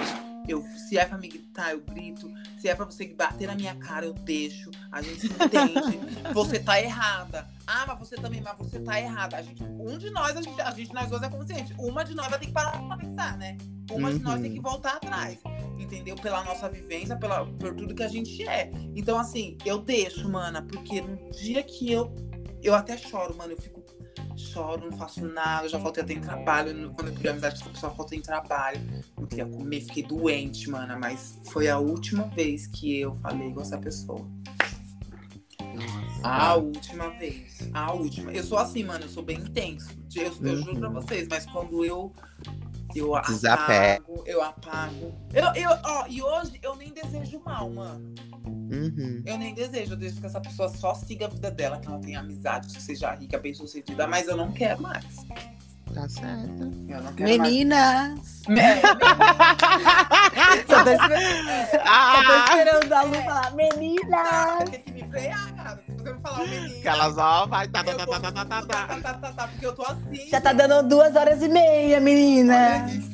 Eu, 0.49 0.63
se 0.89 0.99
é 0.99 1.05
pra 1.05 1.17
me 1.19 1.29
gritar, 1.29 1.73
eu 1.73 1.81
grito. 1.81 2.31
Se 2.59 2.69
é 2.69 2.75
pra 2.75 2.85
você 2.85 3.07
bater 3.09 3.47
na 3.47 3.55
minha 3.55 3.75
cara, 3.77 4.07
eu 4.07 4.13
deixo. 4.13 4.71
A 4.91 5.01
gente 5.03 5.21
se 5.21 5.27
entende. 5.27 6.01
você 6.35 6.59
tá 6.59 6.81
errada. 6.81 7.49
Ah, 7.67 7.85
mas 7.87 7.99
você 7.99 8.17
também, 8.17 8.41
mas 8.41 8.57
você 8.59 8.81
tá 8.81 9.01
errada. 9.01 9.37
A 9.37 9.43
gente, 9.43 9.63
um 9.63 9.97
de 9.99 10.11
nós, 10.11 10.37
a 10.37 10.43
gente, 10.43 10.61
a 10.61 10.71
gente, 10.73 10.93
nós 10.93 11.09
dois 11.09 11.23
é 11.23 11.29
consciente. 11.29 11.75
Uma 11.79 12.05
de 12.05 12.15
nós 12.15 12.29
vai 12.29 12.39
ter 12.39 12.47
que 12.47 12.53
parar 12.53 12.79
pra 12.83 12.97
pensar, 12.97 13.37
né? 13.39 13.57
Uma 13.91 14.13
de 14.13 14.19
nós 14.21 14.37
Uhum. 14.37 14.43
tem 14.43 14.53
que 14.55 14.61
voltar 14.61 14.95
atrás. 14.97 15.39
Entendeu? 15.79 16.15
Pela 16.17 16.45
nossa 16.45 16.69
vivência, 16.69 17.17
pela, 17.17 17.47
por 17.47 17.75
tudo 17.75 17.95
que 17.95 18.03
a 18.03 18.09
gente 18.09 18.47
é. 18.47 18.71
Então, 18.95 19.19
assim, 19.19 19.57
eu 19.65 19.79
deixo, 19.79 20.29
mana, 20.29 20.63
porque 20.63 21.01
no 21.01 21.31
dia 21.31 21.63
que 21.63 21.91
eu. 21.93 22.15
Eu 22.63 22.75
até 22.75 22.97
choro, 22.97 23.35
mano. 23.37 23.53
Eu 23.53 23.59
fico. 23.61 23.81
Choro, 24.53 24.91
não 24.91 24.97
faço 24.97 25.25
nada. 25.27 25.69
Já 25.69 25.79
faltei 25.81 26.03
até 26.03 26.13
em 26.15 26.21
trabalho. 26.21 26.91
Quando 26.95 27.09
eu 27.09 27.15
criei 27.15 27.31
amizade 27.31 27.57
com 27.57 27.63
essa 27.63 27.71
pessoa, 27.71 27.95
faltei 27.95 28.19
em 28.19 28.23
trabalho. 28.23 28.81
Não 29.19 29.27
queria 29.27 29.47
comer, 29.47 29.81
fiquei 29.83 30.03
doente, 30.03 30.69
mana. 30.69 30.99
Mas 30.99 31.39
foi 31.51 31.69
a 31.69 31.79
última 31.79 32.25
vez 32.29 32.67
que 32.67 33.01
eu 33.01 33.15
falei 33.17 33.53
com 33.53 33.61
essa 33.61 33.79
pessoa. 33.79 34.27
A 36.23 36.55
última 36.57 37.09
vez. 37.11 37.69
A 37.73 37.93
última. 37.93 38.33
Eu 38.33 38.43
sou 38.43 38.59
assim, 38.59 38.85
mano. 38.85 39.05
Eu 39.05 39.09
sou 39.09 39.23
bem 39.23 39.39
intenso. 39.39 39.89
Eu, 40.15 40.25
eu 40.43 40.57
juro 40.57 40.79
pra 40.79 40.89
Uhum. 40.89 40.95
vocês, 40.95 41.27
mas 41.29 41.47
quando 41.47 41.85
eu. 41.85 42.13
Eu 42.99 43.15
apago, 43.15 44.23
eu 44.27 44.43
apago. 44.43 45.15
Eu, 45.33 45.45
eu, 45.55 45.71
ó, 45.85 46.07
e 46.09 46.23
hoje 46.23 46.59
eu 46.63 46.75
nem 46.77 46.93
desejo 46.93 47.41
mal, 47.45 47.69
mano. 47.71 48.15
Uhum. 48.47 49.23
Eu 49.27 49.37
nem 49.39 49.55
desejo. 49.55 49.93
Eu 49.93 49.97
desejo 49.97 50.21
que 50.21 50.27
essa 50.27 50.41
pessoa 50.41 50.69
só 50.69 50.95
siga 50.95 51.27
a 51.27 51.29
vida 51.29 51.51
dela, 51.51 51.79
que 51.79 51.89
ela 51.89 51.99
tenha 51.99 52.21
amizade, 52.21 52.75
que 52.75 52.83
seja 52.83 53.13
rica, 53.15 53.39
bem 53.39 53.53
sucedida. 53.55 54.07
Mas 54.07 54.27
eu 54.29 54.37
não 54.37 54.53
quero 54.53 54.81
mais. 54.83 55.05
Tá 55.93 56.09
certo. 56.09 56.63
Eu 56.89 57.03
não 57.03 57.13
quero 57.15 57.29
Meninas! 57.43 58.43
mais. 58.47 58.59
É, 58.59 58.81
Só 60.69 60.85
tô 60.85 60.91
esperando, 60.91 61.67
só 61.71 61.79
tô 61.79 61.83
Ah! 61.85 62.45
esperando 62.49 62.93
a 62.93 63.03
Lu 63.03 63.15
falar, 63.15 63.55
meninas! 63.57 64.71
tem 64.71 64.83
que 64.83 64.93
me 64.93 65.05
frear, 65.11 65.55
cara. 65.57 65.83
Você 66.03 66.13
me 66.13 66.21
falar 66.21 66.43
o 66.43 66.49
menino. 66.49 66.81
Que 66.81 66.89
ela 66.89 67.13
só 67.13 67.47
vai. 67.47 67.69
Tá, 67.69 67.85
tá, 67.85 67.95
tá, 67.95 68.07
tá, 68.07 68.21
tá, 68.21 68.33
tá, 68.33 68.45
tá. 68.45 68.63
tá, 68.63 68.87
tá, 69.01 69.15
tá, 69.15 69.33
tá, 69.33 69.49
porque 69.49 69.67
eu 69.67 69.75
tô 69.75 69.83
assim. 69.83 70.29
Já 70.29 70.41
tá 70.41 70.53
dando 70.53 70.89
duas 70.89 71.15
horas 71.15 71.43
e 71.43 71.49
meia, 71.49 71.97
Olha 71.97 72.01
menina! 72.01 72.87
isso. 72.91 73.11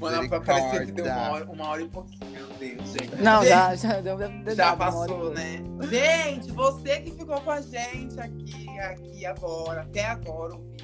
Mano, 0.00 0.28
parecia 0.28 0.86
que 0.86 0.92
deu 0.92 1.06
uma 1.06 1.30
hora, 1.30 1.44
uma 1.50 1.68
hora 1.68 1.82
e 1.82 1.88
pouquinho. 1.88 2.30
Meu 2.30 2.46
Deus, 2.58 2.90
gente. 2.90 3.22
Não, 3.22 3.40
Gente, 3.42 3.48
já, 3.50 3.74
já 3.76 4.00
deu. 4.00 4.16
deu 4.18 4.54
Já 4.54 4.76
passou, 4.76 5.30
né? 5.32 5.62
Gente, 5.90 6.52
você 6.52 7.00
que 7.00 7.10
ficou 7.12 7.40
com 7.40 7.50
a 7.50 7.60
gente 7.60 8.20
aqui, 8.20 8.78
aqui 8.78 9.26
agora, 9.26 9.82
até 9.82 10.06
agora, 10.06 10.54
ouvindo. 10.54 10.75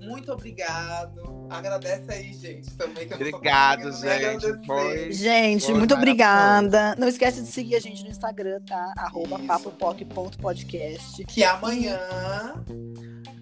Muito 0.00 0.32
obrigado. 0.32 1.46
Agradece 1.50 2.10
aí, 2.12 2.32
gente, 2.32 2.70
também. 2.76 3.06
Obrigado, 3.12 3.92
gente. 3.92 4.66
Foi. 4.66 5.12
Gente, 5.12 5.66
Foi 5.66 5.74
muito 5.74 5.94
obrigada. 5.94 6.94
Não 6.98 7.06
esquece 7.08 7.42
de 7.42 7.48
seguir 7.48 7.76
a 7.76 7.80
gente 7.80 8.02
no 8.04 8.10
Instagram, 8.10 8.60
tá? 8.66 8.92
Arroba 8.96 9.38
papopoc.podcast. 9.40 11.24
Que 11.24 11.44
amanhã. 11.44 11.98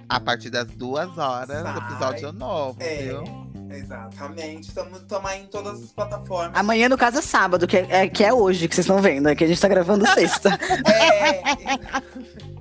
A 0.09 0.19
partir 0.19 0.51
das 0.51 0.67
duas 0.69 1.17
horas, 1.19 1.63
Sai. 1.63 1.77
episódio 1.79 2.33
novo, 2.33 2.79
É, 2.83 2.97
viu? 2.97 3.25
exatamente. 3.71 4.69
Estamos 4.69 5.03
aí 5.27 5.43
em 5.43 5.47
todas 5.47 5.83
as 5.83 5.93
plataformas. 5.93 6.59
Amanhã, 6.59 6.89
no 6.89 6.97
caso, 6.97 7.19
é 7.19 7.23
sábado, 7.23 7.67
que 7.67 7.77
é, 7.77 7.87
é- 7.91 8.09
que 8.09 8.25
é 8.25 8.33
hoje 8.33 8.67
que 8.69 8.75
vocês 8.75 8.87
estão 8.87 9.03
vendo, 9.03 9.29
é 9.29 9.35
que 9.37 9.45
a 9.45 9.47
gente 9.47 9.61
tá 9.61 9.69
gravando 9.69 10.07
sexta. 10.09 10.59
É. 10.89 12.58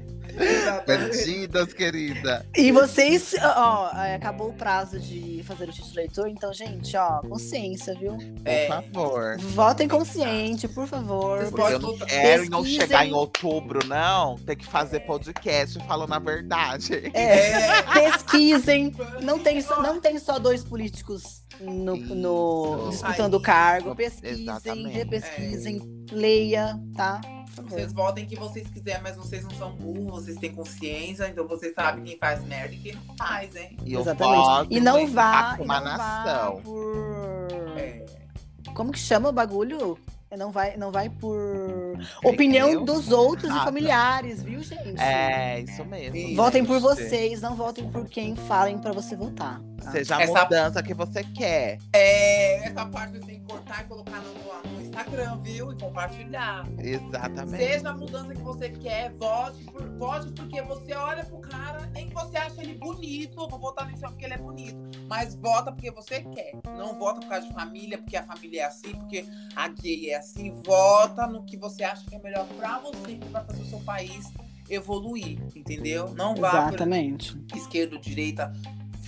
Perdidas, 0.85 1.73
querida. 1.73 2.45
E 2.55 2.72
vocês, 2.72 3.35
ó, 3.41 3.91
é, 3.95 4.15
acabou 4.15 4.49
o 4.49 4.53
prazo 4.53 4.99
de 4.99 5.43
fazer 5.45 5.69
o 5.69 5.72
título 5.72 5.89
de 5.91 5.95
leitor, 5.97 6.27
então, 6.27 6.53
gente, 6.53 6.95
ó, 6.95 7.19
consciência, 7.22 7.93
viu? 7.95 8.14
Por 8.18 8.41
É. 8.45 8.68
favor. 8.68 9.38
Votem 9.39 9.88
consciente, 9.88 10.68
por 10.68 10.88
favor. 10.88 11.41
Eu 11.41 11.80
não 11.80 11.97
quero 11.97 12.45
e 12.45 12.49
não 12.49 12.65
chegar 12.65 13.05
em 13.05 13.14
outubro, 13.14 13.85
não. 13.88 14.35
Tem 14.38 14.55
que 14.55 14.65
fazer 14.65 15.01
podcast 15.01 15.77
falando 15.88 16.14
a 16.14 16.19
verdade. 16.19 17.11
É, 17.14 17.81
pesquisem. 17.93 18.93
Não 19.22 19.39
tem, 19.39 19.61
só, 19.61 19.81
não 19.81 19.99
tem 19.99 20.19
só 20.19 20.39
dois 20.39 20.64
políticos 20.64 21.43
no, 21.59 21.95
no- 21.97 22.89
disputando 22.89 23.34
o 23.35 23.41
cargo. 23.41 23.95
Pesquisem, 23.95 24.43
Exatamente. 24.43 24.89
repesquisem, 24.93 25.81
leia, 26.11 26.80
tá? 26.95 27.19
Por 27.61 27.63
favor. 27.69 27.79
Vocês 27.79 27.93
votem 27.93 28.25
quem 28.25 28.38
vocês 28.38 28.67
quiserem, 28.69 29.01
mas 29.03 29.15
vocês 29.15 29.43
não 29.43 29.51
são 29.51 29.71
burros, 29.71 30.23
vocês 30.25 30.38
têm 30.38 30.53
consciência, 30.53 31.27
então 31.27 31.47
vocês 31.47 31.73
sabem 31.73 32.03
quem 32.03 32.17
faz 32.17 32.43
merda 32.45 32.73
e 32.73 32.77
quem 32.77 32.93
não 32.95 33.15
faz, 33.15 33.55
hein? 33.55 33.77
E 33.85 33.95
Exatamente. 33.95 34.67
E 34.75 34.79
não 34.79 35.07
vá, 35.07 35.55
e 35.55 35.59
não 35.59 35.67
vá 35.67 35.79
nação. 35.81 36.61
por... 36.61 37.47
É. 37.77 38.05
Como 38.73 38.91
que 38.91 38.99
chama 38.99 39.29
o 39.29 39.31
bagulho? 39.31 39.97
não 40.38 40.51
vai, 40.51 40.75
não 40.77 40.91
vai 40.91 41.09
por 41.09 41.97
opinião 42.23 42.84
dos 42.84 43.11
outros 43.11 43.49
e 43.49 43.57
Ah, 43.57 43.63
familiares, 43.63 44.43
viu, 44.43 44.61
gente? 44.61 44.99
É, 45.01 45.61
isso 45.61 45.84
mesmo. 45.85 46.15
Isso. 46.15 46.35
Votem 46.35 46.65
por 46.65 46.79
vocês, 46.81 47.41
não 47.41 47.55
votem 47.55 47.89
por 47.89 48.05
quem 48.07 48.35
falem 48.35 48.77
pra 48.77 48.91
você 48.91 49.15
votar. 49.15 49.59
tá? 49.81 49.91
Seja 49.91 50.17
a 50.17 50.21
Essa- 50.21 50.43
mudança 50.43 50.84
que 50.84 50.93
você 50.93 51.23
quer. 51.23 51.79
É, 51.93 52.67
essa 52.67 52.85
parte 52.85 53.13
você 53.13 53.25
tem 53.25 53.39
que 53.39 53.45
cortar 53.45 53.84
e 53.84 53.88
colocar 53.88 54.21
no, 54.21 54.73
no 54.73 54.76
Instagram, 54.98 55.38
viu? 55.41 55.72
E 55.72 55.76
compartilhar. 55.78 56.68
Exatamente. 56.80 57.64
Seja 57.64 57.90
a 57.90 57.94
mudança 57.94 58.34
que 58.34 58.41
você 58.41 58.69
quer, 58.69 59.14
vote, 59.14 59.64
por, 59.65 59.88
vote 59.98 60.32
porque 60.32 60.61
você 60.64 60.94
olha 60.94 61.24
pro 61.24 61.40
cara, 61.40 61.86
nem 61.94 62.10
que 62.10 62.15
você 62.15 62.38
acha 62.38 62.61
ele 62.61 62.74
bonito, 62.74 63.48
vou 63.48 63.60
votar 63.60 63.86
nesse 63.88 64.03
homem 64.03 64.11
porque 64.11 64.26
ele 64.26 64.34
é 64.34 64.38
bonito. 64.38 64.78
Mas 65.07 65.36
vota 65.36 65.72
porque 65.72 65.91
você 65.91 66.22
quer. 66.22 66.53
Não 66.65 66.98
vota 66.98 67.19
por 67.22 67.30
causa 67.30 67.48
de 67.48 67.53
família, 67.53 67.98
porque 67.98 68.18
a 68.18 68.24
família 68.24 68.61
é 68.61 68.65
assim, 68.65 68.91
porque 68.94 69.26
a 69.56 69.68
gay 69.68 70.10
é 70.10 70.18
assim. 70.18 70.53
Vota 70.65 71.28
no 71.28 71.44
que 71.44 71.57
você 71.57 71.84
acha 71.84 72.03
que 72.06 72.15
é 72.15 72.19
melhor 72.19 72.48
pra 72.57 72.80
você, 72.80 73.15
que 73.15 73.30
vai 73.30 73.45
fazer 73.45 73.61
o 73.61 73.65
seu 73.65 73.80
país 73.82 74.32
evoluir, 74.69 75.40
entendeu? 75.56 76.14
Não 76.14 76.36
vá 76.36 76.64
por 76.64 76.69
Exatamente. 76.69 77.38
esquerda 77.56 77.95
ou 77.95 78.02
direita. 78.02 78.52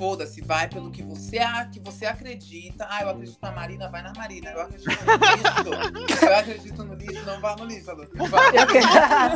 Foda-se, 0.04 0.40
vai 0.40 0.66
pelo 0.70 0.90
que 0.92 1.04
você, 1.04 1.40
a- 1.40 1.66
que 1.66 1.78
você 1.78 2.06
acredita. 2.06 2.88
Ah, 2.90 3.02
eu 3.04 3.10
acredito 3.10 3.38
na 3.42 3.52
Marina, 3.52 3.90
vai 3.90 4.02
na 4.02 4.14
Marina. 4.14 4.50
Eu 4.52 4.62
acredito 4.62 4.88
no 5.04 5.98
lixo. 6.00 6.26
eu 6.26 6.36
acredito 6.38 6.84
no 6.86 6.94
lixo, 6.96 7.26
não 7.26 7.42
vá 7.42 7.54
no 7.58 7.66
lixo, 7.66 7.92
acredito- 7.92 8.18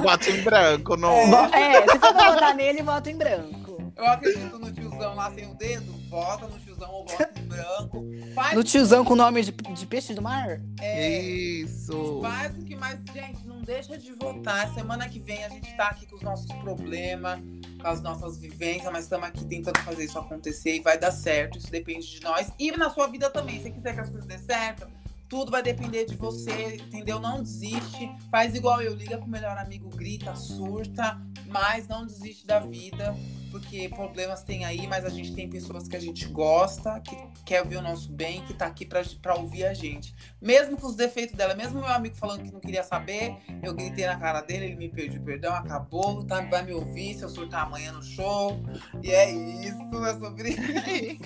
Bota 0.02 0.30
em 0.32 0.42
branco 0.42 0.96
no. 0.96 1.10
Vo- 1.28 1.54
É, 1.54 1.82
se 1.82 2.00
for 2.00 2.14
votar 2.14 2.56
nele, 2.56 2.82
vota 2.82 3.12
em 3.12 3.18
branco. 3.18 3.92
Eu 3.94 4.06
acredito 4.06 4.58
no 4.58 4.72
tiozão 4.72 5.16
lá 5.16 5.30
sem 5.32 5.52
o 5.52 5.54
dedo. 5.56 5.92
Vota 6.10 6.48
no 6.48 6.58
tiozão 6.60 6.73
ou 6.92 7.06
vota 7.06 7.30
em 7.40 7.44
branco. 7.46 8.04
Faz, 8.34 8.56
No 8.56 8.64
tiozão 8.64 9.04
com 9.06 9.14
o 9.14 9.16
nome 9.16 9.44
de, 9.44 9.52
de 9.52 9.86
peixe 9.86 10.14
do 10.14 10.22
mar? 10.22 10.60
é, 10.80 11.22
Isso. 11.22 12.20
faz 12.22 12.58
o 12.58 12.62
que 12.64 12.76
mais. 12.76 13.00
Gente, 13.14 13.46
não 13.46 13.62
deixa 13.62 13.98
de 13.98 14.12
votar. 14.14 14.74
Semana 14.74 15.08
que 15.08 15.20
vem 15.20 15.44
a 15.44 15.50
gente 15.50 15.76
tá 15.76 15.86
aqui 15.88 16.06
com 16.08 16.16
os 16.16 16.22
nossos 16.22 16.48
problemas, 16.58 17.40
com 17.82 17.88
as 17.88 18.02
nossas 18.02 18.38
vivências, 18.38 18.92
mas 18.92 19.04
estamos 19.06 19.28
aqui 19.28 19.46
tentando 19.46 19.80
fazer 19.80 20.06
isso 20.06 20.18
acontecer 20.20 20.76
e 20.76 20.80
vai 20.80 20.98
dar 20.98 21.12
certo. 21.12 21.58
Isso 21.58 21.72
depende 21.72 22.10
de 22.10 22.22
nós. 22.22 22.52
E 22.60 22.72
na 22.72 22.90
sua 22.90 23.08
vida 23.08 23.30
também. 23.30 23.58
Se 23.58 23.64
você 23.64 23.72
quiser 23.72 23.94
que 23.94 24.00
as 24.02 24.10
coisas 24.10 24.26
dê 24.28 24.38
certo, 24.38 24.88
tudo 25.30 25.52
vai 25.52 25.64
depender 25.64 26.06
de 26.06 26.16
você, 26.16 26.76
entendeu? 26.76 27.20
Não 27.20 27.42
desiste. 27.42 28.10
Faz 28.30 28.54
igual 28.56 28.82
eu, 28.82 28.94
liga 28.96 29.18
pro 29.18 29.28
melhor 29.28 29.58
amigo, 29.58 29.90
grita, 29.90 30.36
surta, 30.36 31.20
mas 31.48 31.88
não 31.88 32.06
desiste 32.06 32.46
da 32.46 32.60
vida. 32.60 33.16
Porque 33.54 33.88
problemas 33.90 34.42
tem 34.42 34.66
aí, 34.66 34.88
mas 34.88 35.06
a 35.06 35.10
gente 35.10 35.32
tem 35.36 35.48
pessoas 35.48 35.88
que 35.88 35.96
a 35.96 36.00
gente 36.00 36.26
gosta, 36.26 37.00
que 37.02 37.16
quer 37.46 37.62
ouvir 37.62 37.78
o 37.78 37.82
nosso 37.84 38.12
bem, 38.12 38.42
que 38.48 38.54
tá 38.56 38.66
aqui 38.66 38.84
pra, 38.84 39.04
pra 39.22 39.36
ouvir 39.36 39.64
a 39.66 39.76
gente. 39.76 40.16
Mesmo 40.42 40.76
com 40.76 40.88
os 40.88 40.96
defeitos 40.96 41.36
dela, 41.36 41.54
mesmo 41.54 41.80
meu 41.80 41.88
amigo 41.88 42.16
falando 42.16 42.42
que 42.44 42.52
não 42.52 42.60
queria 42.60 42.82
saber, 42.84 43.36
eu 43.62 43.72
gritei 43.76 44.08
na 44.08 44.18
cara 44.18 44.42
dele, 44.42 44.66
ele 44.66 44.76
me 44.76 44.90
pediu 44.90 45.22
perdão, 45.22 45.54
acabou, 45.54 46.24
tá? 46.26 46.42
Vai 46.42 46.64
me 46.64 46.74
ouvir 46.74 47.14
se 47.14 47.22
eu 47.22 47.30
surtar 47.30 47.68
amanhã 47.68 47.92
no 47.92 48.02
show. 48.02 48.60
E 49.04 49.12
é 49.12 49.30
isso, 49.32 50.06
é 50.06 50.18
sobre 50.18 50.50
isso. 50.50 51.24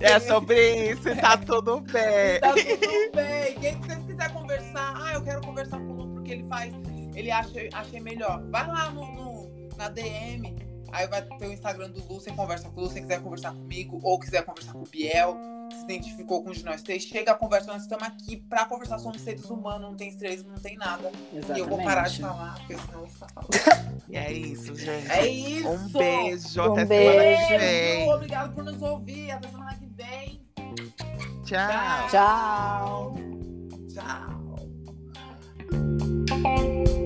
É 0.00 0.20
sobre 0.20 0.90
isso, 0.92 1.16
tá 1.18 1.38
tudo 1.38 1.80
bem. 1.80 2.40
Tá 2.40 2.52
tudo 2.52 3.12
bem. 3.14 3.54
Quem 3.58 3.80
que 3.80 3.86
vocês 3.86 4.04
quiser 4.04 4.32
conversar, 4.34 4.94
ah, 5.02 5.14
eu 5.14 5.22
quero 5.24 5.40
conversar 5.40 5.78
com 5.78 5.86
o 5.86 5.92
Lu 5.94 6.08
porque 6.12 6.32
ele 6.32 6.44
faz, 6.44 6.74
ele 7.14 7.30
acha, 7.30 7.50
achei 7.72 8.00
melhor. 8.00 8.42
Vai 8.50 8.66
lá 8.66 8.90
no, 8.90 9.06
no- 9.14 9.50
na 9.78 9.88
DM, 9.88 10.54
Aí 10.92 11.06
vai 11.06 11.22
ter 11.22 11.46
o 11.46 11.52
Instagram 11.52 11.90
do 11.90 12.00
Lu, 12.00 12.20
você 12.20 12.30
conversa 12.30 12.68
com 12.68 12.80
o 12.80 12.84
Lu, 12.84 12.90
quiser 12.90 13.20
conversar 13.22 13.52
comigo, 13.52 13.98
ou 14.02 14.20
quiser 14.20 14.44
conversar 14.44 14.72
com 14.72 14.80
o 14.80 14.86
Biel, 14.86 15.36
se 15.70 15.84
identificou 15.84 16.44
com 16.44 16.50
um 16.50 16.52
de 16.52 16.62
nós 16.64 16.82
três, 16.82 17.02
chega 17.02 17.32
a 17.32 17.34
conversar, 17.34 17.72
nós 17.72 17.82
estamos 17.82 18.06
aqui 18.06 18.36
pra 18.36 18.66
conversar, 18.66 18.98
somos 18.98 19.20
seres 19.22 19.48
humanos, 19.48 19.88
não 19.88 19.96
tem 19.96 20.08
estrelismo, 20.10 20.50
não 20.50 20.58
tem 20.58 20.76
nada. 20.76 21.10
Exatamente. 21.32 21.58
E 21.58 21.60
eu 21.60 21.66
vou 21.66 21.82
parar 21.82 22.08
de 22.08 22.20
falar, 22.20 22.54
porque 22.58 22.76
senão 22.76 23.00
eu 23.00 23.06
falando. 23.08 23.48
e 24.08 24.16
é 24.16 24.32
isso, 24.32 24.74
gente. 24.74 25.10
É 25.10 25.26
isso! 25.26 25.68
Um 25.68 25.88
beijo, 25.88 26.60
um 26.60 26.72
até 26.72 26.84
beijo. 26.84 27.12
semana 27.12 27.46
que 27.46 27.58
vem. 27.58 28.12
Obrigado 28.12 28.54
por 28.54 28.64
nos 28.64 28.82
ouvir, 28.82 29.30
até 29.30 29.48
semana 29.48 29.74
que 29.74 29.86
vem. 29.86 30.46
Tchau. 31.44 32.08
Tchau. 32.10 33.14
Tchau. 33.88 34.42
Tchau. 36.42 37.01